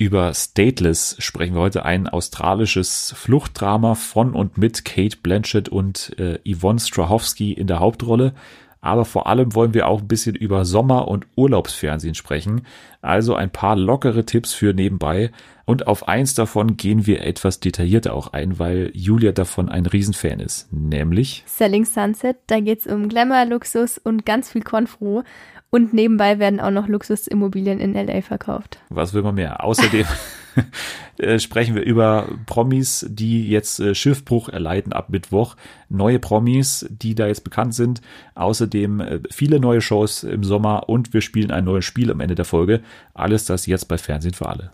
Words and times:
Über 0.00 0.32
Stateless 0.32 1.16
sprechen 1.18 1.56
wir 1.56 1.60
heute 1.60 1.84
ein 1.84 2.06
australisches 2.06 3.12
Fluchtdrama 3.16 3.96
von 3.96 4.32
und 4.32 4.56
mit 4.56 4.84
Kate 4.84 5.16
Blanchett 5.20 5.68
und 5.68 6.16
äh, 6.20 6.38
Yvonne 6.48 6.78
Strahovski 6.78 7.52
in 7.52 7.66
der 7.66 7.80
Hauptrolle. 7.80 8.32
Aber 8.80 9.04
vor 9.04 9.26
allem 9.26 9.54
wollen 9.54 9.74
wir 9.74 9.88
auch 9.88 10.00
ein 10.00 10.08
bisschen 10.08 10.36
über 10.36 10.64
Sommer- 10.64 11.08
und 11.08 11.26
Urlaubsfernsehen 11.36 12.14
sprechen. 12.14 12.62
Also 13.02 13.34
ein 13.34 13.50
paar 13.50 13.76
lockere 13.76 14.24
Tipps 14.24 14.54
für 14.54 14.72
nebenbei. 14.72 15.30
Und 15.64 15.86
auf 15.86 16.08
eins 16.08 16.34
davon 16.34 16.76
gehen 16.76 17.06
wir 17.06 17.22
etwas 17.22 17.60
detaillierter 17.60 18.14
auch 18.14 18.32
ein, 18.32 18.58
weil 18.58 18.90
Julia 18.94 19.32
davon 19.32 19.68
ein 19.68 19.86
Riesenfan 19.86 20.40
ist. 20.40 20.72
Nämlich 20.72 21.44
Selling 21.46 21.84
Sunset. 21.84 22.36
Da 22.46 22.60
geht's 22.60 22.86
um 22.86 23.08
Glamour, 23.08 23.44
Luxus 23.44 23.98
und 23.98 24.24
ganz 24.24 24.50
viel 24.50 24.62
Konfro. 24.62 25.24
Und 25.70 25.92
nebenbei 25.92 26.38
werden 26.38 26.60
auch 26.60 26.70
noch 26.70 26.88
Luxusimmobilien 26.88 27.78
in 27.80 27.92
LA 27.92 28.22
verkauft. 28.22 28.78
Was 28.88 29.12
will 29.12 29.22
man 29.22 29.34
mehr? 29.34 29.62
Außerdem 29.62 30.06
sprechen 31.38 31.74
wir 31.74 31.82
über 31.82 32.28
Promis, 32.46 33.06
die 33.08 33.48
jetzt 33.48 33.80
äh, 33.80 33.94
Schiffbruch 33.94 34.48
erleiden 34.48 34.92
ab 34.92 35.10
Mittwoch. 35.10 35.56
Neue 35.88 36.18
Promis, 36.18 36.86
die 36.90 37.14
da 37.14 37.26
jetzt 37.26 37.44
bekannt 37.44 37.74
sind. 37.74 38.00
Außerdem 38.34 39.00
äh, 39.00 39.20
viele 39.30 39.60
neue 39.60 39.80
Shows 39.80 40.24
im 40.24 40.44
Sommer 40.44 40.88
und 40.88 41.12
wir 41.12 41.20
spielen 41.20 41.50
ein 41.50 41.64
neues 41.64 41.84
Spiel 41.84 42.10
am 42.10 42.20
Ende 42.20 42.34
der 42.34 42.44
Folge. 42.44 42.82
Alles 43.14 43.44
das 43.44 43.66
jetzt 43.66 43.86
bei 43.86 43.98
Fernsehen 43.98 44.34
für 44.34 44.48
alle. 44.48 44.72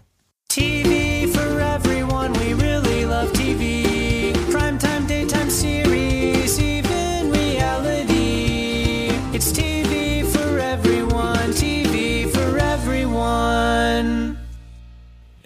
TV 0.48 1.03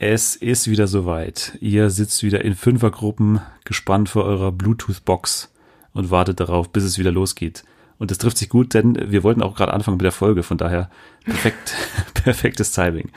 Es 0.00 0.36
ist 0.36 0.70
wieder 0.70 0.86
soweit. 0.86 1.58
Ihr 1.60 1.90
sitzt 1.90 2.22
wieder 2.22 2.44
in 2.44 2.54
Fünfergruppen, 2.54 3.40
gespannt 3.64 4.08
vor 4.08 4.22
eurer 4.22 4.52
Bluetooth-Box 4.52 5.52
und 5.92 6.12
wartet 6.12 6.38
darauf, 6.38 6.70
bis 6.70 6.84
es 6.84 7.00
wieder 7.00 7.10
losgeht. 7.10 7.64
Und 7.98 8.12
das 8.12 8.18
trifft 8.18 8.38
sich 8.38 8.48
gut, 8.48 8.74
denn 8.74 9.10
wir 9.10 9.24
wollten 9.24 9.42
auch 9.42 9.56
gerade 9.56 9.74
anfangen 9.74 9.96
mit 9.96 10.04
der 10.04 10.12
Folge, 10.12 10.44
von 10.44 10.56
daher 10.56 10.88
perfekt, 11.24 11.74
perfektes 12.14 12.70
Timing. 12.70 13.10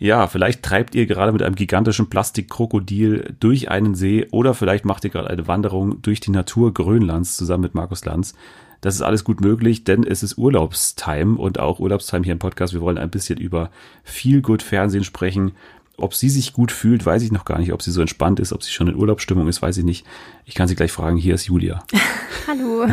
Ja, 0.00 0.26
vielleicht 0.26 0.64
treibt 0.64 0.96
ihr 0.96 1.06
gerade 1.06 1.30
mit 1.30 1.42
einem 1.42 1.54
gigantischen 1.54 2.10
Plastikkrokodil 2.10 3.36
durch 3.38 3.70
einen 3.70 3.94
See 3.94 4.26
oder 4.32 4.54
vielleicht 4.54 4.84
macht 4.84 5.04
ihr 5.04 5.10
gerade 5.10 5.30
eine 5.30 5.46
Wanderung 5.46 6.02
durch 6.02 6.18
die 6.18 6.32
Natur 6.32 6.74
Grönlands 6.74 7.36
zusammen 7.36 7.62
mit 7.62 7.76
Markus 7.76 8.04
Lanz. 8.04 8.34
Das 8.80 8.94
ist 8.94 9.02
alles 9.02 9.24
gut 9.24 9.42
möglich, 9.42 9.84
denn 9.84 10.04
es 10.04 10.22
ist 10.22 10.38
Urlaubstime 10.38 11.36
und 11.36 11.60
auch 11.60 11.78
Urlaubstime 11.80 12.24
hier 12.24 12.32
im 12.32 12.38
Podcast. 12.38 12.72
Wir 12.72 12.80
wollen 12.80 12.98
ein 12.98 13.10
bisschen 13.10 13.38
über 13.38 13.70
viel 14.02 14.40
gut 14.40 14.62
Fernsehen 14.62 15.04
sprechen. 15.04 15.52
Ob 16.00 16.14
sie 16.14 16.28
sich 16.28 16.52
gut 16.52 16.72
fühlt, 16.72 17.04
weiß 17.06 17.22
ich 17.22 17.32
noch 17.32 17.44
gar 17.44 17.58
nicht. 17.58 17.72
Ob 17.72 17.82
sie 17.82 17.90
so 17.90 18.00
entspannt 18.00 18.40
ist, 18.40 18.52
ob 18.52 18.62
sie 18.62 18.70
schon 18.72 18.88
in 18.88 18.96
Urlaubsstimmung 18.96 19.48
ist, 19.48 19.62
weiß 19.62 19.76
ich 19.78 19.84
nicht. 19.84 20.06
Ich 20.46 20.54
kann 20.54 20.68
sie 20.68 20.74
gleich 20.76 20.92
fragen. 20.92 21.16
Hier 21.16 21.34
ist 21.34 21.46
Julia. 21.46 21.84
Hallo. 22.48 22.86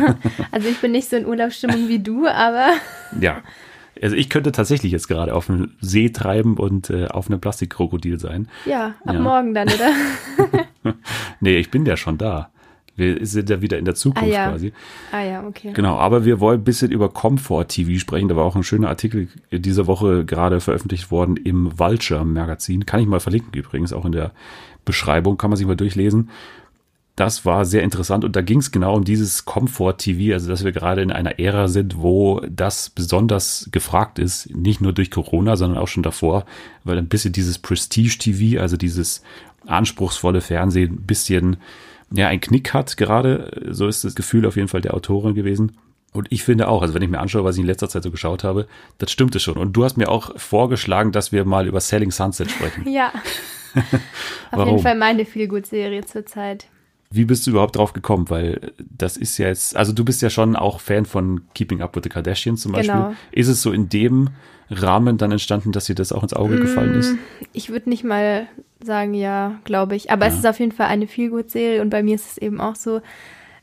Also 0.52 0.68
ich 0.68 0.78
bin 0.80 0.92
nicht 0.92 1.08
so 1.08 1.16
in 1.16 1.26
Urlaubsstimmung 1.26 1.88
wie 1.88 1.98
du, 1.98 2.26
aber 2.26 2.72
Ja. 3.20 3.42
Also 4.00 4.14
ich 4.14 4.30
könnte 4.30 4.52
tatsächlich 4.52 4.92
jetzt 4.92 5.08
gerade 5.08 5.34
auf 5.34 5.46
dem 5.46 5.72
See 5.80 6.10
treiben 6.10 6.56
und 6.56 6.88
äh, 6.90 7.06
auf 7.08 7.28
einem 7.28 7.40
Plastikkrokodil 7.40 8.20
sein. 8.20 8.48
ja, 8.64 8.94
ab 9.04 9.14
Ja. 9.14 9.20
morgen 9.20 9.54
dann, 9.54 9.68
oder? 9.68 10.94
Nee, 11.40 11.56
ich 11.58 11.70
bin 11.70 11.84
ja 11.84 11.96
schon 11.96 12.16
da. 12.18 12.50
Wir 12.98 13.24
sind 13.24 13.48
ja 13.48 13.62
wieder 13.62 13.78
in 13.78 13.84
der 13.84 13.94
Zukunft 13.94 14.28
Ah, 14.28 14.32
ja. 14.32 14.50
quasi. 14.50 14.72
Ah 15.12 15.22
ja, 15.22 15.46
okay. 15.46 15.72
Genau, 15.72 15.96
aber 15.96 16.24
wir 16.24 16.40
wollen 16.40 16.60
ein 16.60 16.64
bisschen 16.64 16.90
über 16.90 17.08
Comfort 17.08 17.64
TV 17.68 17.98
sprechen. 17.98 18.28
Da 18.28 18.36
war 18.36 18.44
auch 18.44 18.56
ein 18.56 18.64
schöner 18.64 18.88
Artikel 18.88 19.28
diese 19.52 19.86
Woche 19.86 20.24
gerade 20.24 20.60
veröffentlicht 20.60 21.10
worden 21.10 21.36
im 21.36 21.78
Vulture 21.78 22.24
Magazin. 22.24 22.84
Kann 22.86 23.00
ich 23.00 23.06
mal 23.06 23.20
verlinken 23.20 23.52
übrigens, 23.54 23.92
auch 23.92 24.04
in 24.04 24.12
der 24.12 24.32
Beschreibung, 24.84 25.38
kann 25.38 25.50
man 25.50 25.56
sich 25.56 25.66
mal 25.66 25.76
durchlesen. 25.76 26.30
Das 27.14 27.44
war 27.44 27.64
sehr 27.64 27.82
interessant 27.82 28.24
und 28.24 28.36
da 28.36 28.42
ging 28.42 28.60
es 28.60 28.70
genau 28.70 28.94
um 28.94 29.02
dieses 29.04 29.44
Comfort 29.44 29.94
TV, 29.98 30.32
also 30.34 30.48
dass 30.48 30.62
wir 30.64 30.70
gerade 30.70 31.02
in 31.02 31.10
einer 31.10 31.40
Ära 31.40 31.66
sind, 31.66 31.98
wo 32.00 32.40
das 32.48 32.90
besonders 32.90 33.68
gefragt 33.72 34.20
ist, 34.20 34.54
nicht 34.54 34.80
nur 34.80 34.92
durch 34.92 35.10
Corona, 35.10 35.56
sondern 35.56 35.78
auch 35.78 35.88
schon 35.88 36.04
davor, 36.04 36.44
weil 36.84 36.96
ein 36.96 37.08
bisschen 37.08 37.32
dieses 37.32 37.58
Prestige 37.58 38.18
TV, 38.18 38.60
also 38.60 38.76
dieses 38.76 39.22
anspruchsvolle 39.66 40.40
Fernsehen, 40.40 40.92
ein 40.94 41.06
bisschen 41.06 41.56
ja 42.12 42.28
ein 42.28 42.40
Knick 42.40 42.72
hat 42.74 42.96
gerade, 42.96 43.50
so 43.70 43.86
ist 43.86 44.04
das 44.04 44.14
Gefühl 44.14 44.46
auf 44.46 44.56
jeden 44.56 44.68
Fall 44.68 44.80
der 44.80 44.94
Autorin 44.94 45.34
gewesen. 45.34 45.76
Und 46.12 46.26
ich 46.30 46.42
finde 46.42 46.68
auch, 46.68 46.82
also 46.82 46.94
wenn 46.94 47.02
ich 47.02 47.10
mir 47.10 47.20
anschaue, 47.20 47.44
was 47.44 47.56
ich 47.56 47.60
in 47.60 47.66
letzter 47.66 47.88
Zeit 47.88 48.02
so 48.02 48.10
geschaut 48.10 48.42
habe, 48.42 48.66
das 48.96 49.10
stimmte 49.12 49.40
schon. 49.40 49.56
Und 49.56 49.74
du 49.74 49.84
hast 49.84 49.96
mir 49.96 50.08
auch 50.08 50.38
vorgeschlagen, 50.38 51.12
dass 51.12 51.32
wir 51.32 51.44
mal 51.44 51.66
über 51.66 51.80
Selling 51.80 52.10
Sunset 52.10 52.50
sprechen. 52.50 52.88
Ja. 52.88 53.12
Auf 54.50 54.66
jeden 54.66 54.78
Fall 54.78 54.96
meine 54.96 55.26
Feelgood-Serie 55.26 56.04
zurzeit. 56.06 56.66
Wie 57.10 57.26
bist 57.26 57.46
du 57.46 57.50
überhaupt 57.50 57.76
drauf 57.76 57.92
gekommen? 57.92 58.30
Weil 58.30 58.72
das 58.78 59.18
ist 59.18 59.36
ja 59.38 59.48
jetzt, 59.48 59.76
also 59.76 59.92
du 59.92 60.04
bist 60.04 60.22
ja 60.22 60.30
schon 60.30 60.56
auch 60.56 60.80
Fan 60.80 61.04
von 61.04 61.42
Keeping 61.54 61.82
Up 61.82 61.94
with 61.94 62.02
the 62.04 62.08
Kardashians 62.08 62.62
zum 62.62 62.72
Beispiel. 62.72 62.94
Genau. 62.94 63.14
Ist 63.30 63.48
es 63.48 63.60
so 63.60 63.70
in 63.70 63.88
dem 63.88 64.30
Rahmen 64.70 65.16
dann 65.18 65.32
entstanden, 65.32 65.72
dass 65.72 65.86
dir 65.86 65.94
das 65.94 66.12
auch 66.12 66.22
ins 66.22 66.34
Auge 66.34 66.58
gefallen 66.58 66.94
ist? 66.94 67.16
Ich 67.52 67.70
würde 67.70 67.88
nicht 67.88 68.04
mal 68.04 68.46
sagen, 68.84 69.14
ja, 69.14 69.58
glaube 69.64 69.96
ich. 69.96 70.10
Aber 70.10 70.26
es 70.26 70.34
Ja. 70.34 70.38
ist 70.40 70.46
auf 70.46 70.60
jeden 70.60 70.72
Fall 70.72 70.86
eine 70.86 71.06
Feelgood-Serie 71.06 71.80
und 71.82 71.90
bei 71.90 72.02
mir 72.02 72.14
ist 72.14 72.32
es 72.32 72.38
eben 72.38 72.60
auch 72.60 72.74
so, 72.74 73.00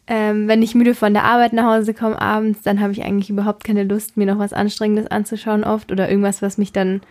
ähm, 0.07 0.47
wenn 0.47 0.61
ich 0.61 0.75
müde 0.75 0.93
von 0.93 1.13
der 1.13 1.23
Arbeit 1.23 1.53
nach 1.53 1.65
Hause 1.77 1.93
komme 1.93 2.21
abends, 2.21 2.61
dann 2.61 2.79
habe 2.79 2.91
ich 2.93 3.03
eigentlich 3.03 3.29
überhaupt 3.29 3.63
keine 3.63 3.83
Lust, 3.83 4.17
mir 4.17 4.25
noch 4.27 4.39
was 4.39 4.53
Anstrengendes 4.53 5.07
anzuschauen 5.07 5.63
oft 5.63 5.91
oder 5.91 6.09
irgendwas, 6.09 6.41
was 6.41 6.57
mich 6.57 6.71
dann 6.71 7.01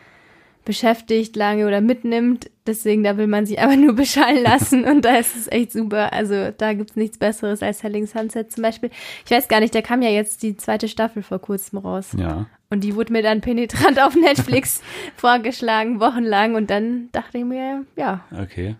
beschäftigt 0.64 1.36
lange 1.36 1.66
oder 1.66 1.80
mitnimmt. 1.80 2.50
Deswegen, 2.66 3.04
da 3.04 3.16
will 3.16 3.26
man 3.26 3.46
sich 3.46 3.58
einfach 3.58 3.76
nur 3.76 3.92
beschallen 3.96 4.42
lassen 4.42 4.84
und 4.84 5.04
da 5.04 5.16
ist 5.16 5.36
es 5.36 5.50
echt 5.50 5.72
super. 5.72 6.12
Also 6.12 6.50
da 6.56 6.72
gibt's 6.72 6.96
nichts 6.96 7.18
Besseres 7.18 7.62
als 7.62 7.80
Selling 7.80 8.06
Sunset 8.06 8.50
zum 8.50 8.62
Beispiel. 8.62 8.90
Ich 9.24 9.30
weiß 9.30 9.48
gar 9.48 9.60
nicht, 9.60 9.74
da 9.74 9.82
kam 9.82 10.02
ja 10.02 10.10
jetzt 10.10 10.42
die 10.42 10.56
zweite 10.56 10.88
Staffel 10.88 11.22
vor 11.22 11.38
kurzem 11.38 11.78
raus. 11.78 12.10
Ja. 12.18 12.46
Und 12.70 12.82
die 12.82 12.96
wurde 12.96 13.12
mir 13.12 13.22
dann 13.22 13.40
penetrant 13.40 14.00
auf 14.02 14.16
Netflix 14.16 14.82
vorgeschlagen, 15.16 16.00
wochenlang. 16.00 16.54
Und 16.54 16.70
dann 16.70 17.10
dachte 17.12 17.38
ich 17.38 17.44
mir, 17.44 17.84
ja, 17.96 18.24
Okay. 18.32 18.76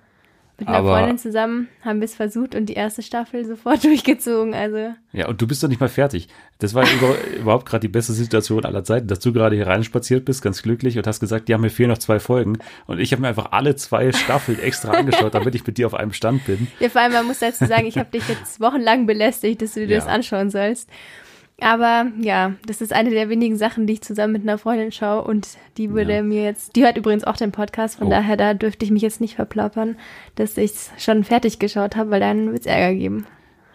Mit 0.58 0.68
einer 0.68 0.76
Aber- 0.78 0.96
Freundin 0.98 1.18
zusammen 1.18 1.68
haben 1.84 2.00
wir 2.00 2.04
es 2.04 2.14
versucht 2.14 2.54
und 2.54 2.66
die 2.66 2.74
erste 2.74 3.02
Staffel 3.02 3.44
sofort 3.44 3.82
durchgezogen. 3.84 4.54
Also, 4.54 4.94
Ja, 5.12 5.26
und 5.28 5.40
du 5.42 5.46
bist 5.48 5.62
doch 5.62 5.68
nicht 5.68 5.80
mal 5.80 5.88
fertig. 5.88 6.28
Das 6.60 6.74
war 6.74 6.84
über, 6.90 7.14
überhaupt 7.40 7.66
gerade 7.66 7.80
die 7.80 7.88
beste 7.88 8.12
Situation 8.12 8.64
aller 8.64 8.84
Zeiten, 8.84 9.08
dass 9.08 9.18
du 9.18 9.32
gerade 9.32 9.56
hier 9.56 9.66
reinspaziert 9.66 10.24
bist, 10.24 10.42
ganz 10.42 10.62
glücklich 10.62 10.96
und 10.96 11.06
hast 11.06 11.18
gesagt, 11.20 11.48
ja, 11.48 11.58
mir 11.58 11.70
fehlen 11.70 11.90
noch 11.90 11.98
zwei 11.98 12.20
Folgen. 12.20 12.58
Und 12.86 13.00
ich 13.00 13.10
habe 13.12 13.22
mir 13.22 13.28
einfach 13.28 13.50
alle 13.52 13.74
zwei 13.76 14.12
Staffeln 14.12 14.60
extra 14.60 14.92
angeschaut, 14.98 15.34
damit 15.34 15.54
ich 15.56 15.66
mit 15.66 15.76
dir 15.78 15.86
auf 15.86 15.94
einem 15.94 16.12
Stand 16.12 16.44
bin. 16.46 16.68
ja, 16.78 16.88
vor 16.88 17.00
allem, 17.00 17.12
man 17.12 17.26
muss 17.26 17.40
dazu 17.40 17.64
sagen, 17.66 17.86
ich 17.86 17.98
habe 17.98 18.10
dich 18.10 18.28
jetzt 18.28 18.60
wochenlang 18.60 19.06
belästigt, 19.06 19.60
dass 19.62 19.74
du 19.74 19.80
dir 19.86 19.94
Ja. 19.94 19.98
das 19.98 20.06
anschauen 20.08 20.50
sollst. 20.50 20.88
Aber 21.64 22.08
ja, 22.20 22.52
das 22.66 22.82
ist 22.82 22.92
eine 22.92 23.08
der 23.08 23.30
wenigen 23.30 23.56
Sachen, 23.56 23.86
die 23.86 23.94
ich 23.94 24.02
zusammen 24.02 24.34
mit 24.34 24.42
einer 24.42 24.58
Freundin 24.58 24.92
schaue 24.92 25.22
und 25.24 25.48
die 25.78 25.90
würde 25.92 26.16
Ja. 26.16 26.22
mir 26.22 26.42
jetzt, 26.44 26.76
die 26.76 26.84
hört 26.84 26.98
übrigens 26.98 27.24
auch 27.24 27.38
den 27.38 27.52
Podcast, 27.52 27.96
von 27.96 28.08
Oh. 28.08 28.10
daher 28.10 28.36
da 28.36 28.52
dürfte 28.52 28.84
ich 28.84 28.90
mich 28.90 29.00
jetzt 29.00 29.20
nicht 29.22 29.36
verplappern, 29.36 29.96
dass 30.34 30.58
ich 30.58 30.72
es 30.72 30.90
schon 30.98 31.24
fertig 31.24 31.58
geschaut 31.58 31.96
habe, 31.96 32.10
weil 32.10 32.20
dann 32.20 32.52
wird's 32.52 32.66
Ärger 32.66 32.94
geben. 32.94 33.26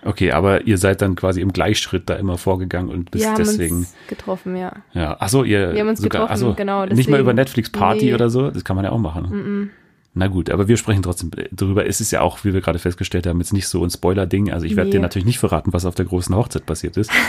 Okay, 0.06 0.32
aber 0.32 0.68
ihr 0.68 0.78
seid 0.78 1.02
dann 1.02 1.16
quasi 1.16 1.42
im 1.42 1.52
Gleichschritt 1.52 2.10
da 2.12 2.16
immer 2.16 2.38
vorgegangen 2.38 2.90
und 2.92 3.10
bist 3.10 3.26
wir 3.26 3.32
haben 3.32 3.38
deswegen. 3.38 3.78
uns 3.78 3.96
getroffen, 4.08 4.56
ja. 4.56 4.72
Ja, 4.94 5.18
ach 5.20 5.30
so, 5.30 5.44
ihr 5.44 5.74
Wir 5.74 5.80
haben 5.82 5.90
uns 5.90 6.00
sogar, 6.00 6.22
getroffen, 6.28 6.32
ach 6.34 6.38
so, 6.38 6.54
genau, 6.54 6.82
Nicht 6.84 6.92
mal 6.92 6.96
deswegen- 6.96 7.18
über 7.20 7.34
Netflix 7.34 7.70
Party 7.72 8.06
Nee. 8.06 8.14
oder 8.14 8.30
so, 8.30 8.52
das 8.52 8.64
kann 8.64 8.76
man 8.76 8.86
ja 8.86 8.92
auch 8.92 9.00
machen. 9.00 9.72
Na 10.14 10.28
gut, 10.28 10.50
aber 10.52 10.68
wir 10.68 10.78
sprechen 10.78 11.02
trotzdem 11.04 11.32
drüber. 11.52 11.86
Es 11.88 12.02
ist 12.02 12.12
ja 12.12 12.22
auch, 12.22 12.44
wie 12.44 12.54
wir 12.54 12.62
gerade 12.62 12.80
festgestellt 12.80 13.26
haben, 13.28 13.40
jetzt 13.40 13.52
nicht 13.54 13.68
so 13.68 13.84
ein 13.84 13.90
Spoiler-Ding. 13.90 14.52
Also 14.52 14.66
ich 14.66 14.76
werde 14.76 14.90
Nee. 14.90 14.98
dir 14.98 15.02
natürlich 15.02 15.26
nicht 15.26 15.40
verraten, 15.40 15.74
was 15.74 15.86
auf 15.86 15.96
der 15.96 16.06
großen 16.06 16.36
Hochzeit 16.36 16.66
passiert 16.66 16.96
ist. 16.98 17.12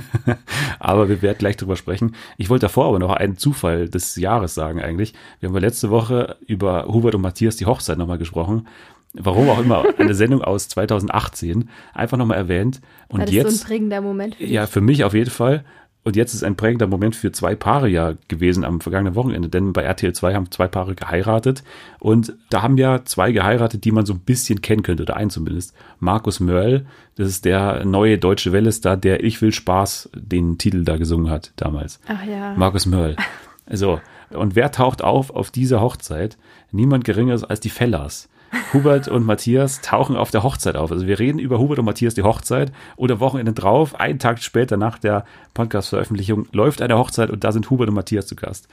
aber 0.78 1.08
wir 1.08 1.22
werden 1.22 1.38
gleich 1.38 1.56
drüber 1.56 1.76
sprechen. 1.76 2.14
Ich 2.36 2.50
wollte 2.50 2.66
davor 2.66 2.86
aber 2.86 2.98
noch 2.98 3.12
einen 3.12 3.36
Zufall 3.36 3.88
des 3.88 4.16
Jahres 4.16 4.54
sagen 4.54 4.80
eigentlich. 4.80 5.14
Wir 5.40 5.48
haben 5.48 5.54
ja 5.54 5.60
letzte 5.60 5.90
Woche 5.90 6.36
über 6.46 6.86
Hubert 6.86 7.14
und 7.14 7.22
Matthias 7.22 7.56
die 7.56 7.66
Hochzeit 7.66 7.98
nochmal 7.98 8.18
gesprochen. 8.18 8.66
Warum 9.14 9.50
auch 9.50 9.60
immer, 9.60 9.84
eine 9.98 10.14
Sendung 10.14 10.42
aus 10.42 10.68
2018, 10.68 11.68
einfach 11.92 12.16
nochmal 12.16 12.38
erwähnt. 12.38 12.80
Und 13.08 13.18
War 13.18 13.26
das 13.26 13.34
jetzt. 13.34 13.56
so 13.56 13.64
ein 13.64 13.66
prägender 13.66 14.00
Moment 14.00 14.36
für? 14.36 14.44
Ja, 14.44 14.66
für 14.66 14.80
mich 14.80 15.04
auf 15.04 15.12
jeden 15.12 15.30
Fall. 15.30 15.64
Und 16.04 16.16
jetzt 16.16 16.34
ist 16.34 16.42
ein 16.42 16.56
prägender 16.56 16.88
Moment 16.88 17.14
für 17.14 17.30
zwei 17.30 17.54
Paare 17.54 17.88
ja 17.88 18.14
gewesen 18.26 18.64
am 18.64 18.80
vergangenen 18.80 19.14
Wochenende, 19.14 19.48
denn 19.48 19.72
bei 19.72 19.82
RTL 19.82 20.12
2 20.12 20.34
haben 20.34 20.50
zwei 20.50 20.66
Paare 20.66 20.96
geheiratet 20.96 21.62
und 22.00 22.34
da 22.50 22.62
haben 22.62 22.76
ja 22.76 23.04
zwei 23.04 23.30
geheiratet, 23.30 23.84
die 23.84 23.92
man 23.92 24.04
so 24.04 24.14
ein 24.14 24.20
bisschen 24.20 24.60
kennen 24.62 24.82
könnte, 24.82 25.04
oder 25.04 25.16
einen 25.16 25.30
zumindest. 25.30 25.74
Markus 26.00 26.40
Mörl, 26.40 26.86
das 27.14 27.28
ist 27.28 27.44
der 27.44 27.84
neue 27.84 28.18
deutsche 28.18 28.50
Wellestar, 28.50 28.96
der 28.96 29.22
Ich 29.22 29.40
will 29.42 29.52
Spaß 29.52 30.10
den 30.14 30.58
Titel 30.58 30.82
da 30.82 30.96
gesungen 30.96 31.30
hat 31.30 31.52
damals. 31.54 32.00
Ach 32.08 32.24
ja. 32.24 32.54
Markus 32.54 32.86
Mörl. 32.86 33.16
So, 33.70 34.00
und 34.30 34.56
wer 34.56 34.72
taucht 34.72 35.02
auf 35.02 35.30
auf 35.30 35.52
dieser 35.52 35.80
Hochzeit? 35.80 36.36
Niemand 36.72 37.04
geringeres 37.04 37.44
als 37.44 37.60
die 37.60 37.70
Fellers. 37.70 38.28
Hubert 38.72 39.08
und 39.08 39.24
Matthias 39.24 39.80
tauchen 39.80 40.16
auf 40.16 40.30
der 40.30 40.42
Hochzeit 40.42 40.76
auf. 40.76 40.92
Also 40.92 41.06
wir 41.06 41.18
reden 41.18 41.38
über 41.38 41.58
Hubert 41.58 41.78
und 41.78 41.84
Matthias 41.84 42.14
die 42.14 42.22
Hochzeit 42.22 42.72
oder 42.96 43.20
Wochenende 43.20 43.52
drauf, 43.52 43.98
einen 43.98 44.18
Tag 44.18 44.42
später 44.42 44.76
nach 44.76 44.98
der 44.98 45.24
Podcast-Veröffentlichung 45.54 46.46
läuft 46.52 46.82
eine 46.82 46.98
Hochzeit 46.98 47.30
und 47.30 47.44
da 47.44 47.52
sind 47.52 47.70
Hubert 47.70 47.88
und 47.88 47.94
Matthias 47.94 48.26
zu 48.26 48.36
Gast. 48.36 48.68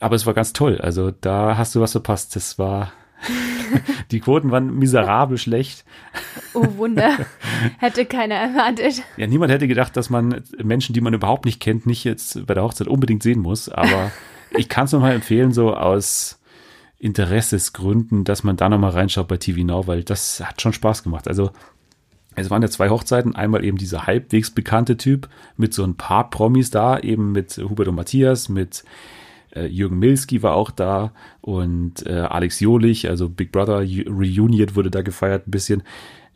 Aber 0.00 0.14
es 0.16 0.26
war 0.26 0.34
ganz 0.34 0.52
toll. 0.52 0.80
Also 0.80 1.10
da 1.10 1.56
hast 1.56 1.74
du 1.74 1.80
was 1.80 1.92
verpasst. 1.92 2.36
Das 2.36 2.58
war, 2.58 2.92
die 4.10 4.20
Quoten 4.20 4.50
waren 4.50 4.78
miserabel 4.78 5.38
schlecht. 5.38 5.84
Oh 6.54 6.66
Wunder. 6.76 7.16
Hätte 7.78 8.04
keiner 8.04 8.36
erwartet. 8.36 9.02
Ja, 9.16 9.26
niemand 9.26 9.52
hätte 9.52 9.68
gedacht, 9.68 9.96
dass 9.96 10.10
man 10.10 10.42
Menschen, 10.62 10.92
die 10.92 11.00
man 11.00 11.14
überhaupt 11.14 11.44
nicht 11.44 11.60
kennt, 11.60 11.86
nicht 11.86 12.04
jetzt 12.04 12.46
bei 12.46 12.54
der 12.54 12.62
Hochzeit 12.62 12.88
unbedingt 12.88 13.22
sehen 13.22 13.40
muss. 13.40 13.68
Aber 13.68 14.12
ich 14.56 14.68
kann 14.68 14.84
es 14.84 14.92
nochmal 14.92 15.14
empfehlen, 15.14 15.52
so 15.52 15.74
aus 15.74 16.38
Interessesgründen, 16.98 18.24
dass 18.24 18.42
man 18.42 18.56
da 18.56 18.68
nochmal 18.68 18.90
reinschaut 18.90 19.28
bei 19.28 19.36
TV 19.36 19.64
Now, 19.64 19.86
weil 19.86 20.02
das 20.02 20.40
hat 20.40 20.60
schon 20.60 20.72
Spaß 20.72 21.02
gemacht. 21.02 21.28
Also 21.28 21.50
es 22.34 22.50
waren 22.50 22.62
ja 22.62 22.68
zwei 22.68 22.88
Hochzeiten. 22.90 23.36
Einmal 23.36 23.64
eben 23.64 23.78
dieser 23.78 24.06
halbwegs 24.06 24.50
bekannte 24.50 24.96
Typ 24.96 25.28
mit 25.56 25.74
so 25.74 25.84
ein 25.84 25.96
paar 25.96 26.30
Promis 26.30 26.70
da, 26.70 26.98
eben 26.98 27.32
mit 27.32 27.58
Hubert 27.58 27.88
und 27.88 27.94
Matthias, 27.94 28.48
mit 28.48 28.84
äh, 29.54 29.66
Jürgen 29.66 29.98
Milski 29.98 30.42
war 30.42 30.54
auch 30.54 30.70
da 30.70 31.12
und 31.40 32.06
äh, 32.06 32.12
Alex 32.12 32.60
Jolich, 32.60 33.08
also 33.08 33.28
Big 33.28 33.52
Brother 33.52 33.78
Reunion 33.78 34.76
wurde 34.76 34.90
da 34.90 35.02
gefeiert 35.02 35.48
ein 35.48 35.50
bisschen. 35.50 35.82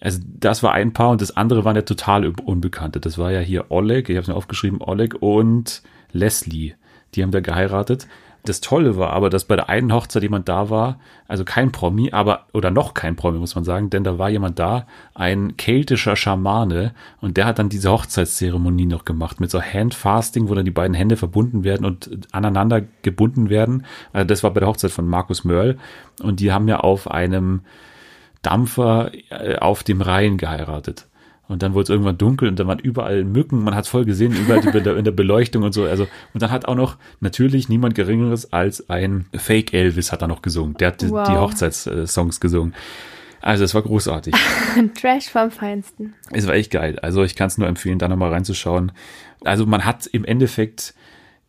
Also 0.01 0.19
das 0.27 0.63
war 0.63 0.73
ein 0.73 0.93
Paar 0.93 1.11
und 1.11 1.21
das 1.21 1.37
andere 1.37 1.65
waren 1.65 1.77
ja 1.77 1.83
total 1.83 2.27
Unbekannte. 2.27 2.99
Das 2.99 3.19
war 3.19 3.31
ja 3.31 3.41
hier 3.41 3.71
Oleg, 3.71 4.09
ich 4.09 4.17
habe 4.17 4.23
es 4.23 4.29
mir 4.29 4.35
aufgeschrieben, 4.35 4.81
Oleg 4.81 5.15
und 5.21 5.83
Leslie. 6.11 6.75
Die 7.15 7.23
haben 7.23 7.31
da 7.31 7.41
geheiratet. 7.41 8.09
Das 8.45 8.61
Tolle 8.61 8.97
war 8.97 9.11
aber, 9.13 9.31
dass 9.31 9.45
bei 9.45 9.55
der 9.55 9.69
einen 9.69 9.93
Hochzeit 9.93 10.25
jemand 10.25 10.49
da 10.49 10.69
war, 10.69 10.99
also 11.29 11.45
kein 11.45 11.71
Promi, 11.71 12.11
aber, 12.11 12.47
oder 12.53 12.73
noch 12.73 12.93
kein 12.93 13.15
Promi, 13.15 13.39
muss 13.39 13.55
man 13.55 13.63
sagen, 13.63 13.89
denn 13.89 14.03
da 14.03 14.19
war 14.19 14.31
jemand 14.31 14.59
da, 14.59 14.87
ein 15.15 15.57
keltischer 15.57 16.17
Schamane, 16.17 16.93
und 17.21 17.37
der 17.37 17.47
hat 17.47 17.61
dann 17.61 17.69
diese 17.69 17.93
Hochzeitszeremonie 17.93 18.87
noch 18.87 19.05
gemacht 19.05 19.39
mit 19.39 19.53
so 19.53 19.63
Handfasting, 19.63 20.49
wo 20.49 20.57
dann 20.57 20.65
die 20.65 20.73
beiden 20.73 20.95
Hände 20.95 21.17
verbunden 21.17 21.63
werden 21.63 21.87
und 21.87 22.11
aneinander 22.33 22.83
gebunden 23.03 23.49
werden. 23.49 23.87
Also 24.13 24.27
das 24.27 24.43
war 24.43 24.53
bei 24.53 24.59
der 24.59 24.69
Hochzeit 24.69 24.91
von 24.91 25.07
Markus 25.07 25.45
Mörl, 25.45 25.79
und 26.21 26.41
die 26.41 26.51
haben 26.51 26.67
ja 26.67 26.81
auf 26.81 27.09
einem 27.09 27.61
Dampfer 28.43 29.13
äh, 29.31 29.59
auf 29.59 29.85
dem 29.85 30.01
Rhein 30.01 30.37
geheiratet. 30.37 31.07
Und 31.49 31.63
dann 31.63 31.75
wurde 31.75 31.85
es 31.85 31.91
irgendwann 31.91 32.17
dunkel 32.17 32.49
und 32.49 32.59
dann 32.59 32.67
waren 32.67 32.79
überall 32.79 33.25
Mücken. 33.25 33.63
Man 33.65 33.75
hat 33.75 33.85
es 33.85 33.91
voll 33.91 34.05
gesehen, 34.05 34.33
überall 34.33 34.65
in 34.97 35.05
der 35.05 35.13
Beleuchtung 35.13 35.65
und 35.65 35.73
so. 35.73 35.85
Also, 35.85 36.07
und 36.33 36.43
dann 36.43 36.51
hat 36.51 36.67
auch 36.67 36.77
noch 36.77 36.97
natürlich 37.21 37.69
niemand 37.69 37.95
Geringeres 37.95 38.53
als 38.53 38.89
ein 38.89 39.27
Fake 39.35 39.75
Elvis 39.75 40.13
hat 40.13 40.23
da 40.23 40.29
noch 40.29 40.43
gesungen. 40.43 40.77
Der 40.79 40.89
hat 40.89 41.11
wow. 41.11 41.27
die 41.27 41.37
Hochzeitssongs 41.37 42.41
gesungen. 42.41 42.75
Also 43.43 43.65
es 43.65 43.75
war 43.75 43.83
großartig. 43.83 44.35
Trash 45.01 45.29
vom 45.29 45.51
Feinsten. 45.51 46.15
Es 46.31 46.47
war 46.47 46.55
echt 46.55 46.71
geil. 46.71 46.99
Also 47.01 47.25
ich 47.25 47.35
kann 47.35 47.49
es 47.49 47.59
nur 47.59 47.67
empfehlen, 47.67 47.99
da 47.99 48.09
nochmal 48.09 48.31
reinzuschauen. 48.31 48.93
Also 49.45 49.67
man 49.67 49.85
hat 49.85 50.07
im 50.07 50.25
Endeffekt 50.25 50.95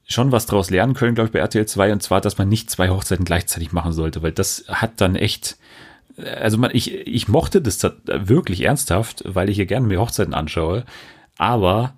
schon 0.05 0.31
was 0.31 0.47
draus 0.47 0.71
lernen 0.71 0.95
können, 0.95 1.15
glaube 1.15 1.27
ich, 1.27 1.31
bei 1.31 1.39
RTL 1.39 1.65
2, 1.65 1.93
und 1.93 2.03
zwar, 2.03 2.19
dass 2.19 2.37
man 2.37 2.49
nicht 2.49 2.69
zwei 2.69 2.89
Hochzeiten 2.89 3.25
gleichzeitig 3.25 3.71
machen 3.71 3.93
sollte, 3.93 4.21
weil 4.21 4.31
das 4.31 4.65
hat 4.67 4.99
dann 4.99 5.15
echt 5.15 5.57
also 6.17 6.57
man, 6.57 6.71
ich, 6.73 6.93
ich 6.93 7.27
mochte 7.27 7.61
das 7.61 7.83
wirklich 8.05 8.61
ernsthaft, 8.61 9.23
weil 9.25 9.49
ich 9.49 9.55
hier 9.55 9.65
gerne 9.65 9.87
mir 9.87 9.99
Hochzeiten 9.99 10.33
anschaue, 10.33 10.85
aber 11.37 11.93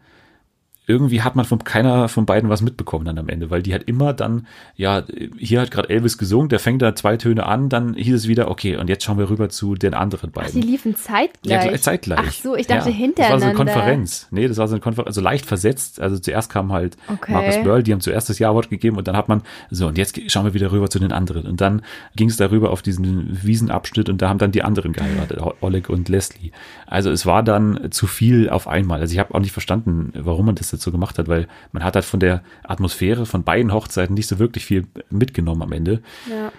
irgendwie 0.87 1.21
hat 1.21 1.35
man 1.35 1.45
von 1.45 1.63
keiner 1.63 2.07
von 2.07 2.25
beiden 2.25 2.49
was 2.49 2.61
mitbekommen 2.61 3.05
dann 3.05 3.17
am 3.17 3.29
Ende, 3.29 3.49
weil 3.49 3.63
die 3.63 3.73
hat 3.73 3.83
immer 3.83 4.13
dann, 4.13 4.47
ja, 4.75 5.03
hier 5.37 5.61
hat 5.61 5.71
gerade 5.71 5.89
Elvis 5.89 6.17
gesungen, 6.17 6.49
der 6.49 6.59
fängt 6.59 6.81
da 6.81 6.95
zwei 6.95 7.17
Töne 7.17 7.45
an, 7.45 7.69
dann 7.69 7.95
hieß 7.95 8.15
es 8.15 8.27
wieder, 8.27 8.49
okay, 8.49 8.77
und 8.77 8.89
jetzt 8.89 9.03
schauen 9.03 9.17
wir 9.17 9.29
rüber 9.29 9.49
zu 9.49 9.75
den 9.75 9.93
anderen 9.93 10.31
beiden. 10.31 10.51
Ach, 10.51 10.53
die 10.53 10.61
liefen 10.61 10.95
zeitgleich? 10.95 11.65
Ja, 11.65 11.77
zeitgleich. 11.77 12.19
Ach 12.21 12.31
so, 12.31 12.55
ich 12.55 12.67
dachte 12.67 12.89
ja, 12.89 12.95
hintereinander. 12.95 13.23
Das 13.23 13.31
war 13.31 13.39
so 13.39 13.45
eine 13.45 13.55
Konferenz. 13.55 14.27
Nee, 14.31 14.47
das 14.47 14.57
war 14.57 14.67
so 14.67 14.75
eine 14.75 14.81
Konferenz, 14.81 15.07
also 15.07 15.21
leicht 15.21 15.45
versetzt. 15.45 15.99
Also 15.99 16.19
zuerst 16.19 16.51
kam 16.51 16.71
halt 16.71 16.97
okay. 17.07 17.31
Markus 17.31 17.63
Börl, 17.63 17.83
die 17.83 17.91
haben 17.91 18.01
zuerst 18.01 18.29
das 18.29 18.39
Ja-Wort 18.39 18.69
gegeben 18.69 18.97
und 18.97 19.07
dann 19.07 19.17
hat 19.17 19.27
man, 19.27 19.41
so, 19.71 19.87
und 19.87 19.97
jetzt 19.97 20.19
schauen 20.31 20.45
wir 20.45 20.53
wieder 20.53 20.71
rüber 20.71 20.89
zu 20.89 20.99
den 20.99 21.11
anderen. 21.11 21.45
Und 21.47 21.61
dann 21.61 21.81
ging 22.15 22.29
es 22.29 22.37
darüber 22.37 22.69
auf 22.71 22.81
diesen 22.81 23.43
Wiesenabschnitt 23.43 24.09
und 24.09 24.21
da 24.21 24.29
haben 24.29 24.37
dann 24.37 24.51
die 24.51 24.63
anderen 24.63 24.93
geheiratet, 24.93 25.39
Oleg 25.61 25.89
und 25.89 26.09
Leslie. 26.09 26.51
Also 26.85 27.09
es 27.09 27.25
war 27.25 27.43
dann 27.43 27.87
zu 27.91 28.07
viel 28.07 28.49
auf 28.49 28.67
einmal. 28.67 28.99
Also 29.01 29.13
ich 29.13 29.19
habe 29.19 29.33
auch 29.33 29.39
nicht 29.39 29.51
verstanden, 29.51 30.11
warum 30.15 30.45
man 30.45 30.55
das 30.55 30.74
jetzt 30.75 30.83
so 30.83 30.91
gemacht 30.91 31.17
hat, 31.17 31.27
weil 31.27 31.47
man 31.71 31.83
hat 31.83 31.95
halt 31.95 32.05
von 32.05 32.19
der 32.19 32.43
Atmosphäre 32.63 33.25
von 33.25 33.43
beiden 33.43 33.73
Hochzeiten 33.73 34.13
nicht 34.13 34.27
so 34.27 34.39
wirklich 34.39 34.65
viel 34.65 34.87
mitgenommen 35.09 35.63
am 35.63 35.71
Ende. 35.71 36.01
Ja. 36.29 36.51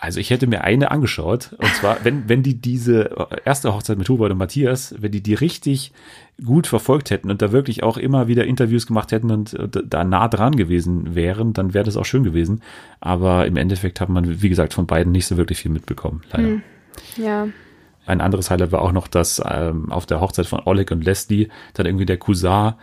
Also 0.00 0.20
ich 0.20 0.28
hätte 0.28 0.46
mir 0.46 0.62
eine 0.62 0.90
angeschaut 0.90 1.54
und 1.56 1.74
zwar, 1.76 2.04
wenn, 2.04 2.28
wenn 2.28 2.42
die 2.42 2.60
diese 2.60 3.26
erste 3.46 3.72
Hochzeit 3.72 3.96
mit 3.96 4.06
Hubert 4.10 4.32
und 4.32 4.36
Matthias, 4.36 4.94
wenn 4.98 5.12
die 5.12 5.22
die 5.22 5.32
richtig 5.32 5.92
gut 6.44 6.66
verfolgt 6.66 7.10
hätten 7.10 7.30
und 7.30 7.40
da 7.40 7.52
wirklich 7.52 7.82
auch 7.82 7.96
immer 7.96 8.28
wieder 8.28 8.44
Interviews 8.44 8.86
gemacht 8.86 9.12
hätten 9.12 9.30
und 9.30 9.56
da 9.72 10.04
nah 10.04 10.28
dran 10.28 10.56
gewesen 10.56 11.14
wären, 11.14 11.54
dann 11.54 11.72
wäre 11.72 11.84
das 11.84 11.96
auch 11.96 12.04
schön 12.04 12.22
gewesen. 12.22 12.60
Aber 13.00 13.46
im 13.46 13.56
Endeffekt 13.56 13.98
hat 14.02 14.10
man, 14.10 14.42
wie 14.42 14.50
gesagt, 14.50 14.74
von 14.74 14.86
beiden 14.86 15.10
nicht 15.10 15.26
so 15.26 15.38
wirklich 15.38 15.58
viel 15.58 15.70
mitbekommen, 15.70 16.22
leider. 16.32 16.48
Hm. 16.48 16.62
Ja. 17.16 17.48
Ein 18.06 18.20
anderes 18.20 18.50
Highlight 18.50 18.72
war 18.72 18.82
auch 18.82 18.92
noch, 18.92 19.08
dass 19.08 19.42
ähm, 19.48 19.90
auf 19.90 20.04
der 20.04 20.20
Hochzeit 20.20 20.46
von 20.46 20.60
Oleg 20.66 20.90
und 20.90 21.04
Leslie 21.04 21.48
dann 21.72 21.86
irgendwie 21.86 22.04
der 22.04 22.18
Cousin 22.18 22.74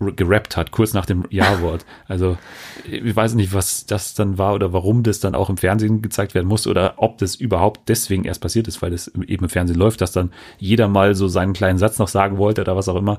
gerappt 0.00 0.56
hat, 0.56 0.70
kurz 0.70 0.94
nach 0.94 1.06
dem 1.06 1.24
Ja-Wort. 1.30 1.84
Also 2.06 2.38
ich 2.84 3.14
weiß 3.14 3.34
nicht, 3.34 3.52
was 3.52 3.86
das 3.86 4.14
dann 4.14 4.38
war 4.38 4.54
oder 4.54 4.72
warum 4.72 5.02
das 5.02 5.20
dann 5.20 5.34
auch 5.34 5.50
im 5.50 5.56
Fernsehen 5.56 6.02
gezeigt 6.02 6.34
werden 6.34 6.46
muss 6.46 6.66
oder 6.66 6.94
ob 6.98 7.18
das 7.18 7.34
überhaupt 7.34 7.88
deswegen 7.88 8.24
erst 8.24 8.40
passiert 8.40 8.68
ist, 8.68 8.80
weil 8.80 8.92
es 8.92 9.08
eben 9.08 9.44
im 9.44 9.48
Fernsehen 9.48 9.78
läuft, 9.78 10.00
dass 10.00 10.12
dann 10.12 10.32
jeder 10.58 10.88
mal 10.88 11.14
so 11.14 11.26
seinen 11.26 11.52
kleinen 11.52 11.78
Satz 11.78 11.98
noch 11.98 12.08
sagen 12.08 12.38
wollte 12.38 12.60
oder 12.60 12.76
was 12.76 12.88
auch 12.88 12.96
immer. 12.96 13.18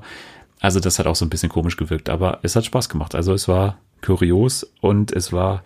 Also 0.60 0.80
das 0.80 0.98
hat 0.98 1.06
auch 1.06 1.16
so 1.16 1.24
ein 1.24 1.30
bisschen 1.30 1.48
komisch 1.48 1.76
gewirkt, 1.76 2.08
aber 2.08 2.38
es 2.42 2.56
hat 2.56 2.64
Spaß 2.64 2.88
gemacht. 2.88 3.14
Also 3.14 3.34
es 3.34 3.48
war 3.48 3.78
kurios 4.02 4.70
und 4.80 5.12
es 5.12 5.32
war 5.32 5.62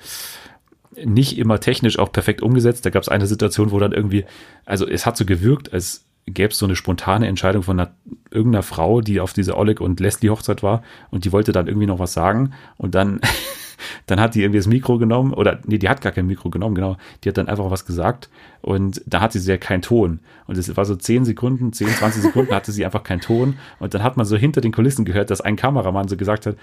nicht 0.97 1.39
immer 1.39 1.61
technisch 1.61 1.99
auch 1.99 2.13
perfekt 2.13 2.43
umgesetzt. 2.43 2.87
Da 2.87 2.91
gab 2.91 3.03
es 3.03 3.09
eine 3.09 3.27
Situation, 3.27 3.71
wo 3.71 3.79
dann 3.79 3.93
irgendwie, 3.93 4.25
also 4.65 4.87
es 4.87 5.07
hat 5.07 5.17
so 5.17 5.25
gewirkt, 5.25 5.73
als 5.73 6.05
gäbe 6.27 6.51
es 6.51 6.59
so 6.59 6.67
eine 6.67 6.77
spontane 6.77 7.27
Entscheidung 7.27 7.63
von 7.63 7.79
einer, 7.79 7.93
irgendeiner 8.31 8.63
Frau, 8.63 9.01
die 9.01 9.21
auf 9.21 9.33
diese 9.33 9.57
Oleg 9.57 9.81
und 9.81 10.01
Leslie 10.01 10.31
Hochzeit 10.31 10.63
war 10.63 10.83
und 11.11 11.25
die 11.25 11.33
wollte 11.33 11.53
dann 11.53 11.67
irgendwie 11.67 11.87
noch 11.87 11.99
was 11.99 12.13
sagen 12.13 12.53
und 12.77 12.95
dann, 12.95 13.21
dann 14.07 14.21
hat 14.21 14.35
die 14.35 14.43
irgendwie 14.43 14.59
das 14.59 14.67
Mikro 14.67 14.99
genommen 14.99 15.35
oder 15.35 15.61
nee, 15.67 15.79
die 15.79 15.89
hat 15.89 16.01
gar 16.01 16.13
kein 16.13 16.27
Mikro 16.27 16.51
genommen, 16.51 16.75
genau. 16.75 16.97
Die 17.23 17.29
hat 17.29 17.37
dann 17.37 17.49
einfach 17.49 17.71
was 17.71 17.85
gesagt 17.85 18.31
und 18.63 19.03
da 19.07 19.21
hatte 19.21 19.39
sie 19.39 19.51
ja 19.51 19.59
keinen 19.59 19.83
Ton 19.83 20.21
und 20.47 20.57
es 20.57 20.75
war 20.77 20.85
so 20.85 20.97
10 20.97 21.25
Sekunden, 21.25 21.73
10, 21.73 21.89
20 21.89 22.23
Sekunden 22.23 22.55
hatte 22.55 22.73
sie 22.73 22.85
einfach 22.85 23.03
keinen 23.03 23.21
Ton 23.21 23.59
und 23.79 23.95
dann 23.95 24.03
hat 24.03 24.17
man 24.17 24.25
so 24.25 24.37
hinter 24.37 24.61
den 24.61 24.73
Kulissen 24.73 25.05
gehört, 25.05 25.31
dass 25.31 25.41
ein 25.41 25.57
Kameramann 25.57 26.09
so 26.09 26.17
gesagt 26.17 26.47
hat, 26.47 26.57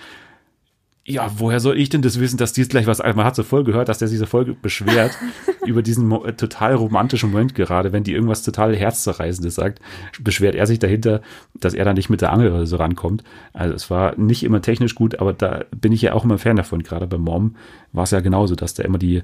ja, 1.03 1.31
woher 1.37 1.59
soll 1.59 1.79
ich 1.79 1.89
denn 1.89 2.03
das 2.03 2.19
wissen, 2.19 2.37
dass 2.37 2.53
dies 2.53 2.69
gleich 2.69 2.85
was, 2.85 2.99
man 2.99 3.23
hat 3.23 3.35
so 3.35 3.41
voll 3.41 3.63
gehört, 3.63 3.89
dass 3.89 3.97
der 3.97 4.07
sich 4.07 4.19
so 4.19 4.27
voll 4.27 4.55
beschwert 4.61 5.17
über 5.65 5.81
diesen 5.81 6.07
mo 6.07 6.23
äh, 6.25 6.33
total 6.33 6.75
romantischen 6.75 7.31
Moment 7.31 7.55
gerade, 7.55 7.91
wenn 7.91 8.03
die 8.03 8.13
irgendwas 8.13 8.43
total 8.43 8.75
herzzerreißendes 8.75 9.55
sagt, 9.55 9.79
beschwert 10.19 10.53
er 10.53 10.67
sich 10.67 10.77
dahinter, 10.77 11.21
dass 11.55 11.73
er 11.73 11.85
dann 11.85 11.95
nicht 11.95 12.11
mit 12.11 12.21
der 12.21 12.31
Angel 12.31 12.67
so 12.67 12.75
rankommt. 12.75 13.23
Also 13.51 13.73
es 13.73 13.89
war 13.89 14.15
nicht 14.15 14.43
immer 14.43 14.61
technisch 14.61 14.93
gut, 14.93 15.19
aber 15.19 15.33
da 15.33 15.65
bin 15.75 15.91
ich 15.91 16.03
ja 16.03 16.13
auch 16.13 16.23
immer 16.23 16.37
Fan 16.37 16.55
davon. 16.55 16.83
Gerade 16.83 17.07
bei 17.07 17.17
Mom 17.17 17.55
war 17.93 18.03
es 18.03 18.11
ja 18.11 18.19
genauso, 18.19 18.53
dass 18.53 18.75
da 18.75 18.83
immer 18.83 18.99
die 18.99 19.23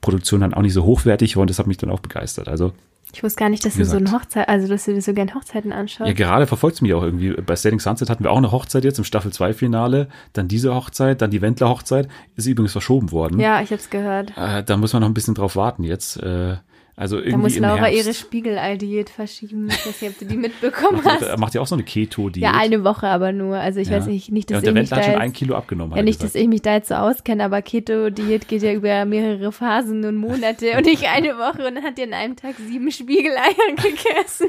Produktion 0.00 0.42
dann 0.42 0.54
auch 0.54 0.62
nicht 0.62 0.74
so 0.74 0.84
hochwertig 0.84 1.36
war 1.36 1.40
und 1.40 1.50
das 1.50 1.58
hat 1.58 1.66
mich 1.66 1.76
dann 1.76 1.90
auch 1.90 2.00
begeistert. 2.00 2.46
Also 2.46 2.72
ich 3.12 3.22
wusste 3.22 3.38
gar 3.38 3.48
nicht, 3.48 3.64
dass 3.64 3.76
du 3.76 3.84
so 3.84 3.96
eine 3.96 4.10
Hochzeit, 4.12 4.48
also 4.48 4.68
dass 4.68 4.84
du 4.84 4.94
dir 4.94 5.00
so 5.00 5.14
gern 5.14 5.34
Hochzeiten 5.34 5.72
anschaust. 5.72 6.08
Ja, 6.08 6.14
gerade 6.14 6.46
verfolgt 6.46 6.76
es 6.76 6.82
mich 6.82 6.92
auch 6.92 7.02
irgendwie. 7.02 7.32
Bei 7.32 7.56
Standing 7.56 7.80
Sunset 7.80 8.10
hatten 8.10 8.24
wir 8.24 8.30
auch 8.30 8.36
eine 8.36 8.52
Hochzeit 8.52 8.84
jetzt 8.84 8.98
im 8.98 9.04
Staffel 9.04 9.32
2 9.32 9.54
Finale, 9.54 10.08
dann 10.32 10.48
diese 10.48 10.74
Hochzeit, 10.74 11.22
dann 11.22 11.30
die 11.30 11.40
Wendler 11.40 11.68
Hochzeit, 11.68 12.08
ist 12.34 12.46
übrigens 12.46 12.72
verschoben 12.72 13.12
worden. 13.12 13.40
Ja, 13.40 13.62
ich 13.62 13.70
habe 13.70 13.80
es 13.80 13.90
gehört. 13.90 14.32
Äh, 14.36 14.64
da 14.64 14.76
muss 14.76 14.92
man 14.92 15.00
noch 15.02 15.08
ein 15.08 15.14
bisschen 15.14 15.34
drauf 15.34 15.56
warten 15.56 15.84
jetzt. 15.84 16.16
Äh, 16.22 16.56
also 16.98 17.16
irgendwie 17.18 17.32
da 17.32 17.36
muss 17.38 17.58
Laura 17.58 17.90
ihre 17.90 18.14
Spiegelei-Diät 18.14 19.10
verschieben. 19.10 19.68
Ich 19.68 19.86
weiß 19.86 20.00
nicht, 20.00 20.12
ob 20.12 20.18
du 20.18 20.24
die 20.24 20.36
mitbekommen 20.36 21.02
hast. 21.04 21.20
Er 21.22 21.38
macht 21.38 21.54
ja 21.54 21.60
auch 21.60 21.66
so 21.66 21.74
eine 21.74 21.84
Keto-Diät. 21.84 22.42
Ja, 22.42 22.52
eine 22.54 22.84
Woche 22.84 23.06
aber 23.08 23.32
nur. 23.32 23.56
Also 23.58 23.80
ich 23.80 23.88
ja. 23.88 23.98
weiß 23.98 24.06
nicht, 24.06 24.32
nicht 24.32 24.50
dass 24.50 24.62
ja, 24.62 24.70
und 24.70 24.74
der 24.76 24.82
ich 24.82 24.90
mich 24.90 24.90
Wendler 24.90 24.96
hat 24.96 25.02
da 25.02 25.04
schon 25.04 25.12
jetzt, 25.12 25.22
ein 25.22 25.32
Kilo 25.34 25.54
abgenommen. 25.56 25.94
ja 25.96 26.02
nicht, 26.02 26.20
gesagt. 26.20 26.34
dass 26.34 26.40
ich 26.40 26.48
mich 26.48 26.62
da 26.62 26.74
jetzt 26.74 26.88
so 26.88 26.94
auskenne, 26.94 27.44
aber 27.44 27.60
Keto-Diät 27.60 28.48
geht 28.48 28.62
ja 28.62 28.72
über 28.72 29.04
mehrere 29.04 29.52
Phasen 29.52 30.04
und 30.06 30.16
Monate 30.16 30.72
und 30.76 30.86
nicht 30.86 31.04
eine 31.06 31.36
Woche 31.36 31.66
und 31.68 31.74
dann 31.74 31.84
hat 31.84 31.98
ihr 31.98 32.04
an 32.04 32.14
einem 32.14 32.36
Tag 32.36 32.54
sieben 32.66 32.90
Spiegeleier 32.90 33.44
gegessen. 33.76 34.48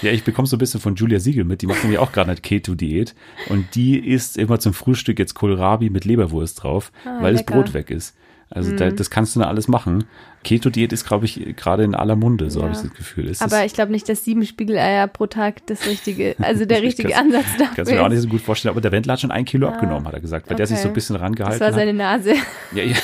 Ja, 0.00 0.10
ich 0.10 0.24
bekomme 0.24 0.48
so 0.48 0.56
ein 0.56 0.60
bisschen 0.60 0.80
von 0.80 0.94
Julia 0.94 1.20
Siegel 1.20 1.44
mit. 1.44 1.60
Die 1.60 1.66
macht 1.66 1.82
nämlich 1.82 1.98
auch 1.98 2.12
gerade 2.12 2.30
eine 2.30 2.40
Keto-Diät 2.40 3.14
und 3.50 3.74
die 3.74 3.98
isst 3.98 4.38
immer 4.38 4.58
zum 4.58 4.72
Frühstück 4.72 5.18
jetzt 5.18 5.34
Kohlrabi 5.34 5.90
mit 5.90 6.06
Leberwurst 6.06 6.62
drauf, 6.62 6.92
Ah, 7.04 7.18
weil 7.22 7.34
lecker. 7.34 7.44
das 7.44 7.54
Brot 7.54 7.74
weg 7.74 7.90
ist. 7.90 8.16
Also 8.54 8.74
da, 8.76 8.86
Mhm. 8.86 8.96
das 8.96 9.10
kannst 9.10 9.34
du 9.34 9.40
da 9.40 9.46
alles 9.48 9.66
machen. 9.68 10.04
Keto-Diät 10.44 10.92
ist, 10.92 11.06
glaube 11.06 11.24
ich, 11.24 11.56
gerade 11.56 11.82
in 11.84 11.94
aller 11.94 12.14
Munde, 12.16 12.50
so 12.50 12.60
Ja. 12.60 12.66
habe 12.66 12.74
ich 12.76 12.82
das 12.82 12.94
Gefühl. 12.94 13.28
Es 13.28 13.40
Aber 13.42 13.60
ist, 13.60 13.66
ich 13.66 13.72
glaube 13.74 13.90
nicht, 13.92 14.08
dass 14.08 14.24
sieben 14.24 14.46
Spiegeleier 14.46 15.08
pro 15.08 15.26
Tag 15.26 15.66
das 15.66 15.86
richtige, 15.86 16.36
also 16.40 16.64
der 16.64 16.78
Ich 16.82 16.84
richtige 16.84 17.08
kann's- 17.08 17.34
Ansatz 17.34 17.52
dafür 17.58 17.74
Kannst 17.74 17.90
du 17.90 17.94
mir 17.96 18.02
auch 18.04 18.08
nicht 18.08 18.18
ist. 18.18 18.22
so 18.24 18.28
gut 18.28 18.40
vorstellen, 18.42 18.72
aber 18.72 18.80
der 18.80 18.92
Wendler 18.92 19.14
hat 19.14 19.20
schon 19.20 19.30
ein 19.32 19.44
Kilo 19.44 19.66
Ah, 19.66 19.72
abgenommen, 19.72 20.06
hat 20.06 20.14
er 20.14 20.20
gesagt, 20.20 20.48
weil 20.48 20.56
der 20.56 20.66
sich 20.66 20.76
okay. 20.76 20.82
so 20.84 20.88
ein 20.88 20.94
bisschen 20.94 21.14
Das 21.14 21.22
rangehalten 21.22 21.60
war 21.60 21.66
hat. 21.68 21.74
seine 21.74 21.92
Nase. 21.94 22.34
Ja, 22.74 22.84
ja, 22.84 22.96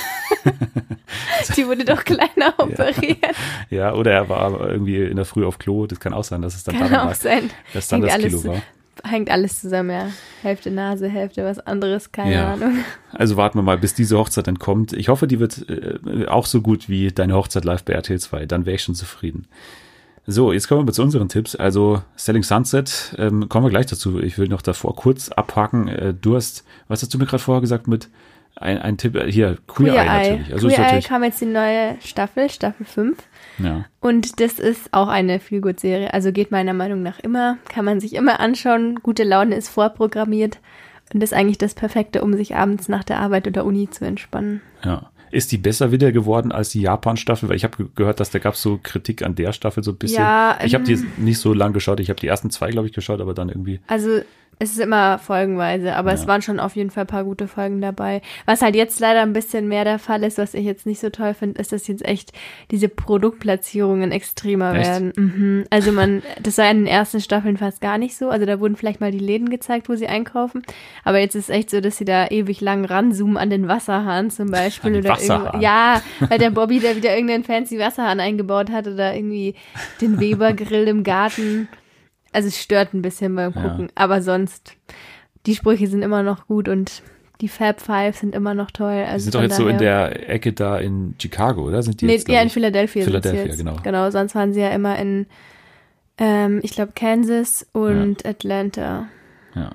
Die 1.57 1.66
wurde 1.66 1.85
doch 1.85 2.04
kleiner 2.04 2.54
operiert. 2.59 3.19
ja, 3.71 3.92
oder 3.95 4.12
er 4.12 4.28
war 4.28 4.69
irgendwie 4.71 5.02
in 5.02 5.16
der 5.16 5.25
Früh 5.25 5.45
auf 5.45 5.59
Klo, 5.59 5.87
das 5.87 5.99
kann 6.00 6.12
auch 6.12 6.25
sein, 6.25 6.42
dass 6.42 6.54
es 6.54 6.64
dann 6.64 6.76
Kann 6.78 6.90
daran 6.90 7.07
auch 7.07 7.11
lag, 7.11 7.16
sein. 7.16 7.50
dass 7.73 7.88
dann 7.88 8.02
Hängt 8.04 8.12
das 8.25 8.30
Kilo 8.30 8.45
war. 8.45 8.62
Hängt 9.04 9.30
alles 9.30 9.61
zusammen, 9.61 9.90
ja. 9.90 10.09
Hälfte 10.42 10.70
Nase, 10.70 11.09
Hälfte 11.09 11.44
was 11.44 11.59
anderes, 11.59 12.12
keine 12.12 12.35
Ja. 12.35 12.52
Ahnung. 12.54 12.78
Also 13.12 13.37
warten 13.37 13.59
wir 13.59 13.62
mal, 13.62 13.78
bis 13.78 13.94
diese 13.94 14.18
Hochzeit 14.18 14.47
dann 14.47 14.59
kommt. 14.59 14.92
Ich 14.92 15.09
hoffe, 15.09 15.26
die 15.26 15.40
wird 15.40 15.68
äh, 15.68 16.26
auch 16.26 16.47
so 16.47 16.61
gut 16.61 16.88
wie 16.88 17.09
deine 17.09 17.35
Hochzeit 17.35 17.64
live 17.64 17.85
bei 17.85 17.92
RTL 17.94 18.18
2. 18.20 18.47
Dann 18.47 18.66
wäre 18.66 18.76
ich 18.76 18.82
schon 18.82 18.94
zufrieden. 18.94 19.47
So, 20.26 20.52
jetzt 20.52 20.68
kommen 20.68 20.87
wir 20.87 20.92
zu 20.92 21.02
unseren 21.02 21.28
Tipps. 21.28 21.56
Also 21.56 22.02
Selling 22.14 22.42
Sunset, 22.42 23.14
ähm, 23.18 23.49
kommen 23.49 23.66
wir 23.66 23.70
gleich 23.70 23.87
dazu. 23.87 24.20
Ich 24.20 24.38
will 24.38 24.49
noch 24.49 24.62
davor 24.62 24.94
kurz 24.94 25.30
abhaken. 25.30 25.88
Äh, 25.88 26.14
du 26.14 26.37
hast, 26.37 26.64
was 26.88 27.02
hast 27.02 27.12
du 27.12 27.18
mir 27.18 27.26
gerade 27.26 27.42
vorher 27.42 27.61
gesagt 27.61 27.88
mit 27.88 28.09
ein, 28.56 28.78
ein 28.78 28.97
Tipp? 28.99 29.16
Äh, 29.16 29.32
hier, 29.32 29.56
Queer, 29.66 29.94
Eye 29.94 30.06
natürlich. 30.06 30.52
Also 30.52 30.68
Queer 30.68 30.78
Eye 30.78 30.82
natürlich, 30.82 31.04
kam 31.06 31.25
jetzt 31.25 31.40
die 31.40 31.47
neue 31.47 31.97
Staffel, 32.00 32.50
Staffel 32.50 32.87
5. 32.87 33.18
ja. 33.62 33.85
Und 34.00 34.40
das 34.40 34.59
ist 34.59 34.93
auch 34.93 35.09
eine 35.09 35.40
Feelgood-Serie. 35.40 36.12
Also 36.12 36.33
geht 36.33 36.50
meiner 36.50 36.75
Meinung 36.75 37.02
nach 37.02 37.21
immer. 37.21 37.59
Kann 37.69 37.85
man 37.85 38.00
sich 38.00 38.14
immer 38.14 38.40
anschauen. 38.40 39.00
Gute 39.02 39.25
Laune 39.25 39.57
ist 39.57 39.69
vorprogrammiert. 39.69 40.59
Und 41.12 41.23
ist 41.23 41.35
eigentlich 41.35 41.59
das 41.59 41.75
Perfekte, 41.75 42.23
um 42.23 42.35
sich 42.35 42.55
abends 42.55 42.88
nach 42.88 43.02
der 43.02 43.19
Arbeit 43.19 43.49
oder 43.49 43.64
Uni 43.64 43.90
zu 43.90 44.05
entspannen. 44.05 44.61
Ja. 44.85 45.11
Ist 45.33 45.52
die 45.52 45.59
besser 45.59 45.93
wieder 45.93 46.11
geworden 46.11 46.50
als 46.50 46.71
die 46.71 46.81
Japan-Staffel? 46.81 47.49
Weil 47.49 47.57
ich 47.57 47.64
habe 47.64 47.88
gehört, 47.95 48.19
dass 48.19 48.31
da 48.31 48.40
gab 48.40 48.55
es 48.55 48.62
so 48.62 48.81
Kritik 48.83 49.23
an 49.23 49.37
der 49.37 49.52
Staffel 49.52 49.83
so 49.85 49.93
ein 49.93 49.97
bisschen. 49.97 50.21
Ja, 50.21 50.59
ich 50.64 50.75
habe 50.75 50.85
die 50.85 50.95
ähm, 50.95 51.07
nicht 51.19 51.38
so 51.38 51.55
lang 51.55 51.73
geschaut. 51.73 52.00
Ich 52.00 52.11
habe 52.11 52.19
die 52.19 52.26
ersten 52.26 52.50
zwei, 52.50 52.71
glaube 52.71 52.88
ich, 52.88 52.93
geschaut, 52.93 53.21
aber 53.21 53.33
dann 53.33 53.49
irgendwie. 53.49 53.81
Also 53.87 54.23
es 54.62 54.73
ist 54.73 54.79
immer 54.79 55.19
folgenweise, 55.19 55.97
aber 55.97 56.11
Ja. 56.11 56.14
es 56.14 56.26
waren 56.26 56.43
schon 56.43 56.61
auf 56.61 56.76
jeden 56.76 56.90
Fall 56.90 57.05
ein 57.05 57.09
paar 57.09 57.25
gute 57.25 57.49
Folgen 57.49 57.81
dabei. 57.81 58.21
Was 58.45 58.61
halt 58.61 58.76
jetzt 58.76 59.00
leider 59.00 59.23
ein 59.23 59.33
bisschen 59.33 59.67
mehr 59.69 59.85
der 59.85 59.99
Fall 59.99 60.23
ist, 60.23 60.37
was 60.38 60.52
ich 60.55 60.64
jetzt 60.67 60.85
nicht 60.87 61.00
so 61.00 61.09
toll 61.11 61.33
finde, 61.35 61.59
ist, 61.61 61.73
dass 61.73 61.88
jetzt 61.88 62.05
echt 62.05 62.33
diese 62.71 62.88
Produktplatzierungen 62.88 64.12
extremer 64.12 64.75
Echt? 64.75 64.87
werden. 64.87 65.12
Mhm. 65.17 65.64
Also 65.71 65.93
man, 65.93 66.23
das 66.43 66.59
war 66.59 66.71
in 66.71 66.79
den 66.79 66.87
ersten 66.87 67.21
Staffeln 67.21 67.57
fast 67.57 67.81
gar 67.81 67.97
nicht 67.99 68.17
so. 68.17 68.29
Also 68.29 68.45
da 68.47 68.61
wurden 68.61 68.76
vielleicht 68.76 69.00
mal 69.00 69.11
die 69.11 69.19
Läden 69.19 69.49
gezeigt, 69.49 69.88
wo 69.88 69.95
sie 69.95 70.07
einkaufen. 70.09 70.62
Aber 71.05 71.19
jetzt 71.19 71.35
ist 71.37 71.50
echt 71.50 71.71
so, 71.71 71.81
dass 71.81 71.97
sie 71.97 72.05
da 72.05 72.26
ewig 72.29 72.61
lang 72.61 72.85
ranzoomen 72.85 73.37
an 73.38 73.50
den 73.50 73.67
Wasserhahn 73.67 74.31
zum 74.31 74.50
Beispiel. 74.50 74.97
Oder 74.97 75.11
Wasserhahn? 75.11 75.61
Ja, 75.61 76.02
weil 76.29 76.38
der 76.38 76.50
Bobby 76.50 76.81
da 76.81 76.95
wieder 76.97 77.14
irgendeinen 77.14 77.45
fancy 77.45 77.79
Wasserhahn 77.79 78.21
eingebaut 78.21 78.71
hat 78.71 78.87
oder 78.87 79.14
irgendwie 79.14 79.55
den 80.00 80.21
Weber-Grill 80.21 80.87
im 80.88 81.02
Garten. 81.02 81.69
Also 82.32 82.49
es 82.49 82.60
stört 82.60 82.94
ein 82.94 83.02
bisschen 83.02 83.34
beim 83.34 83.52
Ja. 83.54 83.62
Gucken. 83.62 83.88
Aber 83.94 84.22
sonst, 84.22 84.75
die 85.46 85.54
Sprüche 85.54 85.87
sind 85.87 86.02
immer 86.02 86.22
noch 86.22 86.46
gut 86.46 86.68
und 86.68 87.02
die 87.40 87.49
Fab 87.49 87.80
Five 87.80 88.16
sind 88.18 88.34
immer 88.34 88.52
noch 88.54 88.70
toll. 88.70 89.04
Also 89.06 89.16
Die 89.16 89.20
sind 89.22 89.34
doch 89.34 89.42
jetzt 89.42 89.56
so 89.56 89.66
in 89.68 89.78
der 89.78 90.28
Ecke 90.28 90.52
da 90.52 90.78
in 90.78 91.14
Chicago, 91.20 91.62
oder? 91.62 91.82
Sind 91.82 92.00
die 92.00 92.06
Nee, 92.06 92.12
jetzt, 92.14 92.28
ja, 92.28 92.42
in? 92.42 92.50
Philadelphia. 92.50 93.02
Philadelphia, 93.04 93.44
jetzt. 93.46 93.56
genau. 93.58 93.76
Genau, 93.82 94.10
sonst 94.10 94.34
waren 94.34 94.52
sie 94.52 94.60
ja 94.60 94.68
immer 94.70 94.99
in, 94.99 95.26
ähm, 96.18 96.60
ich 96.62 96.72
glaube, 96.72 96.92
Kansas 96.94 97.66
und 97.72 98.26
Atlanta. 98.26 99.06
Ja. 99.54 99.70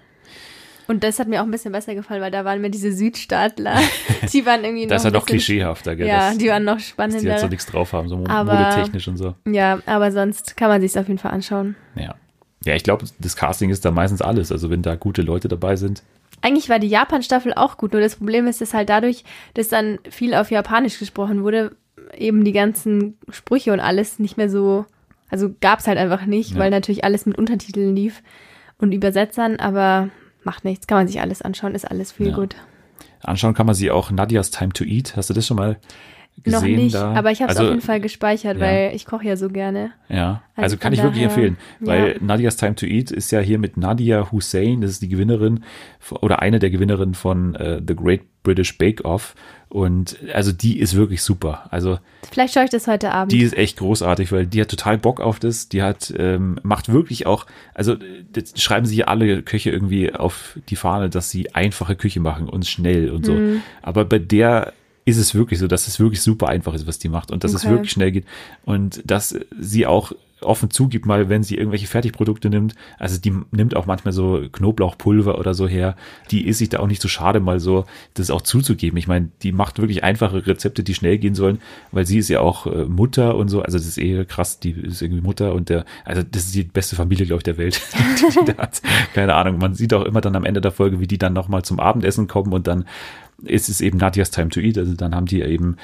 Und 0.87 1.03
das 1.03 1.17
hat 1.17 1.27
mir 1.27 1.41
auch 1.41 1.45
ein 1.45 1.51
bisschen 1.51 1.71
besser 1.71 1.95
gefallen, 1.95 2.21
weil 2.21 2.29
da 2.29 2.45
waren 2.45 2.61
mir 2.61 2.69
diese 2.69 2.91
Südstaatler, 2.91 3.79
die 4.31 4.45
waren 4.45 4.63
irgendwie 4.63 4.83
noch 4.85 4.89
Das 4.91 5.01
ist 5.01 5.05
ja 5.05 5.11
noch 5.19 5.25
klischeehafter, 5.25 5.95
gell? 5.95 6.07
Ja, 6.07 6.29
das, 6.29 6.37
die 6.37 6.47
waren 6.47 6.63
noch 6.63 6.75
dass 6.75 6.83
die 6.85 6.89
spannender. 6.91 7.31
halt 7.31 7.41
so 7.41 7.47
nichts 7.47 7.65
drauf 7.65 7.93
haben, 7.93 8.07
so 8.07 8.23
Aber- 8.27 8.53
modetechnisch 8.53 9.07
und 9.07 9.17
so. 9.17 9.33
ja, 9.47 9.79
aber 9.87 10.11
sonst 10.11 10.55
kann 10.55 10.69
man 10.69 10.81
sich 10.81 10.97
auf 10.99 11.07
jeden 11.07 11.17
Fall 11.17 11.31
anschauen. 11.31 11.75
Ja. 11.95 12.13
Ja, 12.65 12.75
ich 12.75 12.83
glaube, 12.83 13.05
das 13.19 13.35
Casting 13.35 13.69
ist 13.69 13.85
da 13.85 13.91
meistens 13.91 14.21
alles. 14.21 14.51
Also 14.51 14.69
wenn 14.69 14.81
da 14.81 14.95
gute 14.95 15.21
Leute 15.21 15.47
dabei 15.47 15.75
sind. 15.75 16.03
Eigentlich 16.41 16.67
war 16.69 16.79
die 16.79 16.87
Japan-Staffel 16.89 17.53
auch 17.53 17.77
gut, 17.77 17.93
nur 17.93 18.01
das 18.01 18.17
Problem 18.17 18.45
ist, 18.47 18.59
dass 18.61 18.73
halt 18.73 18.89
dadurch, 18.89 19.23
dass 19.53 19.69
dann 19.69 19.99
viel 20.09 20.33
auf 20.35 20.51
Japanisch 20.51 20.99
gesprochen 20.99 21.43
wurde, 21.43 21.75
eben 22.15 22.43
die 22.43 22.51
ganzen 22.51 23.17
Sprüche 23.29 23.71
und 23.73 23.79
alles 23.79 24.19
nicht 24.19 24.35
mehr 24.37 24.49
so, 24.49 24.85
also 25.29 25.53
gab's 25.61 25.87
halt 25.87 25.97
einfach 25.97 26.25
nicht, 26.25 26.51
Ja. 26.51 26.57
weil 26.59 26.71
natürlich 26.71 27.03
alles 27.03 27.25
mit 27.25 27.37
Untertiteln 27.37 27.95
lief 27.95 28.21
und 28.77 28.91
Übersetzern, 28.91 29.55
aber 29.57 30.09
macht 30.43 30.65
nichts, 30.65 30.85
kann 30.87 30.97
man 30.99 31.07
sich 31.07 31.21
alles 31.21 31.41
anschauen, 31.41 31.73
ist 31.73 31.89
alles 31.89 32.11
viel 32.11 32.29
Ja. 32.29 32.35
gut. 32.35 32.55
Anschauen 33.23 33.53
kann 33.55 33.65
man 33.65 33.73
sie 33.73 33.89
auch 33.89 34.11
Nadias 34.11 34.51
Time 34.51 34.71
to 34.73 34.83
Eat. 34.83 35.15
Hast 35.15 35.29
du 35.29 35.33
das 35.33 35.47
schon 35.47 35.57
mal 35.57 35.77
gesehen? 36.43 36.59
Noch 36.59 36.63
nicht, 36.63 36.95
da? 36.95 37.13
aber 37.13 37.31
ich 37.31 37.41
habe 37.41 37.51
es 37.51 37.57
also, 37.57 37.69
auf 37.69 37.75
jeden 37.75 37.85
Fall 37.85 37.99
gespeichert, 37.99 38.57
ja. 38.57 38.63
weil 38.63 38.91
ich 38.95 39.05
koche 39.05 39.27
ja 39.27 39.37
so 39.37 39.49
gerne. 39.49 39.91
Ja, 40.09 40.43
also, 40.55 40.63
Also 40.63 40.77
kann 40.77 40.93
ich 40.93 41.01
wirklich 41.01 41.23
daher, 41.23 41.35
empfehlen, 41.35 41.57
weil 41.79 42.13
ja. 42.13 42.15
Nadias 42.21 42.57
Time 42.57 42.75
to 42.75 42.85
Eat 42.85 43.11
ist 43.11 43.31
ja 43.31 43.39
hier 43.39 43.59
mit 43.59 43.77
Nadia 43.77 44.31
Hussein, 44.31 44.81
das 44.81 44.91
ist 44.91 45.01
die 45.01 45.09
Gewinnerin 45.09 45.63
oder 46.21 46.41
eine 46.41 46.59
der 46.59 46.69
Gewinnerinnen 46.69 47.15
von 47.15 47.55
äh, 47.55 47.81
The 47.85 47.95
Great 47.95 48.21
British 48.43 48.77
Bake 48.77 49.03
Off 49.03 49.35
und 49.69 50.17
also 50.33 50.53
die 50.53 50.79
ist 50.79 50.95
wirklich 50.95 51.21
super. 51.21 51.67
Also 51.71 51.99
Vielleicht 52.31 52.53
schaue 52.53 52.63
ich 52.63 52.69
das 52.69 52.87
heute 52.87 53.11
Abend. 53.11 53.31
die 53.31 53.41
ist 53.41 53.57
echt 53.57 53.77
großartig, 53.77 54.31
weil 54.31 54.45
die 54.45 54.61
hat 54.61 54.69
total 54.69 54.97
Bock 54.97 55.19
auf 55.19 55.39
das. 55.39 55.67
Die 55.67 55.81
hat 55.81 56.13
ähm, 56.17 56.59
macht 56.63 56.91
wirklich 56.91 57.25
auch, 57.25 57.45
also 57.73 57.97
das 58.31 58.53
schreiben 58.61 58.85
sie 58.85 59.03
alle 59.03 59.41
Köche 59.41 59.71
irgendwie 59.71 60.13
auf 60.13 60.57
die 60.69 60.75
Fahne, 60.77 61.09
dass 61.09 61.29
sie 61.29 61.53
einfache 61.55 61.95
Küche 61.95 62.21
machen 62.21 62.47
und 62.47 62.65
schnell 62.65 63.11
und 63.11 63.25
so. 63.25 63.33
Mhm. 63.33 63.63
Aber 63.81 64.05
bei 64.05 64.19
der 64.19 64.73
ist 65.05 65.17
es 65.17 65.35
wirklich 65.35 65.59
so, 65.59 65.67
dass 65.67 65.87
es 65.87 65.99
wirklich 65.99 66.21
super 66.21 66.47
einfach 66.49 66.73
ist, 66.73 66.87
was 66.87 66.99
die 66.99 67.09
macht 67.09 67.31
und 67.31 67.43
dass 67.43 67.53
es 67.53 67.63
Okay. 67.63 67.73
wirklich 67.73 67.91
schnell 67.91 68.11
geht 68.11 68.25
und 68.65 69.01
dass 69.05 69.35
sie 69.59 69.85
auch 69.85 70.11
offen 70.45 70.69
zugibt, 70.69 71.05
mal 71.05 71.29
wenn 71.29 71.43
sie 71.43 71.55
irgendwelche 71.55 71.87
Fertigprodukte 71.87 72.49
nimmt. 72.49 72.75
Also 72.97 73.19
die 73.19 73.33
nimmt 73.51 73.75
auch 73.75 73.85
manchmal 73.85 74.13
so 74.13 74.43
Knoblauchpulver 74.51 75.37
oder 75.39 75.53
so 75.53 75.67
her. 75.67 75.95
Die 76.31 76.45
ist 76.45 76.57
sich 76.57 76.69
da 76.69 76.79
auch 76.79 76.87
nicht 76.87 77.01
so 77.01 77.07
schade, 77.07 77.39
mal 77.39 77.59
so 77.59 77.85
das 78.13 78.29
auch 78.29 78.41
zuzugeben. 78.41 78.97
Ich 78.97 79.07
meine, 79.07 79.29
die 79.41 79.51
macht 79.51 79.79
wirklich 79.79 80.03
einfache 80.03 80.45
Rezepte, 80.45 80.83
die 80.83 80.93
schnell 80.93 81.17
gehen 81.17 81.35
sollen, 81.35 81.59
weil 81.91 82.05
sie 82.05 82.17
ist 82.17 82.29
ja 82.29 82.41
auch 82.41 82.67
äh, 82.67 82.85
Mutter 82.85 83.35
und 83.35 83.49
so. 83.49 83.61
Also 83.61 83.77
das 83.77 83.87
ist 83.87 83.97
eh 83.97 84.25
krass, 84.25 84.59
die 84.59 84.71
ist 84.71 85.01
irgendwie 85.01 85.21
Mutter 85.21 85.53
und 85.53 85.69
der, 85.69 85.85
also 86.03 86.23
das 86.23 86.45
ist 86.45 86.55
die 86.55 86.63
beste 86.63 86.95
Familie, 86.95 87.25
glaube 87.25 87.39
ich, 87.39 87.43
der 87.43 87.57
Welt. 87.57 87.81
die 88.47 88.53
da 88.53 88.65
hat. 88.65 88.81
Keine 89.13 89.35
Ahnung. 89.35 89.57
Man 89.57 89.73
sieht 89.73 89.93
auch 89.93 90.03
immer 90.03 90.21
dann 90.21 90.35
am 90.35 90.45
Ende 90.45 90.61
der 90.61 90.71
Folge, 90.71 90.99
wie 90.99 91.07
die 91.07 91.17
dann 91.17 91.33
nochmal 91.33 91.63
zum 91.63 91.79
Abendessen 91.79 92.27
kommen 92.27 92.53
und 92.53 92.67
dann 92.67 92.85
ist 93.43 93.67
es 93.67 93.81
eben 93.81 93.97
Nadias 93.97 94.31
Time 94.31 94.49
to 94.49 94.59
Eat. 94.59 94.77
Also 94.77 94.93
dann 94.93 95.13
haben 95.13 95.25
die 95.25 95.41
eben 95.41 95.77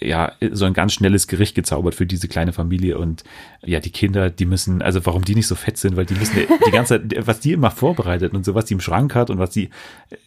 äh, 0.00 0.08
ja 0.08 0.32
so 0.52 0.64
ein 0.64 0.72
ganz 0.72 0.94
schnelles 0.94 1.26
Gericht 1.28 1.54
gezaubert 1.54 1.94
für 1.94 2.06
diese 2.06 2.28
kleine 2.28 2.52
Familie 2.52 2.98
und 2.98 3.24
ja 3.62 3.80
die 3.80 3.90
Kinder, 3.90 4.03
die 4.08 4.46
müssen 4.46 4.82
also 4.82 5.04
warum 5.06 5.24
die 5.24 5.34
nicht 5.34 5.46
so 5.46 5.54
fett 5.54 5.76
sind, 5.76 5.96
weil 5.96 6.06
die 6.06 6.14
müssen 6.14 6.36
die 6.66 6.70
ganze 6.70 7.00
Zeit, 7.00 7.26
was 7.26 7.40
die 7.40 7.52
immer 7.52 7.70
vorbereitet 7.70 8.34
und 8.34 8.44
so 8.44 8.54
was 8.54 8.64
die 8.66 8.74
im 8.74 8.80
Schrank 8.80 9.14
hat 9.14 9.30
und 9.30 9.38
was 9.38 9.52
sie, 9.52 9.70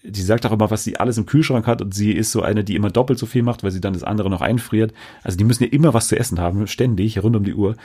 die 0.03 0.21
sagt 0.21 0.45
auch 0.45 0.51
immer, 0.51 0.71
was 0.71 0.83
sie 0.83 0.97
alles 0.97 1.17
im 1.17 1.25
Kühlschrank 1.25 1.67
hat 1.67 1.81
und 1.81 1.93
sie 1.93 2.11
ist 2.11 2.31
so 2.31 2.41
eine, 2.41 2.63
die 2.63 2.75
immer 2.75 2.89
doppelt 2.89 3.19
so 3.19 3.25
viel 3.25 3.43
macht, 3.43 3.63
weil 3.63 3.71
sie 3.71 3.81
dann 3.81 3.93
das 3.93 4.03
andere 4.03 4.29
noch 4.29 4.41
einfriert. 4.41 4.93
Also 5.23 5.37
die 5.37 5.43
müssen 5.43 5.63
ja 5.63 5.69
immer 5.69 5.93
was 5.93 6.07
zu 6.07 6.17
essen 6.17 6.39
haben, 6.39 6.67
ständig 6.67 7.21
rund 7.23 7.35
um 7.35 7.43
die 7.43 7.53
Uhr. 7.53 7.75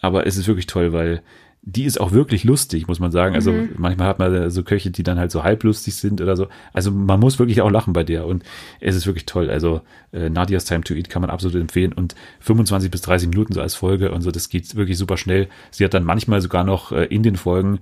Aber 0.00 0.26
es 0.26 0.36
ist 0.36 0.46
wirklich 0.46 0.66
toll, 0.66 0.92
weil 0.92 1.22
die 1.62 1.84
ist 1.84 2.00
auch 2.00 2.12
wirklich 2.12 2.44
lustig, 2.44 2.88
muss 2.88 3.00
man 3.00 3.10
sagen. 3.10 3.34
Also 3.34 3.52
manchmal 3.76 4.08
hat 4.08 4.18
man 4.18 4.50
so 4.50 4.62
Köche, 4.62 4.90
die 4.90 5.02
dann 5.02 5.18
halt 5.18 5.30
so 5.30 5.42
halblustig 5.42 5.96
sind 5.96 6.20
oder 6.20 6.36
so. 6.36 6.46
Also 6.72 6.90
man 6.90 7.20
muss 7.20 7.38
wirklich 7.38 7.60
auch 7.60 7.70
lachen 7.70 7.92
bei 7.92 8.04
der 8.04 8.26
und 8.26 8.42
es 8.80 8.96
ist 8.96 9.06
wirklich 9.06 9.26
toll. 9.26 9.50
Also 9.50 9.82
äh, 10.12 10.30
Nadias 10.30 10.64
Time 10.64 10.82
to 10.82 10.94
Eat 10.94 11.10
kann 11.10 11.20
man 11.20 11.30
absolut 11.30 11.60
empfehlen 11.60 11.92
und 11.92 12.14
25 12.40 12.90
bis 12.90 13.02
30 13.02 13.28
Minuten 13.28 13.52
so 13.52 13.60
als 13.60 13.74
Folge 13.74 14.12
und 14.12 14.22
so, 14.22 14.30
das 14.30 14.48
geht 14.48 14.74
wirklich 14.76 14.96
super 14.96 15.16
schnell. 15.16 15.48
Sie 15.70 15.84
hat 15.84 15.94
dann 15.94 16.04
manchmal 16.04 16.40
sogar 16.40 16.64
noch 16.64 16.92
äh, 16.92 17.04
in 17.04 17.22
den 17.22 17.36
Folgen 17.36 17.80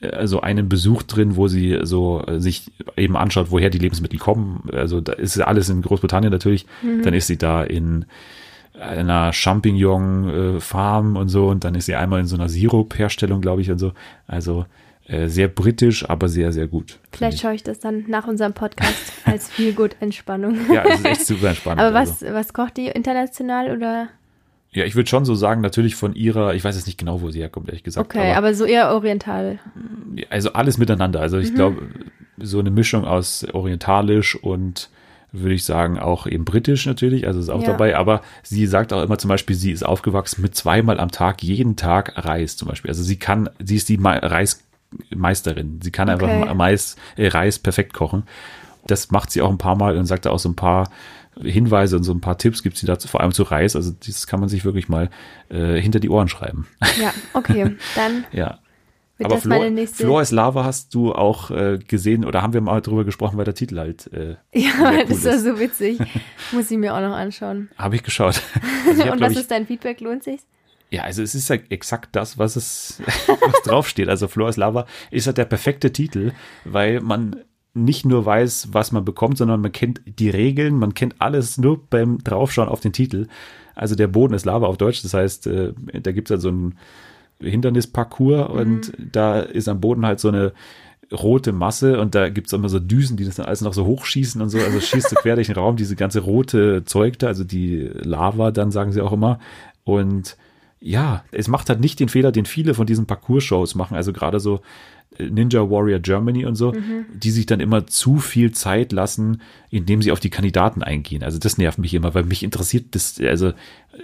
äh, 0.00 0.26
so 0.26 0.40
einen 0.40 0.68
Besuch 0.68 1.02
drin, 1.02 1.36
wo 1.36 1.48
sie 1.48 1.78
so 1.82 2.24
äh, 2.26 2.40
sich 2.40 2.72
eben 2.96 3.16
anschaut, 3.16 3.50
woher 3.50 3.70
die 3.70 3.78
Lebensmittel 3.78 4.18
kommen. 4.18 4.68
Also 4.72 5.00
da 5.00 5.12
ist 5.12 5.38
alles 5.40 5.68
in 5.68 5.82
Großbritannien 5.82 6.32
natürlich. 6.32 6.66
Dann 7.04 7.14
ist 7.14 7.28
sie 7.28 7.38
da 7.38 7.62
in 7.62 8.06
einer 8.78 9.32
Champignon-Farm 9.32 11.16
und 11.16 11.28
so 11.28 11.48
und 11.48 11.64
dann 11.64 11.74
ist 11.74 11.86
sie 11.86 11.94
einmal 11.94 12.20
in 12.20 12.26
so 12.26 12.36
einer 12.36 12.48
Sirup-Herstellung, 12.48 13.40
glaube 13.40 13.62
ich, 13.62 13.70
und 13.70 13.78
so. 13.78 13.92
Also 14.26 14.66
äh, 15.06 15.28
sehr 15.28 15.48
britisch, 15.48 16.08
aber 16.08 16.28
sehr, 16.28 16.52
sehr 16.52 16.66
gut. 16.68 16.98
Vielleicht 17.12 17.40
schaue 17.40 17.54
ich 17.54 17.62
das 17.62 17.80
dann 17.80 18.04
nach 18.08 18.26
unserem 18.26 18.52
Podcast 18.52 19.12
als 19.24 19.50
viel 19.50 19.72
gut 19.72 19.96
Entspannung. 20.00 20.56
Ja, 20.72 20.84
es 20.84 21.00
ist 21.00 21.04
echt 21.06 21.26
super 21.26 21.48
entspannt. 21.48 21.80
Aber 21.80 21.96
also. 21.98 22.12
was, 22.22 22.32
was 22.34 22.52
kocht 22.52 22.76
die 22.76 22.86
international 22.86 23.76
oder? 23.76 24.08
Ja, 24.74 24.84
ich 24.84 24.94
würde 24.94 25.10
schon 25.10 25.26
so 25.26 25.34
sagen, 25.34 25.60
natürlich 25.60 25.96
von 25.96 26.14
ihrer, 26.14 26.54
ich 26.54 26.64
weiß 26.64 26.76
jetzt 26.76 26.86
nicht 26.86 26.98
genau, 26.98 27.20
wo 27.20 27.30
sie 27.30 27.40
herkommt, 27.40 27.68
ehrlich 27.68 27.82
gesagt. 27.82 28.06
Okay, 28.08 28.30
aber, 28.30 28.38
aber 28.38 28.54
so 28.54 28.64
eher 28.64 28.90
oriental. 28.92 29.58
also 30.30 30.54
alles 30.54 30.78
miteinander. 30.78 31.20
Also 31.20 31.36
Mhm. 31.36 31.42
ich 31.42 31.54
glaube, 31.54 31.82
so 32.38 32.58
eine 32.58 32.70
Mischung 32.70 33.04
aus 33.04 33.44
orientalisch 33.52 34.34
und 34.34 34.88
würde 35.32 35.54
ich 35.54 35.64
sagen 35.64 35.98
auch 35.98 36.26
eben 36.26 36.44
britisch 36.44 36.84
natürlich, 36.86 37.26
also 37.26 37.40
ist 37.40 37.48
auch 37.48 37.62
Ja. 37.62 37.68
dabei, 37.68 37.96
aber 37.96 38.20
sie 38.42 38.66
sagt 38.66 38.92
auch 38.92 39.02
immer 39.02 39.16
zum 39.18 39.28
Beispiel, 39.28 39.56
sie 39.56 39.72
ist 39.72 39.82
aufgewachsen 39.84 40.42
mit 40.42 40.54
zweimal 40.54 41.00
am 41.00 41.10
Tag, 41.10 41.42
jeden 41.42 41.76
Tag 41.76 42.12
Reis 42.16 42.56
zum 42.56 42.68
Beispiel. 42.68 42.90
Also 42.90 43.02
sie 43.02 43.16
kann, 43.16 43.48
sie 43.62 43.76
ist 43.76 43.88
die 43.88 43.98
Reismeisterin. 44.02 45.80
Sie 45.82 45.90
kann 45.90 46.10
Okay. 46.10 46.24
einfach 46.24 46.54
Mais, 46.54 46.96
äh, 47.16 47.28
Reis 47.28 47.58
perfekt 47.58 47.94
kochen. 47.94 48.24
Das 48.86 49.10
macht 49.10 49.30
sie 49.30 49.42
auch 49.42 49.50
ein 49.50 49.58
paar 49.58 49.76
Mal 49.76 49.96
und 49.96 50.06
sagt 50.06 50.26
auch 50.26 50.38
so 50.38 50.48
ein 50.48 50.56
paar 50.56 50.90
Hinweise 51.40 51.96
und 51.96 52.02
so 52.02 52.12
ein 52.12 52.20
paar 52.20 52.36
Tipps 52.36 52.62
gibt 52.62 52.76
sie 52.76 52.84
dazu, 52.86 53.08
vor 53.08 53.20
allem 53.22 53.32
zu 53.32 53.44
Reis. 53.44 53.74
Also 53.74 53.92
das 54.06 54.26
kann 54.26 54.40
man 54.40 54.48
sich 54.50 54.64
wirklich 54.66 54.88
mal 54.88 55.08
äh, 55.48 55.80
hinter 55.80 55.98
die 55.98 56.10
Ohren 56.10 56.28
schreiben. 56.28 56.66
Ja, 57.00 57.14
okay. 57.32 57.76
Dann 57.94 58.24
ja. 58.32 58.58
Wird 59.18 59.30
Aber 59.30 59.40
Flor. 59.40 59.86
Flor 59.86 60.22
is 60.22 60.30
Lava 60.30 60.64
hast 60.64 60.94
du 60.94 61.12
auch 61.12 61.50
äh, 61.50 61.78
gesehen 61.86 62.24
oder 62.24 62.42
haben 62.42 62.52
wir 62.52 62.60
mal 62.60 62.80
drüber 62.80 63.04
gesprochen, 63.04 63.36
weil 63.36 63.44
der 63.44 63.54
Titel 63.54 63.78
halt 63.78 64.12
äh, 64.12 64.36
ja, 64.54 64.70
sehr 64.76 65.04
das 65.06 65.18
cool 65.18 65.24
war 65.24 65.34
ist. 65.34 65.44
so 65.44 65.60
witzig. 65.60 65.98
Muss 66.52 66.70
ich 66.70 66.78
mir 66.78 66.94
auch 66.94 67.00
noch 67.00 67.14
anschauen. 67.14 67.68
habe 67.76 67.96
ich 67.96 68.02
geschaut. 68.02 68.42
Also 68.86 69.00
ich 69.00 69.06
hab, 69.06 69.14
Und 69.14 69.20
was 69.20 69.32
ich, 69.32 69.38
ist 69.38 69.50
dein 69.50 69.66
Feedback? 69.66 70.00
Lohnt 70.00 70.24
sich's? 70.24 70.44
Ja, 70.90 71.02
also 71.04 71.22
es 71.22 71.34
ist 71.34 71.48
ja 71.48 71.56
exakt 71.70 72.14
das, 72.16 72.36
was 72.36 72.56
es 72.56 73.00
was 73.26 73.62
draufsteht. 73.64 74.08
Also 74.08 74.28
Floor 74.28 74.48
is 74.48 74.56
Lava 74.56 74.86
ist 75.10 75.26
halt 75.26 75.38
der 75.38 75.44
perfekte 75.46 75.92
Titel, 75.92 76.32
weil 76.64 77.00
man 77.00 77.36
nicht 77.74 78.04
nur 78.04 78.26
weiß, 78.26 78.68
was 78.72 78.92
man 78.92 79.04
bekommt, 79.04 79.38
sondern 79.38 79.60
man 79.62 79.72
kennt 79.72 80.02
die 80.04 80.28
Regeln, 80.28 80.76
man 80.76 80.92
kennt 80.94 81.14
alles 81.20 81.56
nur 81.56 81.86
beim 81.88 82.18
Draufschauen 82.18 82.68
auf 82.68 82.80
den 82.80 82.92
Titel. 82.92 83.28
Also 83.74 83.94
der 83.94 84.08
Boden 84.08 84.34
ist 84.34 84.44
Lava 84.44 84.66
auf 84.66 84.76
Deutsch, 84.76 85.02
das 85.02 85.14
heißt, 85.14 85.46
äh, 85.46 85.72
da 85.94 86.12
gibt's 86.12 86.30
halt 86.30 86.42
so 86.42 86.50
ein 86.50 86.74
Hindernisparcours 87.42 88.50
und 88.50 88.92
da 88.98 89.40
ist 89.40 89.68
am 89.68 89.80
Boden 89.80 90.06
halt 90.06 90.20
so 90.20 90.28
eine 90.28 90.52
rote 91.12 91.52
Masse 91.52 92.00
und 92.00 92.14
da 92.14 92.28
gibt's 92.28 92.52
immer 92.52 92.68
so 92.68 92.78
Düsen, 92.78 93.16
die 93.16 93.24
das 93.24 93.36
dann 93.36 93.46
alles 93.46 93.60
noch 93.60 93.74
so 93.74 93.84
hochschießen 93.84 94.40
und 94.40 94.48
so. 94.48 94.58
Also 94.58 94.80
schießt 94.80 95.12
du 95.12 95.16
quer 95.16 95.34
durch 95.34 95.48
den 95.48 95.56
Raum 95.56 95.76
diese 95.76 95.96
ganze 95.96 96.20
rote 96.20 96.84
Zeug 96.84 97.18
da, 97.18 97.28
also 97.28 97.44
die 97.44 97.90
Lava, 97.94 98.50
dann 98.50 98.70
sagen 98.70 98.92
sie 98.92 99.02
auch 99.02 99.12
immer. 99.12 99.38
Und 99.84 100.36
ja, 100.80 101.24
es 101.30 101.48
macht 101.48 101.68
halt 101.68 101.80
nicht 101.80 102.00
den 102.00 102.08
Fehler, 102.08 102.32
den 102.32 102.46
viele 102.46 102.74
von 102.74 102.86
diesen 102.86 103.06
Parcours-Shows 103.06 103.74
machen. 103.74 103.96
Also 103.96 104.12
gerade 104.12 104.40
so 104.40 104.60
Ninja 105.18 105.70
Warrior 105.70 105.98
Germany 105.98 106.46
und 106.46 106.54
so, 106.54 106.72
die 107.12 107.30
sich 107.30 107.46
dann 107.46 107.60
immer 107.60 107.86
zu 107.86 108.18
viel 108.18 108.52
Zeit 108.52 108.92
lassen, 108.92 109.40
indem 109.70 110.02
sie 110.02 110.12
auf 110.12 110.20
die 110.20 110.30
Kandidaten 110.30 110.82
eingehen. 110.82 111.22
Also 111.22 111.38
das 111.38 111.58
nervt 111.58 111.78
mich 111.78 111.94
immer, 111.94 112.14
weil 112.14 112.24
mich 112.24 112.42
interessiert 112.42 112.94
das, 112.94 113.20
also 113.20 113.52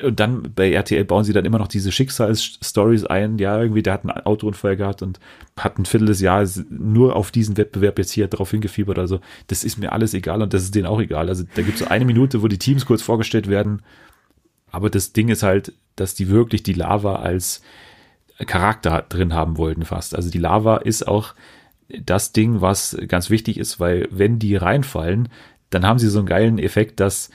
und 0.02 0.20
dann 0.20 0.52
bei 0.54 0.70
RTL 0.70 1.04
bauen 1.04 1.24
sie 1.24 1.32
dann 1.32 1.46
immer 1.46 1.58
noch 1.58 1.66
diese 1.66 1.90
Schicksalsstories 1.92 3.04
ein. 3.04 3.38
Ja, 3.38 3.60
irgendwie 3.60 3.82
der 3.82 3.94
hat 3.94 4.04
einen 4.04 4.24
Autounfall 4.26 4.76
gehabt 4.76 5.00
und 5.02 5.18
hat 5.56 5.78
ein 5.78 5.86
Viertel 5.86 6.06
des 6.06 6.20
Jahres 6.20 6.62
nur 6.68 7.16
auf 7.16 7.30
diesen 7.30 7.56
Wettbewerb 7.56 7.98
jetzt 7.98 8.12
hier 8.12 8.28
drauf 8.28 8.50
hingefiebert. 8.50 8.98
Also 8.98 9.20
das 9.46 9.64
ist 9.64 9.78
mir 9.78 9.92
alles 9.92 10.12
egal 10.12 10.42
und 10.42 10.52
das 10.52 10.62
ist 10.62 10.74
denen 10.74 10.86
auch 10.86 11.00
egal. 11.00 11.28
Also 11.28 11.44
da 11.54 11.62
gibt 11.62 11.74
es 11.74 11.80
so 11.80 11.88
eine 11.88 12.04
Minute, 12.04 12.42
wo 12.42 12.48
die 12.48 12.58
Teams 12.58 12.84
kurz 12.84 13.00
vorgestellt 13.00 13.48
werden. 13.48 13.82
Aber 14.70 14.90
das 14.90 15.14
Ding 15.14 15.28
ist 15.28 15.42
halt, 15.42 15.72
dass 15.96 16.14
die 16.14 16.28
wirklich 16.28 16.62
die 16.62 16.74
Lava 16.74 17.16
als 17.16 17.62
Charakter 18.46 19.04
drin 19.08 19.34
haben 19.34 19.56
wollten 19.58 19.84
fast. 19.84 20.14
Also 20.14 20.30
die 20.30 20.38
Lava 20.38 20.78
ist 20.78 21.06
auch 21.06 21.34
das 21.88 22.32
Ding, 22.32 22.60
was 22.60 22.96
ganz 23.08 23.30
wichtig 23.30 23.58
ist, 23.58 23.80
weil 23.80 24.08
wenn 24.10 24.38
die 24.38 24.56
reinfallen, 24.56 25.28
dann 25.70 25.86
haben 25.86 25.98
sie 25.98 26.08
so 26.08 26.18
einen 26.18 26.26
geilen 26.28 26.58
Effekt, 26.58 27.00
dass 27.00 27.30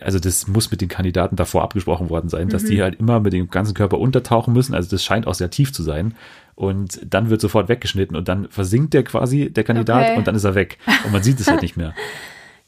also 0.00 0.18
das 0.18 0.46
muss 0.46 0.70
mit 0.70 0.80
den 0.80 0.88
Kandidaten 0.88 1.36
davor 1.36 1.62
abgesprochen 1.62 2.08
worden 2.10 2.28
sein, 2.28 2.48
dass 2.48 2.64
die 2.64 2.82
halt 2.82 3.00
immer 3.00 3.18
mit 3.20 3.32
dem 3.32 3.50
ganzen 3.50 3.74
Körper 3.74 3.98
untertauchen 3.98 4.52
müssen. 4.52 4.74
Also 4.74 4.88
das 4.90 5.02
scheint 5.02 5.26
auch 5.26 5.34
sehr 5.34 5.50
tief 5.50 5.72
zu 5.72 5.82
sein. 5.82 6.14
Und 6.54 7.00
dann 7.04 7.28
wird 7.30 7.40
sofort 7.40 7.68
weggeschnitten 7.68 8.16
und 8.16 8.28
dann 8.28 8.48
versinkt 8.48 8.94
der 8.94 9.02
quasi, 9.04 9.50
der 9.50 9.64
Kandidat, 9.64 10.04
Okay. 10.04 10.18
und 10.18 10.26
dann 10.26 10.34
ist 10.34 10.44
er 10.44 10.54
weg. 10.54 10.78
Und 11.04 11.12
man 11.12 11.22
sieht 11.22 11.40
es 11.40 11.48
halt 11.48 11.62
nicht 11.62 11.76
mehr. 11.76 11.94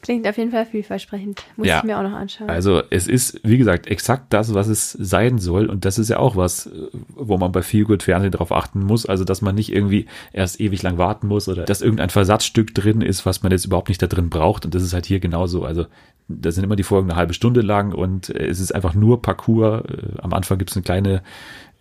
Klingt 0.01 0.25
auf 0.27 0.37
jeden 0.37 0.51
Fall 0.51 0.65
vielversprechend. 0.65 1.43
Muss 1.57 1.67
Ja. 1.67 1.79
ich 1.79 1.83
mir 1.83 1.97
auch 1.99 2.03
noch 2.03 2.13
anschauen. 2.13 2.49
Also 2.49 2.81
es 2.89 3.05
ist, 3.07 3.41
wie 3.43 3.57
gesagt, 3.57 3.87
exakt 3.87 4.27
das, 4.31 4.53
was 4.53 4.67
es 4.67 4.93
sein 4.93 5.39
soll. 5.39 5.65
Und 5.65 5.83
das 5.83 5.99
ist 5.99 6.09
ja 6.09 6.17
auch 6.19 6.37
was, 6.37 6.69
wo 7.15 7.37
man 7.37 7.51
bei 7.51 7.61
viel 7.61 7.83
gut 7.83 8.03
Fernsehen 8.03 8.31
drauf 8.31 8.53
achten 8.53 8.79
muss. 8.79 9.05
Also, 9.05 9.25
dass 9.25 9.41
man 9.41 9.55
nicht 9.55 9.73
irgendwie 9.73 10.05
erst 10.31 10.61
ewig 10.61 10.81
lang 10.83 10.97
warten 10.97 11.27
muss 11.27 11.49
oder 11.49 11.65
dass 11.65 11.81
irgendein 11.81 12.09
Versatzstück 12.09 12.73
drin 12.73 13.01
ist, 13.01 13.25
was 13.25 13.43
man 13.43 13.51
jetzt 13.51 13.65
überhaupt 13.65 13.89
nicht 13.89 14.01
da 14.01 14.07
drin 14.07 14.29
braucht. 14.29 14.63
Und 14.63 14.73
das 14.73 14.83
ist 14.83 14.93
halt 14.93 15.05
hier 15.05 15.19
genauso. 15.19 15.65
Also, 15.65 15.85
da 16.29 16.51
sind 16.51 16.63
immer 16.63 16.77
die 16.77 16.83
Folgen 16.83 17.09
eine 17.09 17.17
halbe 17.17 17.33
Stunde 17.33 17.59
lang 17.61 17.91
und 17.91 18.29
äh, 18.29 18.47
es 18.47 18.61
ist 18.61 18.73
einfach 18.73 18.93
nur 18.93 19.21
Parcours. 19.21 19.83
Äh, 19.85 20.21
Am 20.21 20.31
Anfang 20.33 20.57
gibt 20.59 20.69
es 20.71 20.77
eine 20.77 20.83
kleine 20.83 21.23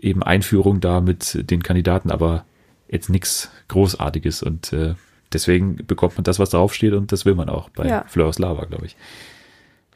eben 0.01 0.23
Einführung 0.25 0.81
da 0.81 1.01
mit 1.01 1.51
den 1.51 1.63
Kandidaten, 1.63 2.11
aber 2.11 2.45
jetzt 2.89 3.11
nichts 3.11 3.51
Großartiges. 3.69 4.43
Und 4.43 4.73
äh, 4.73 4.95
deswegen 5.33 5.77
bekommt 5.87 6.17
man 6.17 6.25
das, 6.25 6.39
was 6.39 6.51
draufsteht 6.51 6.93
und 6.95 7.13
das 7.13 7.25
will 7.25 7.35
man 7.35 7.49
auch 7.49 7.69
bei 7.71 7.87
Ja. 7.87 8.05
Fleurs 8.09 8.39
Lava, 8.39 8.65
glaube 8.65 8.87
ich. 8.87 8.97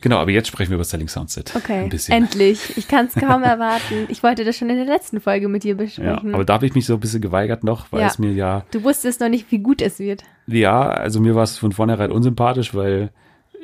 Genau, 0.00 0.16
aber 0.18 0.32
jetzt 0.32 0.48
sprechen 0.48 0.70
wir 0.70 0.74
über 0.74 0.84
Selling 0.84 1.06
Sunset. 1.08 1.54
Okay, 1.54 1.88
endlich. 2.08 2.76
Ich 2.76 2.88
kann 2.88 3.06
es 3.06 3.14
kaum 3.14 3.44
erwarten. 3.44 4.06
Ich 4.08 4.24
wollte 4.24 4.44
das 4.44 4.56
schon 4.58 4.68
in 4.68 4.74
der 4.76 4.84
letzten 4.86 5.20
Folge 5.20 5.46
mit 5.46 5.62
dir 5.62 5.70
Ja, 5.70 5.74
besprechen. 5.76 6.34
aber 6.34 6.44
da 6.44 6.54
habe 6.54 6.66
ich 6.66 6.74
mich 6.74 6.86
so 6.86 6.94
ein 6.94 7.00
bisschen 7.00 7.20
geweigert 7.20 7.62
noch, 7.62 7.86
weil 7.92 8.00
Ja. 8.00 8.08
es 8.08 8.18
mir 8.18 8.32
ja, 8.32 8.64
du 8.72 8.82
wusstest 8.82 9.20
noch 9.20 9.28
nicht, 9.28 9.52
wie 9.52 9.58
gut 9.58 9.80
es 9.80 10.00
wird. 10.00 10.24
ja, 10.48 10.88
also 10.90 11.20
mir 11.20 11.36
war 11.36 11.44
es 11.44 11.56
von 11.56 11.70
vornherein 11.70 12.10
unsympathisch, 12.10 12.74
weil 12.74 13.10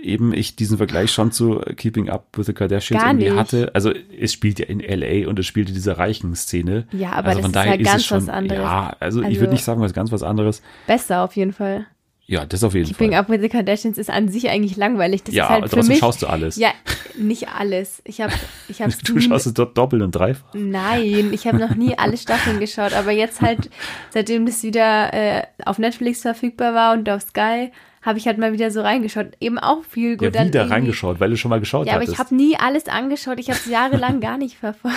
eben 0.03 0.33
ich 0.33 0.57
diesen 0.57 0.77
Vergleich 0.79 1.13
schon 1.13 1.33
zu 1.33 1.61
Keeping 1.77 2.09
Up 2.09 2.27
with 2.37 2.47
the 2.47 2.53
Kardashians 2.53 3.03
Gar 3.03 3.11
irgendwie 3.13 3.31
nicht. 3.31 3.39
hatte. 3.39 3.71
Also 3.75 3.93
es 4.19 4.33
spielt 4.33 4.59
ja 4.59 4.67
in 4.67 4.81
LA 4.81 5.29
und 5.29 5.39
es 5.39 5.47
spielt 5.47 5.69
in 5.69 5.75
dieser 5.75 5.99
reichen 5.99 6.35
Szene. 6.35 6.87
Ja, 6.93 7.13
aber 7.13 7.29
also 7.29 7.43
das 7.43 7.49
ist 7.49 7.71
ja 7.71 7.77
ganz 7.77 8.11
was 8.11 8.29
anderes. 8.29 8.63
Ja, 8.63 8.97
also, 9.01 9.21
ich 9.21 9.27
Also- 9.27 9.41
würde 9.41 9.53
nicht 9.53 9.65
sagen, 9.65 9.81
was 9.81 9.93
ganz 9.93 10.13
was 10.13 10.23
anderes. 10.23 10.63
Besser 10.87 11.23
auf 11.23 11.37
jeden 11.37 11.53
Fall. 11.53 11.87
Ja, 12.31 12.45
das 12.45 12.63
auf 12.63 12.75
jeden 12.75 12.87
Keeping 12.89 13.13
Fall. 13.13 13.21
Up 13.21 13.31
with 13.31 13.41
the 13.41 13.49
Kardashians 13.49 13.97
ist 13.97 14.11
an 14.11 14.29
sich 14.29 14.51
eigentlich 14.51 14.77
langweilig. 14.77 15.23
Das 15.25 15.35
ja, 15.35 15.45
ist 15.45 15.49
halt 15.49 15.59
aber 15.63 15.69
für 15.71 15.77
trotzdem 15.77 15.93
mich. 15.95 15.99
schaust 16.01 16.21
du 16.21 16.27
alles. 16.27 16.57
Ja, 16.57 16.73
nicht 17.17 17.49
alles. 17.49 18.03
Ich 18.05 18.21
habe 18.21 18.35
ich 18.69 18.83
hab's 18.83 18.99
Du 19.03 19.19
schaust 19.19 19.47
es 19.47 19.55
dort 19.55 19.79
doppelt 19.79 20.03
und 20.03 20.11
dreifach. 20.13 20.53
Nein, 20.53 21.31
ich 21.33 21.47
habe 21.47 21.57
noch 21.57 21.75
nie 21.75 21.97
alle 21.97 22.19
Staffeln 22.19 22.61
geschaut, 22.61 22.93
aber 22.93 23.13
jetzt 23.13 23.41
halt, 23.41 23.71
seitdem 24.11 24.45
das 24.45 24.63
wieder 24.63 25.15
äh, 25.15 25.43
auf 25.65 25.79
Netflix 25.79 26.21
verfügbar 26.21 26.75
war 26.75 26.93
und 26.93 27.09
auf 27.09 27.23
Sky, 27.23 27.73
habe 28.03 28.19
ich 28.19 28.27
halt 28.27 28.39
mal 28.39 28.53
wieder 28.53 28.71
so 28.71 28.81
reingeschaut. 28.81 29.29
Eben 29.41 29.59
auch 29.59 29.83
viel 29.85 30.17
gut. 30.17 30.35
Ja, 30.35 30.45
wieder 30.45 30.71
reingeschaut, 30.71 31.21
weil 31.21 31.31
du 31.31 31.37
schon 31.37 31.49
mal 31.51 31.61
geschaut 31.61 31.87
Ja, 31.87 31.95
aber 31.95 32.03
hattest. 32.03 32.15
ich 32.15 32.19
habe 32.19 32.35
nie 32.35 32.57
alles 32.57 32.87
angeschaut. 32.87 33.39
Ich 33.41 33.49
habe 33.51 33.59
es 33.59 33.67
jahrelang 33.67 34.21
gar 34.21 34.39
nicht 34.39 34.57
verfolgt. 34.57 34.97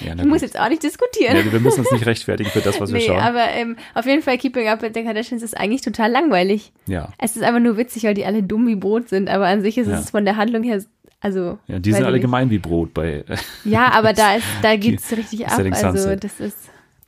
ja, 0.00 0.14
Ich 0.16 0.24
muss 0.24 0.40
jetzt 0.42 0.58
auch 0.58 0.68
nicht 0.68 0.82
diskutieren. 0.82 1.36
ja, 1.36 1.52
wir 1.52 1.60
müssen 1.60 1.80
uns 1.80 1.90
nicht 1.90 2.06
rechtfertigen 2.06 2.50
für 2.50 2.60
das, 2.60 2.80
was 2.80 2.92
wir 2.92 2.98
nee, 3.00 3.06
schauen. 3.06 3.18
aber 3.18 3.48
ähm, 3.50 3.76
auf 3.94 4.06
jeden 4.06 4.22
Fall 4.22 4.38
Keeping 4.38 4.68
Up 4.68 4.82
with 4.82 4.92
the 4.94 5.02
Kardashians 5.02 5.42
ist 5.42 5.56
eigentlich 5.56 5.82
total 5.82 6.10
langweilig. 6.10 6.72
ja. 6.86 7.08
Es 7.18 7.36
ist 7.36 7.42
einfach 7.42 7.60
nur 7.60 7.76
witzig, 7.76 8.04
weil 8.04 8.14
die 8.14 8.24
alle 8.24 8.42
dumm 8.42 8.66
wie 8.66 8.76
Brot 8.76 9.08
sind, 9.08 9.28
aber 9.28 9.46
an 9.46 9.62
sich 9.62 9.76
ist 9.78 9.88
Ja. 9.88 9.98
es 9.98 10.10
von 10.10 10.24
der 10.24 10.36
Handlung 10.36 10.62
her, 10.62 10.82
also. 11.20 11.58
ja, 11.66 11.78
die 11.78 11.92
sind 11.92 12.04
alle 12.04 12.14
nicht. 12.14 12.22
gemein 12.22 12.50
wie 12.50 12.58
Brot 12.58 12.94
bei. 12.94 13.24
Ja, 13.64 13.90
aber 13.92 14.12
da 14.12 14.34
ist, 14.36 14.46
da 14.62 14.76
geht's 14.76 15.10
richtig 15.16 15.46
ab. 15.48 15.58
Also 15.72 16.16
das 16.16 16.40
ist 16.40 16.56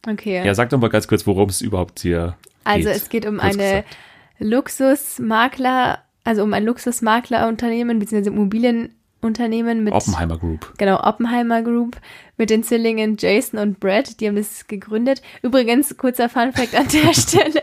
okay. 0.09 0.44
Ja, 0.44 0.55
sag 0.55 0.70
doch 0.70 0.79
mal 0.79 0.88
ganz 0.88 1.09
kurz, 1.09 1.27
worum 1.27 1.48
es 1.48 1.61
überhaupt 1.61 2.00
hier 2.00 2.37
Also 2.64 2.88
geht. 2.88 2.96
es 2.96 3.09
geht 3.09 3.27
um 3.27 3.38
Kurz 3.38 3.44
eine 3.55 3.62
gesagt. 3.83 3.96
Luxusmakler, 4.44 6.00
also 6.22 6.42
um 6.42 6.52
ein 6.52 6.64
Luxusmaklerunternehmen 6.64 7.98
bzw. 7.98 8.28
Immobilienunternehmen 8.28 9.83
mit 9.83 9.94
Oppenheimer 9.94 10.38
Group. 10.38 10.74
genau 10.76 11.00
Oppenheimer 11.02 11.62
Group 11.62 11.96
mit 12.37 12.50
den 12.50 12.62
Zwillingen 12.62 13.16
Jason 13.18 13.59
und 13.59 13.80
Brad, 13.80 14.20
die 14.20 14.28
haben 14.28 14.37
das 14.37 14.66
gegründet. 14.66 15.22
Übrigens 15.42 15.96
kurzer 15.96 16.28
Fun 16.28 16.52
Fact 16.52 16.74
an 16.74 16.88
der 16.88 17.14
Stelle: 17.14 17.62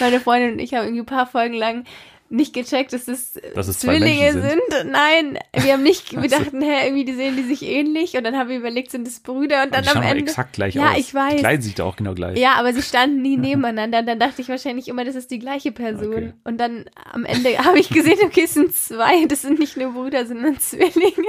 Meine 0.00 0.20
Freundin 0.20 0.52
und 0.54 0.58
ich 0.58 0.72
haben 0.74 0.84
irgendwie 0.84 1.02
ein 1.02 1.06
paar 1.06 1.26
Folgen 1.26 1.54
lang 1.54 1.84
nicht 2.32 2.54
gecheckt, 2.54 2.92
dass 2.92 3.06
es 3.08 3.34
Dass 3.54 3.68
es 3.68 3.78
Zwillinge 3.80 4.32
Menschen 4.32 4.42
sind. 4.42 4.90
Nein, 4.90 5.38
wir 5.54 5.74
haben 5.74 5.82
nicht, 5.82 6.12
wir 6.20 6.28
dachten, 6.28 6.60
hä, 6.62 6.86
irgendwie 6.86 7.04
die 7.04 7.14
sehen 7.14 7.36
die 7.36 7.42
sich 7.42 7.62
ähnlich 7.62 8.16
und 8.16 8.24
dann 8.24 8.36
haben 8.36 8.48
wir 8.48 8.56
überlegt, 8.56 8.90
sind 8.90 9.06
es 9.06 9.20
Brüder 9.20 9.62
und 9.64 9.72
Aber 9.74 9.82
dann 9.82 9.96
am 9.98 10.02
Ende. 10.02 10.22
exakt 10.24 10.54
gleich 10.54 10.74
ja, 10.74 10.90
aus. 10.92 10.98
ich 10.98 11.14
weiß. 11.14 11.34
Die 11.34 11.38
kleiden 11.40 11.62
sich 11.62 11.74
da 11.74 11.84
auch 11.84 11.96
genau 11.96 12.14
gleich. 12.14 12.38
Ja, 12.38 12.54
aber 12.54 12.72
sie 12.72 12.82
standen 12.82 13.22
nie 13.22 13.36
nebeneinander. 13.36 14.00
Und 14.00 14.06
dann 14.06 14.18
dachte 14.18 14.42
ich 14.42 14.48
wahrscheinlich 14.48 14.88
immer, 14.88 15.04
das 15.04 15.14
ist 15.14 15.30
die 15.30 15.38
gleiche 15.38 15.72
Person. 15.72 16.12
Okay. 16.12 16.32
Und 16.44 16.58
dann 16.58 16.86
am 17.12 17.24
Ende 17.24 17.56
habe 17.64 17.78
ich 17.78 17.88
gesehen, 17.90 18.18
okay, 18.24 18.42
es 18.44 18.54
sind 18.54 18.74
zwei. 18.74 19.26
Das 19.26 19.42
sind 19.42 19.58
nicht 19.58 19.76
nur 19.76 19.92
Brüder, 19.92 20.26
sondern 20.26 20.58
Zwillinge. 20.58 21.28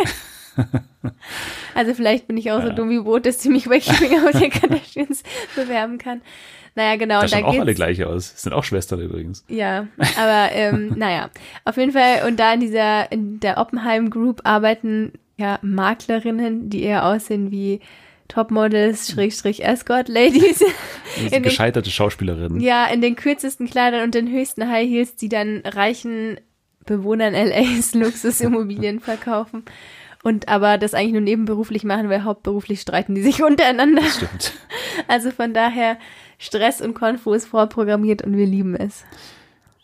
Also 1.76 1.94
vielleicht 1.96 2.28
bin 2.28 2.38
ich 2.38 2.52
auch 2.52 2.62
so 2.62 2.68
Ja. 2.68 2.74
dumm 2.74 2.89
wie 2.89 3.00
Brot, 3.00 3.26
dass 3.26 3.42
sie 3.42 3.50
mich 3.50 3.66
bei 3.68 3.80
Keeping 3.80 4.20
the 4.34 4.50
Kardashians 4.50 5.24
bewerben 5.56 5.98
kann. 5.98 6.22
Naja, 6.76 6.96
genau. 6.96 7.22
da 7.22 7.28
schauen 7.28 7.46
auch 7.46 7.60
alle 7.60 7.76
gleich 7.76 8.04
aus. 8.04 8.42
Sind 8.42 8.54
auch 8.54 8.64
Schwestern 8.64 9.00
übrigens. 9.00 9.46
ja, 9.48 9.88
aber 10.18 10.52
ähm, 10.54 10.94
naja, 10.98 11.30
auf 11.66 11.78
jeden 11.78 11.92
Fall. 11.92 12.28
Und 12.28 12.40
da 12.40 12.54
in 12.54 12.60
dieser, 12.60 13.12
in 13.12 13.40
der 13.40 13.58
Oppenheim 13.58 14.10
Group 14.10 14.42
arbeiten 14.44 15.14
ja 15.38 15.60
Maklerinnen, 15.62 16.70
die 16.70 16.84
eher 16.84 17.06
aussehen 17.06 17.52
wie 17.52 17.80
Topmodels, 18.28 19.12
Schrägstrich 19.12 19.64
Escort 19.64 20.08
Ladies. 20.08 20.64
Das 21.30 21.44
gescheiterte 21.44 21.92
Schauspielerinnen. 21.92 22.60
Ja, 22.60 22.88
in 22.88 23.02
den 23.02 23.16
kürzesten 23.16 23.70
Kleidern 23.70 24.02
und 24.04 24.16
den 24.16 24.32
höchsten 24.32 24.68
High 24.68 24.90
Heels, 24.90 25.16
die 25.16 25.30
dann 25.30 25.62
reichen 25.64 26.40
Bewohnern 26.86 27.34
LAs 27.34 27.94
Luxusimmobilien 27.94 29.00
verkaufen. 29.00 29.64
Und 30.24 30.48
aber 30.48 30.78
das 30.78 30.94
eigentlich 30.94 31.12
nur 31.12 31.22
nebenberuflich 31.22 31.84
machen, 31.84 32.10
weil 32.10 32.24
hauptberuflich 32.24 32.82
streiten 32.82 33.14
die 33.14 33.22
sich 33.22 33.44
untereinander. 33.44 34.04
Stimmt. 34.04 34.54
Also 35.08 35.32
von 35.32 35.54
daher, 35.54 35.98
Stress 36.38 36.82
und 36.82 36.93
Konfu 36.93 37.34
ist 37.34 37.46
vorprogrammiert 37.46 38.24
und 38.24 38.36
wir 38.38 38.46
lieben 38.46 38.76
es. 38.76 39.04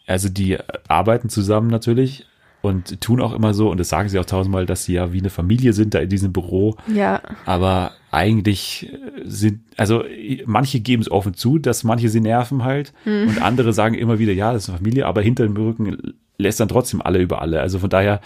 Also 0.07 0.29
die 0.29 0.57
arbeiten 0.87 1.29
zusammen 1.29 1.69
natürlich 1.69 2.25
und 2.61 2.99
tun 2.99 3.21
auch 3.21 3.33
immer 3.33 3.53
so, 3.53 3.69
und 3.69 3.79
das 3.79 3.89
sagen 3.89 4.09
sie 4.09 4.19
auch 4.19 4.25
tausendmal, 4.25 4.65
dass 4.65 4.83
sie 4.83 4.93
ja 4.93 5.13
wie 5.13 5.19
eine 5.19 5.29
Familie 5.29 5.71
sind 5.71 5.93
da 5.93 5.99
in 5.99 6.09
diesem 6.09 6.33
Büro. 6.33 6.75
Ja, 6.93 7.21
Aber 7.45 7.91
eigentlich 8.11 8.91
sind, 9.23 9.61
also 9.77 10.03
manche 10.45 10.81
geben 10.81 11.01
es 11.01 11.09
offen 11.09 11.35
zu, 11.35 11.57
dass 11.57 11.83
manche 11.83 12.09
sie 12.09 12.19
nerven 12.19 12.63
halt. 12.63 12.91
Hm. 13.03 13.29
Und 13.29 13.41
andere 13.41 13.71
sagen 13.71 13.95
immer 13.95 14.19
wieder, 14.19 14.33
ja, 14.33 14.51
das 14.51 14.63
ist 14.63 14.69
eine 14.69 14.79
Familie, 14.79 15.05
aber 15.05 15.21
hinter 15.21 15.43
dem 15.43 15.55
Rücken 15.55 16.15
lässt 16.37 16.59
dann 16.59 16.67
trotzdem 16.67 17.01
alle 17.01 17.19
über 17.19 17.41
alle. 17.41 17.61
Also 17.61 17.79
von 17.79 17.89
daher, 17.89 18.19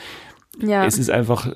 ja. 0.62 0.86
es 0.86 0.98
ist 1.00 1.10
einfach 1.10 1.54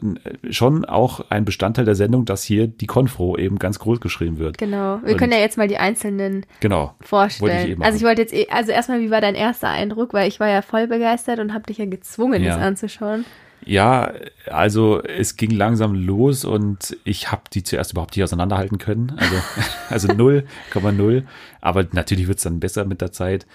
schon 0.49 0.86
auch 0.86 1.25
ein 1.29 1.45
Bestandteil 1.45 1.86
der 1.86 1.95
Sendung, 1.95 2.25
dass 2.25 2.43
hier 2.43 2.67
die 2.67 2.88
Konfro 2.88 3.38
eben 3.38 3.60
ganz 3.60 3.79
groß 3.79 3.99
geschrieben 4.01 4.38
wird. 4.39 4.57
Genau. 4.57 4.99
Wir 5.03 5.12
Und- 5.13 5.17
können 5.17 5.31
ja 5.33 5.39
jetzt 5.39 5.57
mal 5.57 5.67
die 5.67 5.77
einzelnen 5.77 6.45
Genau. 6.60 6.95
Ich 7.01 7.07
vorstellen. 7.07 7.71
machen. 7.79 7.83
also 7.83 7.97
ich 7.97 8.03
wollte 8.03 8.21
jetzt, 8.21 8.33
eh, 8.33 8.47
also 8.49 8.71
erstmal, 8.71 8.99
wie 9.01 9.12
war 9.12 9.21
dein 9.21 9.36
erster 9.36 9.69
Eindruck? 9.69 10.13
Weil 10.13 10.27
ich 10.27 10.39
war 10.39 10.47
ja 10.49 10.62
voll 10.62 10.88
begeistert 10.88 11.39
und 11.39 11.53
habe 11.53 11.65
dich 11.65 11.77
ja 11.77 11.86
gezwungen, 11.86 12.43
Ja. 12.43 12.55
das 12.55 12.63
anzuschauen. 12.63 13.25
Ja, 13.65 14.12
also 14.49 15.01
es 15.03 15.36
ging 15.36 15.51
langsam 15.51 15.93
los 15.93 16.45
und 16.45 16.95
ich 17.03 17.31
habe 17.31 17.41
die 17.53 17.63
zuerst 17.63 17.91
überhaupt 17.91 18.15
nicht 18.15 18.23
auseinanderhalten 18.23 18.77
können. 18.77 19.13
Also, 19.17 19.36
also 19.89 20.07
0,0. 20.10 21.23
Aber 21.60 21.86
natürlich 21.91 22.27
wird's 22.27 22.43
dann 22.43 22.60
besser 22.60 22.86
mit 22.86 23.01
der 23.01 23.12
Zeit. 23.12 23.45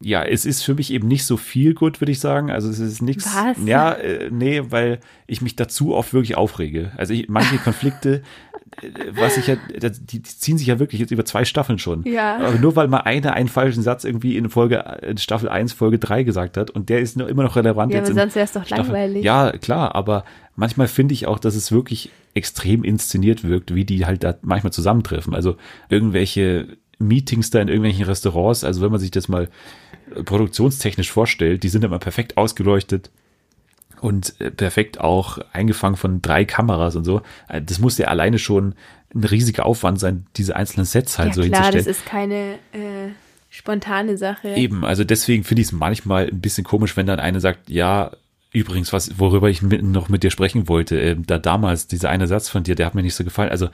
Ja, 0.00 0.22
es 0.22 0.44
ist 0.46 0.62
für 0.62 0.74
mich 0.74 0.92
eben 0.92 1.08
nicht 1.08 1.24
so 1.26 1.36
viel 1.36 1.74
gut, 1.74 2.00
würde 2.00 2.12
ich 2.12 2.20
sagen. 2.20 2.50
Also 2.52 2.68
es 2.70 2.78
ist 2.78 3.02
nichts. 3.02 3.26
Was? 3.34 3.56
Ja, 3.66 3.92
äh, 3.94 4.30
nee, 4.30 4.62
weil 4.68 5.00
ich 5.26 5.42
mich 5.42 5.56
dazu 5.56 5.92
oft 5.94 6.12
wirklich 6.14 6.36
aufrege. 6.36 6.92
Also 6.96 7.12
ich, 7.14 7.28
manche 7.28 7.56
Konflikte, 7.64 8.22
äh, 8.80 8.88
was 9.10 9.36
ich 9.38 9.48
ja, 9.48 9.56
die, 9.56 9.90
die 9.90 10.22
ziehen 10.22 10.56
sich 10.56 10.68
ja 10.68 10.78
wirklich 10.78 11.00
jetzt 11.00 11.10
über 11.10 11.24
zwei 11.24 11.44
Staffeln 11.44 11.80
schon. 11.80 12.04
Ja. 12.04 12.36
Aber 12.36 12.58
nur 12.60 12.76
weil 12.76 12.86
mal 12.86 12.98
einer 13.00 13.32
einen 13.32 13.48
falschen 13.48 13.82
Satz 13.82 14.04
irgendwie 14.04 14.36
in 14.36 14.48
Folge 14.50 14.84
in 15.02 15.18
Staffel 15.18 15.48
1, 15.48 15.72
Folge 15.72 15.98
3 15.98 16.22
gesagt 16.22 16.56
hat 16.56 16.70
und 16.70 16.90
der 16.90 17.00
ist 17.00 17.16
noch 17.16 17.26
immer 17.26 17.42
noch 17.42 17.56
relevant 17.56 17.92
Ja, 17.92 17.98
jetzt 17.98 18.10
aber 18.10 18.20
sonst 18.20 18.36
wäre 18.36 18.44
es 18.44 18.52
doch 18.52 18.64
Staffel- 18.64 18.84
langweilig. 18.92 19.24
Ja, 19.24 19.50
klar, 19.50 19.96
aber 19.96 20.24
manchmal 20.54 20.86
finde 20.86 21.14
ich 21.14 21.26
auch, 21.26 21.40
dass 21.40 21.56
es 21.56 21.72
wirklich 21.72 22.10
extrem 22.34 22.84
inszeniert 22.84 23.42
wirkt, 23.42 23.74
wie 23.74 23.84
die 23.84 24.06
halt 24.06 24.22
da 24.22 24.36
manchmal 24.42 24.72
zusammentreffen. 24.72 25.34
Also 25.34 25.56
irgendwelche 25.88 26.76
Meetings 27.00 27.50
da 27.50 27.60
in 27.60 27.68
irgendwelchen 27.68 28.04
Restaurants, 28.04 28.64
also 28.64 28.80
wenn 28.82 28.90
man 28.90 29.00
sich 29.00 29.10
das 29.12 29.28
mal 29.28 29.44
äh, 29.44 29.48
produktionstechnisch 30.24 31.10
vorstellt, 31.10 31.62
die 31.62 31.68
sind 31.68 31.84
immer 31.84 31.98
perfekt 31.98 32.36
ausgeleuchtet 32.36 33.10
und 34.00 34.40
äh, 34.40 34.50
perfekt 34.50 35.00
auch 35.00 35.38
eingefangen 35.52 35.96
von 35.96 36.22
drei 36.22 36.44
Kameras 36.44 36.96
und 36.96 37.04
so. 37.04 37.22
Äh, 37.48 37.62
Das 37.62 37.78
muss 37.78 37.98
ja 37.98 38.08
alleine 38.08 38.38
schon 38.38 38.74
ein 39.14 39.24
riesiger 39.24 39.66
Aufwand 39.66 39.98
sein, 39.98 40.26
diese 40.36 40.56
einzelnen 40.56 40.84
Sets 40.86 41.18
halt 41.18 41.30
ja 41.30 41.34
so 41.34 41.40
klar, 41.42 41.64
hinzustellen. 41.64 41.84
das 41.84 41.96
ist 41.96 42.06
keine 42.06 42.54
äh, 42.72 43.10
spontane 43.48 44.16
Sache. 44.18 44.54
Eben, 44.54 44.84
also 44.84 45.04
deswegen 45.04 45.44
finde 45.44 45.62
ich 45.62 45.68
es 45.68 45.72
manchmal 45.72 46.28
ein 46.28 46.40
bisschen 46.40 46.64
komisch, 46.64 46.96
wenn 46.96 47.06
dann 47.06 47.20
eine 47.20 47.40
sagt, 47.40 47.70
ja, 47.70 48.10
übrigens, 48.52 48.92
was, 48.92 49.18
worüber 49.18 49.48
ich 49.48 49.62
mit, 49.62 49.82
noch 49.82 50.08
mit 50.08 50.22
dir 50.22 50.30
sprechen 50.30 50.68
wollte, 50.68 50.98
ähm, 51.00 51.26
da 51.26 51.38
damals, 51.38 51.86
dieser 51.86 52.10
eine 52.10 52.26
Satz 52.26 52.48
von 52.48 52.62
dir, 52.62 52.74
der 52.74 52.86
hat 52.86 52.94
mir 52.94 53.02
nicht 53.02 53.14
so 53.14 53.24
gefallen. 53.24 53.50
Also 53.50 53.68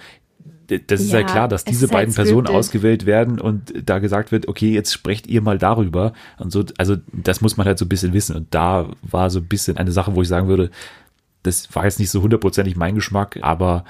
das 0.68 1.00
ist 1.00 1.12
Ja, 1.12 1.20
ja 1.20 1.26
klar, 1.26 1.48
dass 1.48 1.62
es 1.62 1.64
diese 1.64 1.86
halt 1.86 1.92
beiden 1.92 2.14
Personen 2.14 2.46
ausgewählt 2.46 3.06
werden 3.06 3.40
und 3.40 3.72
da 3.84 3.98
gesagt 3.98 4.32
wird, 4.32 4.48
okay, 4.48 4.72
jetzt 4.72 4.92
sprecht 4.92 5.26
ihr 5.26 5.42
mal 5.42 5.58
darüber. 5.58 6.12
Und 6.38 6.52
so, 6.52 6.64
also 6.78 6.96
das 7.12 7.40
muss 7.40 7.56
man 7.56 7.66
halt 7.66 7.78
so 7.78 7.84
ein 7.84 7.88
bisschen 7.88 8.12
wissen. 8.12 8.36
Und 8.36 8.54
da 8.54 8.88
war 9.02 9.30
so 9.30 9.40
ein 9.40 9.46
bisschen 9.46 9.76
eine 9.76 9.92
Sache, 9.92 10.14
wo 10.14 10.22
ich 10.22 10.28
sagen 10.28 10.48
würde, 10.48 10.70
das 11.42 11.74
war 11.74 11.84
jetzt 11.84 11.98
nicht 12.00 12.10
so 12.10 12.22
hundertprozentig 12.22 12.76
mein 12.76 12.94
Geschmack, 12.94 13.38
aber 13.42 13.84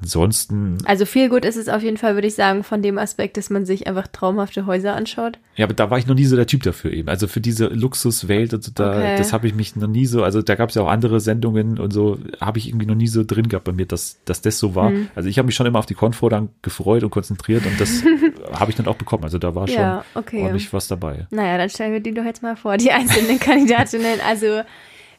ansonsten 0.00 0.78
Also 0.84 1.04
viel 1.06 1.28
gut 1.28 1.44
ist 1.44 1.56
es 1.56 1.68
auf 1.68 1.82
jeden 1.82 1.96
Fall, 1.96 2.14
würde 2.14 2.26
ich 2.28 2.34
sagen, 2.34 2.64
von 2.64 2.82
dem 2.82 2.98
Aspekt, 2.98 3.36
dass 3.36 3.50
man 3.50 3.64
sich 3.66 3.86
einfach 3.86 4.06
traumhafte 4.08 4.66
Häuser 4.66 4.94
anschaut. 4.94 5.38
Ja, 5.56 5.66
aber 5.66 5.74
da 5.74 5.90
war 5.90 5.98
ich 5.98 6.06
noch 6.06 6.14
nie 6.14 6.24
so 6.24 6.36
der 6.36 6.46
Typ 6.46 6.62
dafür 6.62 6.92
eben. 6.92 7.08
Also 7.08 7.26
für 7.28 7.40
diese 7.40 7.66
Luxuswelt, 7.66 8.54
also 8.54 8.70
da, 8.74 8.92
Okay. 8.92 9.14
das 9.18 9.32
habe 9.32 9.46
ich 9.46 9.54
mich 9.54 9.76
noch 9.76 9.88
nie 9.88 10.06
so, 10.06 10.22
also 10.24 10.42
da 10.42 10.54
gab 10.54 10.68
es 10.70 10.74
ja 10.74 10.82
auch 10.82 10.88
andere 10.88 11.20
Sendungen 11.20 11.78
und 11.78 11.92
so, 11.92 12.18
habe 12.40 12.58
ich 12.58 12.68
irgendwie 12.68 12.86
noch 12.86 12.94
nie 12.94 13.06
so 13.08 13.24
drin 13.24 13.48
gehabt 13.48 13.64
bei 13.64 13.72
mir, 13.72 13.86
dass, 13.86 14.18
dass 14.24 14.40
das 14.42 14.58
so 14.58 14.74
war. 14.74 14.90
Hm. 14.90 15.08
Also 15.14 15.28
ich 15.28 15.38
habe 15.38 15.46
mich 15.46 15.54
schon 15.54 15.66
immer 15.66 15.78
auf 15.78 15.86
die 15.86 15.94
Konfro 15.94 16.28
dann 16.28 16.48
gefreut 16.62 17.02
und 17.04 17.10
konzentriert 17.10 17.64
und 17.66 17.80
das 17.80 18.02
habe 18.52 18.70
ich 18.70 18.76
dann 18.76 18.86
auch 18.86 18.96
bekommen. 18.96 19.24
Also 19.24 19.38
da 19.38 19.54
war 19.54 19.66
schon 19.68 19.76
Ja, 19.76 20.04
okay. 20.14 20.42
ordentlich 20.42 20.72
was 20.72 20.88
dabei. 20.88 21.26
Naja, 21.30 21.58
dann 21.58 21.68
stellen 21.70 21.92
wir 21.92 22.00
die 22.00 22.12
doch 22.14 22.24
jetzt 22.24 22.42
mal 22.42 22.56
vor, 22.56 22.76
die 22.76 22.90
einzelnen 22.92 23.38
Kandidatinnen. 23.40 24.20
Also 24.26 24.62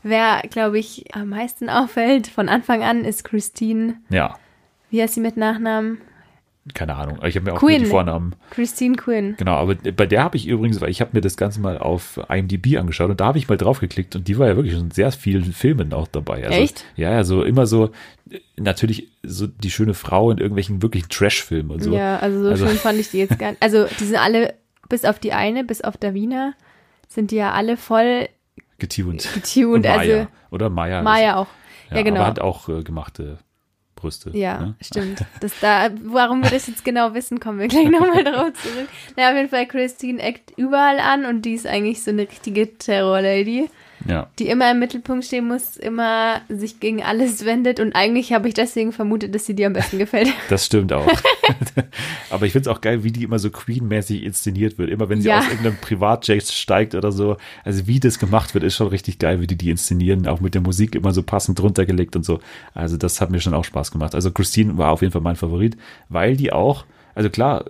wer, 0.03 0.41
glaube 0.49 0.79
ich, 0.79 1.05
am 1.15 1.29
meisten 1.29 1.69
auffällt 1.69 2.27
von 2.27 2.49
Anfang 2.49 2.83
an, 2.83 3.05
ist 3.05 3.23
Christine. 3.23 3.95
Ja, 4.09 4.35
Wie 4.93 5.01
heißt 5.01 5.15
sie 5.15 5.21
mit 5.21 5.37
Nachnamen? 5.37 5.97
keine 6.75 6.95
Ahnung. 6.95 7.17
Ich 7.25 7.35
habe 7.35 7.45
mir 7.47 7.53
auch 7.55 7.59
Quinn. 7.59 7.81
die 7.83 7.89
Vornamen. 7.89 8.35
Christine 8.51 8.95
Quinn. 8.95 9.33
Genau, 9.37 9.55
aber 9.55 9.75
bei 9.75 10.05
der 10.05 10.23
habe 10.23 10.37
ich 10.37 10.47
übrigens, 10.47 10.79
weil 10.79 10.89
ich 10.91 11.01
habe 11.01 11.09
mir 11.13 11.19
das 11.19 11.35
Ganze 11.35 11.59
mal 11.59 11.77
auf 11.77 12.17
IMDb 12.29 12.77
angeschaut 12.77 13.09
und 13.09 13.19
da 13.19 13.25
habe 13.25 13.37
ich 13.37 13.49
mal 13.49 13.57
drauf 13.57 13.79
geklickt 13.81 14.15
und 14.15 14.27
die 14.29 14.37
war 14.37 14.47
ja 14.47 14.55
wirklich 14.55 14.73
schon 14.75 14.83
in 14.85 14.91
sehr 14.91 15.11
vielen 15.11 15.51
Filmen 15.51 15.91
auch 15.93 16.07
dabei. 16.07 16.45
Also, 16.45 16.57
Echt? 16.57 16.85
Ja, 16.95 17.11
ja, 17.11 17.23
so 17.25 17.43
immer 17.43 17.65
so, 17.65 17.89
natürlich 18.55 19.09
so 19.23 19.47
die 19.47 19.71
schöne 19.71 19.93
Frau 19.93 20.31
in 20.31 20.37
irgendwelchen 20.37 20.81
wirklichen 20.81 21.09
Trash-Filmen 21.09 21.71
und 21.71 21.83
so. 21.83 21.93
Ja, 21.93 22.19
also 22.19 22.41
so 22.43 22.49
Also- 22.51 22.67
schön 22.67 22.77
fand 22.77 22.97
ich 22.99 23.09
die 23.11 23.17
jetzt 23.17 23.37
gar 23.39 23.49
nicht. 23.51 23.61
Also 23.61 23.85
die 23.99 24.03
sind 24.05 24.17
alle, 24.17 24.53
bis 24.87 25.03
auf 25.03 25.19
die 25.19 25.33
eine, 25.33 25.65
bis 25.65 25.81
auf 25.81 25.97
Davina, 25.97 26.53
sind 27.09 27.31
die 27.31 27.35
ja 27.37 27.51
alle 27.51 27.75
voll 27.75 28.29
Getuned. 28.79 29.27
getuned. 29.33 29.75
Und 29.75 29.81
Maya. 29.85 29.97
Also 30.17 30.27
Oder 30.51 30.69
Maya. 30.69 31.01
Maya 31.01 31.35
auch. 31.37 31.47
Ja, 31.89 31.97
Ja, 31.97 32.03
genau. 32.03 32.19
Aber 32.21 32.27
hat 32.27 32.39
auch 32.39 32.69
äh, 32.69 32.83
gemachte 32.83 33.39
Brüste. 34.03 34.31
Ja, 34.33 34.59
ne? 34.59 34.75
stimmt. 34.81 35.23
Das 35.39 35.53
da, 35.61 35.89
warum 36.03 36.43
wir 36.43 36.49
das 36.49 36.67
jetzt 36.67 36.83
genau 36.83 37.13
wissen, 37.13 37.39
kommen 37.39 37.57
wir 37.57 37.69
gleich 37.69 37.89
nochmal 37.89 38.23
drauf 38.23 38.51
zurück. 38.61 38.89
Na, 39.15 39.29
auf 39.29 39.35
jeden 39.37 39.47
Fall, 39.47 39.65
Christine 39.65 40.21
eckt 40.21 40.51
überall 40.57 40.99
an 40.99 41.25
und 41.25 41.43
die 41.43 41.53
ist 41.53 41.65
eigentlich 41.65 42.03
so 42.03 42.11
eine 42.11 42.23
richtige 42.23 42.77
Terror-Lady, 42.77 43.69
Ja. 44.07 44.27
die 44.39 44.47
immer 44.47 44.69
im 44.71 44.79
Mittelpunkt 44.79 45.25
stehen 45.25 45.47
muss, 45.47 45.77
immer 45.77 46.41
sich 46.49 46.79
gegen 46.79 47.01
alles 47.03 47.45
wendet 47.45 47.79
und 47.79 47.95
eigentlich 47.95 48.33
habe 48.33 48.47
ich 48.47 48.53
deswegen 48.53 48.91
vermutet, 48.91 49.33
dass 49.33 49.45
sie 49.45 49.55
dir 49.55 49.67
am 49.67 49.73
besten 49.73 49.97
gefällt. 49.99 50.27
Das 50.49 50.65
stimmt 50.65 50.91
auch. 50.93 51.07
Aber 52.29 52.45
ich 52.45 52.51
finde 52.51 52.69
es 52.69 52.75
auch 52.75 52.81
geil, 52.81 53.03
wie 53.03 53.11
die 53.11 53.23
immer 53.23 53.39
so 53.39 53.49
Queen-mäßig 53.49 54.23
inszeniert 54.23 54.77
wird. 54.77 54.89
Immer 54.89 55.09
wenn 55.09 55.21
sie 55.21 55.29
Ja. 55.29 55.39
aus 55.39 55.47
irgendeinem 55.47 55.77
Privatjet 55.77 56.43
steigt 56.51 56.95
oder 56.95 57.11
so. 57.11 57.37
Also 57.63 57.87
wie 57.87 57.99
das 57.99 58.19
gemacht 58.19 58.53
wird, 58.53 58.63
ist 58.63 58.75
schon 58.75 58.87
richtig 58.87 59.19
geil, 59.19 59.39
wie 59.41 59.47
die 59.47 59.55
die 59.57 59.69
inszenieren. 59.69 60.27
Auch 60.27 60.41
mit 60.41 60.53
der 60.53 60.61
Musik 60.61 60.95
immer 60.95 61.11
so 61.13 61.23
passend 61.23 61.59
drunter 61.59 61.85
gelegt 61.85 62.15
und 62.15 62.23
so. 62.25 62.39
Also 62.73 62.97
das 62.97 63.21
hat 63.21 63.29
mir 63.29 63.39
schon 63.39 63.53
auch 63.53 63.65
Spaß 63.65 63.91
gemacht. 63.91 64.15
Also 64.15 64.31
Christine 64.31 64.77
war 64.77 64.91
auf 64.91 65.01
jeden 65.01 65.11
Fall 65.13 65.21
mein 65.21 65.35
Favorit, 65.35 65.77
weil 66.09 66.35
die 66.35 66.51
auch, 66.51 66.85
also 67.15 67.29
klar, 67.29 67.65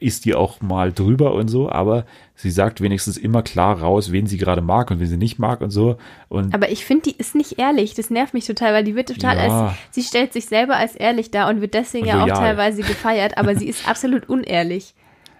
ist 0.00 0.24
die 0.24 0.34
auch 0.34 0.60
mal 0.60 0.92
drüber 0.92 1.34
und 1.34 1.48
so, 1.48 1.70
aber 1.70 2.06
sie 2.34 2.50
sagt 2.50 2.80
wenigstens 2.80 3.16
immer 3.16 3.42
klar 3.42 3.80
raus, 3.80 4.12
wen 4.12 4.26
sie 4.26 4.38
gerade 4.38 4.62
mag 4.62 4.90
und 4.90 4.98
wen 4.98 5.06
sie 5.06 5.16
nicht 5.18 5.38
mag 5.38 5.60
und 5.60 5.70
so. 5.70 5.96
Und 6.28 6.54
Aber 6.54 6.70
ich 6.70 6.84
finde, 6.84 7.02
die 7.10 7.16
ist 7.16 7.34
nicht 7.34 7.58
ehrlich. 7.58 7.94
Das 7.94 8.08
nervt 8.10 8.32
mich 8.34 8.46
total, 8.46 8.72
weil 8.72 8.84
die 8.84 8.96
wird 8.96 9.08
total 9.08 9.36
Ja. 9.36 9.66
als, 9.66 9.74
sie 9.90 10.02
stellt 10.02 10.32
sich 10.32 10.46
selber 10.46 10.76
als 10.76 10.96
ehrlich 10.96 11.30
dar 11.30 11.48
und 11.48 11.60
wird 11.60 11.74
deswegen 11.74 12.06
Und 12.06 12.10
ja 12.16 12.22
auch 12.24 12.28
teilweise 12.28 12.82
gefeiert, 12.82 13.36
aber 13.38 13.54
sie 13.56 13.66
ist 13.68 13.86
absolut 13.88 14.28
unehrlich. 14.28 14.94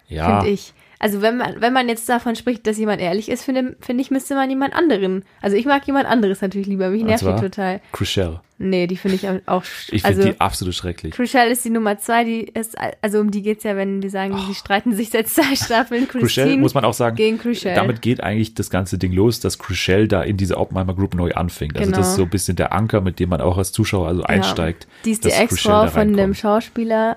ja, 0.08 0.40
finde 0.40 0.52
ich. 0.52 0.72
Also 1.02 1.22
wenn 1.22 1.38
man, 1.38 1.62
wenn 1.62 1.72
man 1.72 1.88
jetzt 1.88 2.06
davon 2.10 2.36
spricht, 2.36 2.66
dass 2.66 2.76
jemand 2.76 3.00
ehrlich 3.00 3.30
ist, 3.30 3.42
finde 3.42 3.74
finde 3.80 4.02
ich, 4.02 4.10
müsste 4.10 4.34
man 4.34 4.50
jemand 4.50 4.74
anderen. 4.74 5.24
Also 5.40 5.56
ich 5.56 5.64
mag 5.64 5.86
jemand 5.86 6.06
anderes 6.06 6.42
natürlich 6.42 6.66
lieber. 6.66 6.90
Mich 6.90 7.02
nervt 7.02 7.24
die 7.24 7.40
total. 7.40 7.80
Chriselle. 7.92 8.42
Nee, 8.58 8.86
die 8.86 8.98
finde 8.98 9.16
ich 9.16 9.26
auch. 9.48 9.62
sch- 9.64 9.88
Ich 9.92 10.02
finde 10.02 10.18
also 10.18 10.22
die 10.32 10.38
absolut 10.40 10.74
schrecklich. 10.74 11.14
Chriselle 11.14 11.50
ist 11.50 11.64
die 11.64 11.70
Nummer 11.70 11.96
zwei, 11.96 12.24
die 12.24 12.40
ist, 12.42 12.76
also 13.00 13.18
um 13.20 13.30
die 13.30 13.40
geht's 13.40 13.64
ja, 13.64 13.74
wenn 13.76 14.02
wir 14.02 14.10
sagen, 14.10 14.36
die 14.46 14.54
streiten 14.54 14.94
sich 14.94 15.08
seit 15.08 15.28
zwei 15.28 15.56
Staffeln. 15.56 16.06
Christine 16.06 16.58
muss 16.58 16.74
man 16.74 16.84
auch 16.84 16.92
sagen, 16.92 17.16
gegen 17.16 17.38
Chriselle. 17.38 17.74
damit 17.74 18.02
geht 18.02 18.22
eigentlich 18.22 18.52
das 18.52 18.68
ganze 18.68 18.98
Ding 18.98 19.12
los, 19.12 19.40
dass 19.40 19.58
Chriselle 19.58 20.06
da 20.06 20.22
in 20.22 20.36
diese 20.36 20.58
Oppenheimer 20.58 20.94
Group 20.94 21.14
neu 21.14 21.32
anfängt. 21.32 21.78
Also 21.78 21.86
Genau. 21.86 21.96
das 21.96 22.10
ist 22.10 22.16
so 22.16 22.24
ein 22.24 22.28
bisschen 22.28 22.56
der 22.56 22.74
Anker, 22.74 23.00
mit 23.00 23.18
dem 23.18 23.30
man 23.30 23.40
auch 23.40 23.56
als 23.56 23.72
Zuschauer 23.72 24.06
also 24.06 24.22
einsteigt. 24.24 24.86
Die 25.06 25.12
ist 25.12 25.24
die 25.24 25.30
Ex-Frau 25.30 25.86
von 25.86 26.14
dem. 26.14 26.34
Schauspieler. 26.34 27.16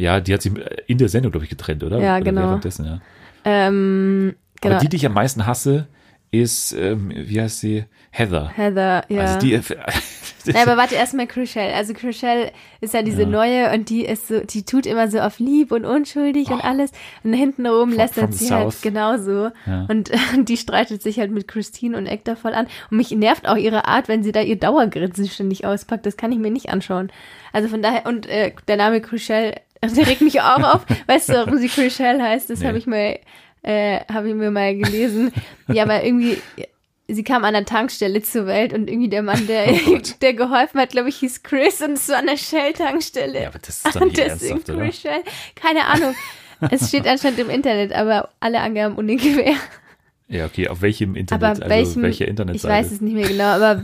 Ja, 0.00 0.20
die 0.20 0.32
hat 0.32 0.42
sich 0.42 0.52
in 0.86 0.98
der 0.98 1.08
Sendung, 1.08 1.30
glaube 1.30 1.44
ich, 1.44 1.50
getrennt, 1.50 1.84
oder? 1.84 1.98
Ja, 2.00 2.16
oder 2.16 2.24
genau. 2.24 2.42
währenddessen, 2.42 2.86
ja. 2.86 3.00
Ähm, 3.44 4.34
genau. 4.60 4.74
Aber 4.74 4.82
die, 4.82 4.88
die 4.88 4.96
ich 4.96 5.06
am 5.06 5.12
meisten 5.12 5.46
hasse, 5.46 5.88
ist, 6.30 6.72
ähm, 6.72 7.12
wie 7.14 7.40
heißt 7.40 7.60
sie? 7.60 7.84
Heather. 8.12 8.50
Heather, 8.54 9.04
ja. 9.08 9.20
Also 9.20 9.38
die, 9.40 9.60
Nein, 10.46 10.62
aber 10.62 10.76
warte 10.76 10.94
erstmal 10.94 11.26
Chriselle. 11.26 11.74
Also 11.74 11.92
Chriselle 11.92 12.52
ist 12.80 12.94
ja 12.94 13.02
diese 13.02 13.22
Ja. 13.22 13.28
neue 13.28 13.72
und 13.74 13.90
die 13.90 14.04
ist 14.04 14.28
so, 14.28 14.40
die 14.40 14.64
tut 14.64 14.86
immer 14.86 15.08
so 15.08 15.18
auf 15.20 15.38
lieb 15.38 15.70
und 15.70 15.84
unschuldig 15.84 16.50
und 16.50 16.64
alles. 16.64 16.92
Und 17.24 17.32
hinten 17.32 17.66
oben 17.66 17.92
lästert 17.92 18.30
from 18.30 18.32
sie 18.32 18.52
halt 18.52 18.80
genauso. 18.80 19.50
Ja. 19.66 19.86
Und 19.88 20.10
äh, 20.10 20.16
die 20.44 20.56
streitet 20.56 21.02
sich 21.02 21.18
halt 21.18 21.30
mit 21.30 21.46
Christine 21.46 21.96
und 21.96 22.06
Ector 22.06 22.36
voll 22.36 22.54
an. 22.54 22.66
Und 22.90 22.96
mich 22.96 23.10
nervt 23.10 23.48
auch 23.48 23.56
ihre 23.56 23.86
Art, 23.86 24.08
wenn 24.08 24.22
sie 24.22 24.32
da 24.32 24.40
ihr 24.40 24.56
Dauergrinsen 24.56 25.28
ständig 25.28 25.66
auspackt. 25.66 26.06
Das 26.06 26.16
kann 26.16 26.32
ich 26.32 26.38
mir 26.38 26.50
nicht 26.50 26.70
anschauen. 26.70 27.10
Also 27.52 27.68
von 27.68 27.82
daher, 27.82 28.06
und 28.06 28.26
äh, 28.26 28.52
der 28.68 28.76
Name 28.76 29.00
Chriselle, 29.00 29.54
der 29.96 30.06
regt 30.06 30.20
mich 30.20 30.40
auch 30.40 30.62
auf. 30.62 30.86
Weißt 31.06 31.28
du, 31.30 31.32
warum 31.34 31.56
sie 31.58 31.68
Chriselle 31.68 32.22
heißt? 32.22 32.50
Das 32.50 32.60
Nee. 32.60 32.66
habe 32.66 32.78
ich 32.78 32.86
mal, 32.86 33.18
äh, 33.62 34.00
habe 34.12 34.28
ich 34.28 34.34
mir 34.34 34.50
mal 34.50 34.76
gelesen. 34.76 35.32
ja, 35.68 35.86
weil 35.88 36.04
irgendwie 36.04 36.38
sie 37.08 37.24
kam 37.24 37.44
an 37.44 37.54
der 37.54 37.64
Tankstelle 37.64 38.22
zur 38.22 38.46
Welt 38.46 38.72
und 38.72 38.88
irgendwie 38.88 39.08
der 39.08 39.22
Mann, 39.22 39.46
der, 39.48 39.66
Oh 39.88 39.98
der 40.20 40.34
geholfen 40.34 40.80
hat, 40.80 40.90
glaube 40.90 41.08
ich, 41.08 41.16
hieß 41.16 41.42
Chris 41.42 41.80
und 41.82 41.94
es 41.94 42.08
war 42.08 42.18
eine 42.18 42.36
Shell-Tankstelle. 42.38 43.42
ja, 43.42 43.48
aber 43.48 43.58
das 43.58 43.84
ist 43.84 43.96
doch 43.96 44.00
nicht 44.04 44.16
deswegen? 44.18 44.62
Chris 44.62 45.00
Shell. 45.00 45.22
Keine 45.56 45.86
Ahnung. 45.86 46.14
es 46.70 46.88
steht 46.88 47.08
anscheinend 47.08 47.40
im 47.40 47.50
Internet, 47.50 47.92
aber 47.92 48.28
alle 48.38 48.60
Angaben 48.60 48.94
ungefähr. 48.96 49.54
Ja, 50.28 50.44
okay, 50.46 50.68
auf 50.68 50.82
welchem 50.82 51.16
Internet, 51.16 51.42
Aber 51.42 51.48
also 51.48 51.68
welchem, 51.68 52.02
welche 52.02 52.22
ich 52.24 52.30
Internetseite? 52.30 52.72
weiß 52.72 52.92
es 52.92 53.00
nicht 53.00 53.14
mehr 53.14 53.26
genau, 53.26 53.44
aber 53.46 53.82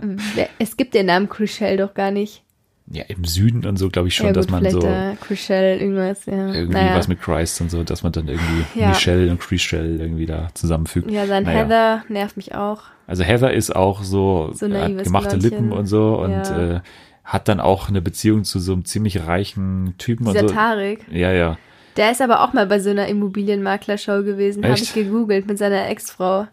es 0.58 0.76
gibt 0.76 0.94
den 0.94 1.06
Namen 1.06 1.28
Chris 1.28 1.52
Shell 1.54 1.76
doch 1.76 1.94
gar 1.94 2.10
nicht. 2.10 2.42
Ja, 2.90 3.04
im 3.08 3.24
Süden 3.24 3.66
und 3.66 3.76
so, 3.76 3.88
glaube 3.90 4.08
ich 4.08 4.14
schon, 4.16 4.26
ja, 4.28 4.32
dass 4.32 4.46
gut, 4.46 4.52
man 4.52 4.60
vielleicht 4.62 4.82
so 4.82 5.26
Chris 5.26 5.40
Shell, 5.40 5.80
irgendwas, 5.80 6.24
ja. 6.26 6.54
irgendwie 6.54 6.72
naja. 6.74 6.96
was 6.96 7.06
mit 7.08 7.20
Christ 7.20 7.60
und 7.60 7.70
so, 7.70 7.82
dass 7.84 8.02
man 8.02 8.12
dann 8.12 8.28
irgendwie 8.28 8.64
Ja. 8.80 8.88
Michelle 8.88 9.30
und 9.30 9.40
Chriselle 9.40 9.98
irgendwie 10.02 10.26
da 10.26 10.48
zusammenfügt. 10.54 11.10
ja, 11.10 11.26
sein 11.26 11.44
Naja. 11.44 11.58
Heather 11.64 12.04
nervt 12.08 12.36
mich 12.36 12.54
auch. 12.54 12.82
Also 13.06 13.24
Heather 13.24 13.52
ist 13.52 13.74
auch 13.74 14.02
so, 14.02 14.50
So 14.54 14.70
hat 14.72 15.02
gemachte 15.04 15.36
Blondchen. 15.36 15.50
Lippen 15.50 15.72
und 15.72 15.86
so 15.86 16.18
und 16.18 16.30
Ja. 16.30 16.76
äh, 16.76 16.80
hat 17.24 17.48
dann 17.48 17.60
auch 17.60 17.88
eine 17.90 18.00
Beziehung 18.00 18.44
zu 18.44 18.58
so 18.58 18.72
einem 18.72 18.84
ziemlich 18.86 19.26
reichen 19.26 19.94
Typen 19.98 20.24
Dieser 20.26 20.40
und 20.40 20.48
so. 20.48 20.54
Tarek. 20.54 21.00
Ja, 21.10 21.30
ja. 21.32 21.58
Der 21.98 22.10
ist 22.12 22.22
aber 22.22 22.42
auch 22.42 22.52
mal 22.54 22.66
bei 22.66 22.78
so 22.80 22.88
einer 22.90 23.06
Immobilienmaklershow 23.08 24.22
gewesen, 24.22 24.64
habe 24.64 24.78
ich 24.78 24.94
gegoogelt, 24.94 25.46
mit 25.46 25.58
seiner 25.58 25.88
Ex-Frau. 25.88 26.46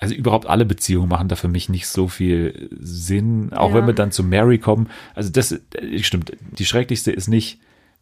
Also 0.00 0.14
überhaupt 0.14 0.46
alle 0.46 0.64
Beziehungen 0.64 1.08
machen 1.08 1.28
da 1.28 1.36
für 1.36 1.48
mich 1.48 1.68
nicht 1.68 1.86
so 1.86 2.08
viel 2.08 2.68
Sinn. 2.80 3.52
Auch 3.52 3.70
Ja. 3.70 3.76
wenn 3.76 3.86
wir 3.86 3.94
dann 3.94 4.10
zu 4.12 4.24
Mary 4.24 4.58
kommen. 4.58 4.88
Also 5.14 5.30
das 5.30 5.52
äh, 5.52 5.98
stimmt. 6.02 6.32
Die 6.58 6.64
schrecklichste 6.64 7.12
ist 7.12 7.28
nicht 7.28 7.60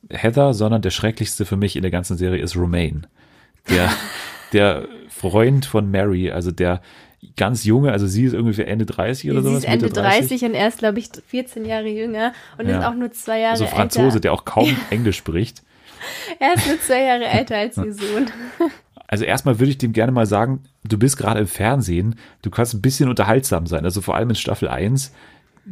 Heather, 0.09 0.55
sondern 0.55 0.81
der 0.81 0.91
schrecklichste 0.91 1.45
für 1.45 1.57
mich 1.57 1.75
in 1.77 1.83
der 1.83 1.91
ganzen 1.91 2.17
Serie 2.17 2.41
ist 2.43 2.57
Romaine. 2.57 3.03
Der, 3.69 3.91
der 4.53 4.87
Freund 5.09 5.67
von 5.67 5.91
Mary, 5.91 6.31
also 6.31 6.53
der 6.53 6.81
ganz 7.37 7.65
junge, 7.65 7.91
also 7.91 8.07
sie 8.07 8.25
ist 8.25 8.35
ungefähr 8.35 8.69
Ende 8.69 8.87
30 8.87 9.29
oder 9.33 9.43
Sie 9.43 9.49
sowas. 9.49 9.65
ist 9.65 9.69
Ende 9.69 9.87
Mitte 9.87 10.01
30 10.01 10.45
und 10.45 10.55
er 10.55 10.69
ist, 10.69 10.79
glaube 10.79 11.01
ich, 11.01 11.09
14 11.27 11.65
Jahre 11.65 11.89
jünger 11.89 12.33
und 12.59 12.69
Ja. 12.69 12.79
ist 12.79 12.85
auch 12.85 12.95
nur 12.95 13.11
zwei 13.11 13.41
Jahre 13.41 13.53
Also 13.55 13.67
Franzose, 13.67 14.05
älter. 14.07 14.21
der 14.21 14.33
auch 14.35 14.45
kaum 14.45 14.75
Englisch 14.91 15.17
spricht. 15.17 15.65
Er 16.39 16.55
ist 16.55 16.69
nur 16.69 16.81
zwei 16.81 17.03
Jahre 17.03 17.25
älter 17.25 17.57
als 17.57 17.77
ihr 17.85 17.93
Sohn. 17.93 18.27
Also 19.09 19.25
erstmal 19.25 19.59
würde 19.59 19.71
ich 19.71 19.79
dem 19.79 19.93
gerne 19.93 20.13
mal 20.13 20.27
sagen, 20.27 20.65
du 20.85 20.99
bist 20.99 21.17
gerade 21.17 21.41
im 21.41 21.47
Fernsehen, 21.47 22.15
du 22.43 22.51
kannst 22.51 22.75
ein 22.75 22.83
bisschen 22.83 23.09
unterhaltsam 23.09 23.67
sein. 23.67 23.85
Also 23.85 24.01
vor 24.03 24.15
allem 24.15 24.29
in 24.29 24.37
Staffel 24.37 24.69
1, 24.69 25.13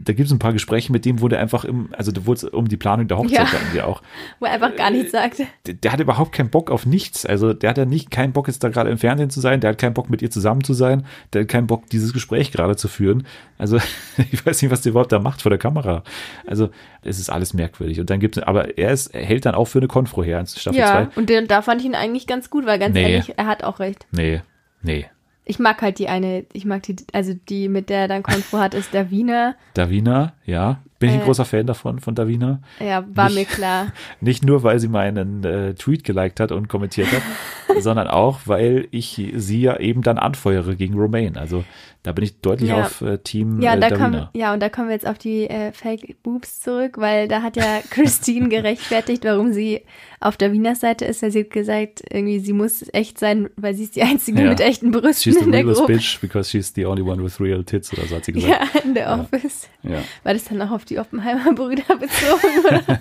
da 0.04 0.12
gibt 0.12 0.26
es 0.26 0.32
ein 0.32 0.38
paar 0.38 0.52
Gespräche 0.52 0.92
mit 0.92 1.04
dem, 1.04 1.20
wo 1.20 1.28
der 1.28 1.40
einfach 1.40 1.64
im, 1.64 1.88
also 1.96 2.12
da 2.12 2.26
wurde 2.26 2.38
es 2.38 2.44
um 2.44 2.68
die 2.68 2.76
Planung 2.76 3.09
der 3.09 3.16
Hochzeit 3.18 3.48
Ja. 3.72 3.74
ja 3.74 3.85
auch. 3.87 4.02
Wo 4.40 4.46
er 4.46 4.52
einfach 4.52 4.76
gar 4.76 4.90
nichts 4.90 5.12
sagte. 5.12 5.46
Der, 5.66 5.74
der 5.74 5.92
hat 5.92 6.00
überhaupt 6.00 6.32
keinen 6.32 6.50
Bock 6.50 6.70
auf 6.70 6.85
nichts. 6.87 7.24
Also 7.24 7.52
der 7.54 7.70
hat 7.70 7.78
ja 7.78 7.85
nicht 7.87 8.11
keinen 8.11 8.32
Bock, 8.32 8.46
jetzt 8.48 8.62
da 8.62 8.68
gerade 8.68 8.90
im 8.90 8.98
Fernsehen 8.98 9.30
zu 9.30 9.40
sein, 9.40 9.61
der 9.61 9.70
hat 9.70 9.78
keinen 9.78 9.94
Bock, 9.94 10.11
mit 10.11 10.20
ihr 10.22 10.30
zusammen 10.30 10.62
zu 10.62 10.74
sein, 10.74 11.06
der 11.32 11.42
hat 11.42 11.48
keinen 11.48 11.66
Bock, 11.66 11.88
dieses 11.90 12.12
Gespräch 12.12 12.52
gerade 12.52 12.76
zu 12.76 12.88
führen. 12.88 13.26
Also 13.59 13.78
ich 14.32 14.44
weiß 14.44 14.61
nicht, 14.62 14.70
was 14.70 14.82
der 14.82 14.90
überhaupt 14.90 15.12
da 15.12 15.18
macht 15.18 15.42
vor 15.42 15.50
der 15.50 15.59
Kamera. 15.59 16.02
Also 16.46 16.70
es 17.02 17.18
ist 17.18 17.30
alles 17.30 17.54
merkwürdig. 17.54 17.98
Und 18.00 18.11
dann 18.11 18.20
gibt 18.20 18.37
es, 18.37 18.42
aber 18.42 18.76
er 18.78 18.90
ist, 18.92 19.09
er 19.09 19.24
hält 19.24 19.46
dann 19.46 19.54
auch 19.54 19.66
für 19.66 19.78
eine 19.78 19.88
Konfro 19.88 20.22
her 20.22 20.40
in 20.40 20.46
Staffel 20.46 20.78
2. 20.78 20.78
Ja, 20.78 21.11
und 21.16 21.30
den, 21.30 21.46
da 21.46 21.62
fand 21.62 21.80
ich 21.80 21.87
ihn 21.87 21.94
eigentlich 21.94 22.26
ganz 22.26 22.50
gut, 22.50 22.66
weil 22.66 22.78
ganz 22.78 22.94
Nee. 22.94 23.12
ehrlich, 23.12 23.35
er 23.37 23.46
hat 23.46 23.64
auch 23.64 23.80
recht. 23.80 24.06
Nee, 24.12 24.42
nee. 24.82 25.06
Ich 25.48 25.61
mag 25.61 25.80
halt 25.80 26.00
die 26.00 26.09
eine, 26.09 26.44
ich 26.52 26.64
mag 26.64 26.82
die, 26.82 26.96
also 27.12 27.32
die, 27.48 27.68
mit 27.68 27.88
der 27.88 28.00
er 28.00 28.09
dann 28.09 28.24
Konfro 28.24 28.59
hat, 28.59 28.74
ist 28.74 28.92
Wiener. 29.11 29.54
Davina, 29.74 30.32
ja. 30.44 30.80
Bin 30.98 31.11
ich 31.11 31.14
ein 31.16 31.20
Äh. 31.20 31.24
großer 31.24 31.44
Fan 31.44 31.66
davon, 31.66 32.00
von 32.00 32.14
Davina. 32.16 32.61
Ja, 32.80 33.04
war 33.14 33.26
Nicht- 33.26 33.37
mir 33.37 33.44
klar. 33.44 33.87
Nicht 34.20 34.44
nur, 34.44 34.62
weil 34.64 34.80
sie 34.80 34.88
meinen 34.88 35.44
äh, 35.44 35.74
Tweet 35.74 36.02
geliked 36.04 36.40
hat 36.40 36.50
und 36.52 36.68
kommentiert 36.68 37.12
hat, 37.12 37.22
sondern 37.81 38.09
auch, 38.09 38.40
weil 38.46 38.88
ich 38.90 39.20
sie 39.35 39.61
ja 39.61 39.79
eben 39.79 40.02
dann 40.02 40.18
anfeuere 40.18 40.74
gegen 40.76 40.94
Romaine. 40.94 41.38
Also 41.38 41.64
da 42.02 42.12
bin 42.12 42.22
ich 42.24 42.40
deutlich 42.40 42.70
Ja. 42.70 42.83
auf 42.83 43.00
äh, 43.00 43.18
Team 43.18 43.61
Ja, 43.61 43.74
äh, 43.74 43.81
da 43.81 43.90
kommen, 43.90 44.29
ja, 44.33 44.52
und 44.55 44.61
da 44.62 44.68
kommen 44.68 44.88
wir 44.88 44.94
jetzt 44.94 45.07
auf 45.09 45.18
die 45.18 45.48
äh, 45.50 45.72
Fake 45.72 46.16
Boobs 46.22 46.61
zurück, 46.61 46.98
weil 46.98 47.26
da 47.26 47.42
hat 47.42 47.57
ja 47.57 47.81
Christine 47.90 48.48
gerechtfertigt, 48.48 49.24
warum 49.24 49.52
sie 49.52 49.83
auf 50.20 50.37
der 50.37 50.52
Wiener 50.52 50.76
Seite 50.76 51.05
ist. 51.05 51.22
Weil 51.22 51.33
sie 51.33 51.40
hat 51.40 51.50
gesagt, 51.50 52.02
irgendwie, 52.09 52.38
sie 52.38 52.52
muss 52.52 52.85
echt 52.92 53.18
sein, 53.18 53.50
weil 53.57 53.74
sie 53.74 53.83
ist 53.85 53.96
die 53.96 54.02
Einzige 54.02 54.42
Ja. 54.42 54.48
mit 54.50 54.61
echten 54.61 54.92
Brüsten 54.92 55.33
She's 55.33 55.35
the 55.40 55.44
in 55.46 55.50
der 55.52 55.61
realest 55.62 55.81
Gruppe. 55.81 55.94
bitch 55.94 56.20
because 56.20 56.48
she's 56.50 56.72
the 56.74 56.87
only 56.87 57.02
one 57.02 57.22
with 57.24 57.40
real 57.40 57.64
tits 57.64 57.92
oder 57.92 58.07
so 58.07 58.16
hat 58.16 58.24
sie 58.24 58.33
gesagt. 58.33 58.74
Ja, 58.74 58.81
in 58.83 58.94
der. 58.94 59.07
Office. 59.18 59.68
Ja. 59.83 59.98
War 60.22 60.33
das 60.35 60.44
dann 60.44 60.61
auch 60.62 60.70
auf 60.70 60.85
die 60.85 60.98
Oppenheimer-Brüder 60.98 61.96
bezogen? 61.98 62.66
Oder? 62.66 62.83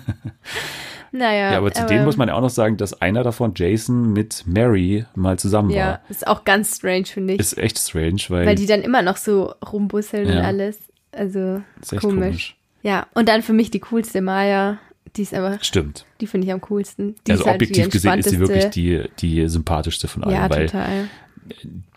naja. 1.18 1.52
Ja, 1.52 1.58
aber 1.58 1.72
zu 1.72 1.84
denen 1.86 2.04
muss 2.04 2.16
man 2.16 2.28
ja 2.28 2.34
auch 2.34 2.40
noch 2.40 2.50
sagen, 2.50 2.76
dass 2.76 3.00
einer 3.00 3.22
davon, 3.22 3.52
Jason, 3.56 4.12
mit 4.12 4.44
Mary 4.46 5.04
mal 5.14 5.38
zusammen 5.38 5.70
Ja, 5.70 5.86
war. 5.86 6.00
ist 6.08 6.26
auch 6.26 6.44
ganz 6.44 6.76
strange, 6.76 7.04
finde 7.06 7.34
ich. 7.34 7.40
Ist 7.40 7.58
echt 7.58 7.78
strange, 7.78 8.20
weil, 8.28 8.46
weil 8.46 8.54
die 8.54 8.66
dann 8.66 8.82
immer 8.82 9.02
noch 9.02 9.16
so 9.16 9.54
rumbusseln 9.72 10.26
und 10.26 10.34
Ja. 10.38 10.40
alles. 10.42 10.78
Also 11.12 11.62
ist 11.80 11.92
echt 11.92 12.02
komisch. 12.02 12.18
komisch. 12.26 12.56
Ja, 12.82 13.06
und 13.14 13.28
dann 13.28 13.42
für 13.42 13.52
mich 13.52 13.70
die 13.70 13.80
coolste 13.80 14.20
Maya. 14.20 14.78
Die 15.16 15.22
ist 15.22 15.32
einfach, 15.32 15.64
Stimmt. 15.64 16.04
die 16.20 16.26
finde 16.26 16.46
ich 16.46 16.52
am 16.52 16.60
coolsten. 16.60 17.14
Die 17.26 17.32
also 17.32 17.46
halt 17.46 17.54
objektiv 17.54 17.88
gesehen 17.88 18.18
ist 18.18 18.28
sie 18.28 18.38
wirklich 18.38 18.66
die, 18.66 19.04
die 19.18 19.48
sympathischste 19.48 20.08
von 20.08 20.24
allen, 20.24 20.34
Ja, 20.34 20.50
weil 20.50 20.66
total. 20.66 21.08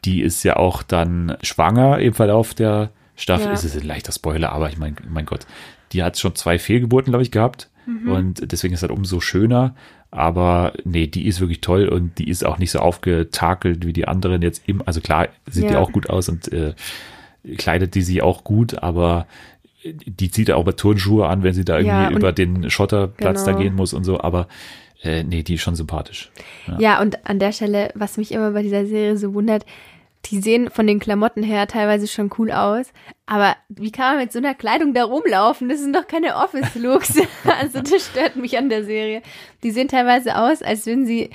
die 0.05 0.21
ist 0.21 0.43
ja 0.43 0.55
auch 0.55 0.83
dann 0.83 1.35
schwanger 1.41 1.99
im 1.99 2.13
Verlauf 2.13 2.53
der 2.53 2.91
Staffel. 3.15 3.47
Ja. 3.47 3.51
Es 3.53 3.65
ist 3.65 3.75
ein 3.75 3.85
leichter 3.85 4.11
Spoiler, 4.13 4.51
aber 4.53 4.69
ich 4.69 4.77
meine, 4.77 4.95
mein 5.09 5.25
Gott, 5.25 5.45
die 5.91 6.01
hat 6.03 6.17
schon 6.17 6.35
zwei 6.35 6.57
Fehlgeburten, 6.59 7.11
glaube 7.11 7.23
ich, 7.23 7.31
gehabt. 7.31 7.69
Mhm. 8.03 8.11
Und 8.11 8.51
deswegen 8.51 8.73
ist 8.73 8.83
das 8.83 8.89
umso 8.91 9.19
schöner. 9.19 9.75
Aber 10.11 10.73
nee, 10.83 11.07
die 11.07 11.27
ist 11.27 11.39
wirklich 11.39 11.61
toll 11.61 11.87
und 11.87 12.17
die 12.17 12.29
ist 12.29 12.45
auch 12.45 12.57
nicht 12.57 12.71
so 12.71 12.79
aufgetakelt 12.79 13.85
wie 13.85 13.93
die 13.93 14.07
anderen 14.07 14.41
jetzt 14.41 14.63
im, 14.67 14.81
also 14.85 15.01
klar, 15.01 15.27
sieht 15.49 15.69
die 15.69 15.73
Ja. 15.73 15.79
auch 15.79 15.91
gut 15.91 16.09
aus 16.09 16.29
und 16.29 16.51
äh, 16.51 16.73
kleidet 17.57 17.95
die 17.95 18.01
sich 18.01 18.21
auch 18.21 18.43
gut, 18.43 18.81
aber 18.81 19.27
die 19.83 20.29
zieht 20.31 20.49
ja 20.49 20.55
auch 20.55 20.65
bei 20.65 20.73
Turnschuhe 20.73 21.27
an, 21.27 21.43
wenn 21.43 21.53
sie 21.53 21.63
da 21.63 21.77
irgendwie 21.77 21.95
Ja, 21.95 22.09
über 22.11 22.31
den 22.33 22.69
Schotterplatz 22.69 23.45
da 23.45 23.51
Genau. 23.51 23.63
gehen 23.63 23.75
muss 23.75 23.93
und 23.93 24.03
so, 24.03 24.19
aber 24.19 24.47
äh, 25.03 25.23
nee, 25.23 25.43
die 25.43 25.53
ist 25.53 25.61
schon 25.61 25.75
sympathisch. 25.75 26.31
Ja. 26.79 27.01
und 27.01 27.25
an 27.25 27.39
der 27.39 27.51
Stelle, 27.53 27.91
was 27.95 28.17
mich 28.17 28.31
immer 28.33 28.51
bei 28.51 28.61
dieser 28.63 28.85
Serie 28.85 29.15
so 29.17 29.33
wundert, 29.33 29.65
die 30.25 30.41
sehen 30.41 30.69
von 30.69 30.85
den 30.85 30.99
Klamotten 30.99 31.43
her 31.43 31.65
teilweise 31.67 32.07
schon 32.07 32.29
cool 32.37 32.51
aus, 32.51 32.87
aber 33.25 33.55
wie 33.69 33.91
kann 33.91 34.15
man 34.15 34.23
mit 34.23 34.31
so 34.33 34.39
einer 34.39 34.53
Kleidung 34.53 34.93
da 34.93 35.03
rumlaufen? 35.05 35.69
Das 35.69 35.79
sind 35.79 35.95
doch 35.95 36.07
keine 36.07 36.35
Office-Looks. 36.35 37.13
also 37.59 37.81
das 37.81 38.05
stört 38.07 38.35
mich 38.35 38.57
an 38.57 38.69
der 38.69 38.83
Serie. 38.83 39.21
Die 39.63 39.71
sehen 39.71 39.87
teilweise 39.87 40.37
aus, 40.37 40.61
als 40.61 40.85
würden 40.85 41.05
sie, 41.05 41.29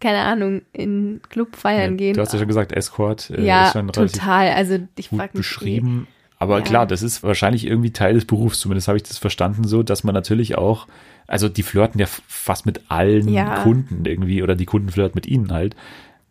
keine 0.00 0.18
Ahnung, 0.18 0.62
in 0.72 1.20
Club 1.30 1.56
feiern 1.56 1.92
Ja, 1.92 1.96
gehen. 1.96 2.14
Du 2.14 2.20
hast 2.20 2.32
ja 2.32 2.38
schon 2.38 2.48
gesagt, 2.48 2.72
Escort 2.72 3.30
äh, 3.30 3.42
ja, 3.42 3.66
ist 3.66 3.72
schon 3.72 3.88
relativ 3.90 4.18
total. 4.20 4.48
Also 4.50 4.78
ich 4.96 5.08
gut 5.10 5.32
beschrieben. 5.32 6.06
Aber 6.38 6.58
Ja. 6.58 6.64
klar, 6.64 6.86
das 6.86 7.02
ist 7.02 7.22
wahrscheinlich 7.22 7.66
irgendwie 7.66 7.92
Teil 7.92 8.12
des 8.14 8.26
Berufs, 8.26 8.60
zumindest 8.60 8.88
habe 8.88 8.98
ich 8.98 9.04
das 9.04 9.16
verstanden 9.16 9.64
so, 9.64 9.82
dass 9.82 10.04
man 10.04 10.14
natürlich 10.14 10.58
auch, 10.58 10.86
also 11.26 11.48
die 11.48 11.62
flirten 11.62 11.98
ja 11.98 12.06
fast 12.28 12.66
mit 12.66 12.82
allen 12.90 13.28
Ja. 13.28 13.62
Kunden 13.62 14.04
irgendwie 14.04 14.42
oder 14.42 14.54
die 14.54 14.66
Kunden 14.66 14.90
flirten 14.90 15.14
mit 15.14 15.26
ihnen 15.26 15.50
halt. 15.50 15.74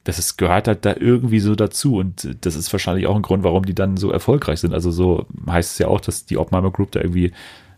Das 0.06 0.20
ist, 0.20 0.38
gehört 0.38 0.68
halt 0.68 0.86
da 0.86 0.96
irgendwie 0.98 1.39
so 1.39 1.56
dazu 1.56 1.98
und 1.98 2.38
das 2.41 2.56
ist 2.56 2.72
wahrscheinlich 2.72 3.08
auch 3.08 3.15
ein 3.15 3.24
Grund, 3.24 3.44
warum 3.44 3.65
die 3.65 3.76
dann 3.76 3.98
so 3.98 4.12
erfolgreich 4.12 4.62
sind. 4.62 4.74
Also 4.74 4.91
so 4.91 5.26
heißt 5.50 5.74
es 5.74 5.78
ja 5.80 5.88
auch, 5.88 6.00
dass 6.00 6.26
die 6.26 6.38
Oppenheimer 6.38 6.72
Group 6.72 6.91
da 6.91 7.02
irgendwie 7.02 7.34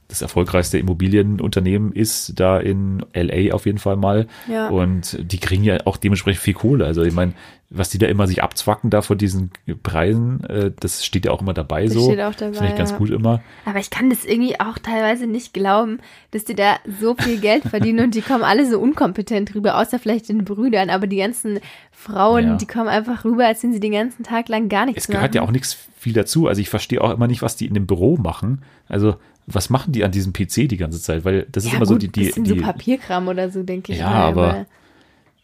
das 0.07 0.21
erfolgreichste 0.21 0.77
Immobilienunternehmen 0.77 1.91
ist, 1.91 2.39
da 2.39 2.59
in 2.59 3.03
LA 3.13 3.53
auf 3.53 3.65
jeden 3.65 3.77
Fall 3.77 3.97
mal. 3.97 4.27
Ja. 4.49 4.69
Und 4.69 5.17
die 5.19 5.37
kriegen 5.39 5.63
ja 5.63 5.77
auch 5.85 5.97
dementsprechend 5.97 6.41
viel 6.41 6.53
Kohle. 6.53 6.85
Also 6.85 7.03
ich 7.03 7.13
meine, 7.13 7.33
was 7.69 7.89
die 7.89 7.97
da 7.97 8.07
immer 8.07 8.25
sich 8.27 8.41
abzwacken 8.41 8.89
da 8.89 9.01
vor 9.01 9.17
diesen 9.17 9.51
Preisen, 9.83 10.41
äh, 10.45 10.71
das 10.79 11.05
steht 11.05 11.25
ja 11.25 11.31
auch 11.31 11.41
immer 11.41 11.53
dabei 11.53 11.83
Das 11.85 11.93
so. 11.93 12.05
steht 12.05 12.21
auch 12.21 12.33
dabei, 12.35 12.53
Finde 12.53 12.71
ich 12.71 12.77
ganz 12.77 12.91
ja. 12.91 12.97
gut 12.97 13.09
immer. 13.09 13.41
Aber 13.65 13.79
ich 13.79 13.89
kann 13.89 14.09
das 14.09 14.23
irgendwie 14.23 14.57
auch 14.61 14.77
teilweise 14.77 15.27
nicht 15.27 15.53
glauben, 15.53 15.99
dass 16.31 16.45
die 16.45 16.55
da 16.55 16.77
so 17.01 17.13
viel 17.15 17.39
Geld 17.41 17.63
verdienen 17.63 18.05
und 18.05 18.15
die 18.15 18.21
kommen 18.21 18.43
alle 18.43 18.65
so 18.69 18.79
unkompetent 18.79 19.53
rüber, 19.55 19.77
außer 19.77 19.99
vielleicht 19.99 20.29
den 20.29 20.45
Brüdern, 20.45 20.89
aber 20.89 21.07
die 21.07 21.17
ganzen 21.17 21.59
Frauen, 21.91 22.45
Ja. 22.47 22.55
die 22.55 22.67
kommen 22.67 22.87
einfach 22.87 23.25
rüber, 23.25 23.45
als 23.45 23.61
wenn 23.63 23.73
sie 23.73 23.81
den 23.81 23.91
ganzen 23.91 24.23
Tag 24.23 24.47
lang 24.47 24.69
gar 24.69 24.85
nichts 24.85 25.03
Es 25.03 25.07
gehört 25.09 25.35
ja 25.35 25.41
machen. 25.41 25.49
auch 25.49 25.53
nichts 25.53 25.75
viel 25.97 26.13
dazu. 26.13 26.47
Also 26.47 26.61
ich 26.61 26.69
verstehe 26.69 27.01
auch 27.01 27.11
immer 27.11 27.27
nicht, 27.27 27.41
was 27.41 27.57
die 27.57 27.65
in 27.65 27.73
dem 27.73 27.87
Büro 27.87 28.15
machen. 28.15 28.61
Also 28.87 29.15
was 29.47 29.69
machen 29.69 29.93
die 29.93 30.03
an 30.03 30.11
diesem 30.11 30.33
PC 30.33 30.67
die 30.67 30.77
ganze 30.77 31.01
Zeit? 31.01 31.23
Weil 31.25 31.47
das 31.51 31.63
ist 31.63 31.71
ja, 31.71 31.77
immer 31.77 31.85
gut, 31.85 31.93
so 31.95 31.97
die, 31.97 32.09
die, 32.09 32.25
bisschen 32.25 32.43
die 32.43 32.49
so 32.51 32.55
Papierkram 32.57 33.27
oder 33.29 33.49
so, 33.49 33.63
denke 33.63 33.93
ich. 33.93 33.99
Ja, 33.99 34.09
mal, 34.09 34.15
aber- 34.23 34.65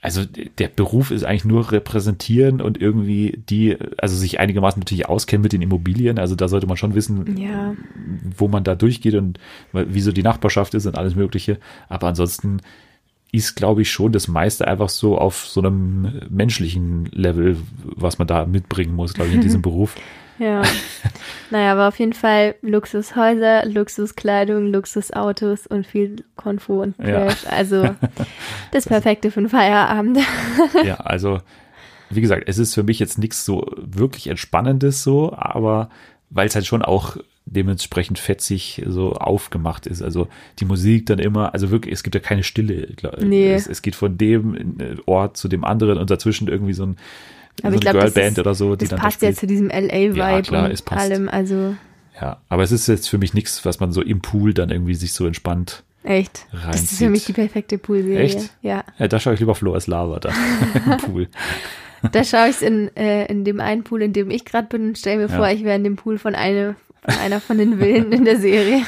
also 0.01 0.23
der 0.57 0.67
Beruf 0.67 1.11
ist 1.11 1.23
eigentlich 1.23 1.45
nur 1.45 1.71
repräsentieren 1.71 2.59
und 2.59 2.77
irgendwie 2.81 3.41
die, 3.49 3.77
also 3.97 4.17
sich 4.17 4.37
einigermaßen 4.41 4.77
natürlich 4.81 5.07
auskennen 5.07 5.43
mit 5.43 5.53
den 5.53 5.61
Immobilien. 5.61 6.19
Also 6.19 6.35
da 6.35 6.49
sollte 6.49 6.67
man 6.67 6.75
schon 6.75 6.93
wissen, 6.93 7.37
Ja. 7.37 7.73
wo 8.37 8.49
man 8.49 8.65
da 8.65 8.75
durchgeht 8.75 9.15
und 9.15 9.39
wieso 9.71 10.11
die 10.11 10.21
Nachbarschaft 10.23 10.73
ist 10.73 10.85
und 10.85 10.97
alles 10.97 11.15
Mögliche. 11.15 11.57
Aber 11.87 12.07
ansonsten 12.07 12.59
ist, 13.31 13.55
glaube 13.55 13.81
ich, 13.83 13.91
schon 13.91 14.11
das 14.11 14.27
meiste 14.27 14.67
einfach 14.67 14.89
so 14.89 15.17
auf 15.17 15.47
so 15.47 15.61
einem 15.61 16.21
menschlichen 16.29 17.05
Level, 17.13 17.55
was 17.85 18.19
man 18.19 18.27
da 18.27 18.45
mitbringen 18.45 18.93
muss, 18.93 19.13
glaube 19.13 19.29
ich, 19.29 19.35
in 19.35 19.41
diesem 19.41 19.61
Beruf. 19.63 19.95
Ja. 20.39 20.63
naja, 21.51 21.71
aber 21.73 21.87
auf 21.87 21.99
jeden 21.99 22.13
Fall 22.13 22.55
Luxushäuser, 22.61 23.65
Luxuskleidung, 23.65 24.71
Luxusautos 24.71 25.67
und 25.67 25.85
viel 25.85 26.23
Konfo 26.35 26.81
und 26.81 26.95
Ja. 26.97 27.25
Trash. 27.27 27.45
Also 27.49 27.95
das 28.71 28.85
Perfekte 28.87 29.31
für 29.31 29.39
einen 29.41 29.49
Feierabend. 29.49 30.19
Ja, 30.83 30.95
also 30.95 31.39
wie 32.09 32.21
gesagt, 32.21 32.43
es 32.47 32.57
ist 32.57 32.73
für 32.73 32.83
mich 32.83 32.99
jetzt 32.99 33.17
nichts 33.17 33.43
so 33.45 33.65
wirklich 33.77 34.27
Entspannendes 34.27 35.03
so, 35.03 35.33
aber 35.35 35.89
weil 36.29 36.47
es 36.47 36.55
halt 36.55 36.65
schon 36.65 36.81
auch 36.83 37.17
dementsprechend 37.45 38.19
fetzig 38.19 38.81
so 38.87 39.13
aufgemacht 39.13 39.85
ist. 39.87 40.01
Also 40.01 40.27
die 40.59 40.65
Musik 40.65 41.05
dann 41.07 41.19
immer, 41.19 41.53
also 41.53 41.71
wirklich, 41.71 41.93
es 41.93 42.03
gibt 42.03 42.15
ja 42.15 42.21
keine 42.21 42.43
Stille. 42.43 42.87
glaub- 42.95 43.21
Nee. 43.21 43.53
Es, 43.53 43.67
es 43.67 43.81
geht 43.81 43.95
von 43.95 44.17
dem 44.17 44.79
äh, 44.79 44.95
Ort 45.05 45.37
zu 45.37 45.47
dem 45.47 45.63
anderen 45.63 45.97
und 45.97 46.09
dazwischen 46.09 46.47
irgendwie 46.47 46.73
so, 46.73 46.85
ein, 46.85 46.97
Aber 47.59 47.67
eine 47.67 47.75
ich 47.75 47.81
glaube, 47.81 47.99
das, 47.99 48.13
Girlband 48.13 48.39
oder 48.39 48.53
so, 48.55 48.75
die 48.75 48.85
das 48.85 48.89
dann 48.89 48.97
da 48.99 49.03
passt 49.03 49.21
ja 49.21 49.27
spielt. 49.29 49.39
zu 49.39 49.47
diesem 49.47 49.67
LA-Vibe 49.69 50.17
Ja, 50.17 50.41
klar, 50.41 50.65
und 50.65 50.71
es 50.71 50.81
passt. 50.81 51.01
allem. 51.01 51.29
Also 51.29 51.75
Ja, 52.19 52.37
aber 52.49 52.63
es 52.63 52.71
ist 52.71 52.87
jetzt 52.87 53.07
für 53.09 53.17
mich 53.17 53.33
nichts, 53.33 53.63
was 53.65 53.79
man 53.79 53.91
so 53.91 54.01
im 54.01 54.21
Pool 54.21 54.53
dann 54.53 54.69
irgendwie 54.69 54.95
sich 54.95 55.13
so 55.13 55.25
entspannt. 55.27 55.83
echt. 56.03 56.45
Das 56.51 56.59
ist 56.61 56.65
Reinzieht. 56.67 56.97
für 56.97 57.09
mich 57.09 57.25
die 57.25 57.33
perfekte 57.33 57.77
Poolserie. 57.77 58.19
Echt? 58.19 58.49
Ja. 58.61 58.83
Ja, 58.97 59.07
da 59.07 59.19
schaue 59.19 59.35
ich 59.35 59.39
lieber 59.39 59.55
Flo 59.55 59.73
als 59.73 59.87
Lava 59.87 60.19
da 60.19 60.29
im 60.85 60.97
Pool. 60.97 61.27
Da 62.11 62.23
schaue 62.25 62.49
ich 62.49 62.61
in, 62.61 62.93
äh, 62.97 63.25
in 63.27 63.45
dem 63.45 63.61
einen 63.61 63.83
Pool, 63.83 64.01
in 64.01 64.11
dem 64.13 64.29
ich 64.29 64.43
gerade 64.43 64.67
bin 64.67 64.89
und 64.89 64.97
stelle 64.97 65.17
mir 65.25 65.31
Ja. 65.31 65.37
vor, 65.37 65.47
ich 65.49 65.63
wäre 65.63 65.75
in 65.77 65.83
dem 65.85 65.95
Pool 65.95 66.17
von, 66.17 66.35
eine, 66.35 66.75
von 67.01 67.13
einer 67.19 67.39
von 67.39 67.57
den 67.57 67.77
Villen 67.79 68.11
in 68.11 68.25
der 68.25 68.37
Serie. 68.39 68.81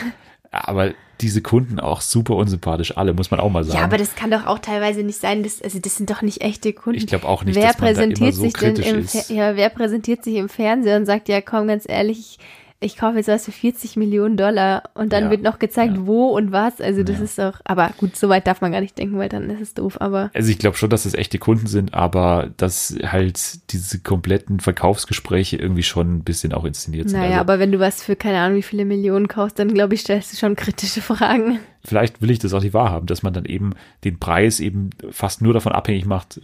Aber 0.55 0.93
diese 1.21 1.41
Kunden 1.41 1.79
auch 1.79 2.01
super 2.01 2.35
unsympathisch, 2.35 2.97
alle, 2.97 3.13
muss 3.13 3.31
man 3.31 3.39
auch 3.39 3.49
mal 3.49 3.63
sagen. 3.63 3.79
Ja, 3.79 3.85
aber 3.85 3.97
das 3.97 4.15
kann 4.15 4.31
doch 4.31 4.45
auch 4.45 4.59
teilweise 4.59 5.03
nicht 5.03 5.19
sein, 5.19 5.43
dass, 5.43 5.61
also 5.61 5.79
das 5.79 5.95
sind 5.95 6.09
doch 6.09 6.21
nicht 6.21 6.41
echte 6.41 6.73
Kunden. 6.73 6.97
Ich 6.97 7.07
glaube 7.07 7.27
auch 7.27 7.43
nicht, 7.43 7.55
wer 7.55 7.67
dass 7.67 7.79
man 7.79 7.87
da 7.87 7.93
präsentiert 7.93 8.19
immer 8.19 8.31
so 8.33 8.41
sich 8.43 8.53
denn 8.53 8.73
kritisch 8.75 8.91
im 8.91 8.99
ist. 8.99 9.29
Ja, 9.29 9.55
wer 9.55 9.69
präsentiert 9.69 10.23
sich 10.23 10.35
im 10.35 10.49
Fernsehen 10.49 11.01
und 11.01 11.05
sagt, 11.05 11.29
ja, 11.29 11.41
komm, 11.41 11.67
ganz 11.67 11.87
ehrlich, 11.87 12.19
ich, 12.19 12.39
ich 12.85 12.97
kaufe 12.97 13.17
jetzt 13.17 13.27
was 13.27 13.45
für 13.45 13.51
40 13.51 13.95
Millionen 13.97 14.37
Dollar 14.37 14.83
und 14.93 15.11
dann 15.11 15.25
Ja, 15.25 15.29
wird 15.31 15.41
noch 15.41 15.59
gezeigt, 15.59 15.95
ja. 15.97 16.05
wo 16.07 16.27
und 16.29 16.51
was. 16.51 16.79
Also 16.79 17.03
das 17.03 17.17
Ja. 17.17 17.23
ist 17.23 17.39
doch, 17.39 17.59
aber 17.65 17.91
gut, 17.97 18.15
so 18.15 18.29
weit 18.29 18.47
darf 18.47 18.61
man 18.61 18.71
gar 18.71 18.81
nicht 18.81 18.97
denken, 18.97 19.17
weil 19.17 19.29
dann 19.29 19.49
ist 19.49 19.61
es 19.61 19.73
doof, 19.73 19.97
aber 19.99 20.29
Also 20.33 20.49
ich 20.51 20.57
glaube 20.59 20.77
schon, 20.77 20.89
dass 20.89 21.05
es 21.05 21.13
echte 21.13 21.39
Kunden 21.39 21.67
sind, 21.67 21.93
aber 21.93 22.51
dass 22.57 22.95
halt 23.03 23.71
diese 23.71 23.99
kompletten 23.99 24.59
Verkaufsgespräche 24.59 25.57
irgendwie 25.57 25.83
schon 25.83 26.17
ein 26.17 26.23
bisschen 26.23 26.53
auch 26.53 26.63
inszeniert 26.65 27.09
sind. 27.09 27.19
naja, 27.19 27.31
also 27.31 27.41
aber 27.41 27.59
wenn 27.59 27.71
du 27.71 27.79
was 27.79 28.03
für 28.03 28.15
keine 28.15 28.39
Ahnung 28.39 28.57
wie 28.57 28.61
viele 28.63 28.85
Millionen 28.85 29.27
kaufst, 29.27 29.57
dann 29.59 29.73
glaube 29.73 29.95
ich, 29.95 30.01
stellst 30.01 30.31
du 30.33 30.37
schon 30.37 30.55
kritische 30.55 31.01
Fragen. 31.01 31.59
vielleicht 31.83 32.21
will 32.21 32.31
ich 32.31 32.39
das 32.39 32.53
auch 32.53 32.61
nicht 32.61 32.73
wahrhaben, 32.73 33.07
dass 33.07 33.23
man 33.23 33.33
dann 33.33 33.45
eben 33.45 33.71
den 34.03 34.19
Preis 34.19 34.59
eben 34.59 34.91
fast 35.11 35.41
nur 35.41 35.53
davon 35.53 35.71
abhängig 35.73 36.05
macht, 36.05 36.39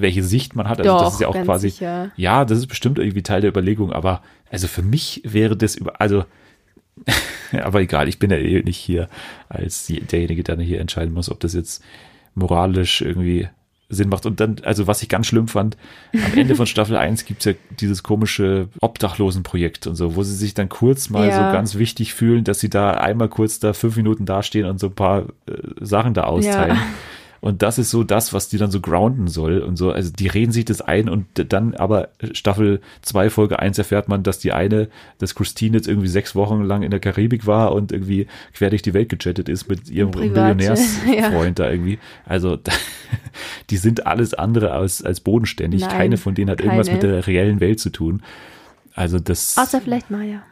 welche 0.00 0.22
Sicht 0.22 0.56
man 0.56 0.68
hat. 0.68 0.78
Also 0.80 0.90
doch, 0.92 1.02
das 1.04 1.14
ist 1.14 1.20
ja 1.20 1.28
auch 1.28 1.42
quasi, 1.42 1.70
sicher. 1.70 2.10
ja, 2.16 2.44
das 2.44 2.58
ist 2.58 2.66
bestimmt 2.66 2.98
irgendwie 2.98 3.22
Teil 3.22 3.40
der 3.40 3.50
Überlegung, 3.50 3.92
aber 3.92 4.22
also 4.50 4.68
für 4.68 4.82
mich 4.82 5.22
wäre 5.24 5.56
das 5.56 5.74
über, 5.74 6.00
also 6.00 6.24
aber 7.62 7.80
egal, 7.80 8.08
ich 8.08 8.18
bin 8.18 8.30
ja 8.30 8.36
eh 8.36 8.62
nicht 8.62 8.76
hier 8.78 9.08
als 9.48 9.86
derjenige, 9.86 10.44
der 10.44 10.56
hier 10.58 10.80
entscheiden 10.80 11.12
muss, 11.12 11.30
ob 11.30 11.40
das 11.40 11.52
jetzt 11.54 11.82
moralisch 12.34 13.00
irgendwie 13.00 13.48
Sinn 13.88 14.08
macht. 14.08 14.26
Und 14.26 14.40
dann, 14.40 14.56
also 14.64 14.86
was 14.86 15.02
ich 15.02 15.08
ganz 15.08 15.26
schlimm 15.26 15.48
fand, 15.48 15.76
am 16.12 16.38
Ende 16.38 16.54
von 16.54 16.66
Staffel 16.68 16.96
1 16.96 17.24
gibt's 17.26 17.44
ja 17.44 17.52
dieses 17.80 18.02
komische 18.02 18.68
Obdachlosenprojekt 18.80 19.86
und 19.86 19.94
so, 19.96 20.16
wo 20.16 20.22
sie 20.22 20.34
sich 20.34 20.54
dann 20.54 20.68
kurz 20.68 21.10
mal 21.10 21.28
Ja. 21.28 21.34
so 21.36 21.52
ganz 21.52 21.74
wichtig 21.76 22.14
fühlen, 22.14 22.44
dass 22.44 22.60
sie 22.60 22.70
da 22.70 22.92
einmal 22.92 23.28
kurz 23.28 23.58
da 23.58 23.72
fünf 23.72 23.96
Minuten 23.96 24.24
dastehen 24.24 24.66
und 24.66 24.78
so 24.80 24.86
ein 24.88 24.94
paar 24.94 25.26
äh, 25.46 25.52
Sachen 25.80 26.14
da 26.14 26.24
austeilen. 26.24 26.76
Ja. 26.76 26.82
Und 27.44 27.60
das 27.60 27.76
ist 27.76 27.90
so 27.90 28.04
das, 28.04 28.32
was 28.32 28.48
die 28.48 28.56
dann 28.56 28.70
so 28.70 28.80
grounden 28.80 29.28
soll 29.28 29.58
und 29.58 29.76
so. 29.76 29.92
Also 29.92 30.10
die 30.10 30.28
reden 30.28 30.50
sich 30.50 30.64
das 30.64 30.80
ein 30.80 31.10
und 31.10 31.26
dann 31.52 31.74
aber 31.74 32.08
Staffel 32.32 32.80
2, 33.02 33.28
Folge 33.28 33.58
1 33.58 33.76
erfährt 33.76 34.08
man, 34.08 34.22
dass 34.22 34.38
die 34.38 34.52
eine, 34.52 34.88
dass 35.18 35.34
Christine 35.34 35.76
jetzt 35.76 35.86
irgendwie 35.86 36.08
sechs 36.08 36.34
Wochen 36.34 36.62
lang 36.62 36.82
in 36.82 36.90
der 36.90 37.00
Karibik 37.00 37.46
war 37.46 37.74
und 37.74 37.92
irgendwie 37.92 38.28
quer 38.54 38.70
durch 38.70 38.80
die 38.80 38.94
Welt 38.94 39.10
gechattet 39.10 39.50
ist 39.50 39.68
mit 39.68 39.90
ihrem 39.90 40.10
Privat, 40.10 40.56
Millionärsfreund 40.56 41.58
da 41.58 41.70
irgendwie. 41.70 41.98
Also 42.24 42.58
die 43.68 43.76
sind 43.76 44.06
alles 44.06 44.32
andere 44.32 44.72
als, 44.72 45.04
als 45.04 45.20
bodenständig. 45.20 45.82
Nein, 45.82 45.90
keine 45.90 46.16
von 46.16 46.34
denen 46.34 46.48
hat 46.48 46.62
irgendwas 46.62 46.86
keine. 46.86 46.96
mit 46.96 47.02
der 47.02 47.26
reellen 47.26 47.60
Welt 47.60 47.78
zu 47.78 47.90
tun. 47.90 48.22
Also 48.94 49.18
das, 49.18 49.58
Außer 49.58 49.82
vielleicht 49.82 50.10
Maya. 50.10 50.42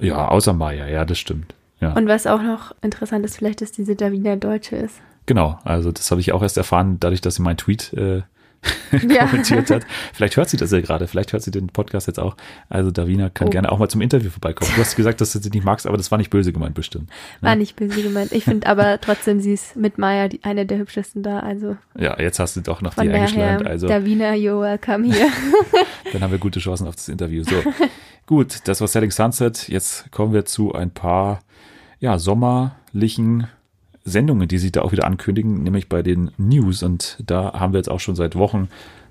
ja, 0.00 0.26
außer 0.26 0.52
Maya, 0.52 0.88
ja, 0.88 1.04
das 1.04 1.20
stimmt. 1.20 1.54
Ja. 1.80 1.92
Und 1.92 2.08
was 2.08 2.26
auch 2.26 2.42
noch 2.42 2.74
interessant 2.82 3.24
ist, 3.24 3.36
vielleicht, 3.36 3.60
dass 3.60 3.70
diese 3.70 3.94
Davina 3.94 4.34
Deutsche 4.34 4.74
ist. 4.74 5.00
Genau, 5.26 5.58
also 5.64 5.90
das 5.92 6.10
habe 6.10 6.20
ich 6.20 6.32
auch 6.32 6.42
erst 6.42 6.56
erfahren, 6.58 6.98
dadurch, 7.00 7.20
dass 7.20 7.36
sie 7.36 7.42
meinen 7.42 7.56
Tweet 7.56 7.92
äh, 7.94 8.22
Ja. 9.08 9.26
kommentiert 9.26 9.70
hat. 9.70 9.84
Vielleicht 10.14 10.36
hört 10.38 10.48
sie 10.48 10.56
das 10.56 10.70
ja 10.72 10.80
gerade, 10.80 11.06
vielleicht 11.06 11.32
hört 11.34 11.42
sie 11.42 11.50
den 11.50 11.66
Podcast 11.66 12.06
jetzt 12.06 12.18
auch. 12.18 12.34
Also 12.70 12.90
Davina 12.90 13.28
kann 13.28 13.48
Oh. 13.48 13.50
gerne 13.50 13.70
auch 13.70 13.78
mal 13.78 13.88
zum 13.90 14.00
Interview 14.00 14.30
vorbeikommen. 14.30 14.70
Du 14.74 14.80
hast 14.80 14.96
gesagt, 14.96 15.20
dass 15.20 15.32
du 15.32 15.38
sie 15.38 15.50
nicht 15.50 15.64
magst, 15.64 15.86
aber 15.86 15.98
das 15.98 16.10
war 16.10 16.16
nicht 16.16 16.30
böse 16.30 16.50
gemeint 16.52 16.74
bestimmt. 16.74 17.10
War 17.42 17.56
nicht 17.56 17.76
böse 17.76 18.02
gemeint. 18.02 18.32
Ich 18.32 18.44
finde 18.44 18.66
aber 18.66 18.98
trotzdem, 19.02 19.40
sie 19.40 19.52
ist 19.52 19.76
mit 19.76 19.98
Maya 19.98 20.28
die, 20.28 20.42
eine 20.44 20.64
der 20.64 20.78
hübschesten 20.78 21.22
da. 21.22 21.40
Also 21.40 21.76
Ja, 21.98 22.18
jetzt 22.18 22.38
hast 22.38 22.56
du 22.56 22.62
doch 22.62 22.80
noch 22.80 22.94
die 22.94 23.00
eingeschleimt. 23.10 23.66
Also 23.66 23.86
Davina, 23.86 24.32
you're 24.32 24.60
welcome 24.62 25.04
hier. 25.12 25.28
dann 26.14 26.22
haben 26.22 26.30
wir 26.30 26.38
gute 26.38 26.60
Chancen 26.60 26.86
auf 26.86 26.94
das 26.96 27.08
Interview. 27.10 27.42
So, 27.44 27.56
gut, 28.26 28.60
das 28.64 28.80
war 28.80 28.88
Selling 28.88 29.10
Sunset. 29.10 29.68
Jetzt 29.68 30.10
kommen 30.10 30.32
wir 30.32 30.46
zu 30.46 30.72
ein 30.74 30.90
paar 30.90 31.40
ja, 32.00 32.18
sommerlichen 32.18 33.46
Sendungen, 34.04 34.48
die 34.48 34.58
sich 34.58 34.72
da 34.72 34.82
auch 34.82 34.92
wieder 34.92 35.06
ankündigen, 35.06 35.62
nämlich 35.62 35.88
bei 35.88 36.02
den 36.02 36.30
News. 36.36 36.82
Und 36.82 37.18
da 37.26 37.54
haben 37.54 37.72
wir 37.72 37.78
jetzt 37.78 37.90
auch 37.90 38.00
schon 38.00 38.16
seit 38.16 38.36
Wochen 38.36 38.68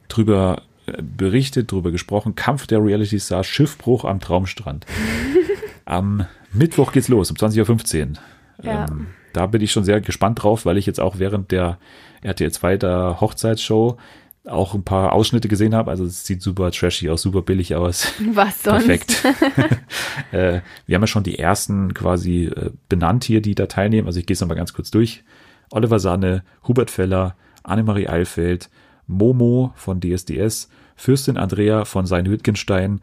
drüber 0.07 0.61
äh, 0.85 1.01
berichtet, 1.01 1.71
drüber 1.71 1.91
gesprochen. 1.91 2.35
Kampf 2.35 2.67
der 2.67 2.83
Reality 2.83 3.19
Stars, 3.19 3.47
Schiffbruch 3.47 4.05
am 4.05 4.19
Traumstrand. 4.19 4.85
Am 5.85 6.25
Mittwoch 6.53 6.93
geht's 6.93 7.09
los, 7.09 7.29
um 7.29 7.35
20.15 7.35 8.11
Uhr. 8.11 8.17
Ja. 8.63 8.85
Ähm, 8.85 9.07
da 9.33 9.47
bin 9.47 9.61
ich 9.61 9.71
schon 9.71 9.83
sehr 9.83 9.99
gespannt 9.99 10.41
drauf, 10.41 10.65
weil 10.65 10.77
ich 10.77 10.85
jetzt 10.85 11.01
auch 11.01 11.19
während 11.19 11.51
der 11.51 11.77
RTL 12.21 12.51
2 12.51 12.77
der 12.77 13.19
Hochzeitsshow 13.19 13.97
auch 14.45 14.73
ein 14.73 14.83
paar 14.83 15.13
Ausschnitte 15.13 15.47
gesehen 15.47 15.73
habe. 15.73 15.89
Also 15.89 16.03
es 16.03 16.25
sieht 16.25 16.41
super 16.41 16.71
trashy 16.71 17.09
aus, 17.09 17.21
super 17.21 17.41
billig 17.41 17.75
aus. 17.75 18.13
Was 18.33 18.63
sonst? 18.63 18.85
Perfekt. 18.85 19.23
äh, 20.31 20.61
wir 20.85 20.95
haben 20.95 21.03
ja 21.03 21.07
schon 21.07 21.23
die 21.23 21.39
ersten 21.39 21.93
quasi 21.93 22.45
äh, 22.45 22.71
benannt 22.89 23.23
hier, 23.23 23.41
die 23.41 23.55
da 23.55 23.67
teilnehmen. 23.67 24.07
Also 24.07 24.19
ich 24.19 24.25
gehe 24.25 24.33
es 24.33 24.41
nochmal 24.41 24.57
ganz 24.57 24.73
kurz 24.73 24.91
durch. 24.91 25.23
Oliver 25.71 25.99
Sanne, 25.99 26.43
Hubert 26.67 26.91
Feller, 26.91 27.35
Annemarie 27.63 28.07
Eilfeld, 28.07 28.69
Momo 29.07 29.73
von 29.75 30.01
DSDS, 30.01 30.69
Fürstin 30.95 31.37
Andrea 31.37 31.85
von 31.85 32.05
Sein 32.05 32.29
Wittgenstein, 32.29 33.01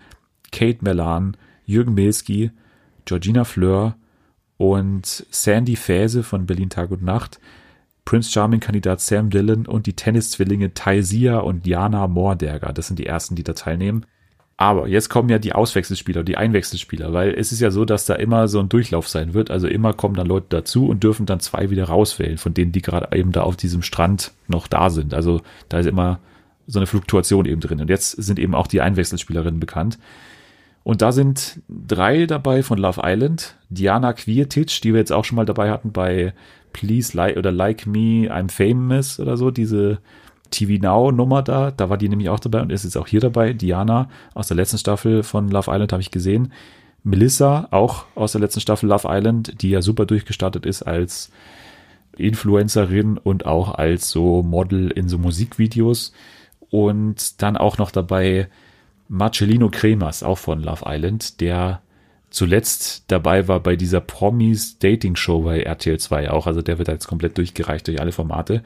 Kate 0.53 0.79
Melan, 0.83 1.37
Jürgen 1.65 1.95
Milski, 1.95 2.51
Georgina 3.07 3.45
Fleur 3.45 3.97
und 4.57 5.27
Sandy 5.31 5.77
Fäse 5.77 6.23
von 6.23 6.47
Berlin 6.47 6.71
Tag 6.71 6.91
und 6.91 7.03
Nacht, 7.03 7.41
Prince 8.05 8.31
Charming-Kandidat 8.31 9.01
Sam 9.01 9.31
Dillon 9.31 9.67
und 9.67 9.87
die 9.87 9.95
Tenniszwillinge 9.95 10.75
Taisia 10.75 11.39
und 11.39 11.67
Jana 11.67 12.07
Morderger. 12.09 12.73
Das 12.73 12.89
sind 12.89 12.99
die 12.99 13.07
ersten, 13.07 13.35
die 13.37 13.45
da 13.45 13.53
teilnehmen. 13.53 14.05
Aber 14.57 14.89
jetzt 14.89 15.09
kommen 15.09 15.31
ja 15.31 15.39
die 15.39 15.55
Auswechselspieler, 15.55 16.23
die 16.23 16.37
Einwechselspieler, 16.37 17.15
weil 17.15 17.33
es 17.33 17.51
ist 17.51 17.61
ja 17.61 17.71
so, 17.71 17.87
dass 17.87 18.05
da 18.05 18.15
immer 18.17 18.47
so 18.47 18.61
ein 18.61 18.69
Durchlauf 18.69 19.09
sein 19.09 19.33
wird. 19.33 19.51
Also 19.51 19.67
immer 19.67 19.95
kommen 19.95 20.15
dann 20.17 20.27
Leute 20.27 20.49
dazu 20.51 20.87
und 20.87 21.03
dürfen 21.03 21.25
dann 21.25 21.41
zwei 21.41 21.71
wieder 21.71 21.85
rauswählen, 21.85 22.37
von 22.37 22.53
denen, 22.53 22.71
die 22.71 22.83
gerade 22.83 23.17
eben 23.17 23.33
da 23.33 23.41
auf 23.41 23.57
diesem 23.57 23.81
Strand 23.81 24.33
noch 24.49 24.67
da 24.67 24.91
sind. 24.91 25.15
Also 25.15 25.41
da 25.71 25.79
ist 25.79 25.87
immer 25.87 26.21
so 26.67 26.79
eine 26.79 26.87
Fluktuation 26.87 27.47
eben 27.47 27.63
drin. 27.63 27.81
Und 27.81 27.89
jetzt 27.89 28.11
sind 28.11 28.39
eben 28.39 28.55
auch 28.55 28.67
die 28.67 28.83
Einwechselspielerinnen 28.83 29.61
bekannt. 29.61 29.99
Und 30.83 31.01
da 31.01 31.13
sind 31.13 31.61
drei 31.69 32.27
dabei 32.27 32.63
von 32.63 32.77
Love 32.77 33.01
Island. 33.03 33.57
Diana 33.71 34.13
Quietic, 34.13 34.83
die 34.83 34.93
wir 34.93 35.01
jetzt 35.01 35.13
auch 35.13 35.25
schon 35.25 35.37
mal 35.37 35.47
dabei 35.47 35.71
hatten 35.71 35.93
bei 35.93 36.35
Please 36.73 37.17
Like 37.17 37.37
oder 37.37 37.53
Like 37.53 37.87
Me, 37.87 38.29
I'm 38.31 38.51
Famous 38.51 39.19
oder 39.21 39.37
so, 39.37 39.51
diese 39.51 39.99
TV 40.51 40.83
Now 40.83 41.13
Nummer 41.13 41.43
da. 41.43 41.71
Da 41.71 41.89
war 41.89 41.97
die 41.97 42.09
nämlich 42.09 42.29
auch 42.29 42.41
dabei 42.41 42.61
und 42.63 42.73
ist 42.73 42.85
jetzt 42.85 42.97
auch 42.97 43.07
hier 43.07 43.21
dabei. 43.21 43.53
Diana 43.53 44.09
aus 44.35 44.49
der 44.49 44.57
letzten 44.57 44.79
Staffel 44.79 45.23
von 45.23 45.49
Love 45.49 45.71
Island 45.71 45.93
habe 45.93 46.03
ich 46.03 46.11
gesehen. 46.11 46.53
Melissa, 47.03 47.69
auch 47.71 48.07
aus 48.15 48.33
der 48.33 48.41
letzten 48.41 48.61
Staffel 48.61 48.89
Love 48.89 49.09
Island, 49.11 49.63
die 49.63 49.71
ja 49.71 49.83
super 49.83 50.07
durchgestartet 50.07 50.67
ist 50.67 50.83
als 50.83 51.31
Influencerin 52.17 53.17
und 53.17 53.47
auch 53.47 53.75
als 53.75 54.11
so 54.11 54.43
Model 54.43 54.91
in 54.91 55.09
so 55.09 55.19
Musikvideos. 55.19 56.13
Und 56.69 57.43
dann 57.43 57.57
auch 57.57 57.79
noch 57.79 57.91
dabei 57.91 58.49
Marcellino 59.09 59.71
Cremas, 59.71 60.23
auch 60.23 60.39
von 60.39 60.63
Love 60.63 60.85
Island, 60.87 61.41
der 61.41 61.81
zuletzt 62.31 63.05
dabei 63.09 63.49
war 63.49 63.61
bei 63.61 63.77
dieser 63.77 64.01
Promis 64.01 64.79
Dating 64.79 65.17
Show 65.17 65.43
bei 65.43 65.61
RTL 65.63 65.99
2 65.99 66.31
auch. 66.31 66.47
Also 66.47 66.63
der 66.63 66.79
wird 66.79 66.89
jetzt 66.89 67.07
komplett 67.07 67.37
durchgereicht 67.39 67.87
durch 67.87 68.01
alle 68.01 68.13
Formate. 68.13 68.63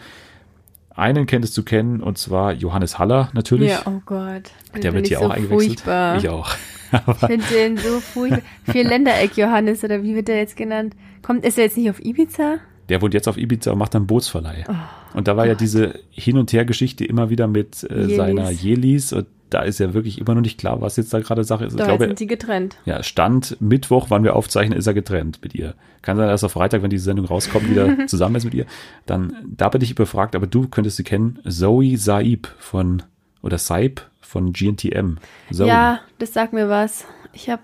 Einen 0.96 1.26
kenntest 1.26 1.56
du 1.56 1.64
kennen 1.64 2.00
und 2.00 2.18
zwar 2.18 2.52
Johannes 2.52 2.98
Haller 2.98 3.30
natürlich. 3.32 3.70
Ja, 3.70 3.82
oh 3.86 4.00
Gott. 4.06 4.52
Der 4.80 4.92
wird 4.94 5.08
hier 5.08 5.18
so 5.18 5.24
auch 5.24 5.30
eingewechselt. 5.30 5.80
Furchtbar. 5.80 6.18
Ich 6.18 6.28
auch. 6.28 6.54
Ich 7.08 7.26
finde 7.26 7.44
den 7.46 7.76
so 7.76 7.98
furchtbar. 7.98 8.42
Vier 8.70 8.84
Ländereck 8.84 9.36
Johannes 9.36 9.82
oder 9.82 10.04
wie 10.04 10.14
wird 10.14 10.28
der 10.28 10.36
jetzt 10.36 10.56
genannt? 10.56 10.94
Kommt, 11.22 11.44
ist 11.44 11.58
er 11.58 11.64
jetzt 11.64 11.76
nicht 11.76 11.90
auf 11.90 11.98
Ibiza? 11.98 12.58
Der 12.88 13.00
wohnt 13.02 13.14
jetzt 13.14 13.28
auf 13.28 13.36
Ibiza 13.38 13.72
und 13.72 13.78
macht 13.78 13.94
dann 13.94 14.06
Bootsverleih. 14.06 14.64
Oh 14.68 14.74
und 15.16 15.28
da 15.28 15.36
war 15.36 15.46
ja 15.46 15.54
diese 15.54 16.00
Hin- 16.10 16.36
und 16.38 16.52
Her-Geschichte 16.52 17.04
immer 17.04 17.30
wieder 17.30 17.46
mit 17.46 17.82
äh, 17.84 18.00
Jelis. 18.02 18.16
seiner 18.16 18.50
Jelis. 18.50 19.12
Und 19.12 19.26
da 19.50 19.62
ist 19.62 19.78
ja 19.78 19.94
wirklich 19.94 20.18
immer 20.20 20.34
noch 20.34 20.42
nicht 20.42 20.58
klar, 20.58 20.80
was 20.80 20.96
jetzt 20.96 21.14
da 21.14 21.20
gerade 21.20 21.44
Sache 21.44 21.64
ist. 21.64 21.74
Ich 21.74 21.78
Doch, 21.78 21.86
glaube, 21.86 22.04
jetzt 22.04 22.10
sind 22.10 22.20
die 22.20 22.26
getrennt. 22.26 22.76
ja, 22.84 23.02
Stand 23.02 23.56
Mittwoch, 23.60 24.06
wann 24.10 24.24
wir 24.24 24.34
aufzeichnen, 24.36 24.76
ist 24.78 24.86
er 24.86 24.94
getrennt 24.94 25.38
mit 25.42 25.54
ihr. 25.54 25.74
Kann 26.02 26.16
sein, 26.16 26.28
dass 26.28 26.42
er 26.42 26.48
Freitag, 26.48 26.82
wenn 26.82 26.90
diese 26.90 27.04
Sendung 27.04 27.26
rauskommt, 27.26 27.70
wieder 27.70 27.96
zusammen 28.06 28.34
ist 28.34 28.44
mit 28.44 28.54
ihr. 28.54 28.66
Dann, 29.06 29.34
da 29.56 29.68
bin 29.68 29.80
ich 29.80 29.94
befragt, 29.94 30.34
aber 30.34 30.46
du 30.46 30.66
könntest 30.68 30.96
sie 30.96 31.04
kennen. 31.04 31.38
Zoe 31.48 31.96
Saib 31.96 32.48
von, 32.58 33.02
oder 33.42 33.58
Saib 33.58 34.02
von 34.20 34.52
GNTM. 34.52 35.16
Zoe. 35.52 35.68
Ja, 35.68 36.00
das 36.18 36.32
sagt 36.32 36.52
mir 36.52 36.68
was. 36.68 37.06
Ich 37.32 37.48
hab, 37.48 37.60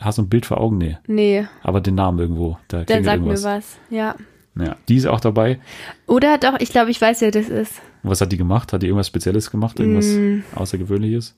Hast 0.00 0.18
du 0.18 0.22
ein 0.22 0.28
Bild 0.28 0.46
vor 0.46 0.60
Augen? 0.60 0.78
Nee. 0.78 0.98
nee, 1.06 1.46
Aber 1.62 1.80
den 1.80 1.94
Namen 1.94 2.18
irgendwo. 2.18 2.58
Da 2.68 2.78
der 2.78 2.86
klingelt 2.86 3.04
sagt 3.06 3.20
mir 3.22 3.28
irgendwas. 3.32 3.44
was. 3.44 3.78
Ja. 3.90 4.14
Ja, 4.58 4.76
die 4.88 4.96
ist 4.96 5.06
auch 5.06 5.20
dabei. 5.20 5.60
Oder 6.06 6.36
doch, 6.38 6.58
ich 6.58 6.70
glaube, 6.70 6.90
ich 6.90 7.00
weiß, 7.00 7.20
wer 7.20 7.30
das 7.30 7.48
ist. 7.48 7.80
Was 8.02 8.20
hat 8.20 8.32
die 8.32 8.36
gemacht? 8.36 8.72
Hat 8.72 8.82
die 8.82 8.86
irgendwas 8.86 9.06
Spezielles 9.06 9.50
gemacht? 9.50 9.78
Irgendwas 9.78 10.06
Mm. 10.06 10.40
Außergewöhnliches? 10.54 11.36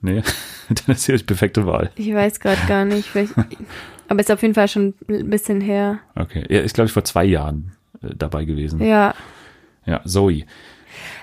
Nee, 0.00 0.22
dann 0.68 0.94
ist 0.94 1.02
sie 1.04 1.16
die 1.16 1.24
perfekte 1.24 1.66
Wahl. 1.66 1.90
Ich 1.96 2.12
weiß 2.12 2.40
gerade 2.40 2.60
gar 2.68 2.84
nicht. 2.84 3.08
Aber 4.08 4.20
ist 4.20 4.30
auf 4.30 4.42
jeden 4.42 4.54
Fall 4.54 4.68
schon 4.68 4.94
ein 5.08 5.28
bisschen 5.30 5.60
her. 5.60 5.98
Okay. 6.14 6.44
Er 6.48 6.62
ist, 6.62 6.74
glaube 6.74 6.86
ich, 6.86 6.92
vor 6.92 7.04
zwei 7.04 7.24
Jahren 7.24 7.72
äh, 8.02 8.08
dabei 8.16 8.44
gewesen. 8.44 8.80
Ja, 8.82 9.14
Ja. 9.86 10.02
Zoe. 10.04 10.44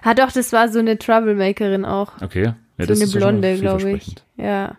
Ah, 0.03 0.13
doch, 0.13 0.31
das 0.31 0.51
war 0.51 0.69
so 0.69 0.79
eine 0.79 0.97
Troublemakerin 0.97 1.85
auch. 1.85 2.21
Okay. 2.21 2.53
Ja, 2.77 2.93
so 2.93 3.01
eine 3.01 3.11
Blonde, 3.11 3.57
glaube 3.57 3.91
ich. 3.91 4.15
Ja. 4.37 4.75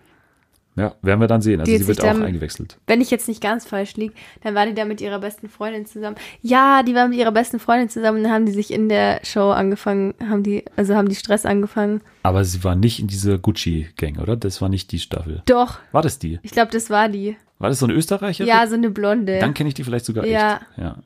Ja, 0.77 0.95
werden 1.01 1.21
wir 1.21 1.27
dann 1.27 1.41
sehen. 1.41 1.59
Also 1.61 1.73
Die 1.73 1.79
sie 1.79 1.87
wird 1.89 2.01
auch 2.03 2.05
dann- 2.05 2.23
eingewechselt. 2.23 2.77
Wenn 2.87 3.01
ich 3.01 3.11
jetzt 3.11 3.29
nicht 3.29 3.41
ganz 3.43 3.65
falsch 3.67 3.97
liege, 3.97 4.13
dann 4.43 4.55
war 4.55 4.67
die 4.67 4.75
da 4.75 4.85
mit 4.85 5.01
ihrer 5.01 5.19
besten 5.19 5.49
Freundin 5.49 5.87
zusammen. 5.87 6.17
Ja, 6.43 6.83
die 6.83 6.95
war 6.95 7.09
mit 7.09 7.17
ihrer 7.19 7.33
besten 7.33 7.59
Freundin 7.59 7.89
zusammen 7.89 8.19
und 8.19 8.25
dann 8.25 8.33
haben 8.33 8.45
die 8.47 8.53
sich 8.53 8.71
in 8.71 8.91
der 8.91 9.21
Show 9.25 9.51
angefangen, 9.53 10.13
haben 10.29 10.43
die, 10.43 10.65
also 10.77 10.95
haben 10.95 11.09
die 11.09 11.15
Stress 11.15 11.47
angefangen. 11.47 12.03
Aber 12.23 12.45
sie 12.45 12.63
war 12.63 12.77
nicht 12.77 13.01
in 13.01 13.07
dieser 13.07 13.39
Gucci-Gang, 13.39 14.19
oder? 14.19 14.37
Das 14.37 14.61
war 14.61 14.69
nicht 14.69 14.93
die 14.93 14.99
Staffel. 14.99 15.43
Doch, 15.47 15.79
War 15.93 16.03
das 16.03 16.19
die? 16.19 16.39
ich 16.43 16.51
glaube, 16.51 16.71
das 16.73 16.91
war 16.91 17.09
die. 17.09 17.37
War 17.59 17.71
das 17.71 17.79
so 17.79 17.87
eine 17.87 17.95
Österreicherin? 17.95 18.47
Ja, 18.47 18.67
so 18.67 18.75
eine 18.75 18.91
Blonde. 18.91 19.39
Dann 19.39 19.55
kenne 19.55 19.69
ich 19.69 19.75
die 19.75 19.83
vielleicht 19.85 20.05
sogar 20.05 20.27
Ja. 20.27 20.57
echt. 20.57 20.79
Ja. 20.79 20.97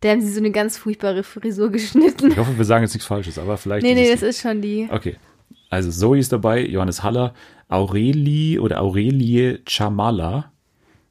Da 0.00 0.08
haben 0.08 0.20
sie 0.22 0.32
so 0.32 0.40
eine 0.40 0.50
ganz 0.50 0.78
furchtbare 0.78 1.22
Frisur 1.22 1.70
geschnitten. 1.70 2.30
Ich 2.32 2.38
hoffe, 2.38 2.56
wir 2.56 2.64
sagen 2.64 2.82
jetzt 2.84 2.94
nichts 2.94 3.06
Falsches, 3.06 3.38
aber 3.38 3.58
vielleicht. 3.58 3.84
Nee, 3.84 3.94
nee, 3.94 4.10
das 4.10 4.20
die. 4.20 4.26
ist 4.26 4.40
schon 4.40 4.62
die. 4.62 4.88
Okay. 4.90 5.16
Also 5.70 5.90
Zoe 5.90 6.18
ist 6.18 6.32
dabei, 6.32 6.66
Johannes 6.66 7.02
Haller, 7.02 7.34
Aurelie 7.72 8.58
oder 8.60 8.80
Aurelie 8.80 9.60
Chamala, 9.66 10.52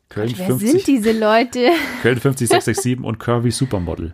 Köln 0.09 0.34
Wer 0.36 0.47
50, 0.47 0.72
sind 0.72 0.88
diese 0.88 1.12
Leute? 1.12 1.70
Köln 2.01 2.20
50667 2.20 3.03
und 3.03 3.20
Curvy 3.20 3.51
Supermodel. 3.51 4.14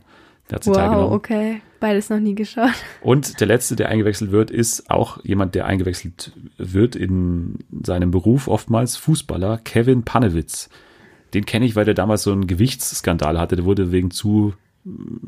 Der 0.50 0.56
hat 0.56 0.64
sie 0.64 0.72
teilgenommen. 0.72 1.10
Wow, 1.10 1.16
okay. 1.16 1.62
Beides 1.80 2.10
noch 2.10 2.20
nie 2.20 2.36
geschaut. 2.36 2.72
Und 3.02 3.40
der 3.40 3.48
letzte, 3.48 3.76
der 3.76 3.90
eingewechselt 3.90 4.32
wird, 4.32 4.50
ist 4.50 4.90
auch 4.90 5.24
jemand, 5.24 5.56
der 5.56 5.66
eingewechselt 5.66 6.32
wird 6.58 6.96
in 6.96 7.60
seinem 7.84 8.12
Beruf 8.12 8.48
oftmals, 8.48 8.96
Fußballer, 8.98 9.60
Kevin 9.64 10.04
Panewitz. 10.04 10.70
Den 11.34 11.46
kenne 11.46 11.66
ich, 11.66 11.76
weil 11.76 11.86
der 11.86 11.94
damals 11.94 12.24
so 12.24 12.32
einen 12.32 12.48
Gewichtsskandal 12.48 13.40
hatte. 13.40 13.58
Der 13.58 13.66
wurde 13.66 13.92
wegen 13.92 14.12
zu 14.12 14.54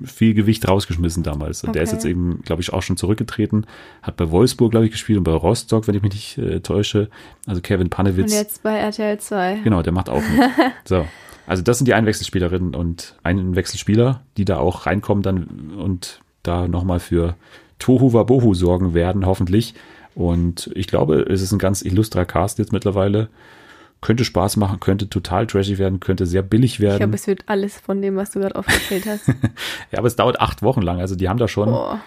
viel 0.03 0.33
Gewicht 0.33 0.67
rausgeschmissen 0.67 1.23
damals. 1.23 1.63
Und 1.63 1.75
der 1.75 1.83
ist 1.83 1.89
Okay. 1.89 1.95
jetzt 1.97 2.05
eben, 2.05 2.41
glaube 2.43 2.61
ich, 2.61 2.71
auch 2.73 2.81
schon 2.81 2.97
zurückgetreten. 2.97 3.65
Hat 4.01 4.15
bei 4.17 4.29
Wolfsburg, 4.31 4.71
glaube 4.71 4.85
ich, 4.85 4.91
gespielt 4.91 5.17
und 5.17 5.23
bei 5.23 5.31
Rostock, 5.33 5.87
wenn 5.87 5.95
ich 5.95 6.01
mich 6.01 6.13
nicht 6.13 6.37
äh, 6.37 6.59
täusche. 6.61 7.09
Also 7.45 7.61
Kevin 7.61 7.85
Und 7.85 7.89
Panewitz. 7.89 8.33
jetzt 8.33 8.63
bei 8.63 8.77
RTL 8.77 9.17
2. 9.19 9.59
Genau, 9.63 9.81
der 9.81 9.93
macht 9.93 10.09
auch 10.09 10.21
mit. 10.21 10.49
So. 10.85 11.05
Also 11.47 11.63
das 11.63 11.79
sind 11.79 11.87
die 11.87 11.95
Einwechselspielerinnen 11.95 12.75
und 12.75 13.15
Einwechselspieler, 13.23 14.21
die 14.37 14.45
da 14.45 14.57
auch 14.57 14.85
reinkommen 14.85 15.23
dann 15.23 15.71
und 15.77 16.21
da 16.43 16.67
nochmal 16.67 16.99
für 16.99 17.35
Tohu 17.79 18.13
Wabohu 18.13 18.53
sorgen 18.53 18.93
werden, 18.93 19.25
hoffentlich. 19.25 19.73
Und 20.13 20.69
ich 20.75 20.87
glaube, 20.87 21.21
es 21.21 21.41
ist 21.41 21.51
ein 21.51 21.59
ganz 21.59 21.81
illustrer 21.81 22.25
Cast 22.25 22.59
jetzt 22.59 22.71
mittlerweile. 22.71 23.29
Könnte 24.01 24.23
Spaß 24.23 24.55
machen, 24.57 24.79
könnte 24.79 25.09
total 25.09 25.45
trashy 25.45 25.77
werden, 25.77 25.99
könnte 25.99 26.25
sehr 26.25 26.41
billig 26.41 26.75
Ich 26.75 26.79
werden. 26.79 26.97
glaube, 26.97 27.15
es 27.15 27.27
wird 27.27 27.43
alles 27.47 27.77
von 27.77 28.01
dem, 28.01 28.15
was 28.15 28.31
du 28.31 28.39
gerade 28.39 28.55
aufgezählt 28.55 29.05
hast. 29.05 29.27
ja, 29.91 29.97
aber 29.97 30.07
es 30.07 30.15
dauert 30.15 30.39
acht 30.39 30.61
Wochen 30.63 30.81
lang. 30.81 30.99
Also 30.99 31.15
die 31.15 31.27
haben 31.27 31.37
da 31.37 31.47
schon 31.49 31.69
Boah. 31.69 31.99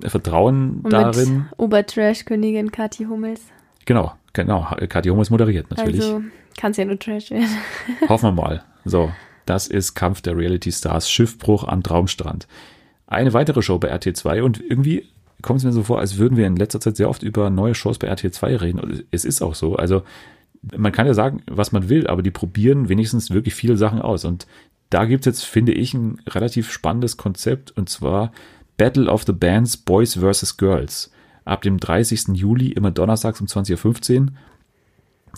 Vertrauen 0.00 0.80
Und 0.82 0.92
darin. 0.92 1.46
Obertrash-Königin 1.56 2.72
Kathi 2.72 3.04
Hummels. 3.04 3.42
Genau, 3.84 4.12
genau. 4.32 4.66
Kathi 4.88 5.08
Hummels 5.08 5.30
moderiert 5.30 5.70
natürlich. 5.70 6.02
Also 6.02 6.22
kann 6.58 6.72
es 6.72 6.76
ja 6.78 6.84
nur 6.84 6.98
Trash 6.98 7.30
werden. 7.30 7.48
Hoffen 8.08 8.30
wir 8.30 8.42
mal. 8.42 8.64
So, 8.84 9.10
das 9.46 9.68
ist 9.68 9.94
Kampf 9.94 10.22
der 10.22 10.36
Reality 10.36 10.72
Stars, 10.72 11.08
Schiffbruch 11.10 11.64
am 11.64 11.82
Traumstrand. 11.82 12.48
Eine 13.06 13.32
weitere 13.32 13.62
Show 13.62 13.78
bei 13.78 13.88
RTL 13.88 14.14
2 14.14 14.42
und 14.42 14.60
irgendwie 14.60 15.06
kommt 15.42 15.58
es 15.58 15.64
mir 15.64 15.72
so 15.72 15.84
vor, 15.84 16.00
als 16.00 16.18
würden 16.18 16.36
wir 16.36 16.46
in 16.46 16.56
letzter 16.56 16.80
Zeit 16.80 16.96
sehr 16.96 17.08
oft 17.08 17.22
über 17.22 17.50
neue 17.50 17.74
Shows 17.74 17.98
bei 17.98 18.08
RTL 18.08 18.32
2 18.32 18.56
reden. 18.56 18.80
Und 18.80 19.04
es 19.12 19.24
ist 19.24 19.42
auch 19.42 19.54
so. 19.54 19.76
Also 19.76 20.02
man 20.76 20.92
kann 20.92 21.06
ja 21.06 21.14
sagen, 21.14 21.42
was 21.46 21.72
man 21.72 21.88
will, 21.88 22.06
aber 22.06 22.22
die 22.22 22.30
probieren 22.30 22.88
wenigstens 22.88 23.30
wirklich 23.30 23.54
viele 23.54 23.76
Sachen 23.76 24.00
aus. 24.00 24.24
Und 24.24 24.46
da 24.90 25.04
gibt 25.04 25.26
es 25.26 25.26
jetzt, 25.26 25.44
finde 25.44 25.72
ich, 25.72 25.94
ein 25.94 26.18
relativ 26.28 26.72
spannendes 26.72 27.16
Konzept 27.16 27.70
und 27.76 27.88
zwar 27.88 28.32
Battle 28.76 29.10
of 29.10 29.24
the 29.24 29.32
Bands 29.32 29.76
Boys 29.76 30.14
vs. 30.14 30.56
Girls. 30.56 31.10
Ab 31.44 31.62
dem 31.62 31.78
30. 31.78 32.28
Juli, 32.34 32.72
immer 32.72 32.90
donnerstags 32.90 33.40
um 33.40 33.46
20.15 33.46 34.20
Uhr. 34.20 34.26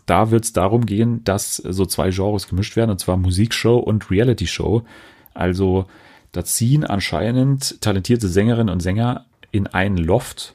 Da 0.06 0.30
wird 0.30 0.44
es 0.44 0.52
darum 0.52 0.86
gehen, 0.86 1.22
dass 1.24 1.56
so 1.56 1.84
zwei 1.84 2.10
Genres 2.10 2.48
gemischt 2.48 2.76
werden, 2.76 2.90
und 2.90 3.00
zwar 3.00 3.16
Musikshow 3.16 3.76
und 3.78 4.10
Reality-Show. 4.10 4.84
Also 5.34 5.86
da 6.32 6.44
ziehen 6.44 6.84
anscheinend 6.84 7.80
talentierte 7.80 8.28
Sängerinnen 8.28 8.72
und 8.72 8.80
Sänger 8.80 9.26
in 9.50 9.66
einen 9.66 9.98
Loft. 9.98 10.54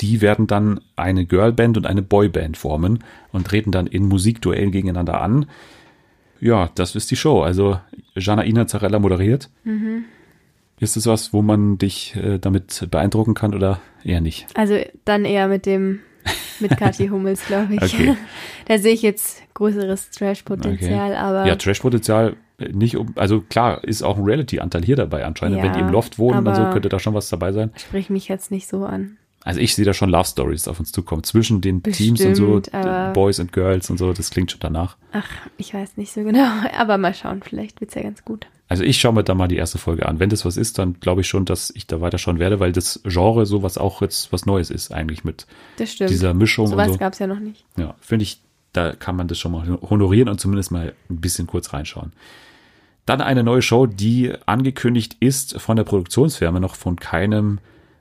Die 0.00 0.20
werden 0.20 0.46
dann 0.46 0.80
eine 0.96 1.24
Girlband 1.26 1.76
und 1.76 1.86
eine 1.86 2.02
Boyband 2.02 2.56
formen 2.56 3.04
und 3.32 3.46
treten 3.46 3.70
dann 3.70 3.86
in 3.86 4.06
Musikduellen 4.06 4.70
gegeneinander 4.70 5.20
an. 5.20 5.46
Ja, 6.40 6.70
das 6.74 6.94
ist 6.94 7.10
die 7.10 7.16
Show. 7.16 7.42
Also 7.42 7.78
Janaina 8.14 8.66
Zarella 8.66 8.98
moderiert. 8.98 9.50
Ist 10.80 10.96
es 10.96 11.06
was, 11.06 11.32
wo 11.32 11.42
man 11.42 11.78
dich 11.78 12.16
äh, 12.16 12.38
damit 12.38 12.88
beeindrucken 12.90 13.34
kann 13.34 13.54
oder 13.54 13.80
eher 14.04 14.20
nicht? 14.20 14.46
Also 14.54 14.78
dann 15.04 15.24
eher 15.24 15.48
mit 15.48 15.64
dem, 15.66 16.00
mit 16.60 16.70
Kathi 16.76 17.08
Hummels, 17.08 17.46
glaube 17.46 17.74
ich. 17.74 17.82
Okay. 17.82 18.16
Da 18.66 18.78
sehe 18.78 18.94
ich 18.94 19.02
jetzt 19.02 19.42
größeres 19.52 20.08
Trash-Potenzial, 20.10 21.14
aber 21.16 21.44
Ja, 21.46 21.54
Trash-Potenzial 21.56 22.36
äh, 22.56 22.68
nicht 22.68 22.96
um, 22.96 23.12
also 23.16 23.42
klar, 23.42 23.84
ist 23.84 24.02
auch 24.02 24.16
ein 24.16 24.24
Reality-Anteil 24.24 24.82
hier 24.82 24.96
dabei 24.96 25.26
anscheinend. 25.26 25.58
Ja, 25.58 25.64
Wenn 25.64 25.74
die 25.74 25.80
im 25.80 25.90
Loft 25.90 26.18
wohnen 26.18 26.46
und 26.46 26.54
so, 26.54 26.62
könnte 26.70 26.88
da 26.88 26.98
schon 26.98 27.12
was 27.12 27.28
dabei 27.28 27.52
sein. 27.52 27.70
sprich 27.76 28.08
mich 28.08 28.28
jetzt 28.28 28.50
nicht 28.50 28.66
so 28.66 28.86
an. 28.86 29.18
Also 29.44 29.60
ich 29.60 29.74
sehe 29.74 29.84
da 29.84 29.92
schon 29.92 30.08
Love 30.08 30.24
Stories 30.24 30.66
auf 30.68 30.80
uns 30.80 30.90
zukommen. 30.90 31.22
Zwischen 31.22 31.60
den 31.60 31.82
Teams 31.82 32.22
und 32.22 32.34
so, 32.34 32.60
Bestimmt, 32.60 33.12
Boys 33.12 33.38
und 33.38 33.52
Girls 33.52 33.90
und 33.90 33.98
so, 33.98 34.12
das 34.14 34.30
klingt 34.30 34.50
schon 34.50 34.60
danach. 34.60 34.96
Ach, 35.12 35.28
ich 35.58 35.74
weiß 35.74 35.98
nicht 35.98 36.12
so 36.12 36.24
genau, 36.24 36.48
aber 36.76 36.96
mal 36.96 37.12
schauen, 37.12 37.42
vielleicht 37.42 37.80
wird's 37.80 37.94
ja 37.94 38.02
ganz 38.02 38.24
gut. 38.24 38.46
Also 38.68 38.82
ich 38.82 38.98
schaue 38.98 39.12
mir 39.12 39.22
da 39.22 39.34
mal 39.34 39.46
die 39.46 39.56
erste 39.56 39.76
Folge 39.76 40.08
an. 40.08 40.18
Wenn 40.18 40.30
das 40.30 40.46
was 40.46 40.56
ist, 40.56 40.78
dann 40.78 40.98
glaube 40.98 41.20
ich 41.20 41.28
schon, 41.28 41.44
dass 41.44 41.70
ich 41.76 41.86
da 41.86 42.00
weiterschauen 42.00 42.38
werde, 42.38 42.58
weil 42.58 42.72
das 42.72 43.02
Genre 43.04 43.44
sowas 43.44 43.76
auch 43.76 44.00
jetzt 44.00 44.32
was 44.32 44.46
Neues 44.46 44.70
ist 44.70 44.92
eigentlich 44.92 45.24
mit 45.24 45.46
dieser 45.78 46.32
Mischung 46.32 46.68
Sowas 46.68 46.92
so. 46.92 46.96
gab's 46.96 47.18
ja 47.18 47.26
noch 47.26 47.38
nicht. 47.38 47.66
Ja, 47.76 47.94
finde 48.00 48.22
ich, 48.22 48.40
da 48.72 48.94
kann 48.94 49.14
man 49.14 49.28
das 49.28 49.38
schon 49.38 49.52
mal 49.52 49.78
honorieren 49.82 50.30
und 50.30 50.40
zumindest 50.40 50.70
mal 50.70 50.94
ein 51.10 51.20
bisschen 51.20 51.46
kurz 51.46 51.74
reinschauen. 51.74 52.12
Dann 53.04 53.20
eine 53.20 53.42
neue 53.42 53.60
Show, 53.60 53.84
die 53.84 54.32
angekündigt 54.46 55.18
ist 55.20 55.60
von 55.60 55.76
der 55.76 55.84
Produktionsfirma, 55.84 56.58
noch 56.58 56.74
von 56.74 56.96
keinem 56.96 57.58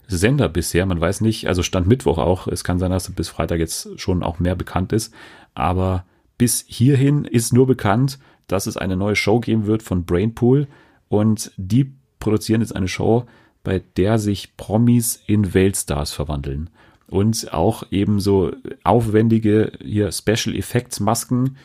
Sender 0.07 0.49
bisher. 0.49 0.85
Man 0.85 0.99
weiß 0.99 1.21
nicht, 1.21 1.47
also 1.47 1.63
Stand 1.63 1.87
Mittwoch 1.87 2.17
auch. 2.17 2.47
Es 2.47 2.63
kann 2.63 2.79
sein, 2.79 2.91
dass 2.91 3.09
bis 3.11 3.29
Freitag 3.29 3.59
jetzt 3.59 3.99
schon 3.99 4.23
auch 4.23 4.39
mehr 4.39 4.55
bekannt 4.55 4.93
ist. 4.93 5.13
Aber 5.53 6.05
bis 6.37 6.65
hierhin 6.67 7.25
ist 7.25 7.53
nur 7.53 7.67
bekannt, 7.67 8.19
dass 8.47 8.67
es 8.67 8.77
eine 8.77 8.97
neue 8.97 9.15
Show 9.15 9.39
geben 9.39 9.65
wird 9.65 9.83
von 9.83 10.05
Brainpool. 10.05 10.67
Und 11.09 11.51
die 11.57 11.93
produzieren 12.19 12.61
jetzt 12.61 12.75
eine 12.75 12.87
Show, 12.87 13.25
bei 13.63 13.81
der 13.97 14.19
sich 14.19 14.57
Promis 14.57 15.21
in 15.25 15.53
Weltstars 15.53 16.11
verwandeln. 16.11 16.69
Und 17.07 17.53
auch 17.53 17.83
eben 17.91 18.19
so 18.19 18.51
aufwendige 18.83 19.71
hier 19.81 20.11
Special 20.11 20.55
Effects 20.55 20.99
Masken 20.99 21.57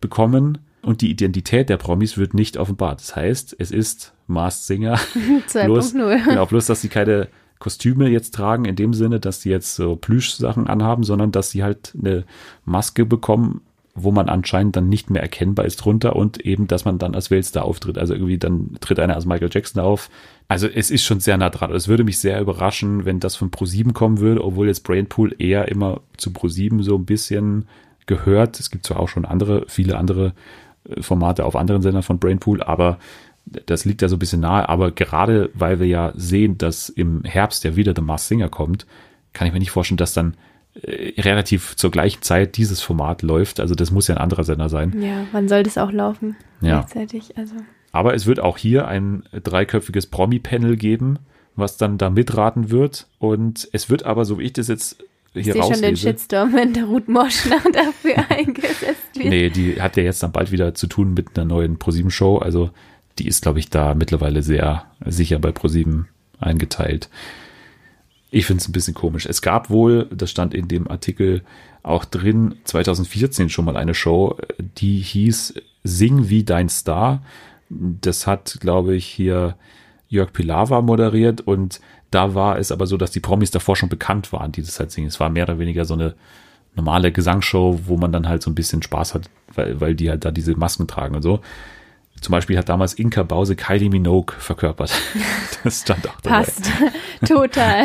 bekommen. 0.00 0.58
Und 0.82 1.02
die 1.02 1.10
Identität 1.10 1.68
der 1.68 1.76
Promis 1.76 2.16
wird 2.16 2.32
nicht 2.32 2.56
offenbart. 2.56 3.00
Das 3.00 3.14
heißt, 3.14 3.56
es 3.58 3.70
ist 3.70 4.14
Masked 4.26 4.64
Singer. 4.64 4.98
Bloß, 5.52 5.94
2.0. 5.94 6.24
genau, 6.24 6.46
bloß, 6.46 6.66
dass 6.66 6.80
sie 6.80 6.88
keine 6.88 7.28
Kostüme 7.60 8.08
jetzt 8.08 8.34
tragen, 8.34 8.64
in 8.64 8.74
dem 8.74 8.94
Sinne, 8.94 9.20
dass 9.20 9.42
sie 9.42 9.50
jetzt 9.50 9.76
so 9.76 9.94
Plüschsachen 9.94 10.66
anhaben, 10.66 11.04
sondern 11.04 11.30
dass 11.30 11.50
sie 11.50 11.62
halt 11.62 11.94
eine 11.96 12.24
Maske 12.64 13.04
bekommen, 13.04 13.60
wo 13.94 14.10
man 14.12 14.28
anscheinend 14.28 14.76
dann 14.76 14.88
nicht 14.88 15.10
mehr 15.10 15.20
erkennbar 15.20 15.66
ist 15.66 15.76
drunter 15.76 16.16
und 16.16 16.40
eben, 16.40 16.66
dass 16.66 16.84
man 16.84 16.98
dann 16.98 17.14
als 17.14 17.30
Weltstar 17.30 17.64
auftritt. 17.64 17.98
Also 17.98 18.14
irgendwie 18.14 18.38
dann 18.38 18.76
tritt 18.80 18.98
einer 18.98 19.14
als 19.14 19.26
Michael 19.26 19.50
Jackson 19.52 19.82
auf. 19.82 20.08
Also 20.48 20.68
es 20.68 20.90
ist 20.90 21.04
schon 21.04 21.20
sehr 21.20 21.36
nah 21.36 21.50
dran. 21.50 21.70
Es 21.72 21.86
würde 21.86 22.02
mich 22.02 22.18
sehr 22.18 22.40
überraschen, 22.40 23.04
wenn 23.04 23.20
das 23.20 23.36
von 23.36 23.50
Pro7 23.50 23.92
kommen 23.92 24.20
würde, 24.20 24.42
obwohl 24.42 24.68
jetzt 24.68 24.84
Brainpool 24.84 25.34
eher 25.38 25.68
immer 25.68 26.00
zu 26.16 26.30
Pro7 26.30 26.82
so 26.82 26.96
ein 26.96 27.04
bisschen 27.04 27.66
gehört. 28.06 28.58
Es 28.58 28.70
gibt 28.70 28.86
zwar 28.86 29.00
auch 29.00 29.08
schon 29.08 29.26
andere, 29.26 29.64
viele 29.68 29.98
andere 29.98 30.32
äh, 30.88 31.02
Formate 31.02 31.44
auf 31.44 31.56
anderen 31.56 31.82
Sendern 31.82 32.02
von 32.02 32.18
Brainpool, 32.18 32.62
aber 32.62 32.98
das 33.66 33.84
liegt 33.84 34.02
ja 34.02 34.08
so 34.08 34.16
ein 34.16 34.20
bisschen 34.20 34.40
nahe. 34.40 34.68
Aber 34.68 34.90
gerade 34.90 35.50
weil 35.54 35.80
wir 35.80 35.86
ja 35.86 36.12
sehen, 36.16 36.58
dass 36.58 36.88
im 36.88 37.24
Herbst 37.24 37.64
ja 37.64 37.76
wieder 37.76 37.94
The 37.94 38.02
Masked 38.02 38.28
Singer 38.28 38.48
kommt, 38.48 38.86
kann 39.32 39.46
ich 39.46 39.52
mir 39.52 39.58
nicht 39.58 39.70
vorstellen, 39.70 39.98
dass 39.98 40.14
dann 40.14 40.34
äh, 40.74 41.20
relativ 41.20 41.76
zur 41.76 41.90
gleichen 41.90 42.22
Zeit 42.22 42.56
dieses 42.56 42.80
Format 42.80 43.22
läuft. 43.22 43.60
Also 43.60 43.74
das 43.74 43.90
muss 43.90 44.08
ja 44.08 44.16
ein 44.16 44.20
anderer 44.20 44.44
Sender 44.44 44.68
sein. 44.68 45.00
Ja, 45.02 45.26
wann 45.32 45.48
soll 45.48 45.62
das 45.62 45.78
auch 45.78 45.92
laufen? 45.92 46.36
Ja. 46.60 46.80
Gleichzeitig, 46.80 47.36
also. 47.36 47.54
Aber 47.92 48.14
es 48.14 48.26
wird 48.26 48.40
auch 48.40 48.56
hier 48.56 48.86
ein 48.86 49.24
dreiköpfiges 49.32 50.06
Promi-Panel 50.06 50.76
geben, 50.76 51.18
was 51.56 51.76
dann 51.76 51.98
da 51.98 52.08
mitraten 52.08 52.70
wird. 52.70 53.08
Und 53.18 53.68
es 53.72 53.90
wird 53.90 54.04
aber, 54.04 54.24
so 54.24 54.38
wie 54.38 54.44
ich 54.44 54.52
das 54.52 54.68
jetzt 54.68 55.02
Ich 55.34 55.44
hier 55.44 55.54
sehe 55.54 55.62
schon 55.64 55.82
den 55.82 55.96
Shitstorm, 55.96 56.52
wenn 56.54 56.72
der 56.72 56.84
Ruth 56.84 57.08
Moschner 57.08 57.60
dafür 57.72 58.24
eingesetzt 58.30 59.16
wird. 59.16 59.28
nee, 59.28 59.50
die 59.50 59.80
hat 59.80 59.96
ja 59.96 60.04
jetzt 60.04 60.22
dann 60.22 60.32
bald 60.32 60.52
wieder 60.52 60.74
zu 60.74 60.86
tun 60.86 61.14
mit 61.14 61.36
einer 61.36 61.46
neuen 61.46 61.78
ProSieben-Show. 61.78 62.38
Also 62.38 62.70
die 63.18 63.26
ist, 63.26 63.42
glaube 63.42 63.58
ich, 63.58 63.70
da 63.70 63.94
mittlerweile 63.94 64.42
sehr 64.42 64.84
sicher 65.04 65.38
bei 65.38 65.52
ProSieben 65.52 66.08
eingeteilt. 66.38 67.10
Ich 68.30 68.46
finde 68.46 68.62
es 68.62 68.68
ein 68.68 68.72
bisschen 68.72 68.94
komisch. 68.94 69.26
Es 69.26 69.42
gab 69.42 69.70
wohl, 69.70 70.06
das 70.12 70.30
stand 70.30 70.54
in 70.54 70.68
dem 70.68 70.88
Artikel 70.88 71.42
auch 71.82 72.04
drin, 72.04 72.56
2014 72.64 73.48
schon 73.48 73.64
mal 73.64 73.76
eine 73.76 73.94
Show, 73.94 74.36
die 74.78 74.98
hieß 74.98 75.54
Sing 75.82 76.28
wie 76.28 76.44
dein 76.44 76.68
Star. 76.68 77.22
Das 77.68 78.26
hat, 78.26 78.58
glaube 78.60 78.94
ich, 78.94 79.06
hier 79.06 79.56
Jörg 80.08 80.32
Pilawa 80.32 80.82
moderiert 80.82 81.40
und 81.40 81.80
da 82.10 82.34
war 82.34 82.58
es 82.58 82.72
aber 82.72 82.86
so, 82.86 82.96
dass 82.96 83.12
die 83.12 83.20
Promis 83.20 83.50
davor 83.50 83.76
schon 83.76 83.88
bekannt 83.88 84.32
waren, 84.32 84.52
die 84.52 84.62
das 84.62 84.80
halt 84.80 84.90
singen. 84.90 85.08
Es 85.08 85.20
war 85.20 85.30
mehr 85.30 85.44
oder 85.44 85.58
weniger 85.58 85.84
so 85.84 85.94
eine 85.94 86.14
normale 86.74 87.12
Gesangsshow, 87.12 87.80
wo 87.86 87.96
man 87.96 88.12
dann 88.12 88.28
halt 88.28 88.42
so 88.42 88.50
ein 88.50 88.54
bisschen 88.54 88.82
Spaß 88.82 89.14
hat, 89.14 89.30
weil, 89.54 89.80
weil 89.80 89.94
die 89.94 90.10
halt 90.10 90.24
da 90.24 90.30
diese 90.30 90.56
Masken 90.56 90.86
tragen 90.86 91.14
und 91.14 91.22
so. 91.22 91.40
Zum 92.20 92.32
Beispiel 92.32 92.58
hat 92.58 92.68
damals 92.68 92.94
Inka 92.94 93.22
Bause 93.22 93.56
Kylie 93.56 93.90
Minogue 93.90 94.34
verkörpert. 94.38 94.92
Das 95.62 95.82
stand 95.82 96.08
auch 96.08 96.18
dabei. 96.22 96.36
Passt. 96.38 96.70
Total. 97.26 97.84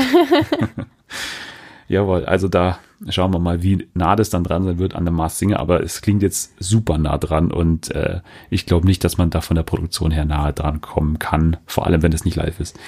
Jawohl, 1.90 2.24
also 2.24 2.48
da 2.48 2.80
schauen 3.10 3.34
wir 3.34 3.40
mal, 3.40 3.64
wie 3.64 3.90
nah 3.94 4.16
das 4.16 4.30
dann 4.30 4.46
dran 4.46 4.64
sein 4.64 4.78
wird 4.80 4.96
an 4.96 5.04
der 5.04 5.14
Mars 5.14 5.40
Singer, 5.40 5.60
aber 5.60 5.84
es 5.84 6.02
klingt 6.02 6.24
jetzt 6.24 6.54
super 6.58 6.98
nah 6.98 7.18
dran 7.18 7.52
und 7.52 7.92
äh, 7.92 8.22
ich 8.50 8.66
glaube 8.66 8.88
nicht, 8.88 9.04
dass 9.04 9.18
man 9.18 9.30
da 9.30 9.42
von 9.42 9.56
der 9.56 9.64
Produktion 9.64 10.12
her 10.12 10.24
nahe 10.24 10.54
dran 10.54 10.80
kommen 10.80 11.20
kann, 11.20 11.58
vor 11.66 11.86
allem 11.86 12.02
wenn 12.02 12.14
es 12.14 12.24
nicht 12.24 12.38
live 12.38 12.62
ist. 12.62 12.80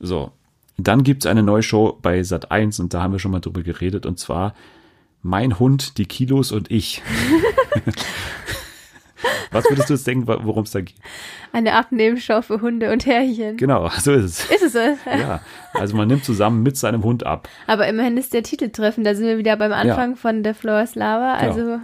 So, 0.00 0.32
dann 0.78 1.02
gibt's 1.02 1.26
eine 1.26 1.42
neue 1.42 1.62
Show 1.62 1.98
bei 2.00 2.22
Sat 2.22 2.50
1 2.50 2.80
und 2.80 2.94
da 2.94 3.02
haben 3.02 3.12
wir 3.12 3.18
schon 3.18 3.30
mal 3.30 3.40
drüber 3.40 3.62
geredet 3.62 4.06
und 4.06 4.18
zwar 4.18 4.54
Mein 5.22 5.58
Hund, 5.58 5.98
die 5.98 6.06
Kilos 6.06 6.50
und 6.50 6.70
ich. 6.70 7.02
Was 9.50 9.64
würdest 9.68 9.88
du 9.90 9.94
jetzt 9.94 10.06
denken, 10.06 10.26
worum 10.26 10.64
es 10.64 10.70
da 10.72 10.80
geht? 10.80 10.96
Eine 11.52 11.74
Abnehmenshow 11.74 12.42
für 12.42 12.60
Hunde 12.60 12.92
und 12.92 13.06
Herrchen. 13.06 13.56
Genau, 13.56 13.88
so 13.98 14.12
ist 14.12 14.24
es. 14.24 14.50
Ist 14.50 14.62
es 14.62 14.72
so? 14.72 14.78
Ja, 15.10 15.40
also 15.74 15.96
man 15.96 16.08
nimmt 16.08 16.24
zusammen 16.24 16.62
mit 16.62 16.76
seinem 16.76 17.02
Hund 17.04 17.24
ab. 17.24 17.48
Aber 17.66 17.86
immerhin 17.86 18.16
ist 18.16 18.32
der 18.34 18.42
Titel 18.42 18.70
treffend. 18.70 19.06
Da 19.06 19.14
sind 19.14 19.26
wir 19.26 19.38
wieder 19.38 19.56
beim 19.56 19.72
Anfang 19.72 20.16
von 20.16 20.42
The 20.44 20.54
Floor 20.54 20.82
is 20.82 20.94
Lava. 20.94 21.38
Genau. 21.38 21.52
Also 21.52 21.78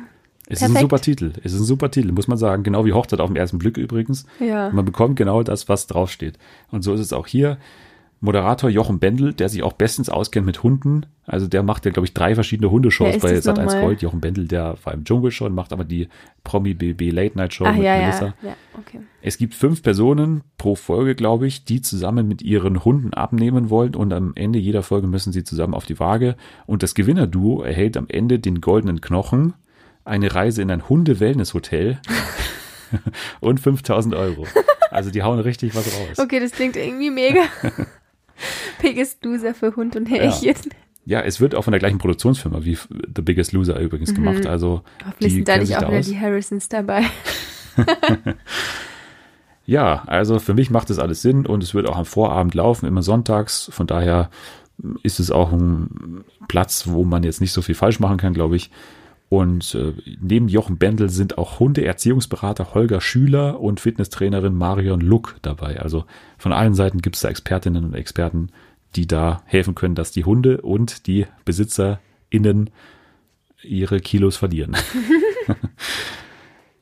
Es 0.49 0.63
ist 0.63 0.71
ein 0.77 0.81
super 0.81 1.01
Titel. 1.01 1.33
Es 1.45 1.53
ist 1.53 1.61
ein 1.61 1.65
super 1.65 1.91
Titel, 1.91 2.13
muss 2.13 2.29
man 2.29 2.39
sagen. 2.39 2.63
Genau 2.63 2.85
wie 2.85 2.93
Hochzeit 2.93 3.21
auf 3.21 3.29
den 3.29 3.37
ersten 3.37 3.59
Blick 3.59 3.77
übrigens. 3.77 4.27
Ja. 4.41 4.71
Man 4.71 4.85
bekommt 4.85 5.17
genau 5.17 5.43
das, 5.43 5.69
was 5.69 5.87
draufsteht. 5.87 6.39
Und 6.71 6.83
so 6.83 6.93
ist 6.95 7.01
es 7.01 7.13
auch 7.13 7.27
hier. 7.27 7.59
Moderator 8.23 8.69
Jochen 8.69 8.99
Bendel, 8.99 9.33
der 9.33 9.49
sich 9.49 9.63
auch 9.63 9.73
bestens 9.73 10.11
auskennt 10.11 10.45
mit 10.45 10.63
Hunden. 10.63 11.07
Also 11.27 11.47
der 11.49 11.63
macht 11.63 11.87
ja, 11.87 11.91
glaube 11.91 12.07
ich, 12.07 12.13
drei 12.13 12.35
verschiedene 12.35 12.71
Hundeshows 12.71 13.19
bei 13.19 13.33
das 13.33 13.47
Sat1 13.47 13.65
nochmal? 13.65 13.81
Gold. 13.81 14.03
Jochen 14.03 14.21
Bendel, 14.21 14.47
der 14.47 14.77
war 14.85 14.93
im 14.93 15.05
Dschungel 15.05 15.31
schon, 15.31 15.55
macht 15.55 15.73
aber 15.73 15.85
die 15.85 16.09
Promi 16.45 16.75
BB 16.75 17.13
Late 17.13 17.39
Night 17.39 17.55
Show 17.55 17.65
Ach 17.65 17.75
mit 17.75 17.85
ja, 17.85 17.97
Melissa. 17.97 18.27
ja. 18.27 18.35
Ja, 18.51 18.57
okay. 18.79 19.01
Es 19.23 19.39
gibt 19.39 19.55
fünf 19.55 19.83
Personen 19.83 20.43
pro 20.59 20.75
Folge, 20.75 21.15
glaube 21.15 21.47
ich, 21.47 21.65
die 21.65 21.81
zusammen 21.81 22.29
mit 22.29 22.43
ihren 22.43 22.85
Hunden 22.85 23.15
abnehmen 23.15 23.71
wollen 23.71 23.95
und 23.95 24.13
am 24.13 24.33
Ende 24.35 24.59
jeder 24.59 24.83
Folge 24.83 25.07
müssen 25.07 25.33
sie 25.33 25.45
zusammen 25.45 25.73
auf 25.73 25.87
die 25.87 25.99
Waage 25.99 26.37
und 26.67 26.83
das 26.83 26.95
Gewinnerduo 26.95 27.63
erhält 27.63 27.97
am 27.97 28.07
Ende 28.09 28.39
den 28.39 28.61
goldenen 28.61 29.01
Knochen, 29.01 29.55
eine 30.05 30.35
Reise 30.35 30.61
in 30.61 30.71
ein 30.71 30.89
Hunde-Wellness-Hotel 30.89 31.99
und 33.41 33.61
5000 33.61 34.15
Euro. 34.15 34.47
Also 34.91 35.11
die 35.11 35.23
hauen 35.23 35.39
richtig 35.39 35.75
was 35.75 35.87
raus. 35.87 36.19
Okay, 36.19 36.41
das 36.41 36.51
klingt 36.53 36.77
irgendwie 36.77 37.11
mega. 37.11 37.43
Biggest 38.83 39.25
Loser 39.25 39.55
für 39.55 39.77
Hund 39.77 39.97
und 39.97 40.07
Härchen. 40.07 40.55
Ja, 41.07 41.21
es 41.23 41.41
wird 41.41 41.55
auch 41.55 41.65
von 41.65 41.73
der 41.73 41.81
gleichen 41.81 41.99
Produktionsfirma 41.99 42.65
wie 42.65 42.77
The 42.77 43.23
Biggest 43.23 43.53
Loser 43.53 43.79
übrigens 43.81 44.15
gemacht. 44.15 44.47
Also 44.47 44.83
Hoffentlich 45.05 45.33
sind 45.33 45.49
da 45.49 45.57
nicht 45.57 45.75
auch 45.77 45.81
da 45.81 45.89
wieder 45.89 46.01
die 46.01 46.19
Harrisons 46.19 46.69
dabei. 46.69 47.05
Ja, 49.71 50.03
also 50.07 50.41
für 50.41 50.53
mich 50.53 50.71
macht 50.71 50.91
das 50.91 50.99
alles 50.99 51.23
Sinn 51.23 51.47
und 51.47 51.63
es 51.63 51.75
wird 51.75 51.89
auch 51.89 51.97
am 51.97 52.05
Vorabend 52.05 52.57
laufen, 52.57 52.87
immer 52.87 53.03
sonntags. 53.03 53.71
Von 53.73 53.87
daher 53.87 54.29
ist 55.05 55.21
es 55.21 55.31
auch 55.31 55.53
ein 55.53 56.25
Platz, 56.49 56.89
wo 56.89 57.05
man 57.05 57.23
jetzt 57.23 57.41
nicht 57.41 57.53
so 57.53 57.63
viel 57.63 57.77
falsch 57.77 58.01
machen 58.01 58.17
kann, 58.17 58.35
glaube 58.35 58.57
ich. 58.57 58.73
Und 59.31 59.75
äh, 59.75 59.95
neben 60.21 60.49
Jochen 60.49 60.77
Bendel 60.77 61.09
sind 61.09 61.39
auch 61.39 61.61
Hundeerziehungsberater 61.61 62.75
Holger 62.75 63.01
Schüler 63.01 63.61
und 63.61 63.81
Fitnesstrainerin 63.81 64.55
Marion 64.55 65.01
Luck 65.01 65.37
dabei. 65.41 65.81
Also 65.81 66.05
von 66.37 66.53
allen 66.53 66.75
Seiten 66.75 67.01
gibt 67.01 67.17
es 67.17 67.23
da 67.23 67.29
Expertinnen 67.29 67.85
und 67.85 67.95
Experten, 67.95 68.49
die 68.97 69.07
da 69.07 69.43
helfen 69.47 69.75
können, 69.75 69.95
dass 69.95 70.11
die 70.11 70.25
Hunde 70.25 70.61
und 70.61 71.07
die 71.07 71.27
BesitzerInnen 71.45 72.71
ihre 73.63 74.01
Kilos 74.01 74.37
verlieren. 74.37 74.77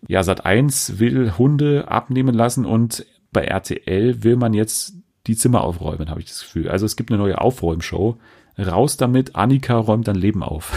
Ja, 0.07 0.23
Sat 0.23 0.45
1 0.47 1.01
will 1.01 1.37
Hunde 1.37 1.89
abnehmen 1.89 2.35
lassen 2.35 2.65
und 2.65 3.05
bei 3.33 3.45
RTL 3.45 4.23
will 4.23 4.37
man 4.37 4.55
jetzt 4.55 4.95
die 5.27 5.37
Zimmer 5.37 5.63
aufräumen, 5.63 6.09
habe 6.09 6.21
ich 6.21 6.27
das 6.27 6.41
Gefühl. 6.41 6.69
Also 6.69 6.87
es 6.87 6.97
gibt 6.97 7.11
eine 7.11 7.19
neue 7.19 7.41
Aufräumshow. 7.41 8.19
Raus 8.59 8.97
damit, 8.97 9.37
Annika 9.37 9.77
räumt 9.77 10.09
dein 10.09 10.17
Leben 10.17 10.43
auf. 10.43 10.73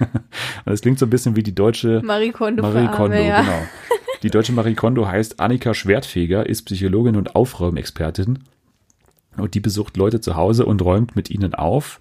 und 0.00 0.08
das 0.66 0.80
klingt 0.80 0.98
so 0.98 1.06
ein 1.06 1.10
bisschen 1.10 1.36
wie 1.36 1.42
die 1.42 1.54
deutsche 1.54 2.00
Marie 2.02 2.30
Kondo. 2.30 2.62
Marie 2.62 2.86
Arme, 2.86 2.96
Kondo, 2.96 3.16
ja. 3.16 3.40
genau. 3.40 3.62
Die 4.22 4.30
deutsche 4.30 4.52
Marie 4.52 4.74
Kondo 4.74 5.08
heißt 5.08 5.40
Annika 5.40 5.74
Schwertfeger, 5.74 6.46
ist 6.46 6.62
Psychologin 6.62 7.16
und 7.16 7.34
Aufräumexpertin. 7.34 8.38
Und 9.36 9.54
die 9.54 9.60
besucht 9.60 9.96
Leute 9.96 10.20
zu 10.20 10.36
Hause 10.36 10.64
und 10.64 10.80
räumt 10.80 11.16
mit 11.16 11.28
ihnen 11.28 11.54
auf. 11.54 12.00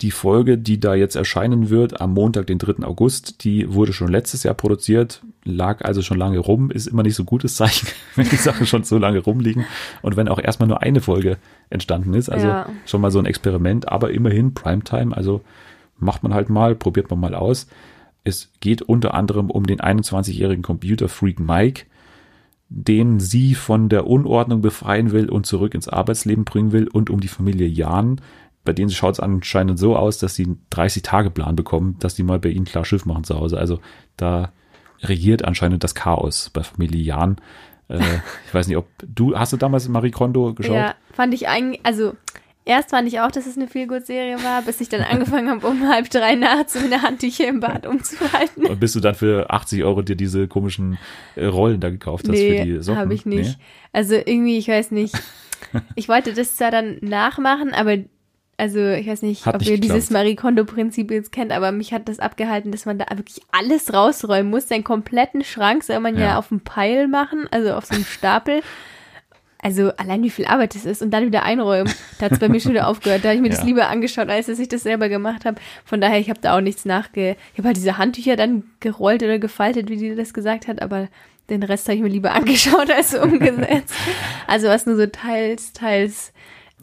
Die 0.00 0.10
Folge, 0.10 0.58
die 0.58 0.80
da 0.80 0.94
jetzt 0.94 1.14
erscheinen 1.14 1.70
wird, 1.70 2.00
am 2.00 2.14
Montag, 2.14 2.48
den 2.48 2.58
3. 2.58 2.84
August, 2.84 3.44
die 3.44 3.72
wurde 3.72 3.92
schon 3.92 4.08
letztes 4.08 4.42
Jahr 4.42 4.54
produziert, 4.54 5.22
lag 5.44 5.84
also 5.84 6.02
schon 6.02 6.18
lange 6.18 6.38
rum, 6.38 6.70
ist 6.72 6.88
immer 6.88 7.04
nicht 7.04 7.14
so 7.14 7.24
gutes 7.24 7.54
Zeichen, 7.54 7.86
wenn 8.16 8.28
die 8.28 8.36
Sachen 8.36 8.66
schon 8.66 8.82
so 8.82 8.98
lange 8.98 9.20
rumliegen 9.20 9.64
und 10.02 10.16
wenn 10.16 10.28
auch 10.28 10.40
erstmal 10.40 10.68
nur 10.68 10.82
eine 10.82 11.00
Folge 11.00 11.38
entstanden 11.70 12.12
ist. 12.14 12.28
Also 12.28 12.48
Ja. 12.48 12.66
schon 12.86 13.00
mal 13.00 13.12
so 13.12 13.20
ein 13.20 13.26
Experiment, 13.26 13.88
aber 13.88 14.10
immerhin 14.10 14.52
Primetime, 14.52 15.16
also 15.16 15.42
macht 15.96 16.24
man 16.24 16.34
halt 16.34 16.50
mal, 16.50 16.74
probiert 16.74 17.08
man 17.10 17.20
mal 17.20 17.34
aus. 17.36 17.68
Es 18.24 18.50
geht 18.58 18.82
unter 18.82 19.14
anderem 19.14 19.48
um 19.50 19.64
den 19.66 19.80
21-jährigen 19.80 20.62
Computerfreak 20.62 21.38
Mike, 21.38 21.84
den 22.68 23.20
sie 23.20 23.54
von 23.54 23.88
der 23.88 24.06
Unordnung 24.08 24.60
befreien 24.60 25.12
will 25.12 25.28
und 25.28 25.46
zurück 25.46 25.74
ins 25.74 25.88
Arbeitsleben 25.88 26.44
bringen 26.44 26.72
will 26.72 26.88
und 26.88 27.10
um 27.10 27.20
die 27.20 27.28
Familie 27.28 27.68
Jan. 27.68 28.20
Bei 28.64 28.72
denen 28.72 28.90
schaut 28.90 29.14
es 29.14 29.20
anscheinend 29.20 29.78
so 29.78 29.96
aus, 29.96 30.18
dass 30.18 30.34
sie 30.34 30.44
einen 30.44 30.64
30-Tage-Plan 30.72 31.54
bekommen, 31.56 31.96
dass 32.00 32.14
die 32.14 32.22
mal 32.22 32.38
bei 32.38 32.48
ihnen 32.48 32.64
klar 32.64 32.84
Schiff 32.84 33.04
machen 33.04 33.24
zu 33.24 33.38
Hause. 33.38 33.58
Also 33.58 33.80
da 34.16 34.52
regiert 35.02 35.44
anscheinend 35.44 35.84
das 35.84 35.94
Chaos 35.94 36.50
bei 36.50 36.62
Familie 36.62 37.02
Jan. 37.02 37.36
Äh, 37.88 38.00
ich 38.46 38.54
weiß 38.54 38.66
nicht, 38.68 38.76
ob 38.78 38.86
du, 39.06 39.36
hast 39.38 39.52
du 39.52 39.56
damals 39.58 39.86
Marie 39.88 40.10
Kondo 40.10 40.54
geschaut? 40.54 40.76
Ja, 40.76 40.94
fand 41.12 41.34
ich 41.34 41.46
eigentlich, 41.48 41.80
also 41.84 42.14
erst 42.64 42.90
fand 42.90 43.06
ich 43.06 43.20
auch, 43.20 43.30
dass 43.30 43.46
es 43.46 43.58
eine 43.58 43.68
viel 43.68 43.86
gut 43.86 44.06
Serie 44.06 44.42
war, 44.42 44.62
bis 44.62 44.80
ich 44.80 44.88
dann 44.88 45.02
angefangen 45.10 45.50
habe, 45.50 45.66
um 45.66 45.86
halb 45.86 46.08
drei 46.08 46.34
nachts 46.34 46.74
meine 46.74 47.02
Handtücher 47.02 47.46
im 47.46 47.60
Bad 47.60 47.86
umzuhalten. 47.86 48.64
Und 48.64 48.80
bis 48.80 48.94
du 48.94 49.00
dann 49.00 49.14
für 49.14 49.50
80 49.50 49.84
Euro 49.84 50.00
dir 50.00 50.16
diese 50.16 50.48
komischen 50.48 50.96
äh, 51.36 51.44
Rollen 51.44 51.80
da 51.80 51.90
gekauft 51.90 52.26
hast 52.26 52.38
für 52.38 52.64
die 52.64 52.72
Nee, 52.72 52.80
Socken? 52.80 52.98
habe 53.00 53.12
ich 53.12 53.26
nicht. 53.26 53.58
Nee? 53.58 53.64
Also 53.92 54.14
irgendwie, 54.14 54.56
ich 54.56 54.68
weiß 54.68 54.90
nicht. 54.90 55.14
Ich 55.94 56.08
wollte 56.08 56.34
das 56.34 56.56
zwar 56.56 56.70
dann 56.70 56.98
nachmachen, 57.00 57.72
aber 57.72 57.96
also 58.56 58.78
ich 58.80 59.06
weiß 59.06 59.22
nicht, 59.22 59.46
Hat 59.46 59.54
ob 59.56 59.60
nicht 59.60 59.70
ihr 59.70 59.78
dieses 59.80 60.08
geklappt. 60.08 60.12
Marie 60.24 60.36
Kondo-Prinzip 60.36 61.10
jetzt 61.10 61.32
kennt, 61.32 61.52
aber 61.52 61.72
mich 61.72 61.92
hat 61.92 62.08
das 62.08 62.18
abgehalten, 62.20 62.70
dass 62.72 62.86
man 62.86 62.98
da 62.98 63.06
wirklich 63.16 63.40
alles 63.52 63.92
rausräumen 63.92 64.50
muss. 64.50 64.66
Den 64.66 64.84
kompletten 64.84 65.42
Schrank 65.44 65.82
soll 65.84 66.00
man 66.00 66.16
ja, 66.16 66.20
Ja. 66.26 66.38
auf 66.38 66.48
dem 66.48 66.60
Pile 66.60 67.08
machen, 67.08 67.46
also 67.50 67.74
auf 67.74 67.84
so 67.86 67.94
einem 67.94 68.04
Stapel. 68.04 68.60
Also 69.62 69.92
allein 69.96 70.22
wie 70.22 70.28
viel 70.30 70.44
Arbeit 70.44 70.74
das 70.74 70.84
ist 70.84 71.00
und 71.00 71.10
dann 71.10 71.24
wieder 71.24 71.42
einräumen. 71.44 71.90
Da 72.18 72.26
hat 72.26 72.32
es 72.32 72.38
bei 72.38 72.50
mir 72.50 72.60
schon 72.60 72.72
wieder 72.72 72.86
aufgehört. 72.86 73.24
Da 73.24 73.28
habe 73.28 73.36
ich 73.36 73.40
mir 73.42 73.48
das 73.48 73.60
Ja. 73.60 73.64
lieber 73.64 73.88
angeschaut, 73.88 74.28
als 74.28 74.44
dass 74.46 74.58
ich 74.58 74.68
das 74.68 74.82
selber 74.82 75.08
gemacht 75.08 75.46
habe. 75.46 75.56
Von 75.86 76.02
daher, 76.02 76.18
ich 76.18 76.28
habe 76.28 76.38
da 76.40 76.54
auch 76.54 76.60
nichts 76.60 76.84
nachge... 76.84 77.36
Ich 77.52 77.58
habe 77.58 77.68
halt 77.68 77.76
diese 77.78 77.96
Handtücher 77.96 78.36
dann 78.36 78.64
gerollt 78.80 79.22
oder 79.22 79.38
gefaltet, 79.38 79.88
wie 79.88 79.96
die 79.96 80.14
das 80.14 80.34
gesagt 80.34 80.68
hat, 80.68 80.82
aber 80.82 81.08
den 81.48 81.62
Rest 81.62 81.86
habe 81.88 81.96
ich 81.96 82.02
mir 82.02 82.10
lieber 82.10 82.32
angeschaut 82.34 82.90
als 82.90 83.14
umgesetzt. 83.14 83.94
also 84.46 84.68
was 84.68 84.84
nur 84.84 84.96
so 84.96 85.06
teils, 85.06 85.72
teils 85.72 86.34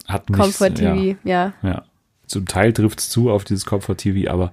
Hat 0.06 0.28
nicht, 0.30 0.38
Comfort 0.38 0.78
ja. 0.78 0.94
TV, 0.94 1.18
ja. 1.24 1.52
Ja, 1.62 1.84
zum 2.26 2.46
Teil 2.46 2.72
trifft 2.72 2.98
es 3.00 3.08
zu 3.10 3.30
auf 3.30 3.44
dieses 3.44 3.66
Comfort 3.66 3.96
TV, 3.96 4.30
aber 4.30 4.52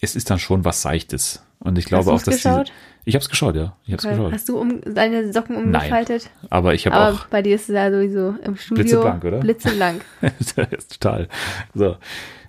es 0.00 0.16
ist 0.16 0.30
dann 0.30 0.38
schon 0.38 0.64
was 0.64 0.82
Seichtes. 0.82 1.42
Und 1.60 1.76
ich 1.76 1.86
glaube 1.86 2.12
Hast 2.12 2.22
auch, 2.22 2.24
dass 2.24 2.36
diese, 2.36 2.48
geschaut? 2.50 2.72
ich 3.04 3.14
habe 3.14 3.22
es 3.22 3.28
geschaut, 3.28 3.56
ja, 3.56 3.76
ich 3.84 3.92
habe 3.92 3.98
es 3.98 4.04
Okay. 4.04 4.16
geschaut. 4.16 4.32
Hast 4.32 4.48
du 4.48 4.58
um, 4.58 4.80
deine 4.82 5.32
Socken 5.32 5.56
umgefaltet? 5.56 6.30
Aber 6.50 6.74
ich 6.74 6.86
habe 6.86 6.96
auch 6.96 7.26
bei 7.26 7.42
dir 7.42 7.56
ist 7.56 7.68
es 7.68 7.74
ja 7.74 7.90
sowieso 7.90 8.36
im 8.44 8.56
Studio 8.56 8.84
Blitzeblank, 8.84 9.24
oder? 9.24 9.40
Blitzeblank. 9.40 10.04
das 10.20 10.68
ist 10.70 11.00
total. 11.00 11.28
So, 11.74 11.96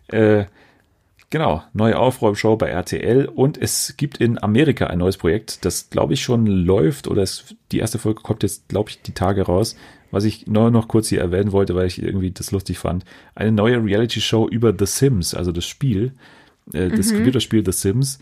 äh, 0.08 0.46
genau, 1.32 1.64
neue 1.74 1.98
Aufräumshow 1.98 2.56
bei 2.56 2.70
RTL 2.70 3.26
und 3.26 3.58
es 3.60 3.96
gibt 3.98 4.18
in 4.18 4.42
Amerika 4.42 4.88
ein 4.88 5.00
neues 5.00 5.18
Projekt, 5.18 5.66
das 5.66 5.90
glaube 5.90 6.14
ich 6.14 6.22
schon 6.22 6.46
läuft 6.46 7.08
oder 7.08 7.24
es, 7.24 7.56
die 7.72 7.80
erste 7.80 7.98
Folge 7.98 8.22
kommt 8.22 8.44
jetzt, 8.44 8.70
glaube 8.70 8.92
ich, 8.92 9.02
die 9.02 9.14
Tage 9.14 9.42
raus. 9.44 9.76
Was 10.12 10.24
ich 10.24 10.48
nur 10.48 10.72
noch 10.72 10.88
kurz 10.88 11.10
hier 11.10 11.22
erwähnen 11.22 11.52
wollte, 11.52 11.76
weil 11.76 11.88
ich 11.88 12.02
irgendwie 12.02 12.32
das 12.32 12.52
lustig 12.52 12.80
fand. 12.80 13.06
Eine 13.36 13.52
neue 13.52 13.84
Reality-Show 13.84 14.48
über 14.48 14.74
The 14.78 14.86
Sims, 14.86 15.34
also 15.34 15.52
das 15.52 15.66
Spiel, 15.66 16.14
äh, 16.74 16.90
das 16.90 17.14
Computerspiel 17.14 17.64
The 17.66 17.72
Sims. 17.72 18.20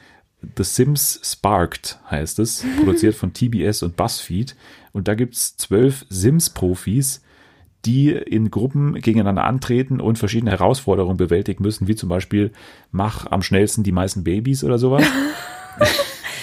The 0.55 0.63
Sims 0.63 1.19
Sparked 1.23 1.97
heißt 2.11 2.39
es, 2.39 2.63
produziert 2.77 3.15
von 3.15 3.33
TBS 3.33 3.83
und 3.83 3.95
BuzzFeed. 3.95 4.55
Und 4.93 5.07
da 5.07 5.15
gibt's 5.15 5.57
zwölf 5.57 6.05
Sims-Profis, 6.09 7.23
die 7.85 8.11
in 8.11 8.51
Gruppen 8.51 8.95
gegeneinander 8.95 9.45
antreten 9.45 9.99
und 9.99 10.19
verschiedene 10.19 10.51
Herausforderungen 10.51 11.17
bewältigen 11.17 11.63
müssen, 11.63 11.87
wie 11.87 11.95
zum 11.95 12.09
Beispiel 12.09 12.51
mach 12.91 13.31
am 13.31 13.41
schnellsten 13.41 13.83
die 13.83 13.91
meisten 13.91 14.23
Babys 14.23 14.63
oder 14.63 14.77
sowas. 14.77 15.05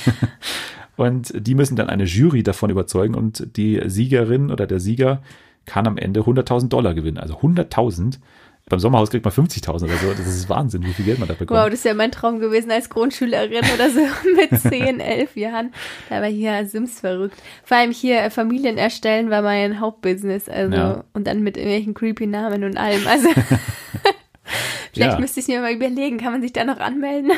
und 0.96 1.32
die 1.36 1.54
müssen 1.54 1.76
dann 1.76 1.88
eine 1.90 2.04
Jury 2.04 2.42
davon 2.42 2.70
überzeugen 2.70 3.14
und 3.14 3.56
die 3.56 3.80
Siegerin 3.86 4.50
oder 4.50 4.66
der 4.66 4.80
Sieger 4.80 5.22
kann 5.66 5.86
am 5.86 5.96
Ende 5.98 6.20
100.000 6.20 6.68
Dollar 6.68 6.94
gewinnen. 6.94 7.18
Also 7.18 7.34
100.000 7.38 8.18
Beim 8.66 8.78
Sommerhaus 8.80 9.10
kriegt 9.10 9.24
man 9.26 9.32
50.000 9.34 9.84
oder 9.84 9.96
so. 9.98 10.08
Das 10.16 10.26
ist 10.26 10.48
Wahnsinn, 10.48 10.84
wie 10.86 10.92
viel 10.94 11.04
Geld 11.04 11.18
man 11.18 11.28
da 11.28 11.34
bekommt. 11.34 11.58
Wow, 11.60 11.66
das 11.66 11.80
ist 11.80 11.84
ja 11.84 11.92
mein 11.92 12.10
Traum 12.10 12.38
gewesen 12.40 12.70
als 12.70 12.88
Grundschülerin 12.88 13.62
oder 13.74 13.90
so 13.90 14.00
mit 14.36 14.58
10, 14.60 15.00
11 15.00 15.36
Jahren. 15.36 15.72
Da 16.08 16.22
war 16.22 16.28
hier 16.28 16.64
Sims 16.66 17.00
verrückt. 17.00 17.36
Vor 17.62 17.76
allem 17.76 17.90
hier 17.92 18.20
äh, 18.22 18.30
Familien 18.30 18.78
erstellen 18.78 19.28
war 19.28 19.42
mein 19.42 19.80
Hauptbusiness. 19.80 20.48
Also, 20.48 20.74
Ja. 20.74 21.04
und 21.12 21.26
dann 21.26 21.42
mit 21.42 21.58
irgendwelchen 21.58 21.92
creepy 21.92 22.26
Namen 22.26 22.64
und 22.64 22.78
allem. 22.78 23.06
Also, 23.06 23.28
vielleicht 24.92 25.12
Ja. 25.14 25.20
müsste 25.20 25.40
ich 25.40 25.48
mir 25.48 25.60
mal 25.60 25.72
überlegen, 25.74 26.18
kann 26.18 26.32
man 26.32 26.40
sich 26.42 26.52
da 26.52 26.64
noch 26.64 26.78
anmelden? 26.78 27.32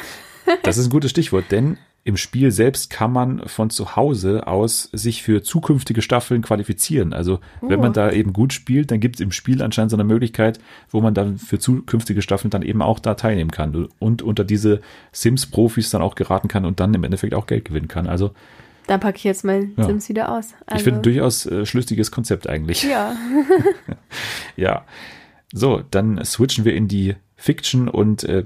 Das 0.62 0.78
ist 0.78 0.86
ein 0.86 0.90
gutes 0.90 1.10
Stichwort, 1.10 1.46
denn 1.50 1.76
im 2.06 2.16
Spiel 2.16 2.52
selbst 2.52 2.88
kann 2.88 3.12
man 3.12 3.40
von 3.48 3.68
zu 3.68 3.96
Hause 3.96 4.46
aus 4.46 4.88
sich 4.92 5.24
für 5.24 5.42
zukünftige 5.42 6.02
Staffeln 6.02 6.40
qualifizieren. 6.40 7.12
Also 7.12 7.40
wenn 7.60 7.80
Oh. 7.80 7.82
man 7.82 7.92
da 7.92 8.12
eben 8.12 8.32
gut 8.32 8.52
spielt, 8.52 8.92
dann 8.92 9.00
gibt 9.00 9.16
es 9.16 9.20
im 9.20 9.32
Spiel 9.32 9.60
anscheinend 9.60 9.90
so 9.90 9.96
eine 9.96 10.04
Möglichkeit, 10.04 10.60
wo 10.90 11.00
man 11.00 11.14
dann 11.14 11.36
für 11.36 11.58
zukünftige 11.58 12.22
Staffeln 12.22 12.50
dann 12.50 12.62
eben 12.62 12.80
auch 12.80 13.00
da 13.00 13.14
teilnehmen 13.14 13.50
kann 13.50 13.88
und 13.98 14.22
unter 14.22 14.44
diese 14.44 14.80
Sims-Profis 15.10 15.90
dann 15.90 16.00
auch 16.00 16.14
geraten 16.14 16.46
kann 16.46 16.64
und 16.64 16.78
dann 16.78 16.94
im 16.94 17.02
Endeffekt 17.02 17.34
auch 17.34 17.46
Geld 17.46 17.64
gewinnen 17.64 17.88
kann. 17.88 18.06
Also 18.06 18.30
Da 18.86 18.98
packe 18.98 19.16
ich 19.18 19.24
jetzt 19.24 19.44
mein 19.44 19.72
Ja. 19.76 19.84
Sims 19.86 20.08
wieder 20.08 20.30
aus. 20.30 20.54
Also, 20.66 20.76
ich 20.76 20.82
finde 20.84 21.00
ein 21.00 21.02
durchaus 21.02 21.44
äh, 21.46 21.66
schlüssiges 21.66 22.12
Konzept 22.12 22.48
eigentlich. 22.48 22.84
Ja, 22.84 23.16
Ja. 24.56 24.84
So, 25.52 25.82
dann 25.90 26.24
switchen 26.24 26.64
wir 26.64 26.74
in 26.74 26.88
die 26.88 27.14
Fiction 27.36 27.88
und 27.88 28.24
äh, 28.24 28.44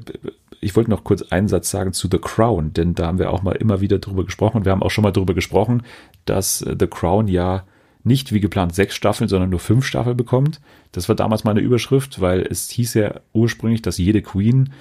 ich 0.60 0.76
wollte 0.76 0.90
noch 0.90 1.04
kurz 1.04 1.22
einen 1.22 1.48
Satz 1.48 1.70
sagen 1.70 1.92
zu 1.92 2.08
The 2.10 2.18
Crown, 2.18 2.72
denn 2.72 2.94
da 2.94 3.06
haben 3.06 3.18
wir 3.18 3.30
auch 3.30 3.42
mal 3.42 3.56
immer 3.56 3.80
wieder 3.80 3.98
drüber 3.98 4.24
gesprochen 4.24 4.58
und 4.58 4.64
wir 4.64 4.72
haben 4.72 4.82
auch 4.82 4.90
schon 4.90 5.02
mal 5.02 5.10
drüber 5.10 5.34
gesprochen, 5.34 5.82
dass 6.24 6.62
äh, 6.62 6.76
The 6.78 6.86
Crown 6.86 7.28
ja 7.28 7.64
nicht 8.02 8.32
wie 8.32 8.40
geplant 8.40 8.74
sechs 8.74 8.94
Staffeln, 8.94 9.28
sondern 9.28 9.50
nur 9.50 9.60
fünf 9.60 9.84
Staffeln 9.84 10.16
bekommt. 10.16 10.60
Das 10.92 11.08
war 11.08 11.16
damals 11.16 11.44
mal 11.44 11.50
eine 11.50 11.60
Überschrift, 11.60 12.20
weil 12.20 12.40
es 12.40 12.70
hieß 12.70 12.94
ja 12.94 13.20
ursprünglich, 13.32 13.82
dass 13.82 13.98
jede 13.98 14.22
Queen 14.22 14.72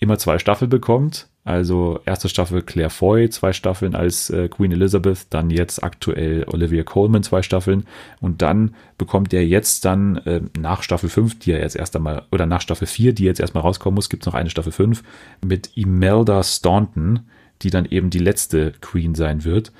immer 0.00 0.18
zwei 0.18 0.38
Staffeln 0.38 0.70
bekommt. 0.70 1.28
Also 1.44 2.00
erste 2.04 2.28
Staffel 2.28 2.62
Claire 2.62 2.90
Foy, 2.90 3.30
zwei 3.30 3.52
Staffeln 3.52 3.94
als 3.94 4.30
äh, 4.30 4.48
Queen 4.48 4.72
Elizabeth, 4.72 5.26
dann 5.30 5.50
jetzt 5.50 5.82
aktuell 5.82 6.44
Olivia 6.48 6.82
Colman, 6.82 7.22
zwei 7.22 7.42
Staffeln. 7.42 7.84
Und 8.20 8.42
dann 8.42 8.74
bekommt 8.98 9.32
er 9.32 9.46
jetzt 9.46 9.84
dann 9.84 10.16
äh, 10.18 10.40
nach 10.58 10.82
Staffel 10.82 11.08
5, 11.08 11.38
die 11.38 11.52
er 11.52 11.60
jetzt 11.60 11.76
erst 11.76 11.96
einmal, 11.96 12.26
oder 12.32 12.46
nach 12.46 12.60
Staffel 12.60 12.86
4, 12.86 13.14
die 13.14 13.24
jetzt 13.24 13.40
erstmal 13.40 13.62
rauskommen 13.62 13.94
muss, 13.94 14.08
gibt's 14.10 14.26
noch 14.26 14.34
eine 14.34 14.50
Staffel 14.50 14.72
5 14.72 15.02
mit 15.44 15.76
Imelda 15.76 16.42
Staunton, 16.42 17.20
die 17.62 17.70
dann 17.70 17.84
eben 17.86 18.10
die 18.10 18.18
letzte 18.18 18.72
Queen 18.80 19.14
sein 19.14 19.44
wird. 19.44 19.72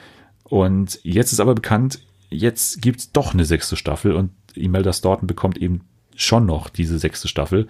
Und 0.44 1.00
jetzt 1.02 1.32
ist 1.32 1.40
aber 1.40 1.54
bekannt, 1.54 2.00
jetzt 2.28 2.82
gibt's 2.82 3.12
doch 3.12 3.32
eine 3.32 3.44
sechste 3.44 3.76
Staffel 3.76 4.12
und 4.12 4.30
Imelda 4.54 4.92
Staunton 4.92 5.26
bekommt 5.26 5.58
eben 5.58 5.82
schon 6.14 6.46
noch 6.46 6.68
diese 6.68 6.98
sechste 6.98 7.28
Staffel. 7.28 7.68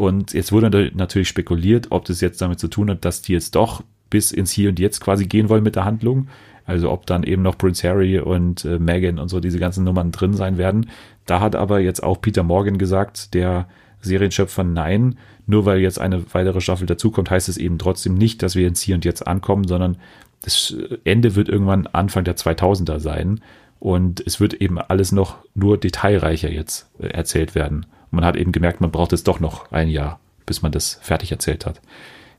Und 0.00 0.32
jetzt 0.32 0.50
wurde 0.50 0.90
natürlich 0.94 1.28
spekuliert, 1.28 1.88
ob 1.90 2.06
das 2.06 2.22
jetzt 2.22 2.40
damit 2.40 2.58
zu 2.58 2.68
tun 2.68 2.88
hat, 2.88 3.04
dass 3.04 3.20
die 3.20 3.34
jetzt 3.34 3.54
doch 3.54 3.84
bis 4.08 4.32
ins 4.32 4.50
Hier 4.50 4.70
und 4.70 4.78
Jetzt 4.78 5.02
quasi 5.02 5.26
gehen 5.26 5.50
wollen 5.50 5.62
mit 5.62 5.76
der 5.76 5.84
Handlung. 5.84 6.28
Also 6.64 6.90
ob 6.90 7.04
dann 7.04 7.22
eben 7.22 7.42
noch 7.42 7.58
Prince 7.58 7.86
Harry 7.86 8.18
und 8.18 8.64
äh, 8.64 8.78
Meghan 8.78 9.18
und 9.18 9.28
so 9.28 9.40
diese 9.40 9.58
ganzen 9.58 9.84
Nummern 9.84 10.10
drin 10.10 10.32
sein 10.32 10.56
werden. 10.56 10.88
Da 11.26 11.40
hat 11.40 11.54
aber 11.54 11.80
jetzt 11.80 12.02
auch 12.02 12.18
Peter 12.18 12.42
Morgan 12.42 12.78
gesagt, 12.78 13.34
der 13.34 13.68
Serienschöpfer, 14.00 14.64
nein, 14.64 15.18
nur 15.46 15.66
weil 15.66 15.80
jetzt 15.80 16.00
eine 16.00 16.24
weitere 16.32 16.62
Staffel 16.62 16.86
dazukommt, 16.86 17.30
heißt 17.30 17.50
es 17.50 17.58
eben 17.58 17.76
trotzdem 17.76 18.14
nicht, 18.14 18.42
dass 18.42 18.56
wir 18.56 18.66
ins 18.66 18.80
Hier 18.80 18.94
und 18.94 19.04
Jetzt 19.04 19.26
ankommen, 19.26 19.68
sondern 19.68 19.98
das 20.40 20.74
Ende 21.04 21.36
wird 21.36 21.50
irgendwann 21.50 21.86
Anfang 21.88 22.24
der 22.24 22.38
2000er 22.38 23.00
sein. 23.00 23.42
Und 23.78 24.26
es 24.26 24.40
wird 24.40 24.54
eben 24.54 24.78
alles 24.78 25.12
noch 25.12 25.36
nur 25.54 25.76
detailreicher 25.76 26.50
jetzt 26.50 26.88
äh, 26.98 27.08
erzählt 27.08 27.54
werden. 27.54 27.84
Und 28.10 28.16
man 28.16 28.24
hat 28.24 28.36
eben 28.36 28.52
gemerkt, 28.52 28.80
man 28.80 28.90
braucht 28.90 29.12
jetzt 29.12 29.28
doch 29.28 29.40
noch 29.40 29.70
ein 29.72 29.88
Jahr, 29.88 30.18
bis 30.46 30.62
man 30.62 30.72
das 30.72 30.98
fertig 31.02 31.30
erzählt 31.32 31.66
hat. 31.66 31.80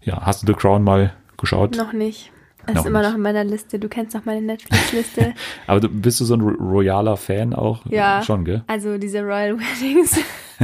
Ja, 0.01 0.21
hast 0.25 0.41
du 0.43 0.47
The 0.47 0.53
Crown 0.53 0.83
mal 0.83 1.13
geschaut? 1.37 1.75
noch 1.77 1.93
nicht. 1.93 2.31
Das 2.67 2.75
Noch 2.75 2.81
ist 2.83 2.89
immer 2.89 2.99
nicht. 3.01 3.09
noch 3.09 3.15
in 3.15 3.21
meiner 3.23 3.43
Liste. 3.43 3.79
Du 3.79 3.89
kennst 3.89 4.13
noch 4.13 4.25
meine 4.25 4.41
Netflix-Liste. 4.41 5.33
Aber 5.67 5.79
du, 5.79 5.89
bist 5.89 6.19
du 6.21 6.25
so 6.25 6.35
ein 6.35 6.41
ro- 6.41 6.63
royaler 6.63 7.17
Fan 7.17 7.55
auch? 7.55 7.83
Ja. 7.87 8.21
Schon, 8.21 8.45
gell? 8.45 8.63
Also 8.67 8.99
diese 8.99 9.21
Royal 9.21 9.57
Weddings 9.57 10.19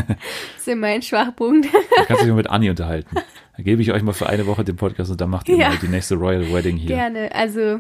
sind 0.60 0.80
mein 0.80 1.02
Schwachpunkt. 1.02 1.66
Da 1.74 2.04
kannst 2.06 2.22
du 2.22 2.26
dich 2.26 2.28
mal 2.28 2.36
mit 2.38 2.50
Anni 2.52 2.70
unterhalten. 2.70 3.16
Da 3.56 3.64
gebe 3.64 3.82
ich 3.82 3.92
euch 3.92 4.04
mal 4.04 4.14
für 4.14 4.30
eine 4.30 4.46
Woche 4.46 4.64
den 4.64 4.76
Podcast 4.76 5.10
und 5.10 5.20
dann 5.20 5.32
macht 5.32 5.50
ihr 5.50 5.58
Ja. 5.58 5.70
mal 5.70 5.78
die 5.82 5.88
nächste 5.88 6.14
Royal 6.16 6.54
Wedding 6.54 6.78
hier. 6.78 6.88
Gerne. 6.96 7.34
Also 7.34 7.80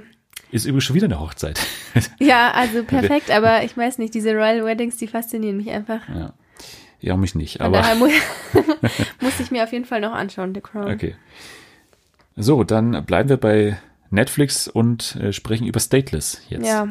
Ist 0.52 0.66
übrigens 0.66 0.86
schon 0.86 0.96
wieder 0.96 1.06
eine 1.06 1.20
Hochzeit. 1.20 1.60
ja, 2.20 2.50
also 2.54 2.84
perfekt. 2.84 3.30
Aber 3.30 3.64
ich 3.64 3.78
weiß 3.78 4.00
nicht, 4.00 4.16
diese 4.16 4.32
Royal 4.32 4.66
Weddings, 4.66 4.98
die 4.98 5.08
faszinieren 5.08 5.58
mich 5.58 5.70
einfach. 5.70 6.00
ja. 6.10 6.34
Ja, 7.00 7.16
mich 7.18 7.36
nicht. 7.36 7.62
Aber 7.62 7.78
daher 7.82 7.96
mu 7.96 8.08
muss 9.22 9.40
ich 9.40 9.52
mir 9.52 9.64
auf 9.64 9.72
jeden 9.72 9.86
Fall 9.86 10.02
noch 10.02 10.14
anschauen, 10.14 10.54
The 10.54 10.62
Crown. 10.62 10.92
Okay. 10.92 11.16
So, 12.36 12.64
dann 12.64 13.06
bleiben 13.06 13.30
wir 13.30 13.38
bei 13.38 13.78
Netflix 14.10 14.68
und 14.68 15.16
äh, 15.18 15.34
sprechen 15.34 15.68
über 15.68 15.80
Stateless 15.80 16.42
jetzt. 16.50 16.66
Ja, 16.66 16.88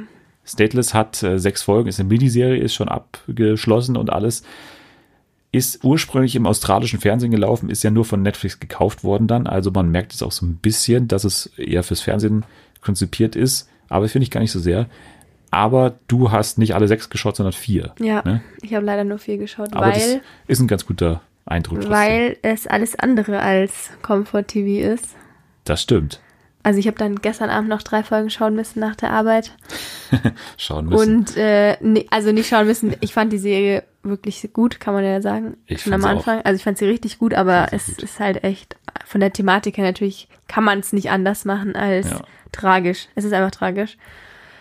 Stateless 0.47 0.95
hat 0.95 1.23
äh, 1.23 1.39
sechs 1.39 1.63
Folgen, 1.63 1.89
ist 1.89 2.01
eine 2.01 2.09
Miniserie, 2.09 2.63
ist 2.63 2.75
schon 2.75 2.89
abgeschlossen 2.89 3.97
und 3.97 4.11
alles. 4.11 4.45
Ist 5.53 5.85
ursprünglich 5.85 6.37
im 6.37 6.47
australischen 6.47 7.01
Fernsehen 7.01 7.31
gelaufen, 7.31 7.71
ist 7.71 7.83
ja 7.83 7.91
nur 7.91 8.05
von 8.05 8.23
Netflix 8.23 8.61
gekauft 8.61 9.05
worden 9.05 9.27
dann. 9.27 9.47
Also 9.47 9.71
man 9.71 9.91
merkt 9.91 10.13
es 10.13 10.23
auch 10.23 10.33
so 10.33 10.47
ein 10.47 10.57
bisschen, 10.57 11.09
dass 11.09 11.25
es 11.25 11.47
eher 11.57 11.83
fürs 11.83 12.01
Fernsehen 12.01 12.45
konzipiert 12.81 13.35
ist. 13.37 13.69
Aber 13.89 14.09
finde 14.09 14.25
ich 14.25 14.31
gar 14.31 14.41
nicht 14.41 14.53
so 14.53 14.61
sehr. 14.61 14.87
Aber 15.57 15.95
du 16.07 16.31
hast 16.33 16.59
nicht 16.59 16.75
alle 16.75 16.87
sechs 16.87 17.09
geschaut, 17.09 17.37
sondern 17.37 17.53
vier. 17.55 17.95
ja. 17.99 18.23
Ne? 18.25 18.43
Ich 18.63 18.75
habe 18.75 18.85
leider 18.85 19.05
nur 19.05 19.19
vier 19.19 19.39
geschaut, 19.39 19.73
Aber 19.75 19.87
das 19.91 19.97
weil, 20.07 20.21
ist 20.49 20.61
ein 20.61 20.67
ganz 20.69 20.85
guter 20.87 21.23
Eindruck. 21.47 21.77
trotzdem. 21.81 21.93
weil 21.93 22.37
es 22.43 22.67
alles 22.67 22.99
andere 22.99 23.41
als 23.41 23.91
Comfort 24.03 24.43
TV 24.49 24.87
ist. 24.93 25.15
Das 25.65 25.81
stimmt. 25.83 26.21
Also 26.63 26.79
ich 26.81 26.89
habe 26.89 26.99
dann 26.99 27.17
gestern 27.23 27.49
Abend 27.49 27.69
noch 27.71 27.83
drei 27.83 28.03
Folgen 28.03 28.29
schauen 28.29 28.55
müssen 28.57 28.81
nach 28.81 28.97
der 28.97 29.13
Arbeit. 29.13 29.53
Schauen 30.57 30.87
müssen. 30.87 31.19
Und 31.19 31.37
äh, 31.37 31.77
nee, 31.81 32.07
also 32.11 32.33
nicht 32.33 32.49
schauen 32.49 32.67
müssen. 32.67 32.95
Ich 33.01 33.15
fand 33.15 33.33
die 33.33 33.39
Serie 33.39 33.85
wirklich 34.03 34.49
gut, 34.53 34.81
kann 34.81 34.93
man 34.93 35.05
ja 35.05 35.23
sagen. 35.23 35.57
Ich 35.67 35.83
Schon 35.83 35.93
am 35.93 36.01
sie 36.03 36.07
auch. 36.09 36.11
Anfang. 36.17 36.43
Also 36.43 36.57
ich 36.57 36.65
fand 36.65 36.77
sie 36.79 36.85
richtig 36.87 37.19
gut, 37.19 37.35
aber 37.35 37.69
es 37.73 37.87
gut. 37.87 38.03
ist 38.03 38.19
halt 38.19 38.43
echt 38.43 38.77
von 39.05 39.21
der 39.21 39.33
Thematik 39.33 39.79
her 39.79 39.85
natürlich 39.85 40.29
kann 40.49 40.65
man 40.65 40.81
es 40.81 40.93
nicht 40.93 41.09
anders 41.11 41.45
machen 41.45 41.77
als 41.77 42.11
Ja. 42.11 42.21
tragisch. 42.53 43.07
Es 43.15 43.25
ist 43.25 43.33
einfach 43.33 43.53
tragisch. 43.53 43.97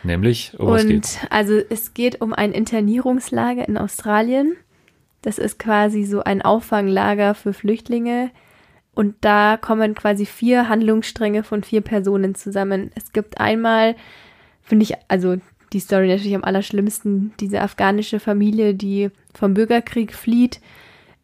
Nämlich, 0.06 0.54
um 0.58 0.68
was 0.68 0.84
Und 0.84 0.90
geht's? 0.90 1.18
also 1.30 1.60
es 1.70 1.94
geht 1.94 2.22
um 2.22 2.34
ein 2.34 2.52
Internierungslager 2.52 3.68
in 3.68 3.78
Australien. 3.78 4.56
Das 5.22 5.40
ist 5.40 5.58
quasi 5.58 6.04
so 6.04 6.24
ein 6.24 6.42
Auffanglager 6.42 7.34
für 7.34 7.54
Flüchtlinge. 7.54 8.30
Und 8.94 9.16
da 9.22 9.58
kommen 9.58 9.96
quasi 9.96 10.26
vier 10.26 10.70
Handlungsstränge 10.70 11.44
von 11.44 11.64
vier 11.64 11.82
Personen 11.82 12.36
zusammen. 12.36 12.92
Es 12.96 13.12
gibt 13.12 13.40
einmal, 13.40 13.96
finde 14.62 14.84
ich, 14.84 14.94
also 15.08 15.38
die 15.74 15.80
Story 15.80 16.08
natürlich 16.08 16.36
am 16.36 16.44
allerschlimmsten, 16.44 17.34
diese 17.40 17.62
afghanische 17.62 18.20
Familie, 18.20 18.74
die 18.76 19.10
vom 19.34 19.54
Bürgerkrieg 19.54 20.14
flieht. 20.14 20.62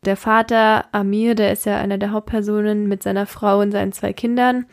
Der 0.04 0.18
Vater 0.18 0.86
Amir, 0.92 1.36
der 1.36 1.54
ist 1.54 1.66
ja 1.66 1.78
einer 1.78 2.00
der 2.00 2.12
Hauptpersonen 2.12 2.88
mit 2.88 3.04
seiner 3.04 3.28
Frau 3.28 3.60
und 3.60 3.72
seinen 3.72 3.94
zwei 3.94 4.12
Kindern, 4.12 4.66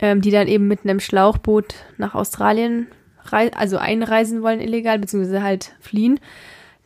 ähm, 0.00 0.22
die 0.22 0.30
dann 0.30 0.48
eben 0.48 0.66
mit 0.66 0.80
einem 0.82 0.98
Schlauchboot 0.98 1.74
nach 1.98 2.14
Australien 2.14 2.88
also 3.32 3.78
einreisen 3.78 4.42
wollen 4.42 4.60
illegal, 4.60 4.98
beziehungsweise 4.98 5.42
halt 5.42 5.72
fliehen. 5.80 6.20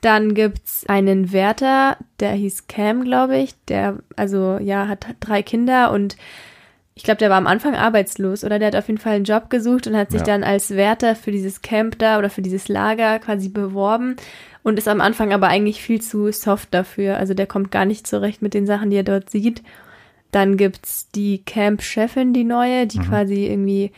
Dann 0.01 0.35
gibt's 0.35 0.85
einen 0.87 1.33
Wärter, 1.33 1.97
der 2.21 2.33
hieß 2.33 2.67
Cam, 2.67 3.05
glaube 3.05 3.39
ich. 3.39 3.55
Der, 3.69 3.99
also 4.17 4.59
ja, 4.61 4.87
hat 4.89 5.07
drei 5.21 5.43
Kinder 5.43 5.93
und 5.93 6.17
ich 6.97 7.03
glaube, 7.03 7.19
der 7.19 7.31
war 7.31 7.39
am 7.39 7.47
Anfang 7.49 7.75
arbeitslos 7.75 8.45
oder 8.45 8.59
der 8.59 8.69
hat 8.69 8.77
auf 8.77 8.87
jeden 8.87 9.01
Fall 9.01 9.15
einen 9.15 9.25
Job 9.25 9.51
gesucht 9.51 9.87
und 9.87 9.97
hat 9.97 10.11
sich 10.13 10.21
Ja. 10.21 10.27
dann 10.27 10.45
als 10.45 10.71
Wärter 10.77 11.17
für 11.17 11.33
dieses 11.33 11.63
Camp 11.63 11.99
da 11.99 12.19
oder 12.19 12.31
für 12.31 12.43
dieses 12.43 12.69
Lager 12.69 13.19
quasi 13.19 13.49
beworben 13.49 14.15
und 14.63 14.79
ist 14.79 14.87
am 14.87 15.01
Anfang 15.01 15.33
aber 15.33 15.49
eigentlich 15.49 15.83
viel 15.83 16.01
zu 16.01 16.31
soft 16.31 16.73
dafür. 16.73 17.17
Also 17.17 17.35
der 17.35 17.47
kommt 17.47 17.71
gar 17.73 17.85
nicht 17.85 18.07
zurecht 18.07 18.43
mit 18.43 18.55
den 18.55 18.67
Sachen, 18.67 18.91
die 18.91 18.97
er 18.97 19.03
dort 19.03 19.29
sieht. 19.31 19.63
Dann 20.31 20.57
gibt's 20.57 21.11
die 21.11 21.39
Camp-Chefin, 21.45 22.33
die 22.33 22.45
neue, 22.45 22.87
die 22.87 22.99
quasi 22.99 23.47
irgendwie, 23.47 23.91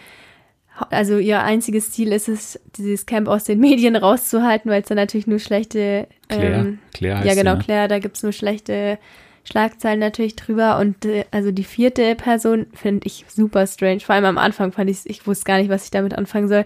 also 0.91 1.19
ihr 1.19 1.43
einziges 1.43 1.91
Ziel 1.91 2.13
ist 2.13 2.29
es, 2.29 2.61
dieses 2.77 3.07
Camp 3.07 3.29
aus 3.29 3.45
den 3.45 3.61
Medien 3.61 3.97
rauszuhalten, 3.97 4.71
weil 4.71 4.83
es 4.83 4.89
dann 4.89 4.97
natürlich 4.97 5.27
nur 5.27 5.39
schlechte, 5.39 6.07
Claire, 6.29 6.61
ähm, 6.61 6.79
Claire 6.93 7.17
heißt 7.19 7.27
ja 7.27 7.33
sie, 7.33 7.39
genau, 7.41 7.55
ne? 7.55 7.63
Claire, 7.63 7.89
da 7.89 7.99
gibt's 7.99 8.23
nur 8.23 8.33
schlechte 8.33 8.99
Schlagzeilen 9.45 10.01
natürlich 10.01 10.37
drüber. 10.37 10.79
Und 10.79 11.05
äh, 11.05 11.25
also 11.31 11.53
die 11.53 11.65
vierte 11.65 12.15
Person 12.15 12.67
finde 12.75 13.07
ich 13.07 13.25
super 13.29 13.67
strange, 13.67 14.01
vor 14.01 14.15
allem 14.15 14.25
am 14.25 14.39
Anfang 14.39 14.73
fand 14.73 14.91
ich, 14.91 15.01
ich 15.05 15.27
wusste 15.27 15.45
gar 15.45 15.59
nicht, 15.59 15.71
was 15.71 15.85
ich 15.85 15.91
damit 15.91 16.15
anfangen 16.15 16.49
soll, 16.49 16.65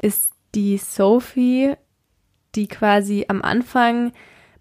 ist 0.00 0.30
die 0.54 0.78
Sophie, 0.78 1.74
die 2.54 2.68
quasi 2.68 3.26
am 3.28 3.42
Anfang 3.42 4.12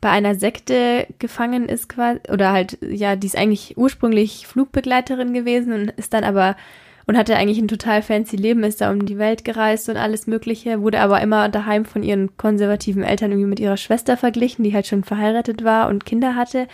bei 0.01 0.09
einer 0.09 0.35
Sekte 0.35 1.07
gefangen 1.19 1.69
ist 1.69 1.87
quasi, 1.87 2.19
oder 2.29 2.51
halt, 2.51 2.77
ja, 2.81 3.15
die 3.15 3.27
ist 3.27 3.37
eigentlich 3.37 3.77
ursprünglich 3.77 4.45
Flugbegleiterin 4.47 5.33
gewesen 5.33 5.71
und 5.71 5.91
ist 5.91 6.13
dann 6.13 6.25
aber, 6.25 6.57
und 7.05 7.17
hatte 7.17 7.35
eigentlich 7.35 7.57
ein 7.59 7.67
total 7.67 8.01
fancy 8.01 8.35
Leben, 8.37 8.63
ist 8.63 8.81
da 8.81 8.91
um 8.91 9.05
die 9.05 9.17
Welt 9.17 9.43
gereist 9.43 9.89
und 9.89 9.97
alles 9.97 10.27
Mögliche, 10.27 10.81
wurde 10.81 10.99
aber 10.99 11.21
immer 11.21 11.49
daheim 11.49 11.85
von 11.85 12.03
ihren 12.03 12.37
konservativen 12.37 13.03
Eltern 13.03 13.31
irgendwie 13.31 13.49
mit 13.49 13.59
ihrer 13.59 13.77
Schwester 13.77 14.15
verglichen, 14.17 14.63
die 14.63 14.73
halt 14.73 14.87
schon 14.87 15.03
verheiratet 15.03 15.63
war 15.63 15.89
und 15.89 16.05
Kinder 16.05 16.35
hatte. 16.35 16.67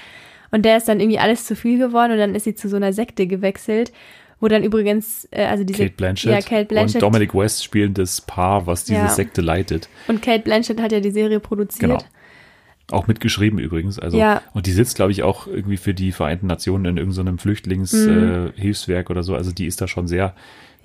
Und 0.52 0.66
der 0.66 0.78
ist 0.78 0.88
dann 0.88 1.00
irgendwie 1.00 1.20
alles 1.20 1.46
zu 1.46 1.56
viel 1.56 1.78
geworden 1.78 2.12
und 2.14 2.18
dann 2.18 2.36
ist 2.36 2.44
sie 2.44 2.56
zu 2.56 2.70
so 2.70 2.76
einer 2.76 2.94
Sekte 2.94 3.28
gewechselt, 3.28 3.92
wo 4.40 4.48
dann 4.48 4.64
übrigens, 4.64 5.28
äh, 5.32 5.46
also 5.46 5.64
diese 5.64 5.84
Kate 5.84 5.96
Blanchett, 5.96 6.32
ja, 6.32 6.42
Kate 6.42 6.66
Blanchett 6.66 6.96
und 6.96 7.02
Dominic 7.04 7.36
West 7.36 7.64
spielen 7.64 7.94
das 7.94 8.22
Paar, 8.22 8.66
was 8.68 8.86
diese 8.86 9.00
Ja. 9.02 9.10
Sekte 9.10 9.42
leitet. 9.42 9.90
und 10.08 10.22
Kate 10.22 10.44
Blanchett 10.44 10.82
hat 10.82 10.92
ja 10.92 11.00
die 11.02 11.12
Serie 11.12 11.40
produziert. 11.40 11.82
Genau. 11.92 12.04
Auch 12.92 13.08
mitgeschrieben 13.08 13.60
übrigens. 13.60 14.00
Also, 14.00 14.18
Ja. 14.18 14.42
Und 14.54 14.66
die 14.66 14.72
sitzt, 14.72 14.96
glaube 14.96 15.12
ich, 15.12 15.24
auch 15.24 15.48
irgendwie 15.48 15.78
für 15.78 15.94
die 15.94 16.12
Vereinten 16.12 16.48
Nationen 16.48 16.86
in 16.86 16.98
irgendeinem 16.98 17.38
Flüchtlingshilfswerk 17.38 18.58
äh, 18.58 18.62
Hilfswerk 18.62 19.10
oder 19.10 19.24
so. 19.24 19.36
Also 19.36 19.52
die 19.52 19.66
ist 19.68 19.80
da 19.82 19.88
schon 19.88 20.08
sehr 20.08 20.34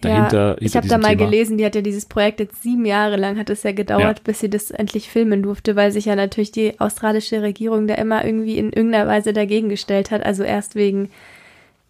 dahinter. 0.00 0.50
ja, 0.50 0.56
ich 0.60 0.76
habe 0.76 0.86
da 0.86 0.98
mal 0.98 1.16
Thema. 1.16 1.30
gelesen, 1.30 1.56
die 1.56 1.64
hat 1.64 1.74
ja 1.74 1.80
dieses 1.80 2.04
Projekt 2.04 2.40
jetzt 2.40 2.62
sieben 2.62 2.84
Jahre 2.84 3.16
lang 3.16 3.38
hat 3.38 3.48
es 3.48 3.62
ja 3.62 3.72
gedauert, 3.72 4.18
Ja. 4.18 4.22
bis 4.24 4.40
sie 4.40 4.50
das 4.50 4.70
endlich 4.70 5.08
filmen 5.08 5.42
durfte, 5.42 5.76
weil 5.76 5.92
sich 5.92 6.04
ja 6.04 6.14
natürlich 6.16 6.52
die 6.52 6.78
australische 6.78 7.40
Regierung 7.40 7.86
da 7.86 7.94
immer 7.94 8.22
irgendwie 8.24 8.58
in 8.58 8.70
irgendeiner 8.72 9.06
Weise 9.08 9.32
dagegen 9.32 9.70
gestellt 9.70 10.10
hat. 10.10 10.22
Also 10.26 10.42
erst 10.42 10.74
wegen, 10.74 11.08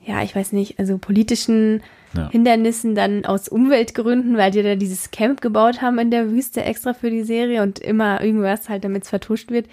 ja, 0.04 0.22
ich 0.22 0.36
weiß 0.36 0.52
nicht, 0.52 0.78
also 0.78 0.96
politischen 0.98 1.82
Ja. 2.16 2.28
Hindernissen, 2.30 2.94
dann 2.94 3.24
aus 3.24 3.48
Umweltgründen, 3.48 4.36
weil 4.36 4.52
die 4.52 4.62
da 4.62 4.76
dieses 4.76 5.10
Camp 5.10 5.40
gebaut 5.40 5.82
haben 5.82 5.98
in 5.98 6.12
der 6.12 6.30
Wüste 6.30 6.62
extra 6.62 6.94
für 6.94 7.10
die 7.10 7.24
Serie 7.24 7.60
und 7.62 7.80
immer 7.80 8.22
irgendwas 8.22 8.68
halt, 8.68 8.84
damit 8.84 9.02
es 9.02 9.08
vertuscht 9.08 9.50
wird. 9.50 9.66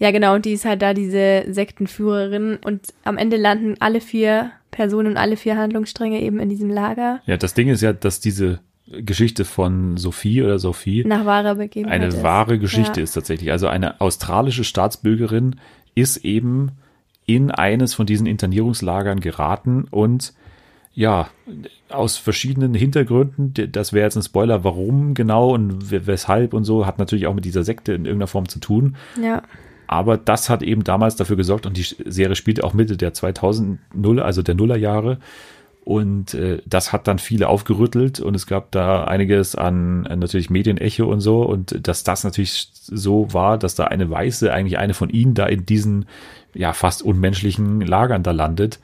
Ja, 0.00 0.10
genau, 0.10 0.34
und 0.34 0.44
die 0.46 0.52
ist 0.54 0.64
halt 0.64 0.82
da 0.82 0.92
diese 0.94 1.44
Sektenführerin 1.48 2.56
und 2.64 2.88
am 3.04 3.16
Ende 3.18 3.36
landen 3.36 3.76
alle 3.78 4.00
vier 4.00 4.50
Personen 4.72 5.08
und 5.12 5.16
alle 5.16 5.36
vier 5.36 5.56
Handlungsstränge 5.56 6.20
eben 6.20 6.40
in 6.40 6.48
diesem 6.48 6.70
Lager 6.70 7.20
Ja, 7.26 7.36
das 7.36 7.54
Ding 7.54 7.68
ist 7.68 7.80
ja, 7.82 7.92
dass 7.92 8.18
diese 8.18 8.60
Geschichte 8.90 9.44
von 9.44 9.96
Sophie 9.98 10.42
oder 10.42 10.58
Sophie 10.58 11.04
nach 11.06 11.24
wahrer 11.26 11.54
Begebenheit 11.54 11.94
eine 12.00 12.08
ist. 12.08 12.22
wahre 12.24 12.58
Geschichte 12.58 12.98
ja. 13.00 13.04
ist 13.04 13.12
tatsächlich. 13.12 13.52
Also 13.52 13.68
eine 13.68 14.00
australische 14.00 14.64
Staatsbürgerin 14.64 15.56
ist 15.94 16.24
eben 16.24 16.72
in 17.26 17.50
eines 17.52 17.94
von 17.94 18.06
diesen 18.06 18.26
Internierungslagern 18.26 19.20
geraten 19.20 19.86
und 19.90 20.32
ja, 20.92 21.28
aus 21.88 22.16
verschiedenen 22.16 22.74
Hintergründen, 22.74 23.54
das 23.70 23.92
wäre 23.92 24.06
jetzt 24.06 24.16
ein 24.16 24.22
Spoiler, 24.22 24.64
warum 24.64 25.14
genau 25.14 25.54
und 25.54 25.92
we- 25.92 26.06
weshalb 26.08 26.52
und 26.52 26.64
so, 26.64 26.84
hat 26.84 26.98
natürlich 26.98 27.28
auch 27.28 27.34
mit 27.34 27.44
dieser 27.44 27.62
Sekte 27.62 27.92
in 27.92 28.06
irgendeiner 28.06 28.26
Form 28.26 28.48
zu 28.48 28.58
tun. 28.58 28.96
Ja, 29.22 29.42
Aber 29.90 30.16
das 30.16 30.48
hat 30.48 30.62
eben 30.62 30.84
damals 30.84 31.16
dafür 31.16 31.34
gesorgt 31.34 31.66
und 31.66 31.76
die 31.76 31.82
Serie 31.82 32.36
spielt 32.36 32.62
auch 32.62 32.74
Mitte 32.74 32.96
der 32.96 33.12
2000 33.12 33.80
also 34.20 34.40
der 34.40 34.54
Nullerjahre. 34.54 35.18
Und 35.84 36.32
äh, 36.34 36.62
das 36.64 36.92
hat 36.92 37.08
dann 37.08 37.18
viele 37.18 37.48
aufgerüttelt 37.48 38.20
und 38.20 38.36
es 38.36 38.46
gab 38.46 38.70
da 38.70 39.02
einiges 39.02 39.56
an 39.56 40.06
äh, 40.06 40.14
natürlich 40.14 40.48
Medienecho 40.48 41.10
und 41.10 41.18
so. 41.18 41.42
Und 41.42 41.88
dass 41.88 42.04
das 42.04 42.22
natürlich 42.22 42.68
so 42.72 43.32
war, 43.32 43.58
dass 43.58 43.74
da 43.74 43.86
eine 43.86 44.08
Weiße, 44.08 44.52
eigentlich 44.52 44.78
eine 44.78 44.94
von 44.94 45.10
ihnen, 45.10 45.34
da 45.34 45.46
in 45.46 45.66
diesen 45.66 46.06
ja 46.54 46.72
fast 46.72 47.02
unmenschlichen 47.02 47.80
Lagern 47.80 48.22
da 48.22 48.30
landet, 48.30 48.78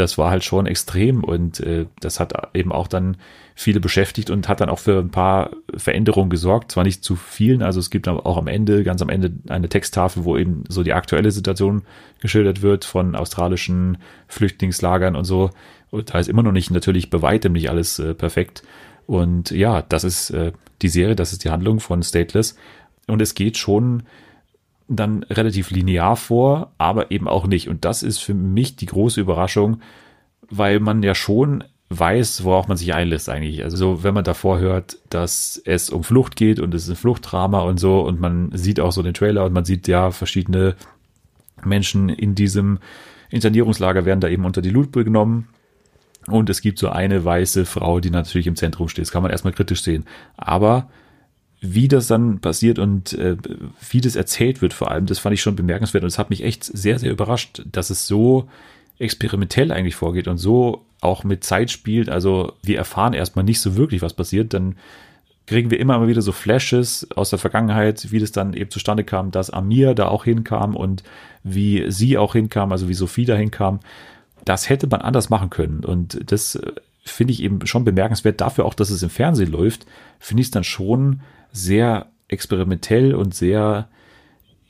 das 0.00 0.18
war 0.18 0.30
halt 0.30 0.44
schon 0.44 0.66
extrem 0.66 1.22
und 1.22 1.60
äh, 1.60 1.86
das 2.00 2.20
hat 2.20 2.32
eben 2.54 2.72
auch 2.72 2.88
dann 2.88 3.16
viele 3.54 3.80
beschäftigt 3.80 4.30
und 4.30 4.48
hat 4.48 4.60
dann 4.60 4.70
auch 4.70 4.78
für 4.78 4.98
ein 4.98 5.10
paar 5.10 5.50
Veränderungen 5.76 6.30
gesorgt. 6.30 6.72
Zwar 6.72 6.84
nicht 6.84 7.04
zu 7.04 7.14
vielen, 7.14 7.62
also 7.62 7.78
es 7.78 7.90
gibt 7.90 8.08
auch 8.08 8.36
am 8.36 8.46
Ende, 8.46 8.82
ganz 8.84 9.02
am 9.02 9.10
Ende 9.10 9.32
eine 9.48 9.68
Texttafel, 9.68 10.24
wo 10.24 10.36
eben 10.36 10.64
so 10.68 10.82
die 10.82 10.94
aktuelle 10.94 11.30
Situation 11.30 11.82
geschildert 12.20 12.62
wird 12.62 12.84
von 12.84 13.14
australischen 13.14 13.98
Flüchtlingslagern 14.28 15.14
und 15.14 15.24
so. 15.24 15.50
Und 15.90 16.14
da 16.14 16.18
ist 16.18 16.28
immer 16.28 16.42
noch 16.42 16.52
nicht 16.52 16.70
natürlich 16.70 17.10
bei 17.10 17.20
weitem 17.20 17.52
nicht 17.52 17.68
alles 17.68 17.98
äh, 17.98 18.14
perfekt. 18.14 18.62
Und 19.06 19.50
ja, 19.50 19.82
das 19.82 20.04
ist 20.04 20.30
äh, 20.30 20.52
die 20.82 20.88
Serie, 20.88 21.16
das 21.16 21.32
ist 21.32 21.44
die 21.44 21.50
Handlung 21.50 21.80
von 21.80 22.02
Stateless. 22.02 22.56
Und 23.06 23.20
es 23.20 23.34
geht 23.34 23.58
schon 23.58 24.04
dann 24.96 25.22
relativ 25.24 25.70
linear 25.70 26.16
vor, 26.16 26.72
aber 26.78 27.10
eben 27.10 27.28
auch 27.28 27.46
nicht. 27.46 27.68
Und 27.68 27.84
das 27.84 28.02
ist 28.02 28.18
für 28.18 28.34
mich 28.34 28.76
die 28.76 28.86
große 28.86 29.20
Überraschung, 29.20 29.80
weil 30.48 30.80
man 30.80 31.02
ja 31.02 31.14
schon 31.14 31.64
weiß, 31.90 32.44
worauf 32.44 32.68
man 32.68 32.76
sich 32.76 32.94
einlässt 32.94 33.28
eigentlich. 33.28 33.62
Also 33.62 33.76
so, 33.76 34.02
wenn 34.04 34.14
man 34.14 34.24
davor 34.24 34.58
hört, 34.58 34.98
dass 35.08 35.60
es 35.64 35.90
um 35.90 36.04
Flucht 36.04 36.36
geht 36.36 36.60
und 36.60 36.74
es 36.74 36.84
ist 36.84 36.90
ein 36.90 36.96
Fluchtdrama 36.96 37.60
und 37.60 37.78
so 37.78 38.00
und 38.00 38.20
man 38.20 38.50
sieht 38.52 38.80
auch 38.80 38.92
so 38.92 39.02
den 39.02 39.14
Trailer 39.14 39.44
und 39.44 39.52
man 39.52 39.64
sieht 39.64 39.88
ja 39.88 40.10
verschiedene 40.10 40.76
Menschen 41.64 42.08
in 42.08 42.34
diesem 42.34 42.78
Internierungslager 43.30 44.04
werden 44.04 44.20
da 44.20 44.28
eben 44.28 44.44
unter 44.44 44.62
die 44.62 44.70
Lupe 44.70 45.04
genommen. 45.04 45.48
Und 46.26 46.50
es 46.50 46.60
gibt 46.60 46.78
so 46.78 46.90
eine 46.90 47.24
weiße 47.24 47.64
Frau, 47.64 48.00
die 48.00 48.10
natürlich 48.10 48.46
im 48.46 48.56
Zentrum 48.56 48.88
steht. 48.88 49.02
Das 49.02 49.12
kann 49.12 49.22
man 49.22 49.30
erstmal 49.30 49.52
kritisch 49.52 49.82
sehen. 49.82 50.04
Aber 50.36 50.90
wie 51.60 51.88
das 51.88 52.06
dann 52.06 52.40
passiert 52.40 52.78
und 52.78 53.12
äh, 53.12 53.36
wie 53.90 54.00
das 54.00 54.16
erzählt 54.16 54.62
wird 54.62 54.72
vor 54.72 54.90
allem, 54.90 55.06
das 55.06 55.18
fand 55.18 55.34
ich 55.34 55.42
schon 55.42 55.56
bemerkenswert 55.56 56.02
und 56.04 56.08
es 56.08 56.18
hat 56.18 56.30
mich 56.30 56.42
echt 56.42 56.64
sehr, 56.64 56.98
sehr 56.98 57.10
überrascht, 57.10 57.62
dass 57.70 57.90
es 57.90 58.06
so 58.06 58.48
experimentell 58.98 59.72
eigentlich 59.72 59.94
vorgeht 59.94 60.28
und 60.28 60.38
so 60.38 60.84
auch 61.00 61.24
mit 61.24 61.44
Zeit 61.44 61.70
spielt. 61.70 62.08
Also 62.08 62.52
wir 62.62 62.78
erfahren 62.78 63.14
erstmal 63.14 63.44
nicht 63.44 63.60
so 63.60 63.76
wirklich, 63.76 64.02
was 64.02 64.14
passiert, 64.14 64.54
dann 64.54 64.76
kriegen 65.46 65.70
wir 65.70 65.80
immer 65.80 65.98
mal 65.98 66.08
wieder 66.08 66.22
so 66.22 66.32
Flashes 66.32 67.08
aus 67.16 67.30
der 67.30 67.38
Vergangenheit, 67.38 68.12
wie 68.12 68.20
das 68.20 68.30
dann 68.30 68.54
eben 68.54 68.70
zustande 68.70 69.04
kam, 69.04 69.30
dass 69.30 69.50
Amir 69.50 69.94
da 69.94 70.08
auch 70.08 70.24
hinkam 70.24 70.76
und 70.76 71.02
wie 71.42 71.90
sie 71.90 72.16
auch 72.18 72.34
hinkam, 72.34 72.72
also 72.72 72.88
wie 72.88 72.94
Sophie 72.94 73.24
da 73.24 73.34
hinkam. 73.34 73.80
Das 74.44 74.68
hätte 74.68 74.86
man 74.86 75.00
anders 75.00 75.28
machen 75.28 75.50
können 75.50 75.84
und 75.84 76.30
das 76.30 76.54
äh, 76.54 76.72
finde 77.04 77.32
ich 77.32 77.42
eben 77.42 77.66
schon 77.66 77.84
bemerkenswert. 77.84 78.40
Dafür 78.40 78.64
auch, 78.64 78.74
dass 78.74 78.90
es 78.90 79.02
im 79.02 79.10
Fernsehen 79.10 79.50
läuft, 79.50 79.86
finde 80.18 80.42
ich 80.42 80.46
es 80.46 80.52
dann 80.52 80.64
schon 80.64 81.20
sehr 81.52 82.06
experimentell 82.28 83.14
und 83.14 83.34
sehr 83.34 83.88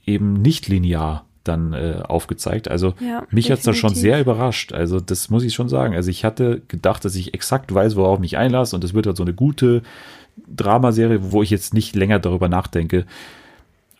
eben 0.07 0.35
nicht 0.35 0.69
linear 0.69 1.27
dann 1.45 1.73
äh, 1.73 2.03
aufgezeigt. 2.03 2.69
Also 2.71 2.95
Ja, 3.01 3.27
mich 3.31 3.51
hat's 3.51 3.63
dann 3.63 3.75
schon 3.75 3.91
definitiv. 3.91 4.03
sehr 4.13 4.21
überrascht. 4.21 4.73
Also 4.73 5.01
das 5.01 5.31
muss 5.31 5.43
ich 5.43 5.55
schon 5.55 5.69
sagen. 5.69 5.95
Also 5.95 6.11
ich 6.11 6.25
hatte 6.25 6.61
gedacht, 6.69 7.05
dass 7.05 7.15
ich 7.15 7.33
exakt 7.35 7.73
weiß, 7.73 7.97
worauf 7.97 8.17
ich 8.17 8.21
mich 8.21 8.37
einlasse 8.37 8.77
und 8.77 8.85
es 8.85 8.93
wird 8.95 9.07
halt 9.07 9.17
so 9.17 9.23
eine 9.25 9.33
gute 9.35 9.83
Dramaserie, 10.55 11.33
wo 11.33 11.43
ich 11.43 11.51
jetzt 11.51 11.75
nicht 11.75 11.95
länger 11.97 12.19
darüber 12.19 12.49
nachdenke. 12.49 13.05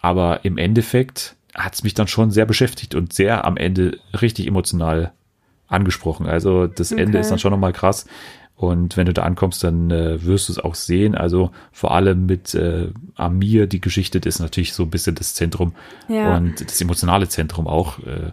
Aber 0.01 0.45
im 0.45 0.59
Endeffekt 0.59 1.37
hat's 1.55 1.83
mich 1.83 1.95
dann 1.95 2.09
schon 2.09 2.31
sehr 2.31 2.47
beschäftigt 2.47 2.95
und 2.95 3.13
sehr 3.13 3.45
am 3.45 3.57
Ende 3.57 3.99
richtig 4.21 4.47
emotional 4.47 5.13
angesprochen. 5.67 6.27
Also 6.27 6.67
das 6.67 6.93
Ende 6.93 7.19
Okay. 7.19 7.21
ist 7.21 7.31
dann 7.31 7.39
schon 7.39 7.53
nochmal 7.53 7.73
krass. 7.73 8.07
Und 8.61 8.99
wenn 8.99 9.07
du 9.07 9.15
da 9.15 9.23
ankommst, 9.23 9.65
dann 9.65 9.91
äh, 9.91 10.23
wirst 10.23 10.51
du 10.51 10.53
es 10.53 10.59
auch 10.59 10.75
sehen. 10.75 11.15
Also 11.15 11.51
vor 11.73 11.93
allem 11.95 12.27
mit 12.27 12.55
äh, 12.55 12.89
Amir, 13.15 13.67
die 13.67 13.81
Geschichte, 13.81 14.19
ist 14.19 14.39
natürlich 14.39 14.75
so 14.75 14.83
ein 14.83 14.91
bisschen 14.91 15.15
das 15.15 15.33
Zentrum 15.33 15.73
Ja. 16.09 16.37
und 16.37 16.61
das 16.61 16.79
emotionale 16.79 17.27
Zentrum 17.27 17.67
auch. 17.67 18.01
Äh, 18.01 18.33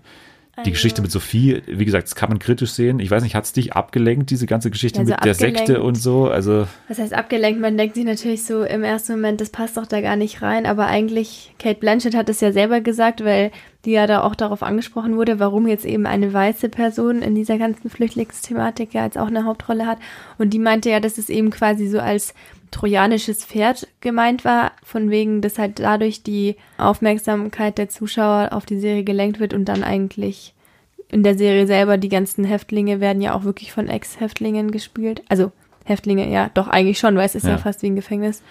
die 0.57 0.61
Also- 0.61 0.71
Geschichte 0.71 1.01
mit 1.03 1.11
Sophie, 1.11 1.61
wie 1.67 1.85
gesagt, 1.85 2.07
das 2.07 2.15
kann 2.15 2.29
man 2.29 2.39
kritisch 2.39 2.71
sehen. 2.71 2.99
Ich 2.99 3.11
weiß 3.11 3.21
nicht, 3.21 3.35
hat's 3.35 3.53
dich 3.53 3.73
abgelenkt, 3.73 4.31
diese 4.31 4.47
ganze 4.47 4.71
Geschichte 4.71 4.99
Also 5.01 5.11
mit 5.13 5.23
der. 5.23 5.33
Sekte 5.35 5.83
und 5.83 5.95
so? 5.95 6.27
Also 6.27 6.67
Was 6.87 6.97
heißt 6.97 7.13
abgelenkt? 7.13 7.61
Man 7.61 7.77
denkt 7.77 7.93
sich 7.95 8.05
natürlich 8.05 8.43
so 8.43 8.63
im 8.63 8.83
ersten 8.83 9.13
Moment, 9.13 9.39
das 9.39 9.51
passt 9.51 9.77
doch 9.77 9.85
da 9.85 10.01
gar 10.01 10.15
nicht 10.15 10.41
rein. 10.41 10.65
Aber 10.65 10.87
eigentlich, 10.87 11.53
Kate 11.59 11.79
Blanchett 11.79 12.15
hat 12.15 12.27
es 12.29 12.41
ja 12.41 12.51
selber 12.51 12.81
gesagt, 12.81 13.23
weil 13.23 13.51
die 13.85 13.91
ja 13.91 14.07
da 14.07 14.23
auch 14.23 14.35
darauf 14.35 14.63
angesprochen 14.63 15.15
wurde, 15.15 15.39
warum 15.39 15.67
jetzt 15.67 15.85
eben 15.85 16.07
eine 16.07 16.33
weiße 16.33 16.69
Person 16.69 17.21
in 17.21 17.35
dieser 17.35 17.57
ganzen 17.57 17.89
Flüchtlingsthematik 17.89 18.93
ja 18.93 19.05
jetzt 19.05 19.17
auch 19.17 19.27
eine 19.27 19.45
Hauptrolle 19.45 19.85
hat. 19.85 19.99
Und 20.39 20.53
die 20.53 20.59
meinte 20.59 20.89
ja, 20.89 20.99
dass 20.99 21.17
es 21.17 21.29
eben 21.29 21.51
quasi 21.51 21.87
so 21.87 21.99
als 21.99 22.33
trojanisches 22.71 23.45
Pferd 23.45 23.87
gemeint 24.01 24.45
war, 24.45 24.71
von 24.83 25.09
wegen, 25.09 25.41
dass 25.41 25.57
halt 25.57 25.79
dadurch 25.79 26.23
die 26.23 26.55
Aufmerksamkeit 26.77 27.77
der 27.77 27.89
Zuschauer 27.89 28.49
auf 28.51 28.65
die 28.65 28.79
Serie 28.79 29.03
gelenkt 29.03 29.39
wird 29.39 29.53
und 29.53 29.65
dann 29.65 29.83
eigentlich 29.83 30.53
in 31.09 31.23
der 31.23 31.37
Serie 31.37 31.67
selber 31.67 31.97
die 31.97 32.09
ganzen 32.09 32.43
Häftlinge 32.43 32.99
werden 32.99 33.21
ja 33.21 33.33
auch 33.33 33.43
wirklich 33.43 33.71
von 33.71 33.87
Ex-Häftlingen 33.87 34.71
gespielt. 34.71 35.21
Also 35.29 35.51
Häftlinge, 35.85 36.29
ja, 36.29 36.49
doch 36.53 36.67
eigentlich 36.67 36.99
schon, 36.99 37.15
weil 37.15 37.25
es 37.25 37.35
ist 37.35 37.45
ja, 37.45 37.51
Ja. 37.51 37.57
fast 37.57 37.81
wie 37.81 37.87
ein 37.87 37.95
Gefängnis. 37.95 38.41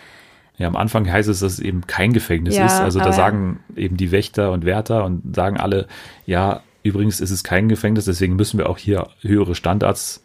Ja, 0.56 0.68
am 0.68 0.76
Anfang 0.76 1.10
heißt 1.10 1.28
es, 1.28 1.40
dass 1.40 1.54
es 1.54 1.58
eben 1.58 1.86
kein 1.86 2.14
Gefängnis 2.14 2.56
Ja, 2.56 2.64
ist. 2.64 2.80
Also 2.80 2.98
da 2.98 3.12
sagen 3.12 3.60
eben 3.76 3.98
die 3.98 4.10
Wächter 4.10 4.52
und 4.52 4.64
Wärter 4.64 5.04
und 5.04 5.36
sagen 5.36 5.58
alle, 5.58 5.86
ja, 6.24 6.62
übrigens 6.82 7.20
ist 7.20 7.30
es 7.30 7.44
kein 7.44 7.68
Gefängnis, 7.68 8.06
deswegen 8.06 8.36
müssen 8.36 8.56
wir 8.56 8.70
auch 8.70 8.78
hier 8.78 9.08
höhere 9.20 9.54
Standards 9.54 10.22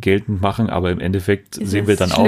geltend 0.00 0.40
machen. 0.42 0.70
Aber 0.70 0.90
im 0.90 1.00
Endeffekt 1.00 1.56
Ist 1.56 1.70
sehen 1.70 1.86
wir 1.86 1.94
es 1.94 1.98
dann 1.98 2.12
auch, 2.12 2.24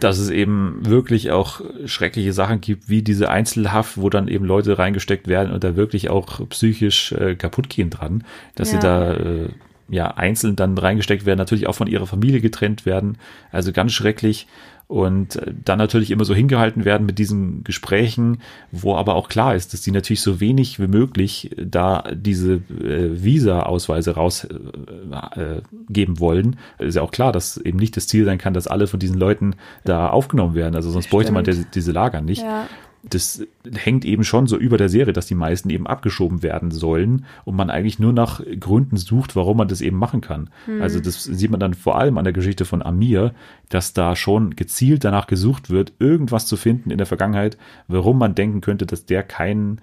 dass 0.00 0.18
es 0.18 0.30
eben 0.30 0.78
wirklich 0.82 1.30
auch 1.30 1.60
schreckliche 1.86 2.32
Sachen 2.32 2.60
gibt, 2.60 2.88
wie 2.88 3.02
diese 3.02 3.30
Einzelhaft, 3.30 3.98
wo 3.98 4.10
dann 4.10 4.28
eben 4.28 4.44
Leute 4.44 4.78
reingesteckt 4.78 5.28
werden 5.28 5.52
und 5.52 5.64
da 5.64 5.76
wirklich 5.76 6.10
auch 6.10 6.48
psychisch 6.48 7.12
äh, 7.12 7.34
kaputt 7.34 7.68
gehen 7.68 7.90
dran, 7.90 8.24
dass 8.54 8.70
sie 8.70 8.76
Ja. 8.76 8.80
da 8.80 9.12
äh, 9.14 9.48
ja 9.88 10.08
einzeln 10.12 10.56
dann 10.56 10.78
reingesteckt 10.78 11.26
werden, 11.26 11.38
natürlich 11.38 11.66
auch 11.66 11.74
von 11.74 11.86
ihrer 11.86 12.06
Familie 12.06 12.40
getrennt 12.40 12.86
werden. 12.86 13.18
Also 13.50 13.72
ganz 13.72 13.92
schrecklich. 13.92 14.46
Und 14.86 15.36
äh, 15.36 15.54
dann 15.64 15.78
natürlich 15.78 16.10
immer 16.10 16.24
so 16.24 16.34
hingehalten 16.34 16.84
werden 16.84 17.06
mit 17.06 17.18
diesen 17.18 17.64
Gesprächen, 17.64 18.38
wo 18.70 18.96
aber 18.96 19.14
auch 19.14 19.28
klar 19.28 19.54
ist, 19.54 19.72
dass 19.72 19.80
die 19.80 19.90
natürlich 19.90 20.20
so 20.20 20.40
wenig 20.40 20.78
wie 20.78 20.86
möglich 20.86 21.50
da 21.56 22.04
diese 22.12 22.54
äh, 22.54 23.22
Visa-Ausweise 23.22 24.14
rausgeben 24.14 25.12
äh, 25.36 25.62
geben 25.88 26.20
wollen. 26.20 26.56
Ist 26.78 26.96
ja 26.96 27.02
auch 27.02 27.10
klar, 27.10 27.32
dass 27.32 27.56
eben 27.56 27.78
nicht 27.78 27.96
das 27.96 28.06
Ziel 28.06 28.24
sein 28.24 28.38
kann, 28.38 28.54
dass 28.54 28.66
alle 28.66 28.86
von 28.86 29.00
diesen 29.00 29.18
Leuten 29.18 29.54
da 29.84 30.08
aufgenommen 30.08 30.54
werden. 30.54 30.74
Also 30.74 30.90
sonst 30.90 31.10
bräuchte 31.10 31.32
man 31.32 31.44
Stimmt. 31.44 31.58
diese, 31.58 31.68
diese 31.72 31.92
Lager 31.92 32.20
nicht. 32.20 32.42
Ja. 32.42 32.66
Das 33.04 33.44
hängt 33.74 34.04
eben 34.04 34.22
schon 34.22 34.46
so 34.46 34.56
über 34.56 34.78
der 34.78 34.88
Serie, 34.88 35.12
dass 35.12 35.26
die 35.26 35.34
meisten 35.34 35.70
eben 35.70 35.86
abgeschoben 35.88 36.42
werden 36.42 36.70
sollen 36.70 37.24
und 37.44 37.56
man 37.56 37.68
eigentlich 37.68 37.98
nur 37.98 38.12
nach 38.12 38.40
Gründen 38.60 38.96
sucht, 38.96 39.34
warum 39.34 39.56
man 39.56 39.66
das 39.68 39.80
eben 39.80 39.96
machen 39.96 40.20
kann. 40.20 40.50
Also 40.80 41.00
das 41.00 41.24
sieht 41.24 41.50
man 41.50 41.58
dann 41.58 41.74
vor 41.74 41.98
allem 41.98 42.16
an 42.16 42.24
der 42.24 42.32
Geschichte 42.32 42.64
von 42.64 42.80
Amir, 42.80 43.34
dass 43.70 43.92
da 43.92 44.14
schon 44.14 44.54
gezielt 44.54 45.04
danach 45.04 45.26
gesucht 45.26 45.68
wird, 45.68 45.92
irgendwas 45.98 46.46
zu 46.46 46.56
finden 46.56 46.90
in 46.92 46.98
der 46.98 47.06
Vergangenheit, 47.06 47.58
warum 47.88 48.18
man 48.18 48.36
denken 48.36 48.60
könnte, 48.60 48.86
dass 48.86 49.04
der 49.04 49.24
kein 49.24 49.80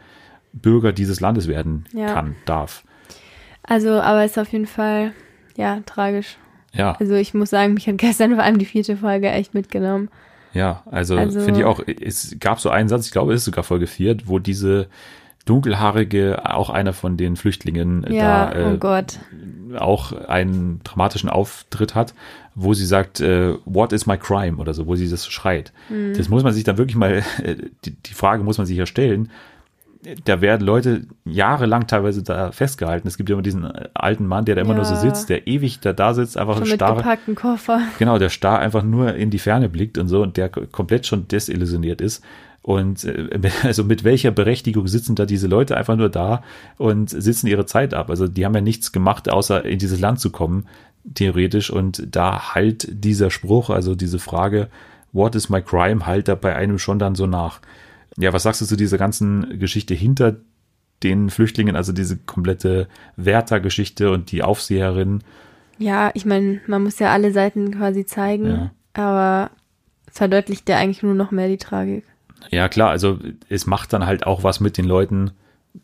Bürger 0.54 0.94
dieses 0.94 1.20
Landes 1.20 1.48
werden 1.48 1.86
Ja. 1.94 2.14
kann, 2.14 2.36
darf. 2.46 2.84
Also, 3.64 3.92
aber 4.02 4.24
ist 4.24 4.40
auf 4.40 4.52
jeden 4.52 4.66
Fall, 4.66 5.12
ja, 5.58 5.82
tragisch. 5.86 6.38
Ja, 6.74 6.96
Also 7.00 7.16
ich 7.16 7.34
muss 7.34 7.50
sagen, 7.50 7.74
mich 7.74 7.88
hat 7.88 7.98
gestern 7.98 8.36
vor 8.36 8.44
allem 8.44 8.60
die 8.60 8.66
vierte 8.66 8.96
Folge 8.96 9.30
echt 9.30 9.54
mitgenommen. 9.54 10.10
Ja, 10.54 10.84
also, 10.90 11.18
Also- 11.18 11.40
finde 11.42 11.60
ich 11.62 11.66
auch, 11.66 11.82
es 11.86 12.36
gab 12.40 12.60
so 12.60 12.70
einen 12.70 12.90
Satz, 12.90 13.06
ich 13.06 13.12
glaube, 13.12 13.34
es 13.34 13.42
ist 13.42 13.46
sogar 13.46 13.64
Folge 13.64 13.88
4, 13.88 14.18
wo 14.26 14.40
diese 14.40 14.88
dunkelhaarige, 15.46 16.42
auch 16.46 16.70
einer 16.70 16.94
von 16.94 17.18
den 17.18 17.36
Flüchtlingen 17.36 18.06
Ja, 18.10 18.52
da 18.52 18.72
äh, 18.74 18.78
oh 18.80 19.78
auch 19.78 20.12
einen 20.28 20.82
dramatischen 20.84 21.30
Auftritt 21.30 21.96
hat, 21.96 22.14
wo 22.56 22.74
sie 22.74 22.86
sagt, 22.86 23.20
äh, 23.20 23.56
what 23.66 23.94
is 23.94 24.06
my 24.06 24.18
crime 24.18 24.58
oder 24.58 24.74
so, 24.74 24.86
wo 24.86 24.96
sie 24.96 25.10
das 25.10 25.28
schreit. 25.28 25.72
Mhm. 25.90 26.14
Das 26.16 26.30
muss 26.30 26.44
man 26.44 26.54
sich 26.54 26.64
dann 26.64 26.78
wirklich 26.78 26.98
mal, 26.98 27.24
äh, 27.44 27.56
die, 27.86 27.92
die 27.92 28.14
Frage 28.14 28.44
muss 28.44 28.58
man 28.58 28.68
sich 28.68 28.78
ja 28.78 28.86
stellen. 28.86 29.32
Da 30.24 30.40
werden 30.40 30.66
Leute 30.66 31.08
jahrelang 31.26 31.86
teilweise 31.88 32.24
da 32.24 32.54
festgehalten. 32.54 33.08
Es 33.08 33.18
gibt 33.18 33.28
ja 33.30 33.34
immer 33.34 33.44
diesen 33.44 33.66
äh, 33.66 33.90
alten 33.94 34.26
Mann, 34.28 34.46
der 34.46 34.56
da 34.56 34.62
immer 34.62 34.74
nur 34.74 34.86
so 34.86 34.94
Ja. 34.94 35.00
sitzt, 35.02 35.30
der 35.30 35.46
ewig 35.46 35.82
da, 35.82 35.92
da 35.92 36.14
sitzt, 36.14 36.38
einfach 36.38 36.54
Schon 36.54 36.64
ein 36.64 36.70
mit 36.70 36.76
starr, 36.76 36.96
gepackten 36.96 37.36
Koffer. 37.36 37.82
genau, 37.98 38.18
der 38.18 38.30
starr 38.30 38.60
einfach 38.60 38.84
nur 38.84 39.14
in 39.16 39.30
die 39.30 39.40
Ferne 39.40 39.68
blickt 39.68 39.98
und 39.98 40.08
so 40.08 40.22
und 40.22 40.38
der 40.38 40.48
komplett 40.50 41.06
schon 41.06 41.28
desillusioniert 41.28 42.00
ist. 42.00 42.24
Und 42.62 43.04
äh, 43.04 43.30
also 43.64 43.84
mit 43.84 44.06
welcher 44.06 44.32
Berechtigung 44.32 44.88
sitzen 44.88 45.16
da 45.16 45.26
diese 45.26 45.48
Leute 45.48 45.76
einfach 45.76 45.98
nur 45.98 46.10
da 46.10 46.44
und 46.78 47.10
sitzen 47.10 47.48
ihre 47.48 47.66
Zeit 47.66 47.94
ab? 47.94 48.10
Also 48.10 48.30
die 48.30 48.46
haben 48.46 48.56
ja 48.56 48.62
nichts 48.62 48.94
gemacht, 48.94 49.30
außer 49.30 49.66
in 49.66 49.80
dieses 49.80 50.00
Land 50.00 50.22
zu 50.22 50.30
kommen, 50.30 50.66
theoretisch. 51.14 51.70
Und 51.72 52.08
da 52.16 52.54
halt 52.56 52.88
dieser 52.90 53.32
Spruch, 53.32 53.70
also 53.70 53.96
diese 53.96 54.20
Frage, 54.20 54.70
what 55.12 55.36
is 55.36 55.50
my 55.50 55.62
crime, 55.62 56.06
halt 56.06 56.30
da 56.30 56.36
bei 56.36 56.56
einem 56.56 56.80
schon 56.80 57.00
dann 57.00 57.16
so 57.16 57.28
nach. 57.28 57.60
Ja, 58.20 58.34
was 58.34 58.44
sagst 58.44 58.62
du 58.62 58.66
zu 58.66 58.76
dieser 58.76 58.98
ganzen 58.98 59.60
Geschichte 59.60 59.94
hinter 59.96 60.36
den 61.04 61.30
Flüchtlingen, 61.30 61.76
also 61.78 61.94
diese 61.94 62.18
komplette 62.18 62.88
Wärter-Geschichte 63.16 64.12
und 64.12 64.32
die 64.32 64.44
Aufseherin? 64.44 65.24
Ja, 65.78 66.12
ich 66.14 66.26
meine, 66.26 66.60
man 66.68 66.84
muss 66.84 67.00
ja 67.00 67.12
alle 67.14 67.32
Seiten 67.32 67.72
quasi 67.72 68.06
zeigen, 68.06 68.46
Ja. 68.48 68.72
aber 68.94 69.52
es 70.08 70.18
verdeutlicht 70.18 70.68
ja 70.68 70.78
eigentlich 70.78 71.02
nur 71.04 71.16
noch 71.16 71.32
mehr 71.32 71.48
die 71.48 71.58
Tragik. 71.58 72.04
Ja, 72.50 72.68
klar, 72.68 72.90
also 72.90 73.20
es 73.48 73.66
macht 73.66 73.94
dann 73.94 74.06
halt 74.06 74.26
auch 74.28 74.44
was 74.44 74.60
mit 74.60 74.78
den 74.78 74.86
Leuten. 74.86 75.32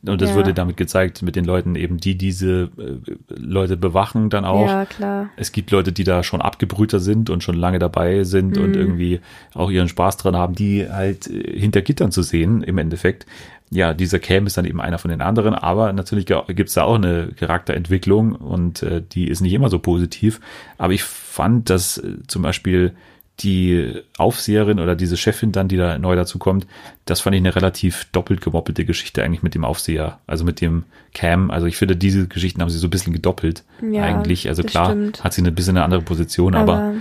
Und 0.06 0.22
das 0.22 0.32
Ja. 0.32 0.36
wurde 0.36 0.54
damit 0.54 0.78
gezeigt, 0.78 1.22
mit 1.22 1.36
den 1.36 1.46
Leuten 1.46 1.76
eben, 1.76 1.98
die 1.98 2.18
diese 2.18 2.70
äh, 2.78 3.14
Leute 3.36 3.78
bewachen 3.78 4.30
dann 4.30 4.46
auch. 4.46 4.68
Ja, 4.68 4.86
klar. 4.86 5.30
Es 5.36 5.52
gibt 5.52 5.72
Leute, 5.72 5.92
die 5.92 6.04
da 6.04 6.24
schon 6.24 6.42
abgebrühter 6.42 7.00
sind 7.00 7.30
und 7.30 7.44
schon 7.44 7.56
lange 7.56 7.80
dabei 7.80 8.24
sind 8.24 8.58
und 8.58 8.76
irgendwie 8.76 9.20
auch 9.54 9.72
ihren 9.72 9.88
Spaß 9.88 10.18
dran 10.18 10.36
haben, 10.36 10.56
die 10.56 10.88
halt 10.90 11.28
äh, 11.28 11.60
hinter 11.60 11.82
Gittern 11.82 12.12
zu 12.12 12.22
sehen 12.22 12.62
im 12.64 12.78
Endeffekt. 12.78 13.26
Ja, 13.72 13.96
dieser 13.96 14.20
Cam 14.20 14.46
ist 14.46 14.58
dann 14.58 14.66
eben 14.66 14.80
einer 14.80 15.00
von 15.00 15.10
den 15.10 15.22
anderen, 15.22 15.56
aber 15.56 15.92
natürlich 15.92 16.28
gibt's 16.28 16.76
da 16.76 16.84
auch 16.84 16.96
eine 16.96 17.30
Charakterentwicklung 17.36 18.34
und 18.34 18.84
äh, 18.84 19.02
die 19.02 19.28
ist 19.28 19.42
nicht 19.42 19.54
immer 19.54 19.70
so 19.70 19.80
positiv. 19.80 20.40
Aber 20.78 20.94
ich 20.94 21.04
fand, 21.04 21.70
dass 21.72 21.98
äh, 21.98 22.18
zum 22.28 22.44
Beispiel 22.44 22.94
die 23.40 24.02
Aufseherin 24.18 24.80
oder 24.80 24.96
diese 24.96 25.18
Chefin 25.18 25.52
dann, 25.52 25.68
die 25.68 25.76
da 25.78 25.98
neu 25.98 26.16
dazu 26.16 26.40
kommt, 26.40 26.68
das 27.04 27.20
fand 27.22 27.36
ich 27.36 27.42
eine 27.42 27.56
relativ 27.56 28.06
doppelt 28.12 28.40
gemoppelte 28.42 28.86
Geschichte 28.86 29.24
eigentlich 29.24 29.44
mit 29.44 29.56
dem 29.56 29.66
Aufseher, 29.66 30.20
also 30.26 30.46
mit 30.46 30.62
dem 30.62 30.84
Cam. 31.14 31.52
Also 31.52 31.68
ich 31.68 31.76
finde, 31.78 31.96
diese 31.98 32.28
Geschichten 32.28 32.62
haben 32.62 32.70
sie 32.70 32.78
so 32.78 32.88
ein 32.88 32.92
bisschen 32.92 33.12
gedoppelt 33.14 33.64
Ja, 33.82 34.04
eigentlich. 34.04 34.48
Also 34.48 34.64
klar 34.64 34.88
stimmt. 34.92 35.24
hat 35.24 35.34
sie 35.34 35.42
eine 35.42 35.52
bisschen 35.52 35.76
eine 35.76 35.84
andere 35.84 36.02
Position, 36.02 36.56
aber, 36.56 36.74
Aber 36.76 36.94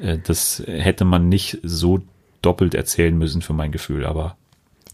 äh, 0.00 0.18
das 0.24 0.62
hätte 0.66 1.04
man 1.04 1.28
nicht 1.28 1.58
so 1.64 2.00
doppelt 2.40 2.74
erzählen 2.74 3.16
müssen 3.18 3.42
für 3.42 3.52
mein 3.52 3.72
Gefühl. 3.72 4.06
Aber 4.06 4.36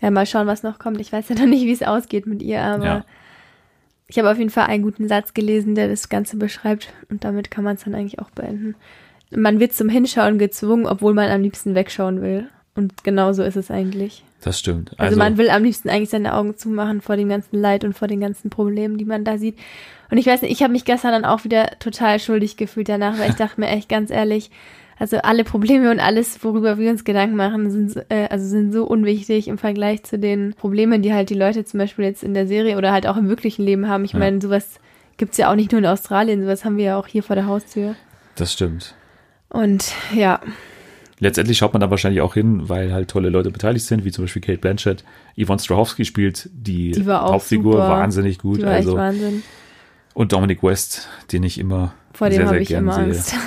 ja, 0.00 0.10
mal 0.10 0.26
schauen, 0.26 0.46
was 0.46 0.62
noch 0.62 0.78
kommt. 0.78 1.00
Ich 1.00 1.12
weiß 1.12 1.28
ja 1.28 1.34
noch 1.36 1.46
nicht, 1.46 1.64
wie 1.64 1.72
es 1.72 1.82
ausgeht 1.82 2.26
mit 2.26 2.42
ihr, 2.42 2.62
aber 2.62 2.84
Ja. 2.84 3.04
ich 4.08 4.18
habe 4.18 4.30
auf 4.30 4.38
jeden 4.38 4.50
Fall 4.50 4.66
einen 4.66 4.82
guten 4.82 5.08
Satz 5.08 5.34
gelesen, 5.34 5.74
der 5.74 5.88
das 5.88 6.08
Ganze 6.08 6.38
beschreibt 6.38 6.92
und 7.10 7.22
damit 7.24 7.50
kann 7.50 7.64
man 7.64 7.76
es 7.76 7.84
dann 7.84 7.94
eigentlich 7.94 8.18
auch 8.18 8.30
beenden. 8.30 8.74
Man 9.30 9.58
wird 9.60 9.72
zum 9.72 9.88
Hinschauen 9.88 10.38
gezwungen, 10.38 10.86
obwohl 10.86 11.14
man 11.14 11.30
am 11.30 11.42
liebsten 11.42 11.74
wegschauen 11.74 12.22
will. 12.22 12.48
Und 12.74 13.04
genau 13.04 13.32
so 13.32 13.42
ist 13.42 13.56
es 13.56 13.70
eigentlich. 13.70 14.22
das 14.42 14.58
stimmt. 14.58 14.92
Also, 14.98 15.16
man 15.18 15.38
will 15.38 15.48
am 15.48 15.64
liebsten 15.64 15.88
eigentlich 15.88 16.10
seine 16.10 16.34
Augen 16.34 16.56
zumachen 16.56 17.00
vor 17.00 17.16
dem 17.16 17.28
ganzen 17.30 17.56
Leid 17.58 17.84
und 17.84 17.94
vor 17.94 18.06
den 18.06 18.20
ganzen 18.20 18.50
Problemen, 18.50 18.98
die 18.98 19.06
man 19.06 19.24
da 19.24 19.38
sieht. 19.38 19.56
Und 20.10 20.18
ich 20.18 20.26
weiß 20.26 20.42
nicht, 20.42 20.52
ich 20.52 20.62
habe 20.62 20.72
mich 20.72 20.84
gestern 20.84 21.10
dann 21.12 21.24
auch 21.24 21.42
wieder 21.44 21.70
total 21.80 22.20
schuldig 22.20 22.56
gefühlt 22.56 22.88
danach, 22.88 23.18
weil 23.18 23.30
ich 23.30 23.36
dachte 23.36 23.58
mir 23.60 23.68
echt 23.68 23.88
ganz 23.88 24.10
ehrlich, 24.10 24.50
also 24.98 25.16
alle 25.18 25.42
Probleme 25.44 25.90
und 25.90 26.00
alles, 26.00 26.42
worüber 26.44 26.78
wir 26.78 26.90
uns 26.90 27.04
Gedanken 27.04 27.36
machen, 27.36 27.70
sind, 27.70 27.90
so- 27.92 28.00
äh, 28.10 28.28
also 28.28 28.46
sind 28.46 28.72
so 28.72 28.84
unwichtig 28.84 29.48
im 29.48 29.58
Vergleich 29.58 30.04
zu 30.04 30.18
den 30.18 30.52
Problemen, 30.54 31.02
die 31.02 31.12
halt 31.14 31.30
die 31.30 31.34
Leute 31.34 31.64
zum 31.64 31.78
Beispiel 31.78 32.04
jetzt 32.04 32.22
in 32.22 32.34
der 32.34 32.46
Serie 32.46 32.76
oder 32.78 32.92
halt 32.92 33.06
auch 33.06 33.16
im 33.16 33.28
wirklichen 33.28 33.64
Leben 33.64 33.88
haben. 33.88 34.04
Ich 34.04 34.12
Ja. 34.12 34.18
meine, 34.18 34.40
sowas 34.40 34.80
gibt's 35.16 35.38
ja 35.38 35.50
auch 35.50 35.54
nicht 35.56 35.72
nur 35.72 35.80
in 35.80 35.86
Australien, 35.86 36.42
sowas 36.42 36.64
haben 36.64 36.76
wir 36.76 36.84
ja 36.84 36.98
auch 36.98 37.06
hier 37.08 37.22
vor 37.22 37.36
der 37.36 37.46
Haustür. 37.46 37.94
das 38.36 38.52
stimmt. 38.52 38.94
Und 39.48 39.92
ja, 40.14 40.40
Letztendlich 41.18 41.56
schaut 41.56 41.72
man 41.72 41.80
da 41.80 41.88
wahrscheinlich 41.90 42.20
auch 42.20 42.34
hin, 42.34 42.68
weil 42.68 42.92
halt 42.92 43.08
tolle 43.08 43.30
Leute 43.30 43.50
beteiligt 43.50 43.86
sind, 43.86 44.04
wie 44.04 44.12
zum 44.12 44.24
Beispiel 44.24 44.42
Kate 44.42 44.58
Blanchett. 44.58 45.02
Yvonne 45.42 45.58
Strahovski 45.60 46.04
spielt 46.04 46.50
die, 46.52 46.90
Die 46.90 47.06
Hauptfigur 47.06 47.72
super. 47.72 47.88
wahnsinnig 47.88 48.38
gut. 48.38 48.58
die 48.58 48.64
war 48.64 48.72
Also, 48.72 48.90
echt 48.90 48.98
Wahnsinn. 48.98 49.42
und 50.12 50.32
Dominic 50.32 50.62
West, 50.62 51.08
den 51.32 51.42
ich 51.42 51.58
immer 51.58 51.94
Vor 52.12 52.28
dem 52.28 52.36
sehr, 52.36 52.44
habe 52.46 52.54
sehr 52.56 52.62
ich 52.62 52.68
gern 52.68 52.84
immer 52.84 52.94
sehe. 52.94 53.04
Angst. 53.04 53.34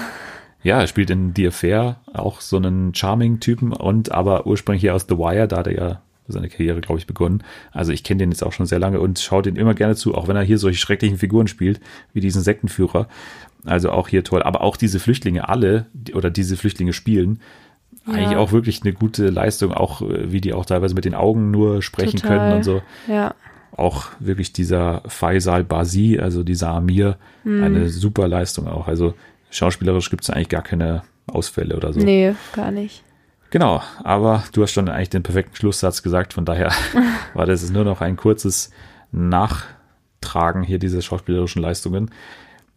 Ja, 0.61 0.81
er 0.81 0.87
spielt 0.87 1.09
in 1.09 1.31
The 1.37 1.47
Affair 1.47 2.01
auch 2.13 2.41
so 2.41 2.57
einen 2.57 2.93
Charming-Typen 2.93 3.71
und 3.71 4.11
aber 4.11 4.45
ursprünglich 4.45 4.81
hier 4.81 4.93
aus 4.93 5.05
The 5.07 5.17
Wire, 5.17 5.47
da 5.47 5.57
hat 5.59 5.67
er 5.67 5.73
ja 5.73 6.01
seine 6.31 6.49
Karriere, 6.49 6.81
glaube 6.81 6.99
ich, 6.99 7.07
begonnen. 7.07 7.43
Also 7.71 7.91
ich 7.91 8.03
kenne 8.03 8.19
den 8.19 8.31
jetzt 8.31 8.43
auch 8.43 8.53
schon 8.53 8.65
sehr 8.65 8.79
lange 8.79 8.99
und 8.99 9.19
schaue 9.19 9.41
den 9.43 9.55
immer 9.55 9.73
gerne 9.73 9.95
zu, 9.95 10.15
auch 10.15 10.27
wenn 10.27 10.35
er 10.35 10.43
hier 10.43 10.57
solche 10.57 10.79
schrecklichen 10.79 11.17
Figuren 11.17 11.47
spielt, 11.47 11.79
wie 12.13 12.19
diesen 12.21 12.41
Sektenführer. 12.41 13.07
Also 13.65 13.91
auch 13.91 14.07
hier 14.07 14.23
toll. 14.23 14.43
Aber 14.43 14.61
auch 14.61 14.77
diese 14.77 14.99
Flüchtlinge 14.99 15.49
alle, 15.49 15.85
oder 16.13 16.29
diese 16.29 16.55
Flüchtlinge 16.57 16.93
spielen, 16.93 17.39
eigentlich 18.05 18.37
auch 18.37 18.51
wirklich 18.51 18.81
eine 18.81 18.93
gute 18.93 19.29
Leistung, 19.29 19.71
auch 19.73 20.01
äh, 20.01 20.31
wie 20.31 20.41
die 20.41 20.53
auch 20.53 20.65
teilweise 20.65 20.95
mit 20.95 21.05
den 21.05 21.13
Augen 21.13 21.51
nur 21.51 21.81
sprechen 21.81 22.19
Total. 22.19 22.37
können 22.39 22.53
und 22.53 22.63
so 22.63 22.81
Ja, 23.07 23.35
auch 23.75 24.07
wirklich 24.19 24.51
dieser 24.51 25.03
Faisal 25.07 25.63
Bazi, 25.63 26.17
also 26.19 26.43
dieser 26.43 26.69
Amir, 26.69 27.17
Hm. 27.43 27.63
eine 27.63 27.89
super 27.89 28.27
Leistung 28.27 28.67
auch. 28.67 28.87
Also 28.87 29.13
schauspielerisch 29.51 30.09
gibt 30.09 30.23
es 30.23 30.29
eigentlich 30.29 30.49
gar 30.49 30.63
keine 30.63 31.03
Ausfälle 31.27 31.75
oder 31.75 31.93
so. 31.93 31.99
nee, 31.99 32.33
gar 32.53 32.71
nicht. 32.71 33.03
Genau, 33.51 33.81
aber 34.03 34.43
du 34.53 34.61
hast 34.61 34.71
schon 34.73 34.87
eigentlich 34.89 35.09
den 35.09 35.23
perfekten 35.23 35.55
Schlusssatz 35.55 36.03
gesagt, 36.03 36.33
von 36.33 36.45
daher 36.45 36.71
war 37.33 37.45
das 37.45 37.69
nur 37.71 37.83
noch 37.83 38.01
ein 38.01 38.15
kurzes 38.15 38.69
Nachtragen 39.11 40.63
hier 40.63 40.79
dieser 40.79 41.01
schauspielerischen 41.01 41.61
Leistungen. 41.61 42.11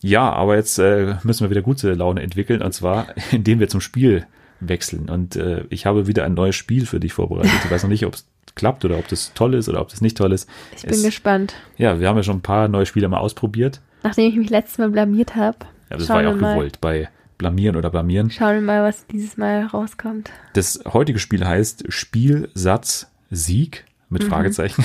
Ja, 0.00 0.30
aber 0.32 0.56
jetzt 0.56 0.78
äh, 0.78 1.16
müssen 1.22 1.44
wir 1.44 1.50
wieder 1.50 1.62
gute 1.62 1.92
Laune 1.94 2.22
entwickeln 2.22 2.62
und 2.62 2.72
zwar, 2.72 3.06
indem 3.30 3.60
wir 3.60 3.68
zum 3.68 3.80
Spiel 3.80 4.26
wechseln. 4.60 5.08
Und 5.08 5.36
äh, 5.36 5.64
ich 5.70 5.86
habe 5.86 6.06
wieder 6.06 6.24
ein 6.24 6.34
neues 6.34 6.56
Spiel 6.56 6.86
für 6.86 7.00
dich 7.00 7.12
vorbereitet. 7.12 7.52
Ich 7.64 7.70
weiß 7.70 7.82
noch 7.82 7.90
nicht, 7.90 8.06
ob 8.06 8.14
es 8.14 8.26
klappt 8.54 8.84
oder 8.84 8.98
ob 8.98 9.08
das 9.08 9.32
toll 9.34 9.54
ist 9.54 9.68
oder 9.68 9.80
ob 9.80 9.88
das 9.88 10.00
nicht 10.00 10.16
toll 10.16 10.32
ist. 10.32 10.48
Ich 10.76 10.82
bin 10.82 10.92
Es- 10.94 11.02
gespannt. 11.02 11.54
ja, 11.76 12.00
wir 12.00 12.08
haben 12.08 12.16
ja 12.16 12.22
schon 12.22 12.36
ein 12.38 12.42
paar 12.42 12.68
neue 12.68 12.86
Spiele 12.86 13.08
mal 13.08 13.18
ausprobiert. 13.18 13.80
Nachdem 14.02 14.28
ich 14.30 14.36
mich 14.36 14.50
letztes 14.50 14.78
Mal 14.78 14.90
blamiert 14.90 15.36
habe, 15.36 15.58
Ja, 15.90 15.96
das 15.96 16.06
schauen 16.06 16.16
war 16.16 16.22
ja 16.22 16.30
auch 16.30 16.34
gewollt 16.38 16.80
bei 16.80 17.08
Blamieren 17.38 17.76
oder 17.76 17.90
Blamieren. 17.90 18.30
Schauen 18.30 18.54
wir 18.54 18.60
mal, 18.60 18.82
was 18.82 19.06
dieses 19.06 19.36
Mal 19.36 19.66
rauskommt. 19.66 20.30
Das 20.54 20.82
heutige 20.92 21.18
Spiel 21.18 21.46
heißt 21.46 21.84
Spielsatz 21.88 23.10
Sieg 23.30 23.84
mit 24.08 24.24
Fragezeichen. 24.24 24.84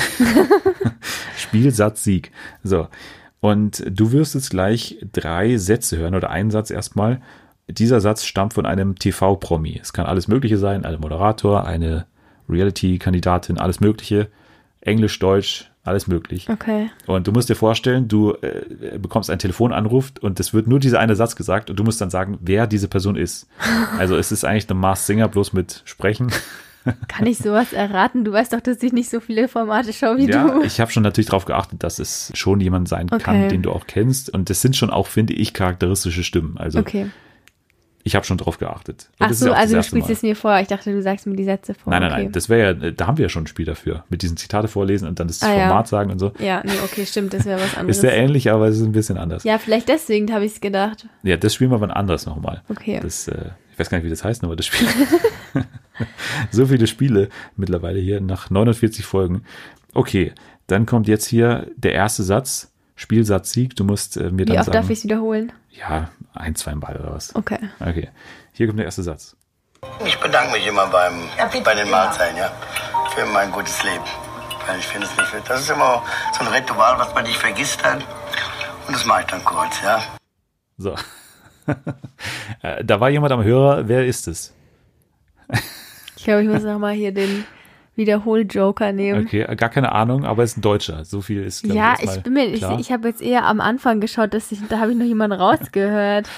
Spielsatz 1.37 2.03
Sieg. 2.03 2.31
So. 2.63 2.87
Und 3.39 3.83
du 3.89 4.11
wirst 4.11 4.35
jetzt 4.35 4.49
gleich 4.49 4.97
drei 5.11 5.57
Sätze 5.57 5.97
hören 5.97 6.15
oder 6.15 6.29
einen 6.29 6.49
Satz 6.49 6.71
erstmal. 6.71 7.21
Dieser 7.67 7.99
Satz 7.99 8.23
stammt 8.23 8.53
von 8.53 8.65
einem 8.65 8.95
TV-Promi. 8.95 9.79
Es 9.81 9.93
kann 9.93 10.05
alles 10.05 10.27
Mögliche 10.27 10.57
sein, 10.57 10.85
ein 10.85 10.99
Moderator, 10.99 11.65
eine 11.67 12.05
Reality-Kandidatin, 12.49 13.57
alles 13.57 13.79
Mögliche. 13.81 14.29
Englisch, 14.81 15.19
Deutsch, 15.19 15.69
alles 15.87 16.07
möglich. 16.07 16.47
Okay. 16.49 16.89
Und 17.05 17.27
du 17.27 17.31
musst 17.31 17.49
dir 17.49 17.55
vorstellen, 17.55 18.07
du 18.07 18.33
äh, 18.41 18.97
bekommst 18.99 19.29
einen 19.29 19.39
Telefonanruf 19.39 20.11
und 20.21 20.39
es 20.39 20.53
wird 20.53 20.67
nur 20.67 20.79
dieser 20.79 20.99
eine 20.99 21.15
Satz 21.15 21.35
gesagt 21.35 21.69
und 21.69 21.77
du 21.79 21.83
musst 21.83 21.99
dann 22.01 22.09
sagen, 22.09 22.37
wer 22.41 22.67
diese 22.67 22.87
Person 22.87 23.15
ist. 23.15 23.47
Also 23.97 24.15
es 24.17 24.31
ist 24.31 24.43
eigentlich 24.45 24.69
eine 24.69 24.79
Mars 24.79 25.07
Singer 25.07 25.27
bloß 25.27 25.53
mit 25.53 25.81
Sprechen. 25.85 26.31
Kann 27.07 27.25
ich 27.25 27.37
sowas 27.37 27.73
erraten? 27.73 28.23
Du 28.23 28.31
weißt 28.31 28.53
doch, 28.53 28.61
dass 28.61 28.81
ich 28.81 28.93
nicht 28.93 29.09
so 29.09 29.19
viele 29.19 29.47
Formate 29.47 29.91
schaue 29.91 30.17
wie 30.17 30.29
Ja, 30.29 30.47
du. 30.47 30.61
ich 30.63 30.79
habe 30.79 30.89
schon 30.91 31.03
natürlich 31.03 31.27
darauf 31.27 31.45
geachtet, 31.45 31.83
dass 31.83 31.99
es 31.99 32.31
schon 32.33 32.61
jemand 32.61 32.87
sein 32.87 33.09
kann, 33.09 33.19
Okay. 33.37 33.47
den 33.49 33.61
du 33.61 33.71
auch 33.71 33.87
kennst. 33.87 34.29
Und 34.33 34.49
das 34.49 34.61
sind 34.61 34.75
schon 34.77 34.89
auch, 34.89 35.07
finde 35.07 35.33
ich, 35.33 35.53
charakteristische 35.53 36.23
Stimmen. 36.23 36.57
Also 36.57 36.79
Okay. 36.79 37.07
Ich 38.07 38.15
habe 38.15 38.25
schon 38.25 38.37
drauf 38.37 38.57
geachtet. 38.57 39.09
Ach 39.19 39.33
so, 39.33 39.47
ja 39.47 39.51
also 39.51 39.75
du 39.75 39.83
spielst 39.83 40.07
Mal. 40.07 40.13
es 40.13 40.21
mir 40.21 40.35
vor. 40.37 40.57
Ich 40.61 40.69
dachte, 40.69 40.93
du 40.93 41.01
sagst 41.01 41.27
mir 41.27 41.35
die 41.35 41.43
Sätze 41.43 41.73
vor. 41.73 41.91
Nein, 41.91 42.03
nein, 42.03 42.11
okay. 42.13 42.23
nein. 42.23 42.31
Das 42.31 42.47
wäre 42.47 42.73
ja, 42.81 42.91
da 42.91 43.05
haben 43.05 43.17
wir 43.17 43.23
ja 43.23 43.29
schon 43.29 43.43
ein 43.43 43.47
Spiel 43.47 43.65
dafür. 43.65 44.05
Mit 44.07 44.21
diesen 44.21 44.37
Zitate 44.37 44.69
vorlesen 44.69 45.09
und 45.09 45.19
dann 45.19 45.27
das 45.27 45.43
Ah, 45.43 45.53
ja. 45.53 45.67
Format 45.67 45.89
sagen 45.89 46.09
und 46.11 46.19
so. 46.19 46.31
Ja, 46.39 46.61
nee, 46.63 46.71
okay, 46.85 47.05
stimmt, 47.05 47.33
das 47.33 47.43
wäre 47.43 47.59
was 47.59 47.75
anderes. 47.77 47.97
Ist 47.97 48.01
sehr 48.01 48.15
ähnlich, 48.15 48.49
aber 48.49 48.69
es 48.69 48.77
ist 48.77 48.83
ein 48.83 48.93
bisschen 48.93 49.17
anders. 49.17 49.43
Ja, 49.43 49.53
ja, 49.53 49.57
vielleicht 49.57 49.89
deswegen 49.89 50.33
habe 50.33 50.45
ich 50.45 50.53
es 50.53 50.61
gedacht. 50.61 51.05
das 51.23 51.53
spielen 51.53 51.69
wir 51.69 51.81
wann 51.81 51.91
anders 51.91 52.25
nochmal. 52.25 52.61
Okay. 52.69 52.99
Das, 53.01 53.27
äh, 53.27 53.49
ich 53.73 53.77
weiß 53.77 53.89
gar 53.89 53.97
nicht, 53.97 54.05
wie 54.05 54.09
das 54.09 54.23
heißt, 54.23 54.41
aber 54.45 54.55
das 54.55 54.67
Spiel. 54.67 54.87
so 56.51 56.65
viele 56.65 56.87
Spiele 56.87 57.27
mittlerweile 57.57 57.99
hier 57.99 58.21
nach 58.21 58.49
49 58.49 59.05
Folgen. 59.05 59.43
Okay, 59.93 60.31
dann 60.67 60.85
kommt 60.85 61.09
jetzt 61.09 61.25
hier 61.25 61.67
der 61.75 61.91
erste 61.91 62.23
Satz. 62.23 62.71
Spielsatz 62.97 63.51
Sieg. 63.51 63.75
Du 63.75 63.85
musst 63.85 64.17
äh, 64.17 64.31
mir 64.31 64.39
Wie 64.39 64.45
dann 64.45 64.57
oft 64.57 64.65
sagen. 64.65 64.73
darf 64.73 64.89
ich 64.89 64.97
es 64.99 65.03
wiederholen? 65.05 65.53
ja, 65.71 66.09
ein, 66.33 66.55
zwei 66.55 66.75
Mal 66.75 66.97
oder 66.97 67.13
was. 67.13 67.33
Okay. 67.35 67.59
Okay. 67.79 68.09
Hier 68.51 68.67
kommt 68.67 68.79
der 68.79 68.85
erste 68.85 69.03
Satz. 69.03 69.35
Ich 70.05 70.19
bedanke 70.19 70.53
mich 70.53 70.67
immer 70.67 70.87
beim, 70.87 71.13
bei 71.63 71.75
den 71.75 71.89
Mahlzeiten, 71.89 72.35
ja, 72.37 72.51
für 73.15 73.25
mein 73.27 73.51
gutes 73.51 73.81
Leben. 73.83 74.03
Weil 74.67 74.79
ich 74.79 74.85
finde 74.85 75.07
es 75.07 75.15
nicht, 75.33 75.49
das 75.49 75.61
ist 75.61 75.69
immer 75.69 76.03
so 76.37 76.43
ein 76.43 76.47
Ritual, 76.51 76.97
was 76.97 77.13
man 77.13 77.23
nicht 77.23 77.37
vergisst 77.37 77.81
hat. 77.83 78.03
Und 78.87 78.93
das 78.95 79.05
mache 79.05 79.21
ich 79.21 79.27
dann 79.27 79.43
kurz, 79.45 79.81
ja. 79.83 80.01
So. 80.77 80.95
Äh, 82.61 82.83
da 82.83 82.99
war 83.01 83.09
jemand 83.09 83.33
am 83.33 83.43
Hörer. 83.43 83.89
Wer 83.89 84.05
ist 84.07 84.27
es? 84.27 84.53
Ich 86.15 86.23
glaube, 86.23 86.43
ich 86.43 86.49
muss 86.49 86.63
noch 86.63 86.79
mal 86.79 86.93
hier 86.93 87.13
den 87.13 87.45
Wiederhol-Joker 87.97 88.93
nehmen. 88.93 89.25
Okay, 89.25 89.41
äh, 89.41 89.55
gar 89.55 89.69
keine 89.69 89.91
Ahnung, 89.91 90.25
aber 90.25 90.43
es 90.43 90.51
ist 90.51 90.57
ein 90.57 90.61
Deutscher. 90.61 91.03
So 91.03 91.21
viel 91.21 91.43
ist, 91.43 91.63
glaube 91.63 91.77
ja, 91.77 91.95
ich, 91.99 92.09
ich 92.09 92.23
bin 92.23 92.33
mir, 92.33 92.45
ich, 92.45 92.59
klar. 92.59 92.79
ich 92.79 92.91
habe 92.91 93.07
jetzt 93.07 93.21
eher 93.21 93.45
am 93.45 93.59
Anfang 93.59 93.99
geschaut, 93.99 94.33
dass 94.33 94.51
ich, 94.51 94.59
da 94.69 94.79
habe 94.79 94.91
ich 94.91 94.97
noch 94.97 95.05
jemanden 95.05 95.39
rausgehört. 95.39 96.29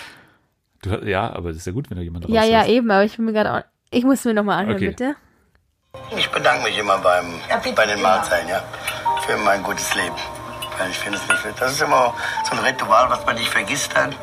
Du, 0.82 0.90
ja, 1.06 1.32
aber 1.34 1.50
das 1.50 1.58
ist 1.58 1.68
ja 1.68 1.74
gut, 1.74 1.90
wenn 1.90 1.98
da 1.98 2.04
jemand 2.04 2.28
ja, 2.30 2.44
ja, 2.44 2.60
rauslässt. 2.60 2.70
eben, 2.70 2.92
aber 2.92 3.04
ich 3.04 3.16
bin 3.18 3.26
mir 3.26 3.34
gerade 3.34 3.54
auch, 3.54 3.62
ich 3.92 4.04
muss 4.06 4.24
mir 4.24 4.34
noch 4.34 4.44
mal 4.44 4.58
anhören, 4.58 4.78
Okay. 4.78 4.88
bitte. 4.88 5.16
Ich 6.16 6.30
bedanke 6.30 6.66
mich 6.66 6.78
immer 6.78 7.00
beim, 7.00 7.26
bei 7.76 7.86
den 7.86 8.02
Mahlzeiten, 8.02 8.48
ja, 8.48 8.64
für 9.26 9.38
mein 9.38 9.62
gutes 9.64 9.94
Leben. 9.96 10.16
Weil 10.78 10.92
ich 10.92 10.98
finde 10.98 11.18
es 11.18 11.28
nicht, 11.46 11.60
das 11.62 11.74
ist 11.74 11.82
immer 11.82 12.14
so 12.50 12.56
ein 12.56 12.60
Ritual, 12.64 13.10
was 13.10 13.26
man 13.26 13.36
nicht 13.36 13.50
vergisst 13.50 13.94
hat. 13.96 14.16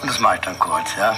Und 0.00 0.08
das 0.08 0.20
mache 0.20 0.36
ich 0.36 0.40
dann 0.42 0.58
kurz, 0.58 0.94
ja. 0.96 1.16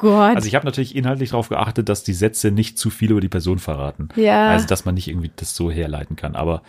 Gott. 0.00 0.34
Also 0.36 0.48
ich 0.48 0.54
habe 0.54 0.64
natürlich 0.66 0.96
inhaltlich 0.96 1.30
darauf 1.30 1.48
geachtet, 1.48 1.88
dass 1.88 2.02
die 2.02 2.12
Sätze 2.14 2.50
nicht 2.50 2.78
zu 2.78 2.90
viel 2.90 3.10
über 3.10 3.20
die 3.20 3.28
Person 3.28 3.58
verraten. 3.58 4.08
Ja. 4.16 4.48
Also 4.50 4.66
dass 4.66 4.84
man 4.84 4.94
nicht 4.94 5.08
irgendwie 5.08 5.30
das 5.36 5.54
so 5.54 5.70
herleiten 5.70 6.16
kann. 6.16 6.34
Aber 6.36 6.62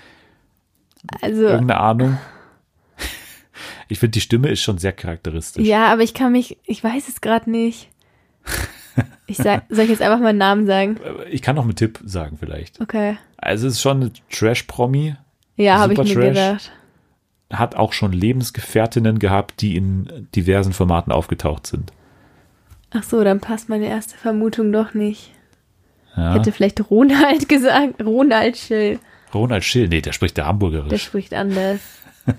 also, 1.21 1.43
irgendeine 1.43 1.79
Ahnung. 1.79 2.17
Ich 3.87 3.99
finde, 3.99 4.11
die 4.11 4.21
Stimme 4.21 4.49
ist 4.49 4.61
schon 4.61 4.77
sehr 4.77 4.93
charakteristisch. 4.93 5.65
ja, 5.65 5.91
aber 5.91 6.01
ich 6.01 6.13
kann 6.13 6.31
mich, 6.31 6.57
ich 6.65 6.83
weiß 6.83 7.07
es 7.09 7.21
gerade 7.21 7.49
nicht. 7.51 7.89
Ich 9.27 9.37
sag, 9.37 9.63
soll 9.69 9.83
ich 9.85 9.89
jetzt 9.91 10.01
einfach 10.01 10.19
meinen 10.19 10.37
Namen 10.37 10.65
sagen? 10.65 10.97
Ich 11.29 11.41
kann 11.41 11.55
noch 11.55 11.63
einen 11.63 11.75
Tipp 11.75 11.99
sagen 12.05 12.37
vielleicht. 12.39 12.79
Okay. 12.79 13.17
Also 13.37 13.67
es 13.67 13.73
ist 13.73 13.81
schon 13.81 14.01
eine 14.01 14.11
Trash-Promi, 14.29 15.15
Ja, 15.57 15.79
habe 15.79 15.93
ich 15.93 15.99
Super 15.99 16.07
mir 16.07 16.33
Trash. 16.33 16.35
gedacht. 16.35 16.71
hat 17.51 17.75
auch 17.75 17.93
schon 17.93 18.13
Lebensgefährtinnen 18.13 19.19
gehabt, 19.19 19.61
die 19.61 19.75
in 19.75 20.27
diversen 20.35 20.73
Formaten 20.73 21.11
aufgetaucht 21.11 21.67
sind. 21.67 21.91
Ach 22.93 23.03
so, 23.03 23.23
dann 23.23 23.39
passt 23.39 23.69
meine 23.69 23.87
erste 23.87 24.17
Vermutung 24.17 24.71
doch 24.71 24.93
nicht. 24.93 25.31
Ja. 26.15 26.33
Hätte 26.33 26.51
vielleicht 26.51 26.89
Ronald 26.89 27.47
gesagt. 27.49 28.03
Ronald 28.03 28.57
Schill. 28.57 28.99
Ronald 29.33 29.63
Schill, 29.63 29.87
nee, 29.87 30.01
der 30.01 30.11
spricht 30.11 30.35
der 30.37 30.43
Der 30.43 30.49
Hamburgerisch. 30.49 31.03
spricht 31.03 31.33
anders. 31.33 31.79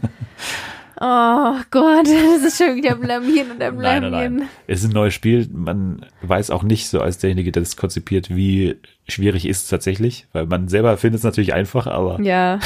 Oh 1.04 1.54
Gott, 1.72 2.06
das 2.06 2.44
ist 2.46 2.58
schon 2.58 2.76
wieder 2.76 2.94
blamieren 2.94 3.50
und 3.50 3.58
Nein, 3.58 3.76
blamieren. 3.76 4.12
nein, 4.12 4.36
nein. 4.36 4.48
Es 4.68 4.84
ist 4.84 4.90
ein 4.90 4.94
neues 4.94 5.12
Spiel. 5.14 5.48
Man 5.52 6.06
weiß 6.20 6.50
auch 6.50 6.62
nicht 6.62 6.86
so 6.88 7.00
als 7.00 7.18
derjenige, 7.18 7.50
der 7.50 7.62
das 7.62 7.76
konzipiert, 7.76 8.30
wie 8.30 8.76
schwierig 9.08 9.46
ist 9.48 9.64
es 9.64 9.68
tatsächlich, 9.68 10.26
weil 10.32 10.46
man 10.46 10.68
selber 10.68 10.96
findet 10.98 11.18
es 11.18 11.24
natürlich 11.24 11.54
einfach, 11.54 11.88
aber 11.88 12.20
Ja. 12.20 12.60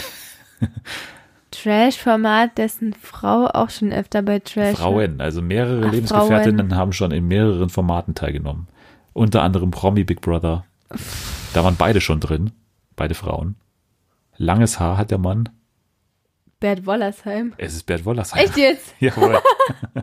Trash-Format, 1.63 2.59
dessen 2.59 2.93
Frau 2.95 3.47
auch 3.47 3.71
schon 3.71 3.93
öfter 3.93 4.23
bei 4.23 4.39
Trash. 4.41 4.77
Frauen, 4.77 5.21
also 5.21 5.43
mehrere 5.43 5.87
Ach, 5.87 5.93
Lebensgefährtinnen 5.93 6.75
haben 6.77 6.93
schon 6.93 7.13
in 7.13 7.27
mehreren 7.29 7.71
Formaten 7.71 8.15
teilgenommen. 8.15 8.69
Unter 9.13 9.43
anderem 9.43 9.71
Promi 9.71 10.05
Big 10.05 10.21
Brother. 10.21 10.65
Da 11.55 11.65
waren 11.65 11.77
beide 11.77 12.01
schon 12.01 12.21
drin, 12.21 12.53
beide 12.97 13.15
Frauen. 13.15 13.57
Langes 14.37 14.79
Haar 14.79 14.99
hat 14.99 15.11
der 15.11 15.19
Mann. 15.19 15.49
Bert 16.61 16.87
Wollersheim. 16.87 17.53
Es 17.59 17.75
ist 17.75 17.85
Bert 17.85 18.05
Wollersheim. 18.05 18.45
Echt 18.45 18.57
jetzt? 18.57 18.95
Jawohl. 19.01 19.39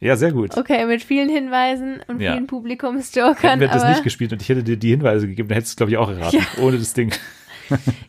ja, 0.00 0.16
sehr 0.16 0.32
gut. 0.32 0.56
Okay, 0.56 0.84
mit 0.86 1.02
vielen 1.02 1.28
Hinweisen 1.28 2.00
und 2.08 2.20
Ja. 2.20 2.32
vielen 2.32 2.34
Hätten 2.34 2.46
Publikumsjokern. 2.48 3.60
wir 3.60 3.68
das 3.68 3.84
nicht 3.88 4.02
gespielt 4.02 4.32
und 4.32 4.42
ich 4.42 4.48
hätte 4.48 4.64
dir 4.64 4.76
die 4.76 4.90
Hinweise 4.90 5.28
gegeben, 5.28 5.48
dann 5.48 5.56
hättest 5.56 5.72
du 5.72 5.74
es, 5.74 5.76
glaube 5.76 5.92
ich, 5.92 5.98
auch 5.98 6.10
erraten. 6.10 6.40
Ohne 6.60 6.78
das 6.78 6.92
Ding. 6.94 7.12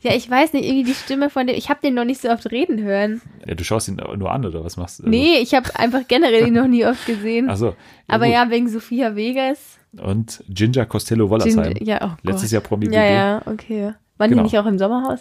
Ja, 0.02 0.14
ich 0.16 0.30
weiß 0.30 0.54
nicht, 0.54 0.66
irgendwie 0.66 0.84
die 0.86 0.94
Stimme 0.94 1.30
von 1.30 1.48
dem. 1.48 1.56
Ich 1.56 1.70
habe 1.70 1.80
den 1.82 1.94
noch 1.94 2.06
nicht 2.06 2.22
so 2.22 2.30
oft 2.30 2.50
reden 2.52 2.82
hören. 2.82 3.22
Ja, 3.46 3.56
du 3.56 3.64
schaust 3.64 3.88
ihn 3.88 3.96
nur 4.18 4.32
an, 4.32 4.46
oder 4.46 4.64
was 4.64 4.78
machst 4.78 5.00
du? 5.00 5.10
Nee, 5.10 5.38
ich 5.42 5.54
habe 5.54 5.70
einfach 5.78 6.08
generell 6.08 6.48
ihn 6.48 6.54
noch 6.54 6.68
nie 6.68 6.86
oft 6.86 7.06
gesehen. 7.06 7.50
Also, 7.50 7.76
aber 8.08 8.26
gut. 8.26 8.34
ja, 8.34 8.50
wegen 8.50 8.68
Sophia 8.70 9.16
Vegas. 9.16 9.78
Und 10.02 10.44
Ginger 10.50 10.86
Costello 10.86 11.30
Wollersheim. 11.30 11.74
Ginger- 11.74 11.84
ja, 11.84 12.00
oh 12.04 12.18
Letztes. 12.24 12.52
Jahr 12.52 12.62
Promi 12.62 12.86
Ja, 12.86 13.02
BG. 13.02 13.14
ja, 13.14 13.42
okay. 13.46 13.94
Waren 14.18 14.30
Genau. 14.30 14.42
die 14.42 14.44
nicht 14.44 14.58
auch 14.60 14.66
im 14.66 14.78
Sommerhaus? 14.80 15.20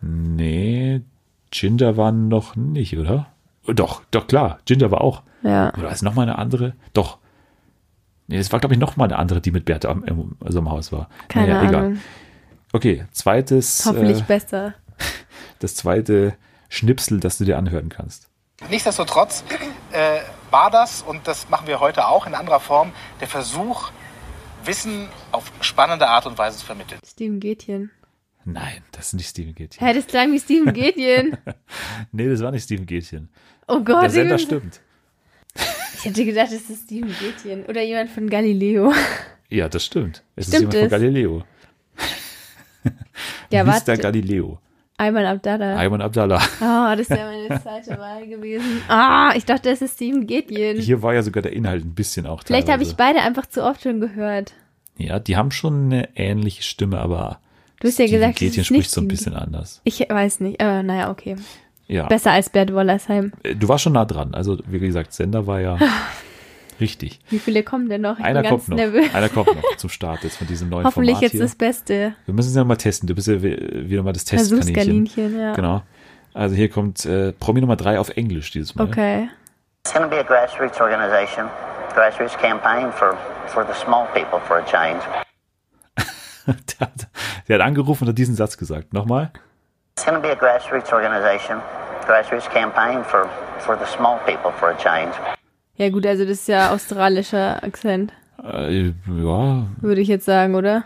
Nee, 0.00 1.02
Ginger 1.50 1.96
war 1.96 2.12
noch 2.12 2.56
nicht, 2.56 2.96
oder? 2.98 3.26
Oh, 3.66 3.72
Doch, 3.72 4.02
doch, 4.10 4.26
klar. 4.26 4.58
Ginger 4.64 4.90
war 4.90 5.00
auch. 5.02 5.22
Ja. 5.42 5.72
Oder 5.76 5.90
ist 5.90 6.02
noch 6.02 6.14
mal 6.14 6.22
eine 6.22 6.38
andere? 6.38 6.74
Doch. 6.94 7.18
Nee, 8.26 8.36
es 8.38 8.52
war, 8.52 8.60
glaube 8.60 8.74
ich, 8.74 8.80
noch 8.80 8.96
mal 8.96 9.04
eine 9.04 9.18
andere, 9.18 9.40
die 9.40 9.50
mit 9.50 9.64
Bertha 9.64 9.90
im 9.90 10.36
Sommerhaus 10.46 10.92
war. 10.92 11.08
Keine 11.28 11.54
naja, 11.54 11.78
Ahnung. 11.78 11.98
Okay, 12.78 13.06
zweites, 13.10 13.84
Hoffentlich 13.86 14.20
äh, 14.20 14.24
besser. 14.28 14.74
das 15.58 15.74
zweite 15.74 16.36
Schnipsel, 16.68 17.18
das 17.18 17.38
du 17.38 17.44
dir 17.44 17.58
anhören 17.58 17.88
kannst. 17.88 18.28
Nichtsdestotrotz 18.70 19.42
äh, 19.90 20.20
war 20.52 20.70
das, 20.70 21.02
und 21.02 21.26
das 21.26 21.48
machen 21.48 21.66
wir 21.66 21.80
heute 21.80 22.06
auch 22.06 22.28
in 22.28 22.34
anderer 22.34 22.60
Form, 22.60 22.92
der 23.20 23.26
Versuch, 23.26 23.90
Wissen 24.64 25.08
auf 25.32 25.50
spannende 25.60 26.06
Art 26.06 26.26
und 26.26 26.38
Weise 26.38 26.58
zu 26.58 26.66
vermitteln. 26.66 27.00
Steven 27.04 27.40
Gätjen. 27.40 27.90
Nein, 28.44 28.84
das 28.92 29.08
ist 29.08 29.14
nicht 29.14 29.28
Steven 29.28 29.56
Gätchen. 29.56 29.84
Hä, 29.84 29.92
das 29.92 30.06
klang 30.06 30.30
wie 30.30 30.38
Steven 30.38 30.72
Gätjen. 30.72 31.36
Nee, 32.12 32.28
das 32.28 32.40
war 32.42 32.52
nicht 32.52 32.62
Steven 32.62 32.86
Gätchen. 32.86 33.28
Oh 33.66 33.80
Gott. 33.80 34.04
Der 34.04 34.10
Sender 34.10 34.38
stimmt. 34.38 34.80
Ich 35.96 36.04
hätte 36.04 36.24
gedacht, 36.24 36.52
es 36.52 36.70
ist 36.70 36.84
Steven 36.84 37.12
Gätjen. 37.18 37.64
Oder 37.66 37.82
jemand 37.82 38.10
von 38.10 38.30
Galileo. 38.30 38.92
Ja, 39.48 39.68
das 39.68 39.84
stimmt. 39.84 40.22
Es 40.36 40.46
ist 40.46 40.54
Stimmt 40.54 40.74
jemand 40.74 40.74
von 40.74 40.84
es? 40.84 40.90
Galileo. 40.90 41.44
Ja, 43.50 43.64
Mr. 43.64 43.68
warte. 43.72 43.98
Galileo. 43.98 44.58
Ayman 45.00 45.24
Abdallah. 45.26 45.76
Ayman 45.78 46.00
Abdallah. 46.02 46.42
Ah, 46.60 46.96
das 46.96 47.08
wäre 47.08 47.30
meine 47.30 47.62
zweite 47.62 47.98
Wahl 48.00 48.26
gewesen. 48.26 48.82
Ah, 48.88 49.32
ich 49.36 49.44
dachte, 49.44 49.70
es 49.70 49.80
ist 49.80 49.94
Steven 49.94 50.26
Gätjen. 50.26 50.76
Hier 50.78 51.02
war 51.02 51.14
ja 51.14 51.22
sogar 51.22 51.42
der 51.42 51.52
Inhalt 51.52 51.84
ein 51.84 51.94
bisschen 51.94 52.26
auch 52.26 52.42
Vielleicht 52.44 52.68
habe 52.68 52.82
ich 52.82 52.96
beide 52.96 53.20
einfach 53.20 53.46
zu 53.46 53.62
oft 53.62 53.82
schon 53.82 54.00
gehört. 54.00 54.54
Ja, 54.96 55.20
die 55.20 55.36
haben 55.36 55.52
schon 55.52 55.84
eine 55.92 56.08
ähnliche 56.16 56.64
Stimme, 56.64 56.98
aber 56.98 57.38
Du 57.80 57.86
hast 57.86 57.98
ja 58.00 58.06
Steven 58.06 58.20
gesagt, 58.32 58.40
nicht 58.40 58.66
spricht 58.66 58.90
so 58.90 59.00
ein 59.00 59.06
bisschen 59.06 59.34
anders. 59.34 59.80
Ich 59.84 60.00
weiß 60.00 60.40
nicht, 60.40 60.60
aber 60.60 60.82
naja, 60.82 61.10
okay. 61.10 61.36
Ja. 61.86 62.06
Besser 62.06 62.32
als 62.32 62.50
Bert 62.50 62.72
Wollersheim. 62.74 63.32
Äh, 63.44 63.54
Du 63.54 63.68
warst 63.68 63.84
schon 63.84 63.92
nah 63.92 64.04
dran. 64.04 64.34
Also, 64.34 64.58
wie 64.66 64.80
gesagt, 64.80 65.12
Sender 65.12 65.46
war 65.46 65.60
ja 65.60 65.78
richtig. 66.80 67.20
Wie 67.30 67.38
viele 67.38 67.62
kommen 67.62 67.88
denn 67.88 68.00
noch? 68.02 68.18
Ich 68.18 68.24
Einer 68.24 68.42
bin 68.42 68.50
ganz 68.50 68.66
kommt 68.66 68.68
noch. 68.68 68.76
nervös. 68.76 69.14
Einer 69.14 69.28
kommt 69.28 69.54
noch 69.54 69.62
zum 69.76 69.90
Start 69.90 70.24
jetzt 70.24 70.36
von 70.36 70.46
diesem 70.46 70.68
neuen 70.68 70.84
Hoffentlich 70.84 71.14
Format 71.16 71.22
jetzt 71.22 71.32
hier. 71.32 71.40
das 71.42 71.54
Beste. 71.54 72.14
Wir 72.26 72.34
müssen 72.34 72.48
es 72.50 72.54
ja 72.56 72.64
mal 72.64 72.76
testen. 72.76 73.06
Du 73.06 73.14
bist 73.14 73.28
ja 73.28 73.42
wie- 73.42 73.88
wieder 73.90 74.02
mal 74.02 74.12
das 74.12 74.24
Testkaninchen. 74.24 75.38
Ja. 75.38 75.52
Genau. 75.54 75.82
Also 76.34 76.54
hier 76.54 76.68
kommt 76.68 77.04
äh, 77.06 77.32
Promi 77.32 77.60
Nummer 77.60 77.76
drei 77.76 77.98
auf 77.98 78.10
Englisch 78.10 78.50
dieses 78.50 78.74
Mal. 78.74 78.84
Okay. 78.86 79.28
It's 79.84 79.92
going 79.94 80.08
to 80.08 80.10
be 80.14 80.20
a 80.20 80.22
grassroots 80.22 80.80
organization, 80.80 81.46
grassroots 81.94 82.36
campaign 82.38 82.92
for, 82.92 83.16
for 83.46 83.64
the 83.66 83.72
small 83.74 84.06
people 84.12 84.38
for 84.46 84.58
a 84.58 84.64
change. 84.64 85.00
der, 86.46 86.80
hat, 86.80 87.08
der 87.48 87.58
hat 87.58 87.66
angerufen 87.66 88.04
und 88.04 88.10
hat 88.10 88.18
diesen 88.18 88.34
Satz 88.34 88.56
gesagt. 88.58 88.92
Nochmal. 88.92 89.30
It's 89.96 90.04
going 90.06 90.20
to 90.20 90.22
be 90.22 90.30
a 90.30 90.36
grassroots 90.36 90.92
organization, 90.92 91.58
grassroots 92.06 92.48
campaign 92.50 93.02
for, 93.04 93.28
for 93.60 93.76
the 93.78 93.86
small 93.86 94.18
people 94.26 94.52
for 94.58 94.68
a 94.70 94.76
change. 94.76 95.12
Ja 95.78 95.88
gut, 95.90 96.04
also 96.06 96.24
das 96.24 96.40
ist 96.40 96.48
ja 96.48 96.72
australischer 96.72 97.62
Akzent, 97.62 98.12
Äh, 98.44 98.88
ja, 99.06 99.66
würde 99.80 100.00
ich 100.00 100.08
jetzt 100.08 100.24
sagen, 100.26 100.54
oder? 100.54 100.84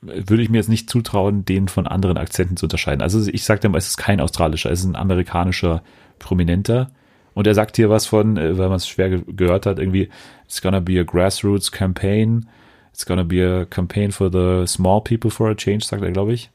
würde 0.00 0.42
ich 0.44 0.48
mir 0.48 0.58
jetzt 0.58 0.68
nicht 0.68 0.88
zutrauen, 0.88 1.44
den 1.44 1.66
von 1.66 1.88
anderen 1.88 2.18
Akzenten 2.18 2.56
zu 2.56 2.66
unterscheiden. 2.66 3.02
Also 3.02 3.26
ich 3.32 3.42
sage 3.42 3.60
dir 3.60 3.68
mal, 3.68 3.78
es 3.78 3.88
ist 3.88 3.96
kein 3.96 4.20
australischer, 4.20 4.70
es 4.70 4.78
ist 4.80 4.86
ein 4.86 4.94
amerikanischer 4.94 5.82
Prominenter. 6.20 6.92
Und 7.34 7.48
er 7.48 7.54
sagt 7.54 7.74
hier 7.76 7.90
was 7.90 8.06
von, 8.06 8.36
äh, 8.36 8.56
weil 8.56 8.68
man 8.68 8.76
es 8.76 8.86
schwer 8.86 9.10
ge 9.10 9.22
gehört 9.26 9.66
hat, 9.66 9.80
irgendwie, 9.80 10.08
it's 10.44 10.62
gonna 10.62 10.78
be 10.78 11.00
a 11.00 11.02
grassroots 11.02 11.72
campaign, 11.72 12.46
it's 12.92 13.06
gonna 13.06 13.24
be 13.24 13.44
a 13.44 13.64
campaign 13.64 14.12
for 14.12 14.30
the 14.30 14.66
small 14.72 15.00
people 15.02 15.30
for 15.32 15.50
a 15.50 15.54
change, 15.56 15.84
sagt 15.84 16.02
er, 16.04 16.12
glaube 16.12 16.32
ich. 16.32 16.48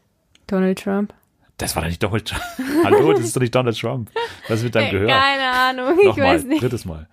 Donald 0.48 0.82
Trump. 0.82 1.14
Das 1.58 1.76
war 1.76 1.84
doch 1.84 1.90
nicht 1.90 2.02
Donald 2.02 2.26
Trump. 2.26 2.44
Hallo, 2.86 3.12
das 3.12 3.22
ist 3.26 3.36
doch 3.36 3.42
nicht 3.42 3.54
Donald 3.54 3.78
Trump. 3.78 4.10
Was 4.48 4.64
wird 4.64 4.74
dann 4.76 4.90
gehört? 4.90 5.12
Keine 5.12 5.52
Ahnung, 5.52 6.00
ich 6.00 6.06
Nochmal, 6.08 6.36
weiß 6.36 6.46
nicht. 6.46 6.62
drittes 6.64 6.86
Mal. 6.86 7.08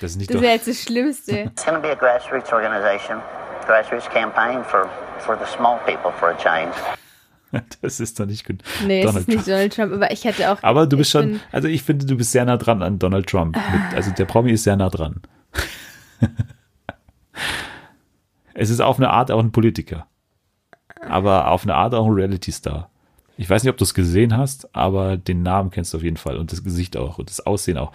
Das 0.00 0.12
ist 0.12 0.16
nicht 0.18 0.30
Das 0.30 0.36
doch, 0.36 0.42
wäre 0.42 0.54
jetzt 0.54 0.68
das 0.68 0.82
Schlimmste. 0.82 1.38
It's 1.38 1.64
going 1.64 1.76
to 1.76 1.82
be 1.82 1.90
a 1.90 1.94
grassroots 1.94 2.52
organization, 2.52 3.20
grassroots 3.66 4.08
campaign 4.10 4.64
for, 4.64 4.88
for 5.18 5.36
the 5.38 5.46
small 5.46 5.78
people 5.86 6.12
for 6.18 6.30
a 6.30 6.36
change. 6.36 6.74
das 7.82 8.00
ist 8.00 8.18
doch 8.18 8.26
nicht 8.26 8.46
gut. 8.46 8.62
Nee, 8.86 9.00
es 9.00 9.06
Donald 9.06 9.20
ist 9.22 9.28
nicht 9.28 9.36
Trump. 9.36 9.46
Donald 9.46 9.74
Trump, 9.74 9.92
aber 9.92 10.10
ich 10.10 10.24
hätte 10.24 10.50
auch. 10.50 10.62
Aber 10.62 10.86
du 10.86 10.96
bist 10.96 11.10
schon, 11.10 11.40
also 11.52 11.68
ich 11.68 11.82
finde, 11.82 12.06
du 12.06 12.16
bist 12.16 12.32
sehr 12.32 12.44
nah 12.44 12.56
dran 12.56 12.82
an 12.82 12.98
Donald 12.98 13.28
Trump. 13.28 13.56
Mit, 13.72 13.94
also 13.94 14.10
der 14.10 14.24
Promi 14.24 14.52
ist 14.52 14.64
sehr 14.64 14.76
nah 14.76 14.90
dran. 14.90 15.22
es 18.54 18.70
ist 18.70 18.80
auf 18.80 18.98
eine 18.98 19.10
Art 19.10 19.30
auch 19.30 19.40
ein 19.40 19.52
Politiker. 19.52 20.06
Aber 21.08 21.48
auf 21.48 21.64
eine 21.64 21.74
Art 21.74 21.94
auch 21.94 22.06
ein 22.06 22.12
Reality-Star. 22.12 22.90
Ich 23.36 23.50
weiß 23.50 23.62
nicht, 23.62 23.70
ob 23.70 23.76
du 23.76 23.84
es 23.84 23.94
gesehen 23.94 24.36
hast, 24.36 24.74
aber 24.74 25.16
den 25.16 25.42
Namen 25.42 25.70
kennst 25.70 25.92
du 25.92 25.98
auf 25.98 26.04
jeden 26.04 26.16
Fall 26.16 26.38
und 26.38 26.52
das 26.52 26.62
Gesicht 26.62 26.96
auch 26.96 27.18
und 27.18 27.28
das 27.28 27.44
Aussehen 27.44 27.78
auch. 27.78 27.92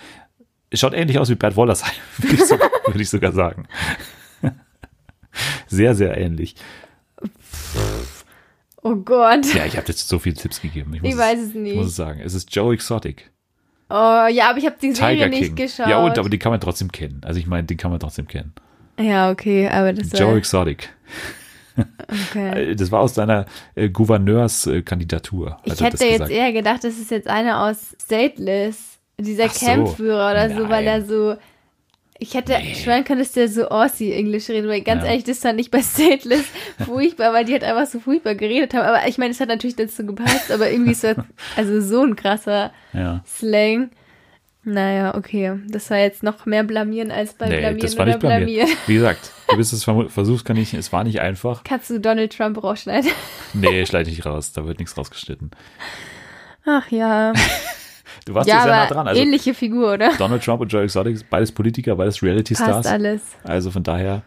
Es 0.70 0.80
schaut 0.80 0.94
ähnlich 0.94 1.18
aus 1.20 1.30
wie 1.30 1.36
Bert 1.36 1.56
Wollersheim, 1.56 1.92
würde 2.18 2.36
ich, 2.36 2.46
sogar, 2.46 2.70
würde 2.86 3.02
ich 3.02 3.10
sogar 3.10 3.32
sagen. 3.32 3.68
Sehr, 5.68 5.96
sehr 5.96 6.18
ähnlich. 6.18 6.56
Oh 8.82 8.96
Gott. 8.96 9.54
Ja, 9.54 9.66
ich 9.66 9.78
habe 9.78 9.88
jetzt 9.88 10.08
so 10.08 10.20
viele 10.20 10.36
Tipps 10.36 10.62
gegeben. 10.62 10.94
Ich, 10.94 11.02
muss 11.02 11.12
Ich 11.12 11.18
weiß 11.18 11.40
es 11.40 11.50
Ich 11.50 11.56
nicht. 11.56 11.76
muss 11.76 11.88
es 11.88 11.96
sagen. 11.96 12.22
Es 12.24 12.34
ist 12.34 12.54
Joe 12.56 12.74
Exotic. 12.74 13.30
Oh, 13.90 14.28
ja, 14.30 14.50
aber 14.50 14.58
ich 14.60 14.66
habe 14.66 14.76
die 14.82 14.92
Serie 14.94 15.16
Tiger 15.16 15.28
nicht 15.30 15.40
King. 15.40 15.56
geschaut. 15.56 15.88
Ja, 15.88 15.98
und 16.00 16.18
aber 16.18 16.30
die 16.30 16.38
kann 16.40 16.52
man 16.52 16.62
trotzdem 16.62 16.92
kennen. 16.92 17.22
Also 17.24 17.40
ich 17.40 17.48
meine, 17.48 17.66
den 17.66 17.78
kann 17.78 17.92
man 17.92 18.00
trotzdem 18.00 18.28
kennen. 18.28 18.54
Ja, 19.00 19.32
okay, 19.32 19.68
aber 19.70 19.94
das 19.94 20.12
Joe 20.18 20.30
war. 20.32 20.38
Exotic. 20.38 20.90
Okay. 22.32 22.72
Äh, 22.72 22.76
Das 22.76 22.92
war 22.92 23.00
aus 23.00 23.16
seiner 23.16 23.46
äh, 23.76 23.90
Gouverneurskandidatur. 23.90 25.52
hat 25.54 25.60
Ich 25.64 25.70
das 25.74 25.82
hätte 25.82 26.06
jetzt 26.06 26.12
gesagt. 26.14 26.32
eher 26.32 26.54
gedacht, 26.54 26.84
das 26.84 26.98
ist 27.00 27.10
jetzt 27.10 27.28
einer 27.28 27.64
aus 27.66 27.96
Stateless, 28.04 28.99
dieser 29.26 29.50
so. 29.50 29.66
Campführer 29.66 30.32
oder 30.32 30.50
so, 30.50 30.70
weil 30.70 30.86
er 30.88 31.00
Nein. 31.00 31.08
so. 31.08 31.36
Ich 32.22 32.34
hätte 32.34 32.54
schwören 32.76 33.06
können, 33.06 33.20
dass 33.20 33.32
der 33.32 33.48
so 33.48 33.70
Aussie-Englisch 33.70 34.50
redet, 34.50 34.70
weil 34.70 34.82
ganz 34.82 35.04
Ja. 35.04 35.10
ehrlich, 35.12 35.24
das 35.24 35.40
fand 35.40 35.58
ich 35.62 35.72
bei 35.72 35.82
Stateless 35.82 36.44
furchtbar, 36.86 37.32
weil 37.32 37.46
die 37.46 37.54
halt 37.54 37.64
einfach 37.64 37.86
so 37.90 38.02
furchtbar 38.02 38.36
geredet 38.36 38.74
haben. 38.74 38.86
Aber 38.86 39.08
ich 39.08 39.18
meine, 39.18 39.32
es 39.32 39.40
hat 39.40 39.48
natürlich 39.48 39.78
dazu 39.78 40.06
gepasst, 40.06 40.52
aber 40.52 40.70
irgendwie 40.70 40.92
ist 40.92 41.06
das, 41.06 41.16
also 41.56 41.80
so 41.80 42.04
ein 42.04 42.18
krasser 42.18 42.74
Ja. 42.92 43.24
Slang. 43.26 43.92
Naja, 44.66 45.16
okay. 45.16 45.58
Das 45.70 45.90
war 45.90 45.98
jetzt 46.00 46.22
noch 46.22 46.46
mehr 46.46 46.66
blamieren 46.66 47.10
als 47.10 47.34
bei 47.36 47.48
Nee, 47.48 47.60
blamieren 47.60 47.80
das 47.80 47.96
war 47.96 48.04
oder 48.04 48.12
nicht 48.16 48.20
blamiert. 48.20 48.46
blamieren. 48.66 48.78
Wie 48.88 48.94
gesagt, 48.96 49.32
du 49.48 49.56
bist 49.56 49.72
es 49.72 49.88
vermu- 49.88 50.10
Versuchskaninchen. 50.10 50.78
Es 50.78 50.92
war 50.92 51.06
nicht 51.06 51.22
einfach. 51.22 51.64
Kannst 51.64 51.90
du 51.90 52.02
Donald 52.02 52.36
Trump 52.36 52.62
rausschneiden? 52.62 53.10
Nee, 53.54 53.86
schneide 53.86 54.10
ich 54.10 54.18
nicht 54.18 54.26
raus. 54.26 54.52
Da 54.52 54.66
wird 54.68 54.80
nichts 54.80 54.98
rausgeschnitten. 54.98 55.52
Ach 56.66 56.92
ja. 56.92 57.32
Du 58.26 58.34
warst 58.34 58.48
ja, 58.50 58.62
sehr 58.64 58.72
nah 58.72 58.86
dran. 58.88 59.08
Also 59.08 59.22
ähnliche 59.22 59.54
Figur, 59.54 59.94
oder? 59.94 60.12
Donald 60.18 60.44
Trump 60.44 60.62
und 60.62 60.72
Joe 60.72 60.84
Exotic, 60.84 61.30
beides 61.30 61.52
Politiker, 61.52 61.96
beides 61.96 62.22
Reality-Stars. 62.22 62.86
alles. 62.86 63.22
Also 63.44 63.72
von 63.72 63.84
daher 63.84 64.22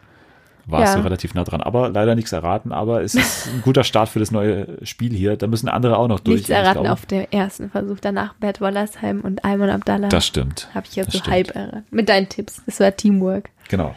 warst 0.66 0.95
Ja. 0.95 1.01
du 1.01 1.05
relativ 1.05 1.34
nah 1.34 1.43
dran. 1.45 1.61
Aber 1.61 1.88
leider 1.88 2.14
nichts 2.14 2.32
erraten. 2.32 2.72
Aber 2.72 3.03
es 3.03 3.14
ist 3.14 3.49
ein 3.49 3.62
guter 3.64 3.82
Start 3.84 4.09
für 4.09 4.18
das 4.20 4.30
neue 4.30 4.78
Spiel 4.86 5.12
hier. 5.12 5.36
Da 5.36 5.47
müssen 5.49 5.68
andere 5.68 5.99
auch 5.99 6.07
noch 6.09 6.20
durch. 6.20 6.36
Nichts 6.38 6.51
erraten 6.51 6.86
auf 6.86 7.05
dem 7.07 7.26
ersten 7.30 7.68
Versuch. 7.70 7.99
Danach 8.01 8.34
Bert 8.34 8.61
Wollersheim 8.61 9.20
und 9.22 9.45
Ayman 9.45 9.70
Abdallah. 9.70 10.09
Das 10.09 10.26
stimmt. 10.26 10.68
Habe 10.74 10.86
ich 10.88 10.97
jetzt 10.97 11.12
so 11.12 11.18
stimmt. 11.18 11.34
halb 11.34 11.55
erraten. 11.57 11.84
Mit 11.90 12.09
deinen 12.09 12.28
Tipps. 12.28 12.62
Das 12.66 12.78
war 12.80 12.95
Teamwork. 12.95 13.51
Genau. 13.68 13.95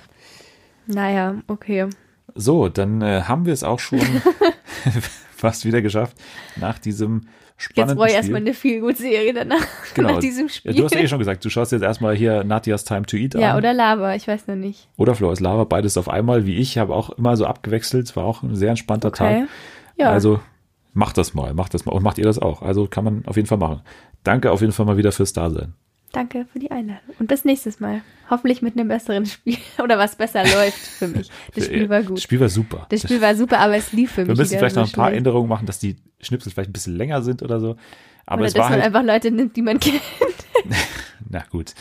Naja, 0.87 1.35
okay. 1.47 1.87
So, 2.35 2.67
dann 2.69 3.01
äh, 3.01 3.21
haben 3.23 3.45
wir 3.45 3.53
es 3.53 3.63
auch 3.63 3.79
schon 3.79 3.99
fast 5.35 5.65
wieder 5.65 5.81
geschafft 5.81 6.17
nach 6.55 6.79
diesem 6.79 7.21
Jetzt 7.57 7.63
spannenden 7.63 7.97
brauche 7.97 8.07
ich 8.07 8.11
Spiel. 8.13 8.17
erstmal 8.21 8.41
eine 8.41 8.53
viel 8.53 8.81
gute 8.81 8.97
Serie 8.97 9.33
danach. 9.33 9.65
genau. 9.93 10.11
Nach 10.13 10.19
diesem 10.19 10.49
Spiel. 10.49 10.71
Ja, 10.71 10.77
du 10.77 10.83
hast 10.85 10.93
ja 10.93 10.99
eh 11.01 11.07
schon 11.07 11.19
gesagt, 11.19 11.43
du 11.45 11.49
schaust 11.49 11.71
jetzt 11.71 11.83
erstmal 11.83 12.13
hier 12.15 12.43
Nadias 12.43 12.83
Time 12.83 13.03
to 13.03 13.15
Eat 13.15 13.33
Ja, 13.35 13.51
an. 13.51 13.57
oder 13.57 13.73
Lava, 13.73 14.13
ich 14.15 14.27
weiß 14.27 14.47
noch 14.47 14.55
nicht. 14.55 14.89
Oder 14.97 15.15
Flores 15.15 15.39
Lava, 15.39 15.63
beides 15.63 15.97
auf 15.97 16.09
einmal, 16.09 16.45
wie 16.45 16.57
ich, 16.57 16.77
habe 16.77 16.93
auch 16.93 17.11
immer 17.11 17.37
so 17.37 17.45
abgewechselt. 17.45 18.07
Es 18.07 18.15
war 18.17 18.25
auch 18.25 18.43
ein 18.43 18.55
sehr 18.55 18.71
entspannter 18.71 19.07
Okay. 19.09 19.41
Tag. 19.41 19.49
Ja. 19.97 20.09
Also 20.11 20.41
macht 20.93 21.17
das 21.17 21.33
mal, 21.33 21.53
macht 21.53 21.73
das 21.73 21.85
mal. 21.85 21.93
Und 21.93 22.03
macht 22.03 22.17
ihr 22.17 22.25
das 22.25 22.39
auch. 22.39 22.61
Also 22.61 22.87
kann 22.87 23.05
man 23.05 23.25
auf 23.25 23.37
jeden 23.37 23.47
Fall 23.47 23.57
machen. 23.57 23.81
Danke 24.23 24.51
auf 24.51 24.59
jeden 24.59 24.73
Fall 24.73 24.85
mal 24.85 24.97
wieder 24.97 25.13
fürs 25.13 25.31
Dasein. 25.31 25.73
Danke 26.15 26.45
für 26.51 26.59
die 26.59 26.71
Einladung. 26.71 27.13
Und 27.19 27.27
bis 27.27 27.43
nächstes 27.45 27.79
Mal. 27.79 28.01
Hoffentlich 28.29 28.61
mit 28.61 28.77
einem 28.77 28.87
besseren 28.87 29.25
Spiel. 29.25 29.57
Oder 29.83 29.97
was 29.97 30.15
besser 30.15 30.43
läuft 30.43 30.77
für 30.77 31.07
mich. 31.09 31.29
Das 31.53 31.65
Spiel 31.65 31.89
war 31.89 31.99
Das 31.99 32.07
gut. 32.07 32.21
Spiel 32.21 32.39
war 32.39 32.49
super. 32.49 32.85
Das 32.89 33.01
Spiel 33.01 33.21
war 33.21 33.35
super, 33.35 33.59
aber 33.59 33.75
es 33.75 33.91
lief 33.91 34.11
für 34.11 34.17
wir 34.21 34.27
mich 34.29 34.37
müssen 34.37 34.51
wieder 34.51 34.59
vielleicht 34.59 34.75
noch 34.77 34.87
ein 34.87 34.91
paar. 34.93 35.11
Änderungen 35.13 35.49
machen, 35.49 35.65
dass 35.65 35.77
die 35.79 35.97
Schnipsel 36.21 36.51
vielleicht 36.51 36.69
ein 36.69 36.73
bisschen 36.73 36.95
länger 36.95 37.21
sind 37.21 37.43
oder 37.43 37.59
so. 37.59 37.75
Aber 38.25 38.39
Oder 38.39 38.47
es 38.47 38.53
dass 38.53 38.61
war 38.61 38.69
man 38.69 38.81
halt, 38.81 38.95
einfach 38.95 39.03
Leute 39.03 39.29
nimmt, 39.31 39.55
die 39.57 39.61
man 39.61 39.79
kennt. 39.81 40.01
na 41.29 41.43
gut. 41.51 41.73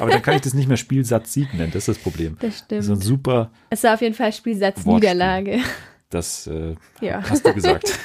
Aber 0.00 0.10
dann 0.10 0.22
kann 0.22 0.34
ich 0.34 0.42
das 0.42 0.52
nicht 0.54 0.68
mehr 0.68 0.76
Spielsatz 0.76 1.32
Sieg 1.32 1.54
nennen, 1.54 1.70
das 1.72 1.88
ist 1.88 1.96
das 1.96 1.98
Problem. 1.98 2.36
Das 2.40 2.58
stimmt. 2.58 2.84
So 2.84 2.92
ein 2.92 3.00
super, 3.00 3.50
Es 3.70 3.82
war 3.84 3.94
auf 3.94 4.00
jeden 4.02 4.14
Fall 4.14 4.32
Spielsatz. 4.32 4.84
Niederlage. 4.84 5.60
das 6.10 6.46
äh, 6.46 6.74
Ja. 7.00 7.22
hast 7.28 7.46
du 7.46 7.54
gesagt. 7.54 7.98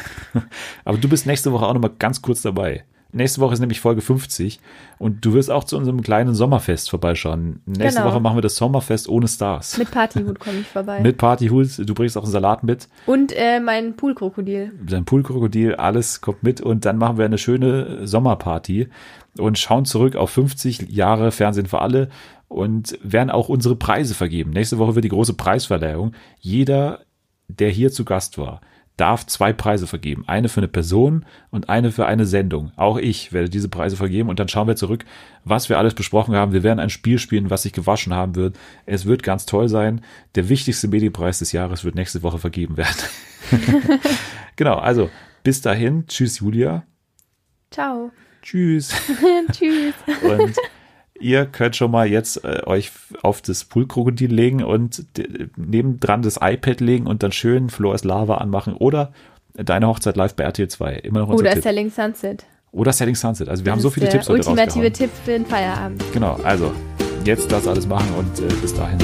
Aber 0.85 0.97
du 0.97 1.09
bist 1.09 1.25
nächste 1.25 1.51
Woche 1.51 1.65
auch 1.65 1.73
noch 1.73 1.81
mal 1.81 1.91
ganz 1.99 2.21
kurz 2.21 2.41
dabei. 2.41 2.85
Nächste 3.11 3.41
Woche 3.41 3.53
ist 3.53 3.59
nämlich 3.59 3.79
Folge 3.81 4.01
50 4.01 4.59
und 4.99 5.25
du 5.25 5.33
wirst 5.33 5.49
auch 5.49 5.63
zu 5.63 5.75
unserem 5.77 6.01
kleinen 6.01 6.35
Sommerfest 6.35 6.89
vorbeischauen. 6.91 7.61
Nächste 7.65 8.01
Genau. 8.01 8.11
Woche 8.13 8.19
machen 8.19 8.37
wir 8.37 8.41
das 8.41 8.55
Sommerfest 8.55 9.09
ohne 9.09 9.27
Stars. 9.27 9.77
Mit 9.79 9.89
Partyhut 9.89 10.39
komme 10.39 10.59
ich 10.59 10.67
vorbei. 10.67 10.99
Mit 11.03 11.17
Partyhut, 11.17 11.79
du 11.79 11.93
bringst 11.95 12.17
auch 12.17 12.23
einen 12.23 12.31
Salat 12.31 12.63
mit, 12.63 12.87
Und 13.07 13.31
äh, 13.35 13.59
mein 13.59 13.95
Poolkrokodil. 13.95 14.73
dein 14.85 15.05
Poolkrokodil, 15.05 15.75
alles 15.75 16.21
kommt 16.21 16.43
mit 16.43 16.61
und 16.61 16.85
dann 16.85 16.97
machen 16.97 17.17
wir 17.17 17.25
eine 17.25 17.39
schöne 17.39 18.05
Sommerparty 18.07 18.89
und 19.37 19.57
schauen 19.57 19.85
zurück 19.85 20.15
auf 20.15 20.29
50 20.29 20.89
Jahre 20.89 21.31
Fernsehen 21.31 21.65
für 21.65 21.79
alle 21.81 22.09
und 22.47 22.97
werden 23.03 23.29
auch 23.31 23.49
unsere 23.49 23.75
Preise 23.75 24.13
vergeben. 24.13 24.51
Nächste 24.51 24.77
Woche 24.77 24.95
wird 24.95 25.05
die 25.05 25.09
große 25.09 25.33
Preisverleihung. 25.33 26.13
Jeder, 26.39 26.99
der 27.47 27.69
hier 27.69 27.91
zu 27.91 28.05
Gast 28.05 28.37
war, 28.37 28.61
darf 28.99 29.25
zwei 29.25 29.53
Preise 29.53 29.87
vergeben. 29.87 30.23
Eine 30.27 30.49
für 30.49 30.59
eine 30.59 30.67
Person 30.67 31.25
und 31.51 31.69
eine 31.69 31.91
für 31.91 32.05
eine 32.05 32.25
Sendung. 32.25 32.71
Auch 32.75 32.97
ich 32.97 33.31
werde 33.31 33.49
diese 33.49 33.69
Preise 33.69 33.95
vergeben 33.95 34.29
und 34.29 34.39
dann 34.39 34.49
schauen 34.49 34.67
wir 34.67 34.75
zurück, 34.75 35.05
was 35.45 35.69
wir 35.69 35.77
alles 35.77 35.93
besprochen 35.93 36.35
haben. 36.35 36.51
Wir 36.51 36.63
werden 36.63 36.79
ein 36.79 36.89
Spiel 36.89 37.17
spielen, 37.19 37.49
was 37.49 37.63
sich 37.63 37.73
gewaschen 37.73 38.13
haben 38.13 38.35
wird. 38.35 38.57
Es 38.85 39.05
wird 39.05 39.23
ganz 39.23 39.45
toll 39.45 39.69
sein. 39.69 40.01
Der 40.35 40.49
wichtigste 40.49 40.87
Medienpreis 40.87 41.39
des 41.39 41.51
Jahres 41.51 41.83
wird 41.83 41.95
nächste 41.95 42.23
Woche 42.23 42.39
vergeben 42.39 42.77
werden. 42.77 42.95
genau, 44.55 44.75
also 44.75 45.09
bis 45.43 45.61
dahin. 45.61 46.05
Tschüss, 46.07 46.39
Julia. 46.39 46.83
Ciao. 47.71 48.11
Tschüss. 48.41 48.93
Tschüss. 49.51 49.93
Und 50.23 50.55
ihr 51.19 51.45
könnt 51.45 51.75
schon 51.75 51.91
mal 51.91 52.07
jetzt 52.07 52.43
äh, 52.43 52.61
euch 52.65 52.91
auf 53.21 53.41
das 53.41 53.63
Poolkrokodil 53.65 54.33
legen 54.33 54.63
und 54.63 55.05
nebendran 55.57 56.21
das 56.21 56.37
iPad 56.41 56.81
legen 56.81 57.07
und 57.07 57.23
dann 57.23 57.31
schön 57.31 57.69
Flores 57.69 58.03
Lava 58.03 58.37
anmachen 58.37 58.73
oder 58.73 59.11
deine 59.53 59.87
Hochzeit 59.87 60.15
live 60.15 60.35
bei 60.35 60.43
RTL 60.43 60.67
2. 60.67 60.93
Immer 60.95 61.21
noch 61.21 61.29
Oder 61.29 61.53
Tipp. 61.53 61.63
Selling 61.63 61.89
Sunset. 61.89 62.45
Oder 62.71 62.93
Setting 62.93 63.15
Sunset. 63.15 63.49
Also 63.49 63.65
wir 63.65 63.71
haben 63.71 63.79
Das 63.79 63.83
so 63.83 63.89
ist 63.89 63.95
viele 63.95 64.09
Tipps 64.09 64.29
heute 64.29 64.47
Ultimative. 64.47 64.91
Tipp 64.91 65.09
für 65.25 65.31
den 65.31 65.45
Feierabend. 65.45 66.03
Genau, 66.13 66.39
also 66.43 66.71
jetzt 67.25 67.51
das 67.51 67.67
alles 67.67 67.87
machen 67.87 68.13
und 68.17 68.39
äh, 68.39 68.53
bis 68.61 68.73
dahin. 68.73 68.99